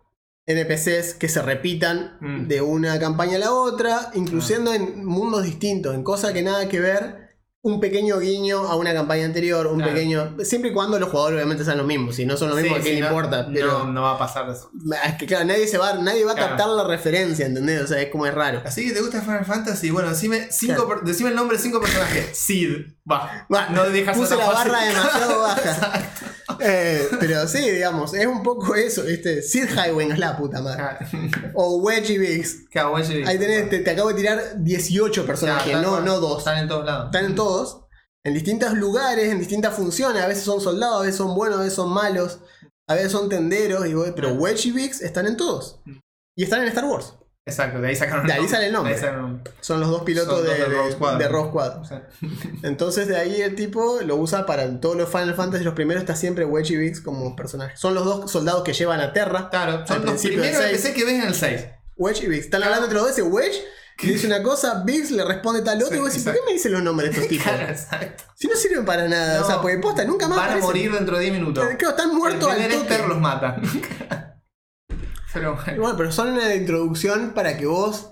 NPCs 0.46 1.14
que 1.14 1.28
se 1.28 1.42
repitan 1.42 2.18
Mm. 2.20 2.46
de 2.48 2.60
una 2.62 2.98
campaña 3.00 3.36
a 3.36 3.40
la 3.40 3.52
otra, 3.52 4.10
incluyendo 4.14 4.72
en 4.72 5.04
mundos 5.04 5.42
distintos, 5.44 5.94
en 5.94 6.02
cosas 6.04 6.32
que 6.32 6.42
nada 6.42 6.68
que 6.68 6.80
ver. 6.80 7.21
Un 7.64 7.78
pequeño 7.78 8.18
guiño 8.18 8.58
a 8.66 8.74
una 8.74 8.92
campaña 8.92 9.24
anterior, 9.24 9.68
un 9.68 9.76
Claro. 9.76 9.92
pequeño. 9.92 10.34
Siempre 10.42 10.70
y 10.70 10.72
cuando 10.74 10.98
los 10.98 11.10
jugadores 11.10 11.36
obviamente 11.36 11.64
sean 11.64 11.78
los 11.78 11.86
mismos. 11.86 12.16
Si 12.16 12.26
no 12.26 12.36
son 12.36 12.48
los 12.48 12.58
mismos, 12.60 12.80
¿a 12.80 12.82
Sí, 12.82 12.88
quién 12.88 12.96
sí, 12.96 13.00
le 13.02 13.08
no- 13.08 13.14
importa? 13.16 13.46
Pero 13.54 13.78
No, 13.84 13.92
no 13.92 14.02
va 14.02 14.12
a 14.14 14.18
pasar 14.18 14.50
eso. 14.50 14.68
es 15.06 15.14
que 15.14 15.26
claro, 15.26 15.44
nadie 15.44 15.68
se 15.68 15.78
va, 15.78 15.92
nadie 15.94 16.24
va 16.24 16.32
a 16.32 16.34
Claro. 16.34 16.48
captar 16.56 16.68
la 16.70 16.82
referencia, 16.82 17.46
¿entendés? 17.46 17.82
O 17.82 17.86
sea, 17.86 18.02
es 18.02 18.08
como 18.10 18.26
es 18.26 18.34
raro. 18.34 18.62
Así 18.64 18.84
que 18.88 18.92
te 18.92 19.00
gusta 19.00 19.20
Final 19.22 19.44
Fantasy. 19.44 19.90
Bueno, 19.92 20.08
decime, 20.10 20.48
cinco, 20.50 20.74
Claro. 20.86 20.88
per- 20.88 21.08
decime 21.08 21.28
el 21.30 21.36
nombre 21.36 21.56
de 21.56 21.62
cinco 21.62 21.80
personajes. 21.80 22.30
Sid. 22.36 22.68
Va. 23.08 23.46
Va, 23.52 23.68
no 23.68 23.84
dejas 23.90 24.16
puse 24.16 24.34
la 24.36 24.44
tan 24.44 24.54
fácil. 24.54 24.72
barra 24.72 24.84
demasiado 24.86 25.40
baja. 25.40 26.02
Eh, 26.64 27.08
pero 27.18 27.48
sí, 27.48 27.58
digamos, 27.70 28.12
es 28.14 28.26
un 28.26 28.42
poco 28.42 28.74
eso, 28.74 29.02
¿viste? 29.04 29.42
Sid 29.42 29.68
Highway 29.70 30.10
es 30.12 30.18
la 30.18 30.36
puta 30.36 30.60
madre. 30.60 30.82
Ah, 30.82 30.98
O 31.54 31.78
Wedgie 31.78 32.18
Biggs. 32.18 32.68
Claro. 32.70 32.94
Ahí 32.96 33.38
tenés, 33.38 33.70
te, 33.70 33.78
te 33.80 33.90
acabo 33.90 34.08
de 34.10 34.14
tirar 34.14 34.40
18 34.58 35.24
personajes, 35.24 35.80
no, 35.80 36.00
no 36.00 36.20
dos. 36.20 36.38
Están 36.38 36.58
en 36.58 36.68
todos 36.68 36.84
lados. 36.84 37.06
Están 37.06 37.24
en 37.24 37.34
todos, 37.34 37.51
en 38.24 38.34
distintos 38.34 38.74
lugares, 38.74 39.30
en 39.30 39.38
distintas 39.38 39.74
funciones. 39.74 40.22
A 40.22 40.28
veces 40.28 40.44
son 40.44 40.60
soldados, 40.60 41.00
a 41.00 41.02
veces 41.02 41.16
son 41.16 41.34
buenos, 41.34 41.58
a 41.58 41.62
veces 41.62 41.74
son 41.74 41.92
malos, 41.92 42.38
a 42.88 42.94
veces 42.94 43.12
son 43.12 43.28
tenderos. 43.28 43.86
Y 43.86 43.94
pero. 44.14 44.34
Wedge 44.34 44.66
y 44.66 44.72
Biggs 44.72 45.00
están 45.00 45.26
en 45.26 45.36
todos. 45.36 45.80
Y 46.36 46.44
están 46.44 46.62
en 46.62 46.68
Star 46.68 46.84
Wars. 46.84 47.14
Exacto, 47.44 47.80
de 47.80 47.88
ahí 47.88 47.96
sacaron 47.96 48.24
De 48.24 48.32
ahí 48.32 48.46
sale 48.46 48.66
el 48.66 48.72
nombre. 48.72 48.96
Son 49.60 49.80
los 49.80 49.88
dos 49.88 50.02
pilotos 50.02 50.44
de, 50.44 50.54
de 50.54 51.28
Rogue 51.28 51.48
Squadron. 51.48 51.82
Entonces 52.62 53.08
de 53.08 53.16
ahí 53.16 53.40
el 53.40 53.56
tipo 53.56 54.00
lo 54.02 54.14
usa 54.16 54.46
para 54.46 54.80
todos 54.80 54.96
los 54.96 55.08
Final 55.08 55.34
Fantasy. 55.34 55.64
Los 55.64 55.74
primeros 55.74 56.02
está 56.02 56.14
siempre 56.14 56.44
Wedge 56.44 56.70
y 56.70 56.76
Biggs 56.76 57.00
como 57.00 57.34
personajes. 57.34 57.80
Son 57.80 57.94
los 57.94 58.04
dos 58.04 58.30
soldados 58.30 58.62
que 58.62 58.72
llevan 58.72 59.00
a 59.00 59.12
Terra. 59.12 59.50
claro, 59.50 59.84
son 59.86 60.04
los 60.06 60.22
primeros 60.22 60.56
que 60.56 61.04
ves 61.04 61.14
en 61.14 61.26
el 61.26 61.34
6. 61.34 61.66
Wedge 61.96 62.22
y 62.22 62.28
Biggs. 62.28 62.44
Están 62.44 62.62
hablando 62.62 62.84
entre 62.84 62.98
los 62.98 63.08
dos. 63.08 63.12
Ese 63.18 63.22
Wedge 63.22 63.60
le 64.02 64.12
dice 64.12 64.26
una 64.26 64.42
cosa, 64.42 64.82
Biggs 64.84 65.10
le 65.10 65.24
responde 65.24 65.62
tal 65.62 65.76
otro. 65.76 65.88
Sí, 65.88 65.96
y 65.96 65.98
vos 66.00 66.08
decís, 66.08 66.24
¿por 66.24 66.34
qué 66.34 66.40
me 66.46 66.52
dicen 66.52 66.72
los 66.72 66.82
nombres 66.82 67.10
de 67.10 67.14
estos 67.14 67.28
tipos? 67.30 67.44
Claro, 67.44 67.72
exacto. 67.72 68.24
Si 68.34 68.48
no 68.48 68.56
sirven 68.56 68.84
para 68.84 69.08
nada. 69.08 69.38
No, 69.38 69.44
o 69.44 69.46
sea, 69.46 69.60
porque 69.60 69.78
posta, 69.78 70.04
nunca 70.04 70.28
más 70.28 70.38
Van 70.38 70.58
a 70.58 70.60
morir 70.60 70.92
dentro 70.92 71.16
de 71.16 71.22
10 71.22 71.34
minutos. 71.34 71.64
Claro, 71.78 71.96
están 71.96 72.14
muertos 72.14 72.54
el 72.54 72.62
al 72.62 72.70
toque. 72.70 73.08
Los 73.08 73.20
mata. 73.20 73.56
Pero 75.32 75.54
bueno. 75.54 75.80
Bueno, 75.80 75.96
pero 75.96 76.12
son 76.12 76.32
una 76.32 76.54
introducción 76.54 77.32
para 77.34 77.56
que 77.56 77.64
vos 77.64 78.10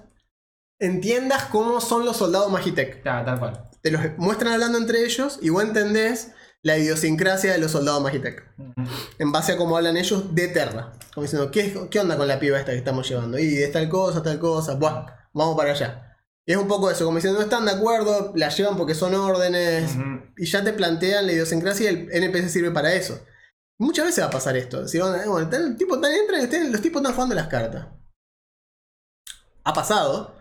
entiendas 0.78 1.44
cómo 1.44 1.80
son 1.82 2.06
los 2.06 2.16
soldados 2.16 2.50
Magitech. 2.50 3.04
Ya, 3.04 3.22
tal 3.24 3.38
cual. 3.38 3.68
Te 3.82 3.90
los 3.90 4.00
muestran 4.16 4.54
hablando 4.54 4.78
entre 4.78 5.04
ellos 5.04 5.38
y 5.42 5.50
vos 5.50 5.62
entendés 5.62 6.32
la 6.62 6.78
idiosincrasia 6.78 7.52
de 7.52 7.58
los 7.58 7.72
soldados 7.72 8.02
Magitech. 8.02 8.42
En 9.18 9.32
base 9.32 9.52
a 9.52 9.56
cómo 9.58 9.76
hablan 9.76 9.98
ellos 9.98 10.34
de 10.34 10.48
Terra. 10.48 10.92
Como 11.14 11.24
diciendo, 11.24 11.50
¿qué, 11.50 11.88
qué 11.90 12.00
onda 12.00 12.16
con 12.16 12.26
la 12.26 12.38
piba 12.38 12.58
esta 12.58 12.72
que 12.72 12.78
estamos 12.78 13.08
llevando? 13.08 13.38
Y 13.38 13.58
es 13.58 13.72
tal 13.72 13.88
cosa, 13.88 14.22
tal 14.22 14.38
cosa, 14.38 14.74
buah, 14.74 15.06
vamos 15.32 15.56
para 15.56 15.72
allá. 15.72 16.06
Y 16.46 16.52
es 16.52 16.58
un 16.58 16.68
poco 16.68 16.90
eso, 16.90 17.04
como 17.04 17.16
diciendo, 17.18 17.38
no 17.38 17.44
están 17.44 17.64
de 17.64 17.72
acuerdo, 17.72 18.32
la 18.34 18.48
llevan 18.48 18.76
porque 18.76 18.94
son 18.94 19.14
órdenes. 19.14 19.94
Y 20.36 20.46
ya 20.46 20.64
te 20.64 20.72
plantean 20.72 21.26
la 21.26 21.32
idiosincrasia 21.32 21.90
y 21.92 21.94
el 21.94 22.24
NPC 22.24 22.48
sirve 22.48 22.70
para 22.70 22.92
eso. 22.94 23.24
Muchas 23.78 24.06
veces 24.06 24.24
va 24.24 24.28
a 24.28 24.32
pasar 24.32 24.56
esto. 24.56 24.86
Si 24.88 24.98
van- 24.98 25.28
bueno, 25.28 25.48
el 25.56 25.76
tipo 25.76 26.00
tan 26.00 26.12
entran 26.12 26.40
y 26.66 26.70
los 26.70 26.80
tipos 26.82 27.00
están 27.02 27.14
jugando 27.14 27.34
las 27.34 27.48
cartas. 27.48 27.88
Ha 29.64 29.72
pasado. 29.72 30.36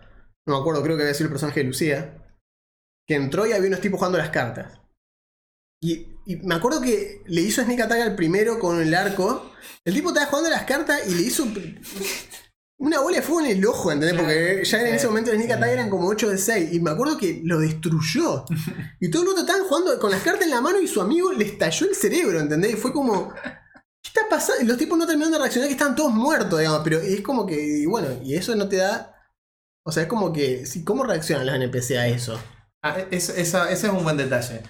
no 0.47 0.55
me 0.55 0.61
acuerdo, 0.61 0.81
creo 0.81 0.95
que 0.97 1.03
había 1.03 1.13
sido 1.13 1.25
el 1.27 1.31
personaje 1.33 1.59
de 1.59 1.65
Lucía, 1.67 2.25
que 3.07 3.15
entró 3.15 3.45
y 3.45 3.51
había 3.53 3.67
unos 3.67 3.81
tipos 3.81 3.99
jugando 3.99 4.17
las 4.17 4.29
cartas. 4.31 4.79
Y, 5.81 6.07
y 6.25 6.37
me 6.37 6.55
acuerdo 6.55 6.81
que 6.81 7.21
le 7.27 7.41
hizo 7.41 7.61
sneak 7.61 7.81
attack 7.81 8.01
al 8.01 8.15
primero 8.15 8.57
con 8.57 8.81
el 8.81 8.93
arco. 8.95 9.51
El 9.85 9.93
tipo 9.93 10.09
estaba 10.09 10.25
jugando 10.25 10.49
las 10.49 10.63
cartas 10.63 11.07
y 11.07 11.13
le 11.13 11.21
hizo 11.21 11.45
una 12.79 12.99
bola 13.01 13.17
de 13.17 13.21
fuego 13.23 13.41
en 13.41 13.57
el 13.57 13.65
ojo, 13.65 13.91
¿entendés? 13.91 14.17
Porque 14.17 14.61
ya 14.63 14.81
en 14.81 14.95
ese 14.95 15.07
momento 15.07 15.31
el 15.31 15.37
sneak 15.37 15.51
attack 15.51 15.69
eran 15.69 15.89
como 15.89 16.07
8 16.07 16.29
de 16.29 16.37
6. 16.37 16.73
Y 16.73 16.79
me 16.79 16.91
acuerdo 16.91 17.17
que 17.17 17.41
lo 17.43 17.59
destruyó. 17.59 18.45
Y 19.01 19.09
todo 19.11 19.21
el 19.23 19.27
mundo 19.27 19.41
estaban 19.41 19.63
jugando 19.65 19.99
con 19.99 20.11
las 20.11 20.21
cartas 20.21 20.43
en 20.45 20.49
la 20.51 20.61
mano 20.61 20.79
y 20.81 20.87
su 20.87 21.01
amigo 21.01 21.31
le 21.31 21.45
estalló 21.45 21.87
el 21.89 21.95
cerebro, 21.95 22.39
¿entendés? 22.39 22.73
Y 22.73 22.75
fue 22.75 22.91
como. 22.93 23.33
¿Qué 24.01 24.07
está 24.07 24.21
pasando? 24.29 24.63
Y 24.63 24.65
los 24.65 24.77
tipos 24.77 24.97
no 24.97 25.05
terminaron 25.05 25.33
de 25.33 25.39
reaccionar, 25.39 25.67
que 25.67 25.73
estaban 25.73 25.95
todos 25.95 26.13
muertos, 26.13 26.57
digamos. 26.59 26.81
Pero 26.83 26.99
es 26.99 27.21
como 27.21 27.45
que, 27.45 27.61
y 27.61 27.85
bueno, 27.85 28.07
y 28.23 28.35
eso 28.35 28.55
no 28.55 28.67
te 28.69 28.77
da. 28.77 29.13
O 29.85 29.91
sea, 29.91 30.03
es 30.03 30.09
como 30.09 30.31
que. 30.33 30.63
¿Cómo 30.85 31.03
reaccionan 31.03 31.45
los 31.45 31.55
NPC 31.55 31.97
a 31.97 32.07
eso? 32.07 32.39
Ah, 32.83 32.97
es- 33.11 33.29
esa- 33.29 33.69
ese 33.71 33.87
es 33.87 33.93
un 33.93 34.03
buen 34.03 34.15
detalle. 34.17 34.61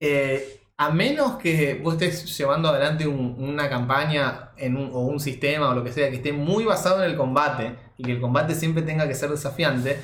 Eh, 0.00 0.60
a 0.78 0.90
menos 0.90 1.36
que 1.36 1.80
vos 1.82 1.94
estés 1.94 2.36
llevando 2.36 2.68
adelante 2.68 3.06
un- 3.06 3.36
una 3.38 3.68
campaña 3.68 4.50
en 4.56 4.76
un- 4.76 4.90
o 4.92 5.00
un 5.00 5.20
sistema 5.20 5.70
o 5.70 5.74
lo 5.74 5.84
que 5.84 5.92
sea 5.92 6.10
que 6.10 6.16
esté 6.16 6.32
muy 6.32 6.64
basado 6.64 7.02
en 7.04 7.10
el 7.10 7.16
combate 7.16 7.76
y 7.96 8.02
que 8.02 8.12
el 8.12 8.20
combate 8.20 8.54
siempre 8.54 8.82
tenga 8.82 9.06
que 9.06 9.14
ser 9.14 9.30
desafiante, 9.30 10.00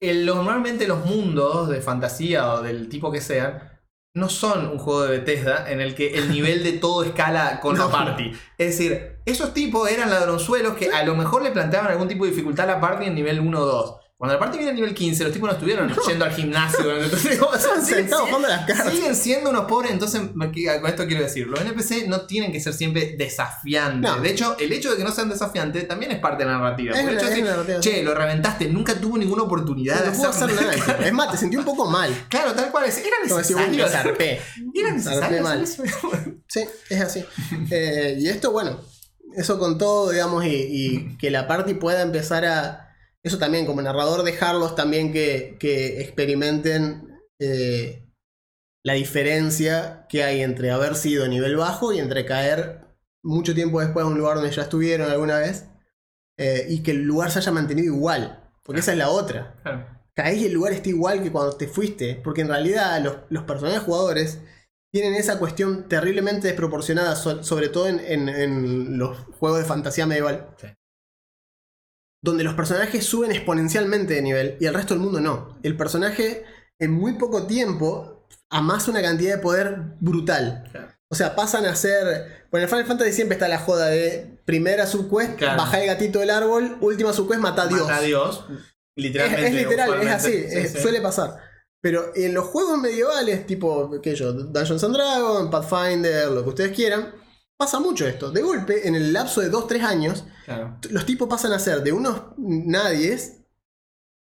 el- 0.00 0.24
normalmente 0.26 0.86
los 0.86 1.04
mundos 1.04 1.68
de 1.68 1.80
fantasía 1.80 2.52
o 2.52 2.62
del 2.62 2.88
tipo 2.88 3.10
que 3.10 3.20
sean 3.20 3.70
no 4.16 4.28
son 4.28 4.68
un 4.68 4.78
juego 4.78 5.02
de 5.02 5.18
Bethesda 5.18 5.68
en 5.68 5.80
el 5.80 5.96
que 5.96 6.14
el 6.16 6.30
nivel 6.30 6.62
de 6.62 6.74
todo 6.74 7.02
escala 7.02 7.58
con 7.60 7.76
la 7.78 7.88
party. 7.90 8.30
Es 8.58 8.78
decir, 8.78 9.18
esos 9.26 9.52
tipos 9.52 9.90
eran 9.90 10.10
ladronzuelos 10.10 10.74
que 10.74 10.90
a 10.90 11.04
lo 11.04 11.16
mejor 11.16 11.42
le 11.42 11.50
planteaban 11.50 11.90
algún 11.90 12.06
tipo 12.06 12.24
de 12.24 12.30
dificultad 12.30 12.70
a 12.70 12.74
la 12.74 12.80
party 12.80 13.06
en 13.06 13.16
nivel 13.16 13.40
1 13.40 13.58
o 13.60 13.66
2. 13.66 14.00
Cuando 14.24 14.34
la 14.34 14.38
party 14.40 14.56
viene 14.56 14.70
a 14.70 14.74
nivel 14.74 14.94
15, 14.94 15.24
los 15.24 15.32
tipos 15.34 15.46
no 15.48 15.52
estuvieron 15.52 15.94
yendo 16.08 16.24
al 16.24 16.32
gimnasio. 16.32 16.98
Entonces, 17.02 17.38
o 17.42 17.58
sea, 17.58 17.80
siguen 17.82 17.84
sentados 17.84 18.24
si- 18.24 18.30
jugando 18.30 18.48
las 18.48 18.64
cartas. 18.66 18.92
siguen 18.92 19.14
siendo 19.14 19.50
unos 19.50 19.64
pobres. 19.66 19.90
Entonces, 19.92 20.22
¿qué- 20.52 20.80
con 20.80 20.88
esto 20.90 21.06
quiero 21.06 21.22
decir, 21.22 21.46
los 21.46 21.60
NPC 21.60 22.06
no 22.08 22.22
tienen 22.22 22.50
que 22.52 22.60
ser 22.60 22.72
siempre 22.72 23.16
desafiantes. 23.18 24.10
No. 24.10 24.20
De 24.20 24.30
hecho, 24.30 24.56
el 24.58 24.72
hecho 24.72 24.90
de 24.90 24.96
que 24.96 25.04
no 25.04 25.12
sean 25.12 25.28
desafiantes 25.28 25.86
también 25.86 26.12
es 26.12 26.18
parte 26.20 26.44
de 26.44 26.50
la 26.50 26.58
narrativa. 26.58 26.98
Es 26.98 27.06
hecho 27.06 27.26
es 27.26 27.38
una 27.38 27.50
narrativa, 27.50 27.80
che, 27.80 28.02
lo 28.02 28.14
reventaste, 28.14 28.66
nunca 28.68 28.94
tuvo 28.94 29.18
ninguna 29.18 29.42
oportunidad 29.42 29.96
No 30.04 30.10
de 30.10 30.16
puedo 30.16 30.30
hacer 30.30 30.52
nada. 30.54 30.74
Es 31.04 31.12
más, 31.12 31.30
te 31.30 31.36
sentí 31.36 31.56
un 31.56 31.64
poco 31.64 31.86
mal. 31.86 32.10
Claro, 32.30 32.52
tal 32.54 32.70
cual 32.70 32.86
es. 32.86 32.96
Era 32.98 33.16
necesario. 33.22 33.86
zarpé. 33.88 34.40
Era 34.74 34.90
necesario 34.92 35.42
mal. 35.42 35.62
hacer. 35.62 35.90
Sí, 36.48 36.60
es 36.88 37.00
así. 37.00 37.24
Eh, 37.70 38.16
y 38.18 38.28
esto, 38.28 38.50
bueno, 38.52 38.80
eso 39.36 39.58
con 39.58 39.78
todo, 39.78 40.10
digamos, 40.10 40.44
y, 40.44 40.48
y 40.48 41.16
que 41.18 41.30
la 41.30 41.46
party 41.46 41.74
pueda 41.74 42.02
empezar 42.02 42.44
a. 42.44 42.83
Eso 43.24 43.38
también, 43.38 43.64
como 43.66 43.80
narrador, 43.82 44.22
dejarlos 44.22 44.76
también 44.76 45.12
que, 45.12 45.56
que 45.58 46.00
experimenten 46.02 47.18
eh, 47.40 48.06
la 48.84 48.92
diferencia 48.94 50.06
que 50.08 50.22
hay 50.24 50.42
entre 50.42 50.70
haber 50.70 50.94
sido 50.94 51.26
nivel 51.26 51.56
bajo 51.56 51.92
y 51.92 51.98
entre 52.00 52.26
caer 52.26 52.80
mucho 53.22 53.54
tiempo 53.54 53.80
después 53.80 54.04
a 54.04 54.08
un 54.08 54.18
lugar 54.18 54.36
donde 54.36 54.50
ya 54.50 54.62
estuvieron 54.62 55.10
alguna 55.10 55.38
vez 55.38 55.64
eh, 56.38 56.66
y 56.68 56.82
que 56.82 56.90
el 56.90 57.02
lugar 57.04 57.30
se 57.30 57.38
haya 57.38 57.52
mantenido 57.52 57.94
igual. 57.94 58.52
Porque 58.62 58.80
esa 58.80 58.92
es 58.92 58.98
la 58.98 59.08
otra. 59.08 59.56
Claro. 59.62 59.86
caes 60.14 60.38
y 60.42 60.46
el 60.46 60.52
lugar 60.52 60.72
está 60.74 60.88
igual 60.90 61.22
que 61.22 61.32
cuando 61.32 61.56
te 61.56 61.66
fuiste. 61.66 62.20
Porque 62.22 62.42
en 62.42 62.48
realidad 62.48 63.00
los, 63.02 63.16
los 63.30 63.44
personajes 63.44 63.80
jugadores 63.82 64.40
tienen 64.92 65.14
esa 65.14 65.38
cuestión 65.38 65.88
terriblemente 65.88 66.48
desproporcionada, 66.48 67.16
so- 67.16 67.42
sobre 67.42 67.68
todo 67.70 67.88
en, 67.88 68.00
en- 68.00 68.28
en 68.28 68.98
los 68.98 69.16
juegos 69.38 69.60
de 69.60 69.64
fantasía 69.64 70.06
medieval. 70.06 70.50
Sí. 70.60 70.66
Donde 72.24 72.42
los 72.42 72.54
personajes 72.54 73.04
suben 73.04 73.30
exponencialmente 73.32 74.14
de 74.14 74.22
nivel 74.22 74.56
y 74.58 74.64
el 74.66 74.72
resto 74.74 74.94
del 74.94 75.02
mundo 75.02 75.20
no. 75.20 75.58
El 75.62 75.76
personaje 75.76 76.44
en 76.78 76.90
muy 76.90 77.14
poco 77.18 77.46
tiempo 77.46 78.26
amasa 78.50 78.90
una 78.90 79.02
cantidad 79.02 79.36
de 79.36 79.42
poder 79.42 79.78
brutal. 80.00 80.66
Claro. 80.70 80.88
O 81.10 81.14
sea, 81.14 81.36
pasan 81.36 81.66
a 81.66 81.76
ser. 81.76 82.46
Bueno, 82.50 82.64
en 82.64 82.70
Final 82.70 82.86
Fantasy 82.86 83.12
siempre 83.12 83.34
está 83.34 83.46
la 83.46 83.58
joda 83.58 83.86
de 83.88 84.40
primera 84.46 84.86
subquest, 84.86 85.36
Claro. 85.36 85.58
bajar 85.58 85.80
el 85.82 85.86
gatito 85.88 86.18
del 86.20 86.30
árbol, 86.30 86.78
última 86.80 87.12
subquest, 87.12 87.40
mata 87.42 87.62
a 87.62 87.66
Dios. 87.66 87.82
Mata 87.82 87.96
a 87.96 88.00
Dios. 88.00 88.44
Literalmente. 88.96 89.46
es 89.48 89.54
literal, 89.54 90.02
es 90.02 90.08
así, 90.10 90.32
Sí, 90.32 90.44
es- 90.48 90.72
sí. 90.72 90.80
suele 90.80 91.00
pasar. 91.00 91.36
Pero 91.82 92.12
en 92.14 92.32
los 92.32 92.46
juegos 92.46 92.78
medievales, 92.78 93.46
tipo, 93.46 94.00
qué 94.00 94.14
yo, 94.14 94.32
Dungeons 94.32 94.82
and 94.82 94.94
Dragons, 94.94 95.50
Pathfinder, 95.50 96.28
lo 96.30 96.42
que 96.42 96.48
ustedes 96.48 96.72
quieran, 96.74 97.12
pasa 97.56 97.80
mucho 97.80 98.06
esto. 98.06 98.30
De 98.30 98.42
golpe, 98.42 98.86
en 98.88 98.94
el 98.94 99.12
lapso 99.12 99.40
de 99.40 99.50
2-3 99.50 99.82
años, 99.84 100.24
Claro. 100.44 100.76
los 100.90 101.06
tipos 101.06 101.28
pasan 101.28 101.52
a 101.52 101.58
ser 101.58 101.82
de 101.82 101.92
unos 101.92 102.22
nadies 102.36 103.40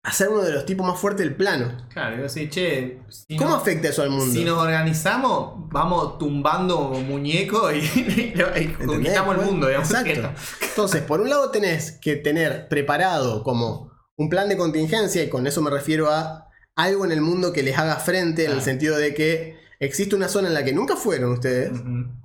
a 0.03 0.13
ser 0.13 0.31
uno 0.31 0.41
de 0.41 0.53
los 0.53 0.65
tipos 0.65 0.87
más 0.87 0.99
fuertes 0.99 1.27
del 1.27 1.37
plano. 1.37 1.77
Claro, 1.93 2.15
digo 2.17 2.27
así, 2.27 2.49
che. 2.49 3.03
si 3.11 3.37
¿Cómo 3.37 3.51
no- 3.51 3.57
afecta 3.57 3.89
eso 3.89 4.01
al 4.03 4.09
mundo? 4.09 4.33
Si 4.33 4.45
nos 4.45 4.57
organizamos, 4.59 5.69
vamos 5.71 6.17
tumbando 6.17 6.89
muñecos 7.07 7.75
y, 7.75 8.33
conquistamos 8.87 9.37
el 9.39 9.45
mundo, 9.45 9.67
digamos. 9.69 9.91
Exacto. 9.91 10.31
Entonces, 10.63 11.03
por 11.03 11.21
un 11.21 11.29
lado 11.29 11.51
tenés 11.51 11.93
que 12.01 12.17
tener 12.17 12.67
preparado 12.69 13.43
como 13.43 13.91
un 14.17 14.31
plan 14.31 14.49
de 14.49 14.57
contingencia, 14.57 15.23
y 15.23 15.29
con 15.29 15.47
eso 15.47 15.61
me 15.61 15.69
refiero 15.71 16.11
a 16.11 16.47
algo 16.77 17.05
en 17.05 17.13
el 17.13 17.21
mundo 17.21 17.53
que 17.53 17.63
les 17.63 17.79
haga 17.79 17.97
frente, 17.97 18.47
en 18.47 18.53
el 18.53 18.63
sentido 18.63 18.97
de 18.97 19.15
que 19.15 19.60
existe 19.81 20.15
una 20.15 20.29
zona 20.29 20.49
en 20.49 20.55
la 20.55 20.65
que 20.65 20.73
nunca 20.73 20.95
fueron 20.95 21.33
ustedes 21.33 21.73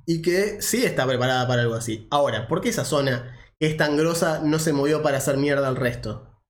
y 0.05 0.21
que 0.21 0.61
sí 0.61 0.85
está 0.85 1.07
preparada 1.07 1.47
para 1.47 1.61
algo 1.61 1.75
así. 1.75 2.07
Ahora, 2.11 2.47
¿por 2.47 2.61
qué 2.61 2.69
esa 2.69 2.85
zona 2.85 3.35
que 3.59 3.67
es 3.67 3.77
tan 3.77 3.97
grosa 3.97 4.41
no 4.43 4.59
se 4.59 4.73
movió 4.73 5.01
para 5.01 5.17
hacer 5.17 5.37
mierda 5.37 5.67
al 5.67 5.77
resto? 5.77 6.41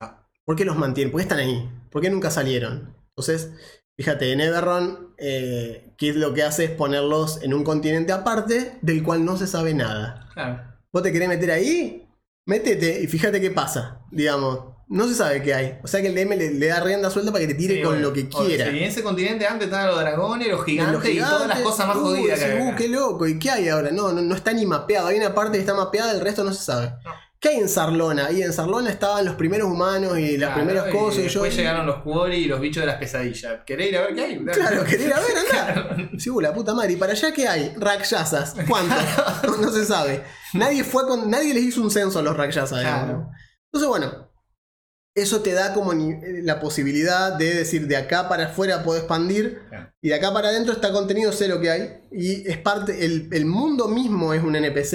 Ah. 0.00 0.28
¿Por 0.44 0.54
qué 0.54 0.64
los 0.64 0.76
mantienen? 0.76 1.10
¿Por 1.10 1.20
qué 1.20 1.22
están 1.22 1.38
ahí? 1.38 1.68
¿Por 1.90 2.02
qué 2.02 2.10
nunca 2.10 2.30
salieron? 2.30 2.94
Entonces, 3.16 3.52
fíjate, 3.96 4.32
en 4.32 4.40
Everron, 4.42 5.14
eh, 5.16 5.94
¿qué 5.96 6.10
es 6.10 6.16
lo 6.16 6.34
que 6.34 6.42
hace? 6.42 6.64
Es 6.64 6.70
ponerlos 6.72 7.42
en 7.42 7.54
un 7.54 7.64
continente 7.64 8.12
aparte 8.12 8.78
del 8.82 9.02
cual 9.02 9.24
no 9.24 9.36
se 9.38 9.46
sabe 9.46 9.72
nada. 9.72 10.28
Claro. 10.34 10.78
¿Vos 10.92 11.02
te 11.02 11.12
querés 11.12 11.28
meter 11.28 11.50
ahí? 11.50 12.06
Métete 12.46 13.02
y 13.02 13.06
fíjate 13.06 13.40
qué 13.40 13.50
pasa. 13.50 14.02
Digamos, 14.10 14.77
no 14.88 15.06
se 15.06 15.14
sabe 15.14 15.42
qué 15.42 15.54
hay. 15.54 15.78
O 15.82 15.86
sea 15.86 16.00
que 16.00 16.08
el 16.08 16.14
DM 16.14 16.36
le, 16.36 16.50
le 16.52 16.66
da 16.66 16.80
rienda 16.80 17.10
suelta 17.10 17.30
para 17.30 17.46
que 17.46 17.52
te 17.52 17.58
tire 17.58 17.76
Sí, 17.76 17.82
con 17.82 18.00
lo 18.00 18.12
que 18.12 18.28
quiera. 18.28 18.70
sí, 18.70 18.78
en 18.78 18.84
ese 18.84 19.02
continente 19.02 19.46
antes 19.46 19.66
estaban 19.66 19.88
los 19.88 20.00
dragones, 20.00 20.48
los 20.48 20.64
gigantes, 20.64 20.94
los 20.94 21.08
y 21.08 21.18
todas 21.18 21.48
las 21.48 21.60
cosas 21.60 21.86
más 21.88 21.96
uh, 21.96 22.00
jodidas 22.00 22.40
que 22.40 22.60
uh, 22.62 22.74
qué 22.76 22.88
loco. 22.88 23.26
¿Y 23.26 23.38
qué 23.38 23.50
hay 23.50 23.68
ahora? 23.68 23.90
No, 23.90 24.12
no, 24.12 24.22
no 24.22 24.34
está 24.34 24.52
ni 24.52 24.64
mapeado. 24.66 25.08
Hay 25.08 25.18
una 25.18 25.34
parte 25.34 25.52
que 25.58 25.60
está 25.60 25.74
mapeada, 25.74 26.12
el 26.12 26.20
resto 26.20 26.42
no 26.44 26.52
se 26.52 26.64
sabe. 26.64 26.92
No. 27.04 27.10
¿Qué 27.40 27.50
hay 27.50 27.56
en 27.58 27.68
Sarlona? 27.68 28.32
Y 28.32 28.42
en 28.42 28.52
Sarlona 28.52 28.90
estaban 28.90 29.24
los 29.24 29.36
primeros 29.36 29.68
humanos 29.70 30.18
y 30.18 30.36
las 30.36 30.48
Claro, 30.54 30.66
primeras 30.66 30.88
y 30.88 30.98
cosas. 30.98 31.18
Y 31.18 31.28
yo, 31.28 31.42
después 31.42 31.56
llegaron 31.56 31.86
los 31.86 32.02
Quori 32.02 32.36
y 32.36 32.44
los 32.46 32.58
bichos 32.58 32.80
de 32.80 32.86
las 32.86 32.96
pesadillas. 32.96 33.60
¿Querés 33.64 33.90
ir 33.90 33.96
a 33.98 34.00
ver 34.00 34.14
qué 34.14 34.24
hay? 34.24 34.44
Claro, 34.52 34.84
quería 34.84 35.06
ir 35.06 35.12
a 35.12 35.20
ver, 35.20 35.36
anda. 35.38 36.08
Sí, 36.18 36.30
uh, 36.30 36.40
la 36.40 36.52
puta 36.52 36.74
madre. 36.74 36.94
¿Y 36.94 36.96
para 36.96 37.12
allá 37.12 37.32
qué 37.32 37.46
hay? 37.46 37.74
Rakshasas. 37.76 38.56
¿Cuánto? 38.66 38.94
no, 39.60 39.70
se 39.70 39.84
sabe. 39.84 40.24
Nadie 40.54 40.82
fue 40.82 41.06
con. 41.06 41.30
Nadie 41.30 41.54
les 41.54 41.62
hizo 41.62 41.80
un 41.80 41.92
censo 41.92 42.18
a 42.18 42.22
los 42.22 42.36
Rakshasas. 42.36 42.80
Claro. 42.80 43.28
Entonces, 43.66 43.88
bueno. 43.88 44.27
Eso 45.22 45.40
te 45.42 45.52
da 45.52 45.72
como 45.74 45.92
eh, 45.92 46.40
la 46.42 46.60
posibilidad 46.60 47.32
de 47.32 47.54
decir 47.54 47.86
de 47.86 47.96
acá 47.96 48.28
para 48.28 48.46
afuera 48.46 48.82
puedo 48.82 48.98
expandir 48.98 49.60
y 50.02 50.08
de 50.08 50.14
acá 50.14 50.32
para 50.32 50.48
adentro 50.48 50.72
está 50.72 50.92
contenido, 50.92 51.32
sé 51.32 51.48
lo 51.48 51.60
que 51.60 51.70
hay. 51.70 52.00
Y 52.12 52.48
es 52.48 52.58
parte. 52.58 53.04
El, 53.04 53.28
el 53.32 53.44
mundo 53.46 53.88
mismo 53.88 54.32
es 54.34 54.42
un 54.42 54.54
NPC. 54.56 54.92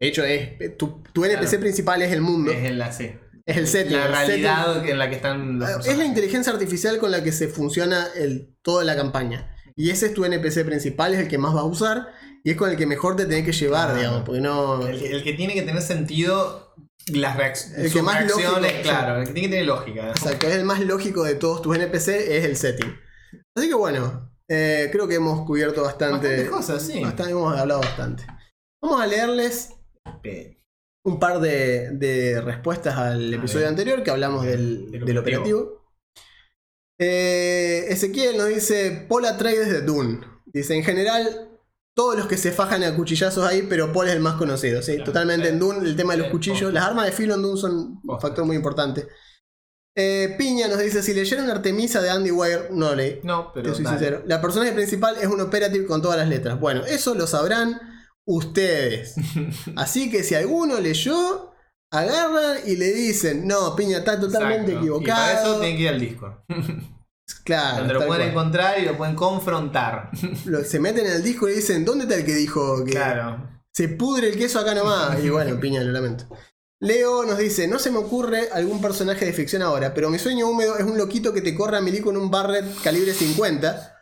De 0.00 0.06
hecho, 0.06 0.24
es, 0.24 0.76
tu, 0.76 1.02
tu 1.12 1.24
NPC 1.24 1.40
Claro. 1.48 1.60
principal 1.60 2.02
es 2.02 2.12
el 2.12 2.20
mundo. 2.20 2.52
Es 2.52 2.64
el, 2.64 2.82
sí. 2.92 3.10
Es 3.44 3.56
el 3.56 3.66
setting. 3.66 3.96
la 3.96 4.04
setting. 4.06 4.26
realidad 4.44 4.86
en 4.88 4.98
la 4.98 5.08
que 5.08 5.16
están 5.16 5.58
los 5.58 5.68
Ah, 5.68 5.80
Es 5.84 5.96
la 5.98 6.04
inteligencia 6.04 6.52
artificial 6.52 6.98
con 6.98 7.10
la 7.10 7.22
que 7.24 7.32
se 7.32 7.48
funciona 7.48 8.06
el, 8.14 8.54
toda 8.62 8.84
la 8.84 8.94
campaña. 8.94 9.54
Y 9.74 9.90
ese 9.90 10.06
es 10.06 10.14
tu 10.14 10.24
NPC 10.24 10.64
principal, 10.64 11.14
es 11.14 11.20
el 11.20 11.28
que 11.28 11.38
más 11.38 11.54
vas 11.54 11.62
a 11.62 11.66
usar 11.66 12.08
y 12.44 12.50
es 12.50 12.56
con 12.56 12.68
el 12.70 12.76
que 12.76 12.86
mejor 12.86 13.16
te 13.16 13.26
tenés 13.26 13.44
que 13.44 13.52
llevar, 13.52 13.86
Claro. 13.86 13.98
digamos, 13.98 14.22
porque 14.24 14.40
no... 14.40 14.86
El 14.86 15.22
que 15.24 15.32
tiene 15.34 15.54
que 15.54 15.62
tener 15.62 15.80
sentido 15.82 16.67
las 17.12 17.36
reacc- 17.36 17.74
El 17.76 17.92
que 17.92 18.02
más 18.02 18.20
lógico- 18.26 18.38
reacciones, 18.58 18.82
claro, 18.82 19.20
el 19.20 19.26
que 19.26 19.32
tiene 19.32 19.48
que 19.48 19.52
tener 19.52 19.66
lógica. 19.66 20.08
Exacto, 20.10 20.46
es 20.46 20.54
el 20.56 20.64
más 20.64 20.80
lógico 20.80 21.24
de 21.24 21.34
todos 21.34 21.62
tus 21.62 21.76
NPC, 21.76 22.36
es 22.38 22.44
el 22.44 22.56
setting. 22.56 22.96
Así 23.56 23.68
que 23.68 23.74
bueno, 23.74 24.32
eh, 24.48 24.88
creo 24.92 25.06
que 25.08 25.16
hemos 25.16 25.44
cubierto 25.46 25.82
bastante... 25.82 26.28
Bastantes 26.28 26.50
cosas, 26.50 26.82
sí. 26.82 27.00
bastante- 27.02 27.32
hemos 27.32 27.56
hablado 27.58 27.80
bastante. 27.80 28.24
Vamos 28.82 29.00
a 29.00 29.06
leerles 29.06 29.70
un 31.04 31.18
par 31.18 31.40
de, 31.40 31.90
de 31.92 32.40
respuestas 32.40 32.96
al 32.96 33.32
episodio 33.34 33.60
ver. 33.64 33.68
anterior 33.70 34.02
que 34.02 34.10
hablamos 34.10 34.44
del, 34.44 34.90
Del 34.90 35.04
del 35.04 35.18
operativo. 35.18 35.58
operativo. 35.58 35.78
Eh, 37.00 37.86
Ezequiel 37.90 38.36
nos 38.36 38.48
dice 38.48 39.06
Paul 39.08 39.24
Atreides 39.26 39.68
de 39.70 39.82
Dune. 39.82 40.20
Dice, 40.46 40.74
en 40.74 40.82
general, 40.84 41.48
todos 41.98 42.16
los 42.16 42.28
que 42.28 42.36
se 42.36 42.52
fajan 42.52 42.84
a 42.84 42.94
cuchillazos 42.94 43.44
ahí, 43.44 43.66
pero 43.68 43.92
Paul 43.92 44.06
es 44.06 44.14
el 44.14 44.20
más 44.20 44.36
conocido. 44.36 44.80
¿sí? 44.82 44.92
Claro, 44.92 45.06
Totalmente 45.06 45.48
en 45.48 45.58
Dune, 45.58 45.80
el 45.84 45.96
tema 45.96 46.12
de 46.12 46.18
los 46.18 46.26
Sí, 46.28 46.32
cuchillos. 46.32 46.60
posta. 46.60 46.74
Las 46.74 46.84
armas 46.84 47.06
de 47.06 47.12
filo 47.12 47.34
en 47.34 47.42
Dune 47.42 47.60
son 47.60 48.00
un 48.04 48.20
factor 48.20 48.44
muy 48.44 48.54
importante. 48.54 49.08
Eh, 49.96 50.36
Piña 50.38 50.68
nos 50.68 50.78
dice, 50.78 51.02
si 51.02 51.12
leyeron 51.12 51.50
Artemisa 51.50 52.00
de 52.00 52.10
Andy 52.10 52.30
Weir, 52.30 52.68
no 52.70 52.94
leí. 52.94 53.18
No, 53.24 53.50
pero 53.52 53.70
Te 53.70 53.74
soy 53.74 53.84
dale. 53.84 53.98
sincero. 53.98 54.22
La 54.26 54.40
personaje 54.40 54.70
principal 54.70 55.16
es 55.20 55.26
un 55.26 55.40
operative 55.40 55.86
con 55.86 56.00
todas 56.00 56.16
las 56.18 56.28
letras. 56.28 56.60
Bueno, 56.60 56.86
eso 56.86 57.16
lo 57.16 57.26
sabrán 57.26 57.80
ustedes. 58.24 59.16
Así 59.76 60.08
que 60.08 60.22
si 60.22 60.36
alguno 60.36 60.78
leyó, 60.78 61.50
agarran 61.90 62.58
y 62.64 62.76
le 62.76 62.92
dicen, 62.92 63.44
no, 63.48 63.74
Piña 63.74 63.98
está 63.98 64.20
totalmente 64.20 64.70
Exacto. 64.72 64.86
Y 65.00 65.04
para 65.04 65.32
equivocado. 65.32 65.50
eso 65.52 65.60
tienen 65.60 65.76
que 65.76 65.82
ir 65.82 65.88
al 65.88 65.98
Discord. 66.00 66.32
Claro, 67.44 67.78
donde 67.78 67.94
lo 67.94 68.06
pueden 68.06 68.16
cual. 68.16 68.30
encontrar 68.30 68.78
y 68.80 68.84
lo 68.84 68.96
pueden 68.96 69.14
confrontar. 69.14 70.10
Lo- 70.46 70.64
se 70.64 70.80
meten 70.80 71.06
en 71.06 71.12
el 71.12 71.22
disco 71.22 71.48
y 71.48 71.54
dicen, 71.54 71.84
¿dónde 71.84 72.04
está 72.04 72.16
el 72.16 72.24
que 72.24 72.34
dijo 72.34 72.84
que 72.84 72.92
claro. 72.92 73.48
se 73.72 73.88
pudre 73.88 74.28
el 74.30 74.36
queso 74.38 74.58
acá 74.60 74.74
nomás? 74.74 75.22
Y 75.22 75.30
bueno, 75.30 75.58
Piña, 75.60 75.80
lo 75.82 75.92
lamento. 75.92 76.24
Leo 76.80 77.24
nos 77.24 77.38
dice, 77.38 77.66
no 77.66 77.78
se 77.78 77.90
me 77.90 77.98
ocurre 77.98 78.50
algún 78.52 78.80
personaje 78.80 79.24
de 79.24 79.32
ficción 79.32 79.62
ahora, 79.62 79.92
pero 79.94 80.10
mi 80.10 80.18
sueño 80.18 80.46
húmedo 80.48 80.76
es 80.78 80.84
un 80.84 80.96
loquito 80.96 81.32
que 81.32 81.40
te 81.42 81.54
corra 81.54 81.78
a 81.78 81.80
Milí 81.80 82.00
con 82.00 82.16
un 82.16 82.30
Barrett 82.30 82.80
calibre 82.82 83.12
50. 83.12 83.94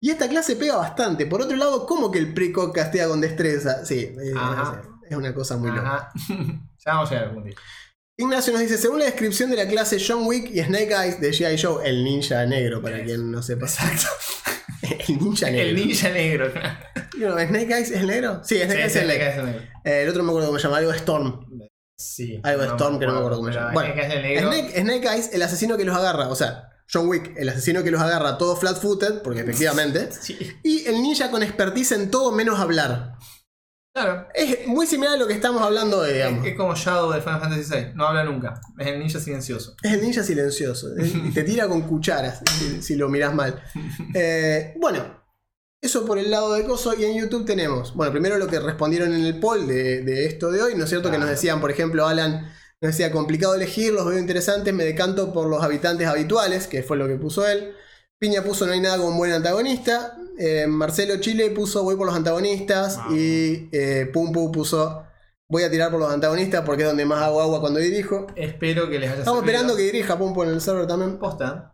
Y 0.00 0.10
esta 0.10 0.28
clase 0.28 0.56
pega 0.56 0.76
bastante. 0.76 1.26
Por 1.26 1.42
otro 1.42 1.56
lado, 1.56 1.86
¿cómo 1.86 2.10
que 2.10 2.18
el 2.18 2.32
precoc 2.34 2.74
castea 2.74 3.08
con 3.08 3.20
destreza? 3.20 3.84
Sí, 3.84 4.14
es 5.08 5.16
una 5.16 5.34
cosa 5.34 5.56
muy 5.56 5.70
loca. 5.70 6.10
Ya 6.86 6.92
vamos 6.94 7.10
a 7.10 7.14
llegar 7.14 7.28
algún 7.28 7.44
día. 7.44 7.54
Ignacio 8.16 8.52
nos 8.52 8.62
dice, 8.62 8.78
según 8.78 9.00
la 9.00 9.06
descripción 9.06 9.50
de 9.50 9.56
la 9.56 9.66
clase 9.66 9.98
John 10.04 10.24
Wick 10.24 10.48
y 10.50 10.62
Snake 10.62 10.92
Eyes 10.92 11.20
de 11.20 11.30
G.I. 11.32 11.60
Joe, 11.60 11.88
el 11.88 12.04
ninja 12.04 12.46
negro, 12.46 12.80
para 12.80 13.02
quien 13.02 13.32
no 13.32 13.42
sepa. 13.42 13.66
Exacto. 13.66 14.06
el 15.08 15.18
ninja 15.18 15.50
negro. 15.50 15.68
El 15.68 15.74
ninja 15.74 16.08
negro. 16.10 16.52
No, 17.18 17.38
¿Snake 17.48 17.74
Eyes 17.74 17.90
es 17.90 18.00
el 18.00 18.06
negro? 18.06 18.40
Sí, 18.44 18.56
Snake 18.56 18.72
Sí, 18.72 18.78
Eyes 18.78 18.96
es 18.96 19.02
el 19.02 19.08
negro. 19.08 19.60
Eh, 19.84 20.02
el 20.02 20.08
otro 20.08 20.22
no 20.22 20.26
me 20.26 20.30
acuerdo 20.30 20.48
cómo 20.48 20.58
se 20.60 20.64
llama, 20.64 20.76
algo 20.76 20.92
Storm. 20.92 21.68
Sí. 21.96 22.40
Algo 22.44 22.62
de 22.62 22.68
Storm 22.68 23.00
que 23.00 23.06
no 23.06 23.12
me 23.14 23.18
acuerdo 23.18 23.38
cómo 23.38 23.48
se 23.48 23.58
llama. 23.58 23.72
Bueno, 23.72 23.94
el 24.00 24.22
negro. 24.22 24.52
Snake, 24.52 24.80
Snake 24.80 25.08
Eyes, 25.08 25.30
el 25.32 25.42
asesino 25.42 25.76
que 25.76 25.84
los 25.84 25.96
agarra, 25.96 26.28
o 26.28 26.36
sea, 26.36 26.68
John 26.92 27.08
Wick, 27.08 27.32
el 27.36 27.48
asesino 27.48 27.82
que 27.82 27.90
los 27.90 28.00
agarra 28.00 28.38
todo 28.38 28.56
flat-footed, 28.56 29.22
porque 29.22 29.40
efectivamente. 29.40 30.08
Sí. 30.20 30.38
Y 30.62 30.86
el 30.86 31.02
ninja 31.02 31.32
con 31.32 31.42
expertise 31.42 31.92
en 31.92 32.12
todo 32.12 32.30
menos 32.30 32.60
hablar. 32.60 33.14
Claro. 33.94 34.26
Es 34.34 34.66
muy 34.66 34.88
similar 34.88 35.14
a 35.14 35.16
lo 35.16 35.28
que 35.28 35.34
estamos 35.34 35.62
hablando 35.62 36.00
hoy, 36.00 36.14
digamos. 36.14 36.44
es 36.44 36.56
como 36.56 36.74
Shadow 36.74 37.12
de 37.12 37.20
Final 37.20 37.40
Fantasy 37.40 37.72
VI. 37.72 37.92
No 37.94 38.08
habla 38.08 38.24
nunca. 38.24 38.60
Es 38.76 38.88
el 38.88 38.98
ninja 38.98 39.20
silencioso. 39.20 39.76
Es 39.80 39.92
el 39.92 40.00
ninja 40.02 40.24
silencioso. 40.24 40.88
Y 40.98 41.30
te 41.30 41.44
tira 41.44 41.68
con 41.68 41.82
cucharas, 41.82 42.42
si, 42.58 42.82
si 42.82 42.96
lo 42.96 43.08
miras 43.08 43.32
mal. 43.34 43.62
Eh, 44.14 44.74
bueno, 44.80 45.22
eso 45.80 46.04
por 46.04 46.18
el 46.18 46.28
lado 46.30 46.54
de 46.54 46.64
Coso. 46.64 46.92
Y 46.98 47.04
en 47.04 47.16
YouTube 47.16 47.44
tenemos, 47.46 47.94
bueno, 47.94 48.10
primero 48.10 48.36
lo 48.36 48.48
que 48.48 48.58
respondieron 48.58 49.14
en 49.14 49.24
el 49.24 49.38
poll 49.38 49.68
de, 49.68 50.02
de 50.02 50.26
esto 50.26 50.50
de 50.50 50.60
hoy. 50.60 50.74
¿No 50.74 50.84
es 50.84 50.90
cierto? 50.90 51.10
Que 51.10 51.18
nos 51.18 51.28
decían, 51.28 51.60
por 51.60 51.70
ejemplo, 51.70 52.04
Alan 52.06 52.52
nos 52.80 52.90
decía, 52.90 53.12
complicado 53.12 53.54
elegir, 53.54 53.92
los 53.92 54.06
veo 54.06 54.18
interesantes, 54.18 54.74
me 54.74 54.84
decanto 54.84 55.32
por 55.32 55.46
los 55.48 55.62
habitantes 55.62 56.08
habituales, 56.08 56.66
que 56.66 56.82
fue 56.82 56.96
lo 56.96 57.06
que 57.06 57.14
puso 57.14 57.46
él. 57.46 57.74
Piña 58.18 58.42
puso 58.42 58.66
no 58.66 58.72
hay 58.72 58.80
nada 58.80 58.96
como 58.96 59.10
un 59.10 59.18
buen 59.18 59.30
antagonista. 59.32 60.16
Eh, 60.38 60.66
Marcelo 60.66 61.18
Chile 61.20 61.50
puso 61.50 61.82
voy 61.84 61.96
por 61.96 62.06
los 62.06 62.14
antagonistas. 62.16 62.96
Vamos. 62.98 63.14
Y 63.16 63.68
eh, 63.72 64.10
Pumpu 64.12 64.50
puso 64.52 65.02
voy 65.48 65.62
a 65.62 65.70
tirar 65.70 65.90
por 65.90 66.00
los 66.00 66.10
antagonistas 66.12 66.62
porque 66.64 66.82
es 66.82 66.88
donde 66.88 67.04
más 67.04 67.22
hago 67.22 67.40
agua 67.40 67.60
cuando 67.60 67.78
dirijo. 67.78 68.26
Espero 68.34 68.88
que 68.90 68.98
les 68.98 69.10
haya 69.10 69.18
Estamos 69.20 69.40
servido. 69.40 69.52
esperando 69.58 69.76
que 69.76 69.82
dirija 69.82 70.18
Pumpu 70.18 70.42
en 70.42 70.50
el 70.50 70.60
server 70.60 70.86
también. 70.86 71.18
Posta. 71.18 71.70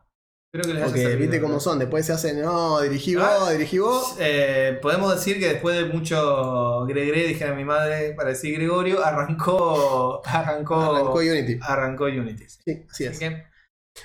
Espero 0.53 0.69
que 0.69 0.75
les 0.81 0.83
haya 0.83 0.93
servido. 0.97 1.19
viste 1.21 1.41
cómo 1.41 1.61
son, 1.61 1.79
después 1.79 2.05
se 2.05 2.13
hacen, 2.13 2.43
no, 2.43 2.81
dirigí 2.81 3.15
vos, 3.15 3.25
Ah. 3.25 3.51
dirigí 3.53 3.79
vos. 3.79 4.17
Eh, 4.19 4.79
podemos 4.83 5.15
decir 5.15 5.39
que 5.39 5.47
después 5.47 5.77
de 5.77 5.85
mucho 5.85 6.85
Gregre, 6.87 7.29
dije 7.29 7.45
a 7.45 7.55
mi 7.55 7.65
madre 7.65 8.15
para 8.15 8.31
decir 8.31 8.55
Gregorio, 8.57 9.05
arrancó. 9.05 10.21
Arrancó. 10.25 10.75
Arrancó 10.97 11.19
Unity. 11.21 11.59
arrancó 11.63 12.05
Unity. 12.07 12.45
Sí, 12.49 12.59
así 12.67 12.87
Así 12.91 13.05
es. 13.07 13.19
que, 13.21 13.45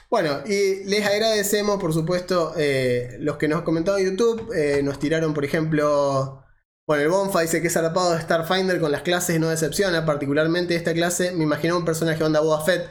Bueno, 0.10 0.42
y 0.46 0.84
les 0.86 1.06
agradecemos, 1.06 1.80
por 1.80 1.94
supuesto, 1.94 2.54
eh, 2.58 3.18
los 3.20 3.38
que 3.38 3.48
nos 3.48 3.64
comentaron 3.64 4.00
en 4.02 4.12
YouTube. 4.12 4.52
eh, 4.54 4.82
nos 4.84 5.00
tiraron, 5.00 5.34
por 5.34 5.46
ejemplo. 5.46 6.42
Bueno, 6.88 7.04
el 7.04 7.10
Bonfa 7.10 7.42
dice 7.42 7.62
que 7.62 7.68
es 7.68 7.74
zarpado 7.74 8.14
de 8.14 8.22
Starfinder 8.22 8.80
con 8.80 8.92
las 8.92 9.02
clases 9.02 9.40
no 9.40 9.50
decepciona. 9.50 10.06
Particularmente 10.06 10.76
esta 10.76 10.94
clase, 10.94 11.32
me 11.32 11.44
imaginaba 11.44 11.80
un 11.80 11.86
personaje 11.86 12.24
onda 12.24 12.42
Boba 12.42 12.64
Fett 12.64 12.88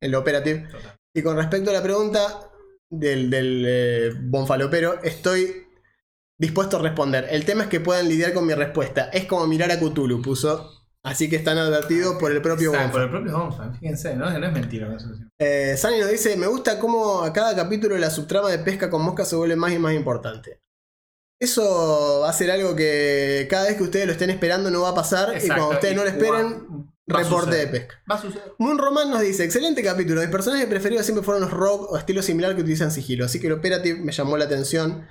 en 0.00 0.10
lo 0.10 0.20
Operative. 0.20 0.68
total. 0.70 0.98
Y 1.14 1.22
con 1.22 1.36
respecto 1.36 1.70
a 1.70 1.74
la 1.74 1.82
pregunta 1.82 2.50
del, 2.90 3.30
del 3.30 3.64
eh, 3.66 4.10
Bonfalopero, 4.20 5.00
estoy 5.02 5.66
dispuesto 6.38 6.78
a 6.78 6.82
responder. 6.82 7.28
El 7.30 7.44
tema 7.44 7.64
es 7.64 7.68
que 7.68 7.80
puedan 7.80 8.08
lidiar 8.08 8.32
con 8.34 8.46
mi 8.46 8.54
respuesta. 8.54 9.10
Es 9.12 9.26
como 9.26 9.46
mirar 9.46 9.70
a 9.70 9.78
Cthulhu, 9.78 10.20
puso. 10.20 10.81
Así 11.04 11.28
que 11.28 11.36
están 11.36 11.58
advertidos 11.58 12.16
por 12.16 12.30
el 12.30 12.40
propio 12.40 12.70
Exacto, 12.70 12.84
Bonfa. 12.84 12.92
por 12.92 13.02
el 13.02 13.10
propio 13.10 13.38
Bonfa, 13.38 13.72
fíjense, 13.72 14.14
¿no? 14.14 14.30
No 14.38 14.46
es 14.46 14.52
mentira 14.52 14.98
solución. 14.98 15.30
Eh, 15.40 15.74
Sani 15.76 15.98
nos 15.98 16.10
dice: 16.10 16.36
Me 16.36 16.46
gusta 16.46 16.78
cómo 16.78 17.22
a 17.22 17.32
cada 17.32 17.56
capítulo 17.56 17.98
la 17.98 18.10
subtrama 18.10 18.50
de 18.50 18.60
pesca 18.60 18.88
con 18.88 19.02
mosca 19.02 19.24
se 19.24 19.34
vuelve 19.34 19.56
más 19.56 19.72
y 19.72 19.78
más 19.78 19.94
importante. 19.94 20.60
Eso 21.40 22.20
va 22.22 22.30
a 22.30 22.32
ser 22.32 22.52
algo 22.52 22.76
que 22.76 23.48
cada 23.50 23.64
vez 23.66 23.76
que 23.76 23.82
ustedes 23.82 24.06
lo 24.06 24.12
estén 24.12 24.30
esperando 24.30 24.70
no 24.70 24.82
va 24.82 24.90
a 24.90 24.94
pasar. 24.94 25.36
y 25.42 25.46
cuando 25.48 25.70
ustedes 25.70 25.94
y 25.94 25.96
no 25.96 26.04
lo 26.04 26.10
esperen, 26.10 26.66
reporte 27.04 27.56
de 27.56 27.66
pesca. 27.66 27.96
Va 28.08 28.14
a 28.14 28.20
suceder. 28.20 28.54
Moon 28.58 28.78
Roman 28.78 29.10
nos 29.10 29.22
dice, 29.22 29.42
excelente 29.42 29.82
capítulo, 29.82 30.20
mis 30.20 30.30
personajes 30.30 30.66
preferidos 30.66 31.04
siempre 31.04 31.24
fueron 31.24 31.42
los 31.42 31.50
rogue 31.50 31.86
o 31.88 31.98
estilo 31.98 32.22
similar 32.22 32.54
que 32.54 32.60
utilizan 32.60 32.92
sigilo, 32.92 33.24
así 33.24 33.40
que 33.40 33.48
el 33.48 33.54
Operative 33.54 33.98
me 33.98 34.12
llamó 34.12 34.36
la 34.36 34.44
atención 34.44 35.04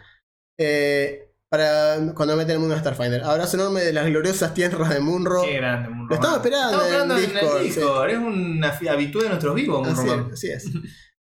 eh, 0.58 1.31
para 1.62 1.98
cuando 2.16 2.38
meten 2.38 2.54
el 2.54 2.60
mundo 2.60 2.76
de 2.76 2.80
Starfinder. 2.80 3.24
Abrazo 3.26 3.58
enorme 3.58 3.82
de 3.82 3.92
las 3.92 4.06
gloriosas 4.06 4.54
tierras 4.54 4.90
de 4.90 5.02
Munro. 5.02 5.44
Qué 5.44 5.58
grande, 5.58 5.90
Moon 5.90 6.08
Lo 6.08 6.16
estamos 6.16 6.38
esperando 6.38 6.82
Estamos 6.82 6.86
en 6.88 6.92
esperando 6.94 7.16
en 7.18 7.22
Discord, 7.34 7.58
el 7.58 7.64
Discord. 7.66 8.10
Es 8.10 8.18
un 8.18 8.62
afi- 8.62 8.90
habitué 8.90 9.24
de 9.24 9.30
nuestros 9.30 9.54
vivos, 9.56 9.82
Moon 9.86 10.00
Así 10.00 10.08
es, 10.08 10.34
así 10.34 10.50
es. 10.50 10.66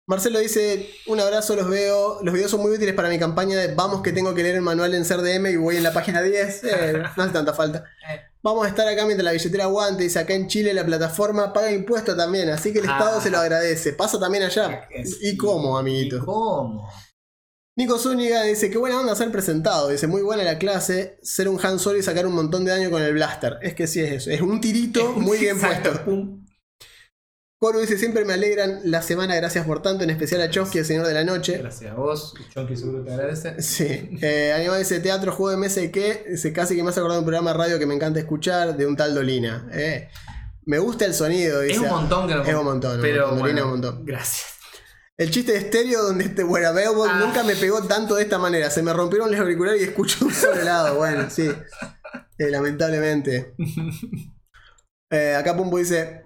Marcelo 0.07 0.39
dice, 0.39 0.89
un 1.09 1.21
abrazo, 1.21 1.55
los 1.57 1.69
veo. 1.69 2.21
Los 2.23 2.33
videos 2.35 2.51
son 2.51 2.63
muy 2.63 2.73
útiles 2.73 2.95
para 2.95 3.11
mi 3.11 3.19
campaña 3.19 3.59
de 3.59 3.75
vamos 3.75 4.01
que 4.03 4.13
tengo 4.13 4.35
que 4.35 4.43
leer 4.43 4.55
el 4.57 4.63
manual 4.63 4.95
en 4.95 5.05
CRDM 5.05 5.47
y 5.53 5.57
voy 5.57 5.77
en 5.77 5.83
la 5.83 5.93
página 5.93 6.23
10. 6.23 6.63
Eh, 6.65 7.03
no 7.17 7.23
hace 7.23 7.33
tanta 7.33 7.53
falta. 7.53 7.85
Eh. 8.11 8.21
Vamos 8.43 8.65
a 8.65 8.69
estar 8.69 8.89
acá 8.89 9.05
mientras 9.05 9.25
la 9.25 9.33
billetera 9.33 9.65
aguante. 9.65 10.05
Dice, 10.05 10.19
acá 10.21 10.33
en 10.33 10.47
Chile 10.49 10.73
la 10.73 10.85
plataforma 10.87 11.53
paga 11.53 11.71
impuestos 11.71 12.17
también, 12.17 12.49
así 12.49 12.73
que 12.73 12.79
el 12.79 12.89
Ah. 12.89 12.97
Estado 12.99 13.21
se 13.21 13.31
lo 13.31 13.39
agradece. 13.39 13.93
Pasa 13.93 14.19
también 14.19 14.45
allá. 14.45 14.87
Es- 14.91 15.19
¿Y 15.23 15.37
cómo, 15.37 15.77
amiguito? 15.79 16.17
¿Y 16.17 16.21
cómo? 16.21 16.89
Nico 17.77 17.99
Zúñiga 17.99 18.45
dice, 18.45 18.71
qué 18.71 18.79
buena 18.79 19.01
onda 19.01 19.17
ser 19.17 19.33
presentado. 19.33 19.89
Dice, 19.89 20.07
muy 20.07 20.23
buena 20.23 20.45
la 20.45 20.59
clase, 20.59 21.19
ser 21.23 21.49
un 21.49 21.59
Han 21.65 21.81
Solo 21.81 21.99
y 21.99 22.03
sacar 22.03 22.25
un 22.27 22.35
montón 22.35 22.65
de 22.65 22.71
daño 22.71 22.91
con 22.91 23.03
el 23.03 23.13
blaster. 23.15 23.59
Es 23.63 23.75
que 23.75 23.89
sí 23.89 24.01
es 24.01 24.13
eso. 24.13 24.31
Es 24.31 24.41
un 24.41 24.61
tirito 24.61 25.13
muy 25.15 25.39
bien 25.39 25.57
Exacto, 25.57 25.91
puesto. 25.91 26.39
Coro 27.59 27.81
dice, 27.81 27.97
siempre 27.99 28.25
me 28.25 28.35
alegran 28.35 28.81
la 28.85 29.01
semana, 29.01 29.35
gracias 29.37 29.67
por 29.67 29.81
tanto, 29.81 30.05
en 30.05 30.11
especial 30.11 30.43
a 30.43 30.51
Chosky, 30.51 30.79
el 30.79 30.85
señor 30.85 31.07
de 31.07 31.15
la 31.15 31.25
noche. 31.25 31.59
Gracias 31.59 31.91
a 31.91 31.95
vos. 31.95 32.35
Chonky 32.53 32.77
seguro 32.77 33.03
te 33.03 33.13
agradece. 33.13 33.61
Sí. 33.63 34.19
Eh, 34.21 34.71
dice, 34.79 35.01
teatro, 35.01 35.33
juego 35.33 35.51
de 35.51 35.57
mesa 35.57 35.81
y 35.81 35.91
qué. 35.91 36.27
Dice, 36.31 36.53
casi 36.53 36.77
que 36.77 36.83
me 36.85 36.91
hace 36.91 37.01
acordar 37.01 37.17
de 37.17 37.21
un 37.21 37.27
programa 37.27 37.53
de 37.53 37.59
radio 37.59 37.79
que 37.79 37.87
me 37.87 37.95
encanta 37.95 38.21
escuchar, 38.21 38.77
de 38.77 38.87
un 38.87 38.97
tal 38.97 39.15
Dolina. 39.15 39.69
Eh, 39.73 40.09
me 40.67 40.79
gusta 40.79 41.07
el 41.07 41.15
sonido, 41.15 41.61
dice. 41.61 41.75
Es 41.77 41.81
un 41.81 41.89
montón 41.89 42.29
que 42.29 42.35
no 42.35 42.43
Es 42.45 42.55
un 42.55 42.65
montón, 42.65 42.97
un 42.97 43.03
Pero 43.03 43.29
montón, 43.29 43.39
Dolina 43.39 43.63
bueno, 43.63 43.75
un 43.75 43.81
montón. 43.81 44.05
Gracias. 44.05 44.54
El 45.19 45.31
chiste 45.31 45.53
de 45.53 45.59
estéreo 45.59 46.03
donde 46.03 46.25
este 46.25 46.43
Wearable 46.43 46.85
Ah. 47.09 47.21
nunca 47.25 47.45
me 47.45 47.55
pegó 47.55 47.83
tanto 47.83 48.17
de 48.17 48.23
esta 48.25 48.39
manera. 48.39 48.69
Se 48.71 48.83
me 48.83 48.93
rompieron 48.93 49.31
los 49.31 49.39
auriculares 49.41 49.81
y 49.81 49.85
escucho 49.85 50.25
un 50.25 50.33
solo 50.33 50.63
lado. 50.63 50.97
Bueno, 50.97 51.31
sí. 51.31 51.49
Eh, 52.39 52.51
lamentablemente. 52.51 53.55
Eh, 55.13 55.35
acá 55.37 55.57
Pumpo 55.57 55.79
dice. 55.79 56.25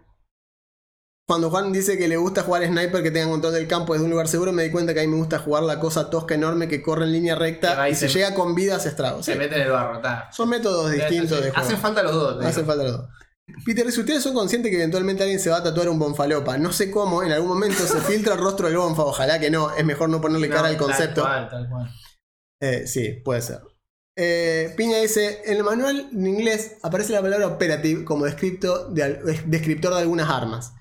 Cuando 1.26 1.50
Juan 1.50 1.72
dice 1.72 1.98
que 1.98 2.08
le 2.08 2.16
gusta 2.16 2.42
jugar 2.42 2.64
sniper 2.64 3.02
que 3.02 3.10
tenga 3.10 3.28
control 3.28 3.52
del 3.52 3.68
campo 3.68 3.92
desde 3.92 4.06
un 4.06 4.10
lugar 4.12 4.28
seguro, 4.28 4.50
me 4.50 4.62
di 4.62 4.70
cuenta 4.70 4.94
que 4.94 5.00
a 5.00 5.02
mí 5.02 5.08
me 5.08 5.16
gusta 5.18 5.38
jugar 5.40 5.64
la 5.64 5.78
cosa 5.78 6.08
tosca 6.08 6.34
enorme 6.36 6.68
que 6.68 6.80
corre 6.80 7.04
en 7.04 7.12
línea 7.12 7.34
recta 7.34 7.86
y 7.90 7.94
si 7.94 8.08
se- 8.08 8.14
llega 8.18 8.34
con 8.34 8.54
vida 8.54 8.78
se 8.80 8.88
estrago. 8.88 9.22
Se 9.22 9.32
Sí. 9.34 9.38
mete 9.38 9.56
en 9.56 9.62
el 9.62 9.72
barro, 9.72 9.96
está. 9.96 10.30
Son 10.32 10.48
métodos 10.48 10.90
distintos 10.90 11.42
de 11.42 11.50
juego. 11.50 11.56
Hacen 11.58 11.76
falta 11.76 12.02
los 12.02 12.14
dos. 12.14 12.42
Hacen 12.42 12.62
digo. 12.62 12.66
falta 12.66 12.84
los 12.84 12.92
dos. 12.92 13.08
Peter, 13.64 13.90
si 13.90 14.00
ustedes 14.00 14.22
son 14.22 14.34
conscientes 14.34 14.70
que 14.70 14.76
eventualmente 14.76 15.22
alguien 15.22 15.40
se 15.40 15.50
va 15.50 15.58
a 15.58 15.62
tatuar 15.62 15.88
un 15.88 15.98
bonfalopa, 15.98 16.58
no 16.58 16.72
sé 16.72 16.90
cómo, 16.90 17.22
en 17.22 17.32
algún 17.32 17.48
momento 17.48 17.86
se 17.86 18.00
filtra 18.00 18.34
el 18.34 18.40
rostro 18.40 18.68
del 18.68 18.76
bonfa, 18.76 19.02
ojalá 19.02 19.38
que 19.40 19.50
no, 19.50 19.74
es 19.74 19.84
mejor 19.84 20.08
no 20.08 20.20
ponerle 20.20 20.48
No, 20.48 20.54
cara 20.54 20.68
al 20.68 20.76
concepto. 20.76 21.22
Tal 21.22 21.48
cual, 21.48 21.48
tal 21.50 21.68
cual. 21.70 21.90
Eh, 22.62 22.86
sí, 22.86 23.12
puede 23.24 23.40
ser. 23.42 23.60
Eh, 24.16 24.74
Piña 24.76 24.98
dice, 24.98 25.42
en 25.44 25.56
el 25.58 25.64
manual 25.64 26.08
en 26.12 26.26
inglés 26.26 26.76
aparece 26.82 27.12
la 27.12 27.22
palabra 27.22 27.46
operative 27.46 28.04
como 28.04 28.24
de 28.24 28.32
descriptor 29.46 29.94
de 29.94 30.00
algunas 30.00 30.28
armas. 30.28 30.72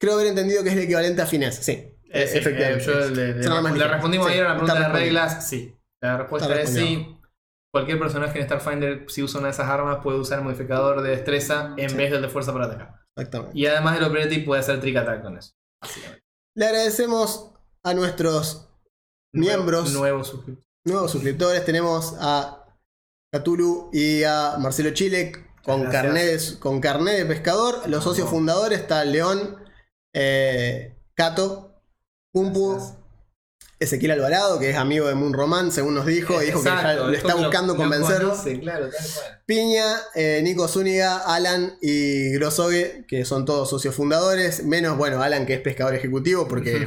Creo 0.00 0.14
haber 0.14 0.28
entendido 0.28 0.62
que 0.62 0.70
es 0.70 0.74
el 0.76 0.82
equivalente 0.82 1.22
a 1.22 1.26
finesse, 1.26 1.62
sí. 1.62 1.72
Eh, 2.10 2.26
sí, 2.26 2.38
efectivamente. 2.38 2.84
yo 2.84 3.08
le, 3.10 3.34
le- 3.34 3.88
respondimos 3.88 4.26
ayer 4.26 4.44
a 4.44 4.48
la 4.50 4.56
pregunta 4.58 4.80
de 4.80 4.88
reglas, 4.88 5.48
sí. 5.48 5.76
La 6.02 6.18
respuesta 6.18 6.60
es 6.60 6.70
sí. 6.70 7.16
Cualquier 7.72 7.98
personaje 7.98 8.38
en 8.38 8.44
Starfinder, 8.44 9.06
si 9.08 9.22
usa 9.22 9.40
una 9.40 9.48
de 9.48 9.52
esas 9.54 9.68
armas, 9.68 9.98
puede 10.02 10.18
usar 10.18 10.38
el 10.38 10.44
modificador 10.44 11.00
de 11.02 11.10
destreza 11.10 11.74
en 11.78 11.88
Sí. 11.90 11.96
vez 11.96 12.10
del 12.10 12.20
de 12.22 12.28
fuerza 12.28 12.52
para 12.52 12.66
atacar. 12.66 12.94
Exactamente. 13.16 13.58
Y 13.58 13.66
además 13.66 13.96
el 13.98 14.04
Operative 14.04 14.44
puede 14.44 14.60
hacer 14.60 14.78
trick 14.80 14.96
attack 14.96 15.22
con 15.22 15.38
eso. 15.38 15.52
Le 16.54 16.66
agradecemos 16.66 17.52
a 17.82 17.94
nuestros 17.94 18.68
Miembros. 19.34 19.92
Nuevo, 19.92 20.00
nuevo 20.00 20.24
suscriptor. 20.24 20.66
nuevos 20.84 21.10
suscriptores. 21.10 21.64
Tenemos 21.64 22.14
a 22.20 22.66
Catulu 23.32 23.88
y 23.92 24.22
a 24.24 24.56
Marcelo 24.58 24.90
Chile 24.90 25.32
con 25.64 25.84
carnet, 25.86 26.38
de, 26.38 26.58
con 26.58 26.80
carnet 26.82 27.16
de 27.16 27.24
pescador. 27.24 27.88
Los 27.88 28.04
socios 28.04 28.28
fundadores 28.28 28.80
está 28.80 29.02
León, 29.06 29.56
eh, 30.12 30.94
Cato, 31.14 31.80
Pumpu, 32.32 32.72
Gracias. 32.74 32.98
Ezequiel 33.82 34.12
Alvarado, 34.12 34.58
que 34.58 34.70
es 34.70 34.76
amigo 34.76 35.06
de 35.08 35.14
Moon 35.14 35.32
Roman, 35.32 35.72
según 35.72 35.94
nos 35.94 36.06
dijo, 36.06 36.42
y 36.42 36.46
dijo 36.46 36.60
que 36.62 36.68
ya 36.70 36.94
lo 36.94 37.12
está 37.12 37.34
buscando 37.34 37.74
lo 37.74 37.78
convencer. 37.78 38.22
conoce, 38.22 38.60
claro. 38.60 38.88
Piña, 39.46 39.96
eh, 40.14 40.40
Nico 40.42 40.68
Zúñiga, 40.68 41.18
Alan 41.18 41.74
y 41.80 42.30
Grosogue, 42.32 43.04
que 43.08 43.24
son 43.24 43.44
todos 43.44 43.68
socios 43.70 43.94
fundadores, 43.94 44.64
menos, 44.64 44.96
bueno, 44.96 45.22
Alan 45.22 45.46
que 45.46 45.54
es 45.54 45.60
pescador 45.60 45.94
ejecutivo, 45.94 46.48
porque 46.48 46.76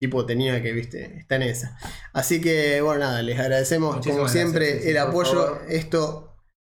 tipo 0.00 0.26
tenía 0.26 0.62
que, 0.62 0.72
viste, 0.72 1.18
está 1.18 1.36
en 1.36 1.42
esa. 1.42 1.76
Así 2.12 2.40
que, 2.40 2.80
bueno, 2.80 3.00
nada, 3.00 3.22
les 3.22 3.38
agradecemos 3.38 3.96
Muchísimas 3.96 4.16
como 4.18 4.28
siempre 4.28 4.70
gracias, 4.70 4.86
el 4.90 4.98
apoyo. 4.98 5.60
Esto 5.68 6.26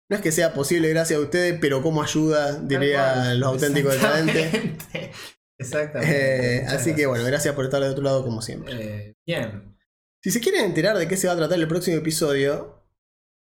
no 0.09 0.17
es 0.17 0.21
que 0.21 0.31
sea 0.31 0.53
posible 0.53 0.89
gracias 0.89 1.17
a 1.17 1.23
ustedes, 1.23 1.57
pero 1.59 1.81
como 1.81 2.03
ayuda, 2.03 2.59
diría 2.59 3.33
los 3.35 3.47
auténticos 3.49 3.93
decadentes. 3.93 4.53
Exactamente. 4.53 5.11
Exactamente. 5.57 6.57
Eh, 6.57 6.65
así 6.67 6.95
que 6.95 7.05
bueno, 7.05 7.23
gracias 7.25 7.53
por 7.55 7.65
estar 7.65 7.81
de 7.81 7.89
otro 7.89 8.03
lado 8.03 8.23
como 8.23 8.41
siempre. 8.41 8.73
Eh, 8.75 9.15
bien. 9.25 9.77
Si 10.21 10.31
se 10.31 10.39
quieren 10.39 10.65
enterar 10.65 10.97
de 10.97 11.07
qué 11.07 11.17
se 11.17 11.27
va 11.27 11.33
a 11.33 11.37
tratar 11.37 11.59
el 11.59 11.67
próximo 11.67 11.97
episodio, 11.97 12.83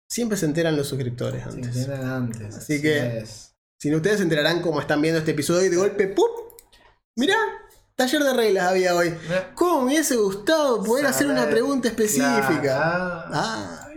siempre 0.08 0.38
se 0.38 0.46
enteran 0.46 0.76
los 0.78 0.88
suscriptores 0.88 1.46
antes. 1.46 1.76
entiendan 1.76 2.04
antes. 2.06 2.56
Así 2.56 2.82
que-. 2.82 3.26
Si 3.80 3.92
no, 3.92 3.98
ustedes 3.98 4.18
se 4.18 4.24
enterarán 4.24 4.62
cómo 4.62 4.82
están 4.82 5.02
viendo 5.02 5.20
este 5.20 5.32
episodio 5.32 5.68
y 5.68 5.70
de 5.70 5.78
golpe, 5.78 6.08
¡pum! 6.08 6.26
Mirá, 7.16 7.38
taller 7.96 8.24
de 8.24 8.34
reglas 8.34 8.68
había 8.72 8.96
hoy. 8.96 9.14
¿Cómo 9.54 9.82
me 9.82 9.88
hubiese 9.88 10.16
gustado 10.16 10.84
poder 10.84 11.06
hacer 11.06 11.28
una 11.28 11.48
pregunta 11.48 11.88
específica? 11.88 12.62
claro. 12.62 13.24
Ah, 13.34 13.88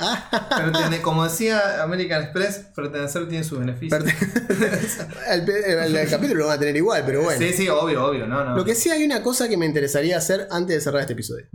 Pertene- 0.00 1.00
como 1.02 1.24
decía 1.24 1.82
American 1.82 2.22
Express, 2.22 2.66
pertenecer 2.74 3.28
tiene 3.28 3.44
sus 3.44 3.58
beneficios. 3.58 4.02
el, 5.30 5.44
pe- 5.44 5.72
el- 5.86 5.96
el 5.96 6.10
capítulo 6.10 6.40
lo 6.40 6.46
van 6.48 6.56
a 6.56 6.60
tener 6.60 6.76
igual, 6.76 7.02
pero 7.06 7.22
bueno. 7.22 7.38
Sí, 7.38 7.52
sí, 7.52 7.68
obvio, 7.68 8.04
obvio, 8.06 8.26
no, 8.26 8.44
no. 8.44 8.56
Lo 8.56 8.64
que 8.64 8.74
sí 8.74 8.90
hay 8.90 9.04
una 9.04 9.22
cosa 9.22 9.48
que 9.48 9.56
me 9.56 9.66
interesaría 9.66 10.16
hacer 10.16 10.48
antes 10.50 10.76
de 10.76 10.80
cerrar 10.80 11.00
este 11.02 11.12
episodio. 11.14 11.46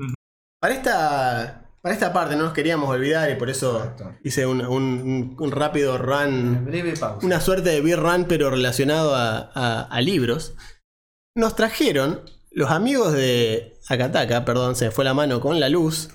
Para 0.62 0.74
esta, 0.74 1.70
para 1.82 1.94
esta 1.94 2.14
parte 2.14 2.36
no 2.36 2.44
nos 2.46 2.54
queríamos 2.54 2.90
olvidar 2.90 3.30
y 3.30 3.36
por 3.36 3.50
eso 3.50 3.78
Exacto. 3.80 4.16
hice 4.24 4.46
un, 4.46 4.62
un- 4.66 5.36
un 5.40 5.52
rápido 5.52 5.98
run, 5.98 6.66
Breve 6.66 6.94
pausa. 6.98 7.26
una 7.26 7.40
suerte 7.42 7.70
de 7.70 7.82
beer 7.82 8.00
run 8.00 8.26
pero 8.28 8.50
relacionado 8.50 9.16
a, 9.16 9.52
a- 9.54 9.82
a 9.84 10.02
libros. 10.02 10.56
Nos 11.36 11.56
trajeron 11.56 12.22
los 12.52 12.72
amigos 12.72 13.12
de 13.14 13.78
Akataka, 13.90 14.46
perdón, 14.46 14.76
se 14.78 14.86
me 14.86 14.92
fue 14.92 15.04
la 15.04 15.14
mano 15.14 15.42
con 15.42 15.60
la 15.60 15.68
luz. 15.70 16.10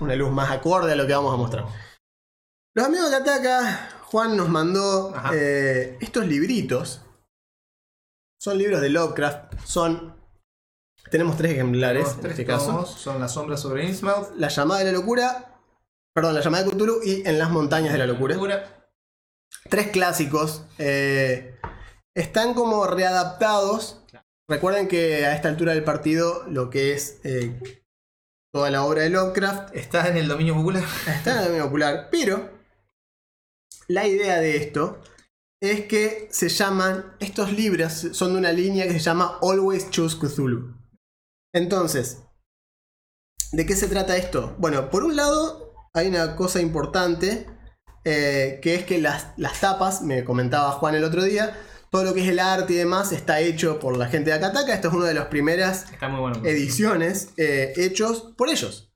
Una 0.00 0.14
luz 0.14 0.30
más 0.30 0.50
acorde 0.50 0.92
a 0.92 0.96
lo 0.96 1.06
que 1.06 1.14
vamos 1.14 1.32
a 1.32 1.36
mostrar. 1.36 1.64
Los 2.74 2.86
amigos 2.86 3.10
de 3.10 3.16
Akataka, 3.16 3.90
Juan 4.04 4.36
nos 4.36 4.48
mandó 4.48 5.14
eh, 5.32 5.96
estos 6.00 6.26
libritos. 6.26 7.02
Son 8.40 8.58
libros 8.58 8.80
de 8.80 8.90
Lovecraft. 8.90 9.54
Son. 9.64 10.14
Tenemos 11.10 11.36
tres 11.36 11.52
ejemplares 11.52 12.16
en 12.20 12.26
este 12.26 12.44
caso. 12.44 12.84
son 12.84 13.20
las 13.20 13.32
sombras 13.32 13.60
sobre 13.60 13.84
Innsmouth. 13.86 14.34
La 14.36 14.48
llamada 14.48 14.80
de 14.80 14.92
la 14.92 14.98
locura. 14.98 15.60
Perdón, 16.14 16.34
la 16.34 16.40
llamada 16.40 16.64
de 16.64 16.70
Cthulhu 16.70 17.02
y 17.02 17.26
En 17.26 17.38
las 17.38 17.50
montañas 17.50 17.92
de 17.92 17.98
la 17.98 18.06
locura. 18.06 18.36
Tres 19.70 19.88
clásicos. 19.88 20.64
eh, 20.78 21.58
están 22.14 22.54
como 22.54 22.86
readaptados. 22.86 24.02
Recuerden 24.48 24.88
que 24.88 25.26
a 25.26 25.34
esta 25.34 25.48
altura 25.48 25.74
del 25.74 25.84
partido 25.84 26.44
lo 26.48 26.70
que 26.70 26.92
es 26.94 27.20
eh, 27.24 27.82
toda 28.56 28.70
la 28.70 28.84
obra 28.84 29.02
de 29.02 29.10
Lovecraft 29.10 29.76
Está 29.76 30.08
en 30.08 30.16
el 30.16 30.28
dominio 30.28 30.54
popular. 30.54 30.82
está 31.06 31.32
en 31.32 31.38
el 31.38 31.44
dominio 31.44 31.64
popular. 31.64 32.08
Pero 32.10 32.50
la 33.86 34.06
idea 34.06 34.40
de 34.40 34.56
esto 34.56 35.02
es 35.60 35.86
que 35.86 36.28
se 36.30 36.48
llaman, 36.48 37.16
estos 37.20 37.52
libros 37.52 37.92
son 38.12 38.32
de 38.32 38.38
una 38.38 38.52
línea 38.52 38.86
que 38.86 38.94
se 38.94 39.00
llama 39.00 39.38
Always 39.42 39.90
Choose 39.90 40.16
Cthulhu. 40.18 40.74
Entonces, 41.54 42.22
¿de 43.52 43.66
qué 43.66 43.76
se 43.76 43.88
trata 43.88 44.16
esto? 44.16 44.56
Bueno, 44.58 44.90
por 44.90 45.04
un 45.04 45.16
lado 45.16 45.74
hay 45.92 46.08
una 46.08 46.34
cosa 46.34 46.62
importante, 46.62 47.46
eh, 48.04 48.58
que 48.62 48.74
es 48.74 48.86
que 48.86 48.98
las, 48.98 49.34
las 49.36 49.60
tapas, 49.60 50.00
me 50.00 50.24
comentaba 50.24 50.72
Juan 50.72 50.94
el 50.94 51.04
otro 51.04 51.22
día, 51.22 51.58
todo 51.96 52.04
lo 52.04 52.12
que 52.14 52.20
es 52.22 52.28
el 52.28 52.38
arte 52.40 52.74
y 52.74 52.76
demás 52.76 53.10
está 53.12 53.40
hecho 53.40 53.78
por 53.78 53.96
la 53.96 54.06
gente 54.06 54.28
de 54.28 54.36
Akataka. 54.36 54.74
Esto 54.74 54.88
es 54.88 54.94
una 54.94 55.06
de 55.06 55.14
las 55.14 55.26
primeras 55.28 55.86
bueno. 55.98 56.42
ediciones 56.44 57.30
eh, 57.38 57.72
hechos 57.76 58.34
por 58.36 58.50
ellos. 58.50 58.92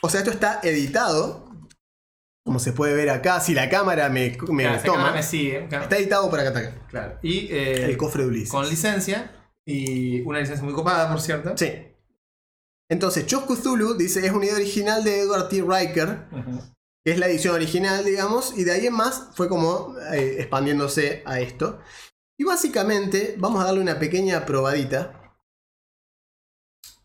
O 0.00 0.08
sea, 0.08 0.20
esto 0.20 0.30
está 0.30 0.60
editado, 0.62 1.50
como 2.44 2.60
se 2.60 2.72
puede 2.72 2.94
ver 2.94 3.10
acá, 3.10 3.40
si 3.40 3.52
la 3.52 3.68
cámara 3.68 4.08
me, 4.10 4.36
me 4.48 4.62
Claro, 4.62 4.76
esa 4.76 4.84
toma. 4.84 4.96
cámara 4.98 5.14
me 5.16 5.22
sigue. 5.24 5.66
claro. 5.68 5.82
Está 5.84 5.96
editado 5.96 6.30
por 6.30 6.38
Akataka. 6.38 6.86
Claro. 6.86 7.18
Y 7.20 7.48
eh, 7.52 7.84
El 7.86 7.96
cofre 7.96 8.22
de 8.22 8.28
Ulises. 8.28 8.50
con 8.50 8.68
licencia. 8.68 9.32
Y 9.66 10.20
una 10.20 10.38
licencia 10.38 10.64
muy 10.64 10.74
copada, 10.74 11.10
por 11.10 11.20
cierto. 11.20 11.56
Sí. 11.56 11.72
Entonces, 12.88 13.26
Chosh 13.26 13.44
Cthulhu 13.46 13.94
dice 13.94 14.24
es 14.24 14.30
una 14.32 14.44
idea 14.44 14.54
original 14.54 15.02
de 15.02 15.20
Edward 15.22 15.48
T. 15.48 15.62
Riker, 15.66 16.28
Ujú. 16.30 16.60
Que 17.04 17.12
es 17.12 17.18
la 17.18 17.26
edición 17.26 17.54
original, 17.54 18.04
digamos, 18.04 18.56
y 18.56 18.64
de 18.64 18.72
ahí 18.72 18.86
en 18.86 18.94
más 18.94 19.28
fue 19.34 19.48
como 19.48 19.94
eh, 20.12 20.36
expandiéndose 20.38 21.22
a 21.26 21.38
esto. 21.40 21.80
Y 22.38 22.44
básicamente, 22.44 23.34
vamos 23.38 23.62
a 23.62 23.66
darle 23.66 23.80
una 23.80 23.98
pequeña 23.98 24.46
probadita. 24.46 25.36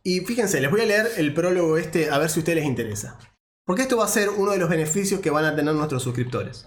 Y 0.01 0.21
fíjense, 0.21 0.61
les 0.61 0.71
voy 0.71 0.81
a 0.81 0.85
leer 0.85 1.11
el 1.17 1.33
prólogo 1.33 1.77
este 1.77 2.09
a 2.09 2.17
ver 2.17 2.29
si 2.29 2.39
a 2.39 2.41
ustedes 2.41 2.59
les 2.59 2.65
interesa. 2.65 3.19
Porque 3.65 3.83
esto 3.83 3.97
va 3.97 4.05
a 4.05 4.07
ser 4.07 4.29
uno 4.29 4.53
de 4.53 4.57
los 4.57 4.69
beneficios 4.69 5.19
que 5.19 5.29
van 5.29 5.45
a 5.45 5.55
tener 5.55 5.75
nuestros 5.75 6.01
suscriptores. 6.01 6.65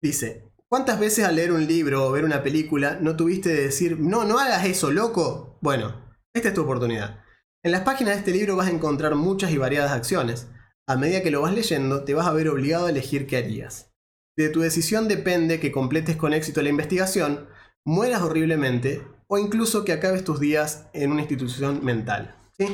Dice, 0.00 0.48
¿cuántas 0.68 1.00
veces 1.00 1.24
al 1.24 1.36
leer 1.36 1.52
un 1.52 1.66
libro 1.66 2.06
o 2.06 2.12
ver 2.12 2.24
una 2.24 2.42
película 2.42 2.98
no 3.00 3.16
tuviste 3.16 3.48
de 3.48 3.64
decir, 3.64 3.98
no, 3.98 4.24
no 4.24 4.38
hagas 4.38 4.64
eso, 4.64 4.92
loco? 4.92 5.58
Bueno, 5.60 6.16
esta 6.32 6.48
es 6.48 6.54
tu 6.54 6.62
oportunidad. 6.62 7.24
En 7.64 7.72
las 7.72 7.82
páginas 7.82 8.14
de 8.14 8.20
este 8.20 8.30
libro 8.30 8.54
vas 8.54 8.68
a 8.68 8.70
encontrar 8.70 9.16
muchas 9.16 9.50
y 9.50 9.58
variadas 9.58 9.90
acciones. 9.90 10.46
A 10.88 10.96
medida 10.96 11.22
que 11.22 11.30
lo 11.30 11.42
vas 11.42 11.52
leyendo, 11.54 12.04
te 12.04 12.14
vas 12.14 12.26
a 12.26 12.32
ver 12.32 12.48
obligado 12.48 12.86
a 12.86 12.90
elegir 12.90 13.26
qué 13.26 13.36
harías. 13.38 13.92
De 14.36 14.48
tu 14.50 14.60
decisión 14.60 15.08
depende 15.08 15.58
que 15.60 15.72
completes 15.72 16.16
con 16.16 16.32
éxito 16.32 16.62
la 16.62 16.68
investigación, 16.68 17.48
mueras 17.84 18.22
horriblemente 18.22 19.02
o 19.28 19.38
incluso 19.38 19.84
que 19.84 19.92
acabes 19.92 20.22
tus 20.24 20.38
días 20.40 20.86
en 20.92 21.10
una 21.10 21.22
institución 21.22 21.84
mental. 21.84 22.36
¿sí? 22.58 22.66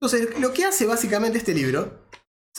Entonces, 0.00 0.38
lo 0.38 0.52
que 0.52 0.64
hace 0.64 0.86
básicamente 0.86 1.38
este 1.38 1.54
libro, 1.54 2.06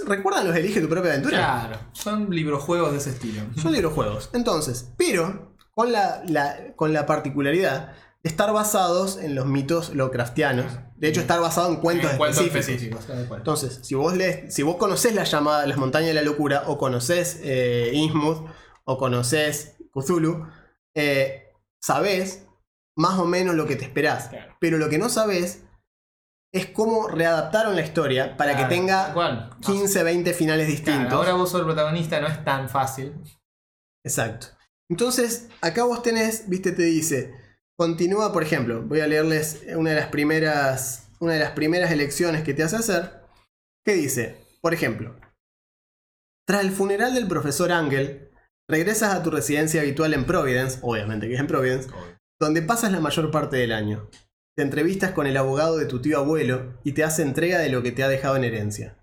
¿recuerdan 0.05 0.47
los 0.47 0.55
Elige 0.55 0.81
tu 0.81 0.89
propia 0.89 1.11
aventura? 1.11 1.37
Claro. 1.37 1.79
Son 1.93 2.29
librojuegos 2.29 2.91
de 2.91 2.97
ese 2.97 3.11
estilo. 3.11 3.43
Son 3.55 3.71
librojuegos. 3.71 4.29
Entonces, 4.33 4.91
pero 4.97 5.55
con 5.71 5.91
la, 5.93 6.21
la- 6.27 6.73
con 6.75 6.91
la 6.91 7.05
particularidad 7.05 7.93
estar 8.23 8.51
basados 8.53 9.17
en 9.17 9.33
los 9.35 9.45
mitos 9.45 9.93
Lovecraftianos. 9.95 10.65
De 10.97 11.07
hecho, 11.07 11.21
estar 11.21 11.39
basado 11.39 11.69
en 11.69 11.77
cuentos 11.77 12.11
En 12.11 12.17
cuentos 12.17 12.43
específicos. 12.43 12.99
específicos. 13.01 13.37
Entonces, 13.37 13.79
si 13.83 13.95
vos 13.95 14.15
lees, 14.15 14.53
si 14.53 14.63
vos 14.63 14.75
conocés 14.75 15.15
la 15.15 15.23
llamada 15.23 15.65
Las 15.65 15.77
Montañas 15.77 16.09
de 16.09 16.13
la 16.15 16.21
Locura, 16.23 16.63
o 16.67 16.77
conocés 16.77 17.39
eh, 17.43 17.91
Innsmouth, 17.93 18.45
o 18.83 18.97
conocés 18.97 19.77
Cthulhu, 19.93 20.45
eh, 20.95 21.53
sabés 21.81 22.45
más 22.97 23.17
o 23.19 23.25
menos 23.25 23.55
lo 23.55 23.65
que 23.65 23.77
te 23.77 23.85
esperás. 23.85 24.27
Claro. 24.27 24.55
Pero 24.59 24.77
lo 24.77 24.89
que 24.89 24.97
no 24.97 25.07
sabés 25.07 25.63
es 26.51 26.65
cómo 26.65 27.07
readaptaron 27.07 27.75
la 27.75 27.81
historia 27.83 28.35
para 28.35 28.51
Claro, 28.53 28.67
que 28.67 28.75
tenga 28.75 29.13
cual. 29.13 29.51
15, 29.61 30.03
20 30.03 30.33
finales 30.33 30.65
Claro, 30.65 30.77
distintos. 30.77 31.13
ahora 31.13 31.33
vos 31.33 31.49
sos 31.51 31.61
el 31.61 31.65
protagonista, 31.67 32.19
no 32.19 32.27
es 32.27 32.43
tan 32.43 32.67
fácil. 32.67 33.13
Exacto. 34.03 34.47
Entonces, 34.89 35.47
acá 35.61 35.83
vos 35.83 36.01
tenés, 36.01 36.49
viste, 36.49 36.71
te 36.71 36.83
dice, 36.83 37.33
continúa, 37.79 38.33
por 38.33 38.43
ejemplo, 38.43 38.81
voy 38.81 38.99
a 38.99 39.07
leerles 39.07 39.63
una 39.73 39.91
de 39.91 39.95
las 39.95 40.09
primeras, 40.09 41.07
una 41.21 41.31
de 41.31 41.39
las 41.39 41.51
primeras 41.51 41.91
elecciones 41.91 42.43
que 42.43 42.53
te 42.53 42.61
hace 42.61 42.75
hacer, 42.75 43.21
que 43.85 43.93
dice, 43.93 44.35
por 44.59 44.73
ejemplo, 44.73 45.15
tras 46.45 46.61
el 46.61 46.71
funeral 46.71 47.13
del 47.13 47.29
profesor 47.29 47.71
Angel, 47.71 48.31
regresas 48.69 49.15
a 49.15 49.23
tu 49.23 49.31
residencia 49.31 49.79
habitual 49.79 50.13
en 50.13 50.25
Providence, 50.25 50.79
obviamente 50.81 51.29
que 51.29 51.35
es 51.35 51.39
en 51.39 51.47
Providence, 51.47 51.87
donde 52.37 52.61
pasas 52.61 52.91
la 52.91 52.99
mayor 52.99 53.31
parte 53.31 53.55
del 53.55 53.71
año. 53.71 54.09
Te 54.57 54.63
entrevistas 54.63 55.11
con 55.11 55.25
el 55.25 55.37
abogado 55.37 55.77
de 55.77 55.85
tu 55.85 56.01
tío 56.01 56.17
abuelo 56.17 56.77
y 56.83 56.91
te 56.91 57.05
hace 57.05 57.21
entrega 57.21 57.59
de 57.59 57.69
lo 57.69 57.81
que 57.81 57.93
te 57.93 58.03
ha 58.03 58.09
dejado 58.09 58.35
en 58.35 58.43
herencia. 58.43 58.97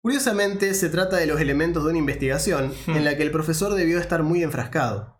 Curiosamente, 0.00 0.74
se 0.74 0.90
trata 0.90 1.16
de 1.16 1.26
los 1.26 1.40
elementos 1.40 1.82
de 1.82 1.90
una 1.90 1.98
investigación 1.98 2.72
en 2.86 3.04
la 3.04 3.16
que 3.16 3.24
el 3.24 3.32
profesor 3.32 3.74
debió 3.74 3.98
estar 3.98 4.22
muy 4.22 4.44
enfrascado. 4.44 5.15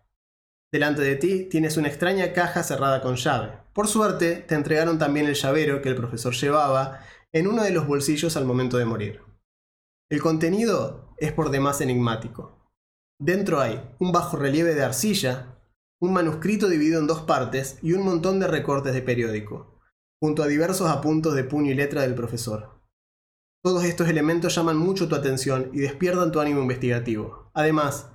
Delante 0.71 1.01
de 1.01 1.15
ti 1.15 1.45
tienes 1.45 1.77
una 1.77 1.87
extraña 1.87 2.33
caja 2.33 2.61
cerrada 2.61 3.01
con 3.01 3.15
llave. 3.15 3.53
Por 3.73 3.87
suerte, 3.87 4.35
te 4.35 4.55
entregaron 4.55 4.99
también 4.99 5.27
el 5.27 5.35
llavero 5.35 5.81
que 5.81 5.89
el 5.89 5.95
profesor 5.95 6.33
llevaba 6.33 6.99
en 7.31 7.47
uno 7.47 7.63
de 7.63 7.71
los 7.71 7.87
bolsillos 7.87 8.35
al 8.35 8.45
momento 8.45 8.77
de 8.77 8.85
morir. 8.85 9.21
El 10.09 10.21
contenido 10.21 11.13
es 11.17 11.31
por 11.31 11.51
demás 11.51 11.79
enigmático. 11.81 12.71
Dentro 13.19 13.61
hay 13.61 13.81
un 13.99 14.11
bajo 14.11 14.37
relieve 14.37 14.75
de 14.75 14.83
arcilla, 14.83 15.57
un 16.01 16.13
manuscrito 16.13 16.67
dividido 16.69 16.99
en 16.99 17.07
dos 17.07 17.21
partes 17.21 17.79
y 17.81 17.93
un 17.93 18.03
montón 18.03 18.39
de 18.39 18.47
recortes 18.47 18.93
de 18.93 19.01
periódico, 19.01 19.79
junto 20.21 20.43
a 20.43 20.47
diversos 20.47 20.89
apuntos 20.89 21.33
de 21.33 21.43
puño 21.43 21.71
y 21.71 21.75
letra 21.75 22.01
del 22.01 22.13
profesor. 22.13 22.81
Todos 23.63 23.85
estos 23.85 24.07
elementos 24.07 24.53
llaman 24.53 24.77
mucho 24.77 25.07
tu 25.07 25.15
atención 25.15 25.71
y 25.73 25.79
despiertan 25.79 26.31
tu 26.31 26.39
ánimo 26.39 26.61
investigativo. 26.61 27.51
Además, 27.53 28.11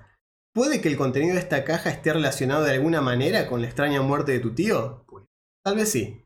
¿puede 0.53 0.81
que 0.81 0.89
el 0.89 0.97
contenido 0.97 1.35
de 1.35 1.41
esta 1.41 1.65
caja 1.65 1.91
esté 1.91 2.13
relacionado 2.13 2.65
de 2.65 2.73
alguna 2.73 3.01
manera 3.01 3.47
con 3.49 3.61
la 3.61 3.67
extraña 3.67 4.03
muerte 4.03 4.33
de 4.33 4.41
tu 4.41 4.55
tío? 4.55 5.05
Tal 5.65 5.77
vez 5.77 5.91
sí. 5.91 6.25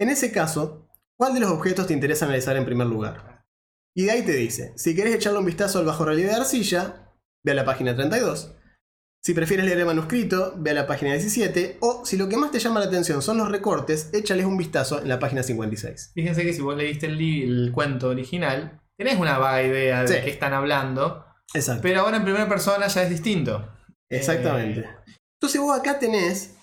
En 0.00 0.08
ese 0.08 0.32
caso, 0.32 0.88
¿cuál 1.18 1.34
de 1.34 1.40
los 1.40 1.50
objetos 1.50 1.86
te 1.86 1.92
interesa 1.92 2.24
analizar 2.24 2.56
en 2.56 2.64
primer 2.64 2.86
lugar? 2.86 3.44
Y 3.94 4.04
de 4.04 4.12
ahí 4.12 4.22
te 4.22 4.32
dice, 4.32 4.72
si 4.76 4.96
querés 4.96 5.14
echarle 5.14 5.38
un 5.38 5.44
vistazo 5.44 5.78
al 5.78 5.84
bajo 5.84 6.04
relieve 6.04 6.30
de 6.30 6.36
arcilla, 6.36 7.12
ve 7.44 7.52
a 7.52 7.54
la 7.56 7.64
página 7.64 7.94
32. 7.94 8.54
Si 9.24 9.34
prefieres 9.34 9.66
leer 9.66 9.78
el 9.78 9.86
manuscrito, 9.86 10.54
ve 10.56 10.70
a 10.70 10.74
la 10.74 10.86
página 10.86 11.12
17. 11.12 11.76
O 11.80 12.04
si 12.04 12.16
lo 12.16 12.28
que 12.28 12.36
más 12.36 12.50
te 12.50 12.58
llama 12.58 12.80
la 12.80 12.86
atención 12.86 13.22
son 13.22 13.38
los 13.38 13.50
recortes, 13.50 14.10
échales 14.12 14.46
un 14.46 14.56
vistazo 14.56 15.00
en 15.00 15.08
la 15.08 15.20
página 15.20 15.44
56. 15.44 16.12
Fíjense 16.14 16.42
que 16.42 16.52
si 16.52 16.60
vos 16.60 16.76
leíste 16.76 17.06
el, 17.06 17.70
cuento 17.72 18.08
original, 18.08 18.80
tenés 18.96 19.20
una 19.20 19.38
vaga 19.38 19.62
idea 19.62 20.02
de 20.02 20.08
Sí. 20.08 20.24
qué 20.24 20.30
están 20.30 20.54
hablando, 20.54 21.24
Exacto. 21.54 21.82
pero 21.82 22.00
ahora 22.00 22.16
en 22.16 22.24
primera 22.24 22.48
persona 22.48 22.86
ya 22.86 23.02
es 23.02 23.10
distinto. 23.10 23.68
Exactamente. 24.10 24.88
Entonces 25.40 25.60
vos 25.60 25.78
acá 25.78 25.98
tenés. 25.98 26.54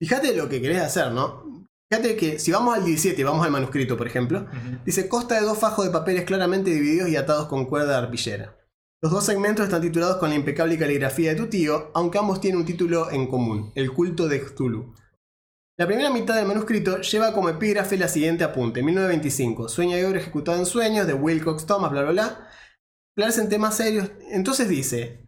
Fíjate 0.00 0.34
lo 0.34 0.48
que 0.48 0.60
querés 0.60 0.80
hacer, 0.80 1.10
¿no? 1.12 1.66
Fíjate 1.90 2.16
que 2.16 2.38
si 2.38 2.52
vamos 2.52 2.76
al 2.76 2.84
17 2.84 3.20
y 3.20 3.24
vamos 3.24 3.44
al 3.44 3.50
manuscrito, 3.50 3.96
por 3.96 4.06
ejemplo, 4.06 4.46
dice 4.84 5.08
consta 5.08 5.36
de 5.36 5.46
dos 5.46 5.58
fajos 5.58 5.86
de 5.86 5.90
papeles 5.90 6.24
claramente 6.24 6.70
divididos 6.70 7.08
y 7.08 7.16
atados 7.16 7.46
con 7.48 7.64
cuerda 7.64 7.92
de 7.92 8.06
arpillera. 8.06 8.54
Los 9.00 9.12
dos 9.12 9.24
segmentos 9.24 9.64
están 9.64 9.80
titulados 9.80 10.16
con 10.16 10.28
la 10.28 10.34
impecable 10.34 10.76
caligrafía 10.76 11.30
de 11.30 11.36
tu 11.36 11.46
tío, 11.46 11.90
aunque 11.94 12.18
ambos 12.18 12.40
tienen 12.40 12.60
un 12.60 12.66
título 12.66 13.10
en 13.10 13.26
común, 13.28 13.72
el 13.74 13.92
culto 13.92 14.28
de 14.28 14.40
Cthulhu. 14.40 14.94
La 15.78 15.86
primera 15.86 16.10
mitad 16.10 16.34
del 16.34 16.46
manuscrito 16.46 17.00
lleva 17.00 17.32
como 17.32 17.48
epígrafe 17.48 17.96
la 17.96 18.08
siguiente 18.08 18.42
apunte, 18.42 18.82
1925, 18.82 19.68
Sueño 19.68 19.96
y 19.96 20.02
obra 20.02 20.18
ejecutado 20.18 20.58
en 20.58 20.66
sueños, 20.66 21.06
de 21.06 21.14
Wilcox 21.14 21.64
Thomas, 21.66 21.92
bla 21.92 22.02
bla 22.02 22.10
bla. 22.10 22.48
En 23.18 23.48
temas 23.48 23.76
serios. 23.76 24.10
Entonces 24.30 24.68
dice, 24.68 25.26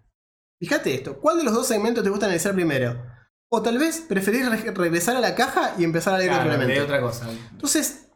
fíjate 0.60 0.94
esto, 0.94 1.18
¿cuál 1.18 1.38
de 1.38 1.44
los 1.44 1.52
dos 1.54 1.66
segmentos 1.66 2.04
te 2.04 2.10
gusta 2.10 2.26
analizar 2.26 2.54
primero? 2.54 3.02
O 3.52 3.62
tal 3.62 3.78
vez 3.78 4.04
preferís 4.08 4.48
re- 4.48 4.70
regresar 4.70 5.16
a 5.16 5.20
la 5.20 5.34
caja 5.34 5.74
y 5.76 5.82
empezar 5.84 6.14
a 6.14 6.18
leer 6.18 6.30
Claro, 6.30 6.84
otra 6.84 7.00
cosa. 7.00 7.28
Entonces, 7.50 8.08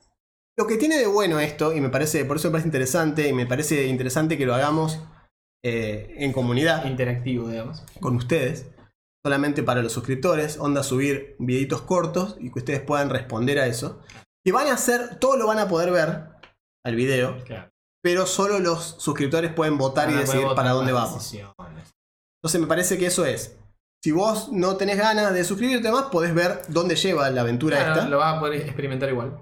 lo 0.57 0.67
que 0.69 0.77
tiene 0.77 0.97
de 0.99 1.07
bueno 1.09 1.41
esto, 1.41 1.75
y 1.75 1.81
me 1.81 1.89
parece, 1.89 2.25
por 2.25 2.37
eso 2.37 2.49
me 2.49 2.53
parece 2.53 2.69
interesante, 2.69 3.29
y 3.29 3.33
me 3.33 3.47
parece 3.47 3.87
interesante 3.87 4.39
que 4.39 4.47
lo 4.47 4.55
hagamos 4.55 5.01
eh, 5.65 6.15
en 6.19 6.33
comunidad 6.33 6.85
Interactivo, 6.85 7.49
digamos. 7.49 7.83
con 8.01 8.15
ustedes, 8.15 8.67
solamente 9.25 9.65
para 9.65 9.83
los 9.83 9.93
suscriptores, 9.93 10.59
onda 10.59 10.85
subir 10.85 11.35
videitos 11.41 11.81
cortos 11.83 12.37
y 12.39 12.53
que 12.53 12.61
ustedes 12.61 12.81
puedan 12.83 13.11
responder 13.11 13.59
a 13.59 13.67
eso. 13.67 14.01
Y 14.47 14.53
van 14.53 14.69
a 14.69 14.75
hacer, 14.75 15.19
todo 15.19 15.37
lo 15.37 15.49
van 15.49 15.59
a 15.59 15.67
poder 15.69 15.91
ver 15.91 16.27
al 16.85 16.95
video, 16.95 17.43
Claro. 17.45 17.71
Pero 18.05 18.27
solo 18.27 18.59
los 18.61 18.97
suscriptores 18.99 19.51
pueden 19.55 19.79
votar 19.79 20.11
y 20.11 20.13
decidir 20.15 20.49
para 20.55 20.73
dónde 20.73 20.93
vamos. 20.93 21.15
decisiones. 21.15 21.95
Entonces 22.39 22.61
me 22.61 22.67
parece 22.67 22.99
que 22.99 23.07
eso 23.07 23.25
es. 23.25 23.57
Si 24.03 24.11
vos 24.13 24.51
no 24.53 24.77
tenés 24.77 24.99
ganas 24.99 25.33
de 25.33 25.43
suscribirte 25.43 25.91
más, 25.91 26.05
podés 26.13 26.35
ver 26.35 26.61
dónde 26.69 26.97
lleva 26.97 27.31
la 27.31 27.41
aventura 27.41 27.79
Claro, 27.79 27.93
esta. 27.95 28.09
lo 28.11 28.19
vas 28.19 28.37
a 28.37 28.41
poder 28.41 28.61
experimentar 28.61 29.09
igual. 29.09 29.39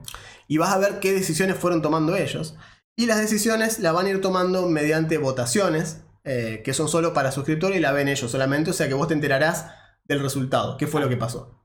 y 0.47 0.59
vas 0.59 0.72
a 0.72 0.78
ver 0.78 1.01
qué 1.01 1.12
decisiones 1.12 1.56
fueron 1.56 1.82
tomando 1.82 2.14
ellos. 2.14 2.55
Y 2.97 3.06
las 3.06 3.18
decisiones 3.18 3.80
las 3.80 3.94
van 3.94 4.06
a 4.06 4.10
ir 4.10 4.20
tomando 4.20 4.68
mediante 4.68 5.18
votaciones, 5.18 6.05
eh, 6.22 6.62
que 6.64 6.72
son 6.72 6.86
solo 6.89 7.12
para 7.12 7.32
suscriptores 7.32 7.78
y 7.78 7.80
la 7.80 7.90
ven 7.90 8.06
ellos 8.06 8.30
solamente, 8.30 8.70
o 8.70 8.74
sea 8.74 8.86
que 8.86 8.94
vos 8.94 9.09
te 9.09 9.14
enterarás 9.14 9.72
del 10.05 10.20
resultado, 10.20 10.76
qué 10.76 10.86
fue 10.86 11.01
lo 11.01 11.09
que 11.09 11.16
pasó. 11.16 11.61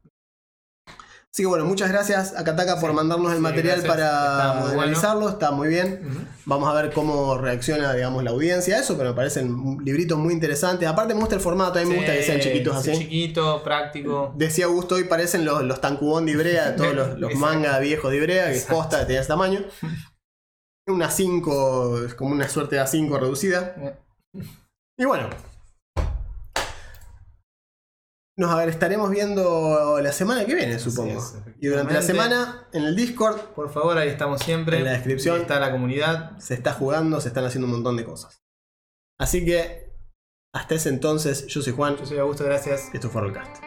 Así 1.38 1.43
que 1.43 1.47
bueno, 1.49 1.65
muchas 1.65 1.91
gracias 1.91 2.34
a 2.35 2.43
Kataka 2.43 2.80
por 2.80 2.89
Sí, 2.89 2.95
mandarnos 2.95 3.30
el 3.30 3.38
sí, 3.38 3.43
material 3.43 3.80
gracias. 3.84 3.93
Está 3.93 4.53
para 4.53 4.61
bueno. 4.64 4.81
analizarlo, 4.81 5.30
está 5.30 5.51
muy 5.51 5.68
bien. 5.68 6.27
Vamos 6.45 6.68
a 6.68 6.73
ver 6.73 6.91
cómo 6.91 7.38
reacciona, 7.38 7.93
digamos, 7.93 8.23
la 8.23 8.31
audiencia 8.31 8.76
a 8.76 8.80
eso, 8.80 8.97
pero 8.97 9.09
me 9.09 9.15
parecen 9.15 9.77
libritos 9.85 10.18
muy 10.18 10.34
interesantes. 10.34 10.89
Aparte 10.89 11.14
me 11.14 11.19
gusta 11.19 11.35
el 11.35 11.41
formato, 11.41 11.77
a 11.77 11.84
mí 11.84 11.89
me 11.89 11.97
gusta 11.97 12.14
que 12.14 12.23
sean 12.23 12.39
chiquitos 12.39 12.81
sí, 12.81 12.89
así. 12.89 12.99
Chiquito, 13.01 13.64
práctico. 13.64 14.34
Decía 14.35 14.65
Augusto, 14.65 14.95
hoy 14.95 15.03
parecen 15.03 15.45
los, 15.45 15.61
los 15.61 15.80
tancubón 15.80 16.26
de 16.26 16.31
Ibrea, 16.31 16.76
todos 16.76 16.95
los, 16.95 17.19
los 17.19 17.35
manga 17.35 17.77
viejos 17.77 18.09
de 18.09 18.18
Ibrea, 18.18 18.45
que 18.47 18.53
Exacto. 18.53 18.76
posta 18.76 19.05
tenía 19.05 19.19
ese 19.19 19.27
tamaño. 19.27 19.59
Una 20.88 21.11
5, 21.11 22.05
es 22.07 22.15
como 22.15 22.31
una 22.31 22.49
suerte 22.49 22.77
de 22.77 22.81
A5 22.81 23.19
reducida. 23.19 23.76
Eh. 23.77 23.95
Y 24.97 25.05
bueno. 25.05 25.30
Nos 28.38 28.68
estaremos 28.68 29.09
viendo 29.09 29.99
la 29.99 30.11
semana 30.11 30.45
que 30.45 30.53
viene, 30.53 30.77
supongo. 30.77 31.18
es, 31.18 31.35
y 31.59 31.68
durante 31.68 31.95
la 31.95 32.03
semana, 32.03 32.68
en 32.72 32.84
el 32.84 32.95
Discord, 32.95 33.39
Por 33.55 33.73
favor, 33.73 33.97
ahí 33.97 34.09
estamos 34.09 34.41
siempre. 34.41 34.77
En 34.77 34.85
la 34.85 34.91
descripción. 34.91 35.41
Está 35.41 35.59
la 35.59 35.72
comunidad. 35.72 36.38
se 36.38 36.53
está 36.53 36.73
jugando, 36.73 37.19
se 37.19 37.30
están 37.30 37.45
haciendo 37.45 37.65
un 37.65 37.73
montón 37.73 37.97
de 37.97 38.05
cosas. 38.05 38.43
Así 39.19 39.43
que, 39.43 39.91
hasta 40.53 40.76
ese 40.76 40.89
entonces, 40.89 41.47
yo 41.47 41.64
soy 41.64 41.73
Juan, 41.73 41.97
Yo 41.97 42.05
soy 42.05 42.19
Augusto, 42.19 42.43
gracias. 42.43 42.93
esto 42.93 43.09
fue 43.09 43.22
Rollcast. 43.22 43.66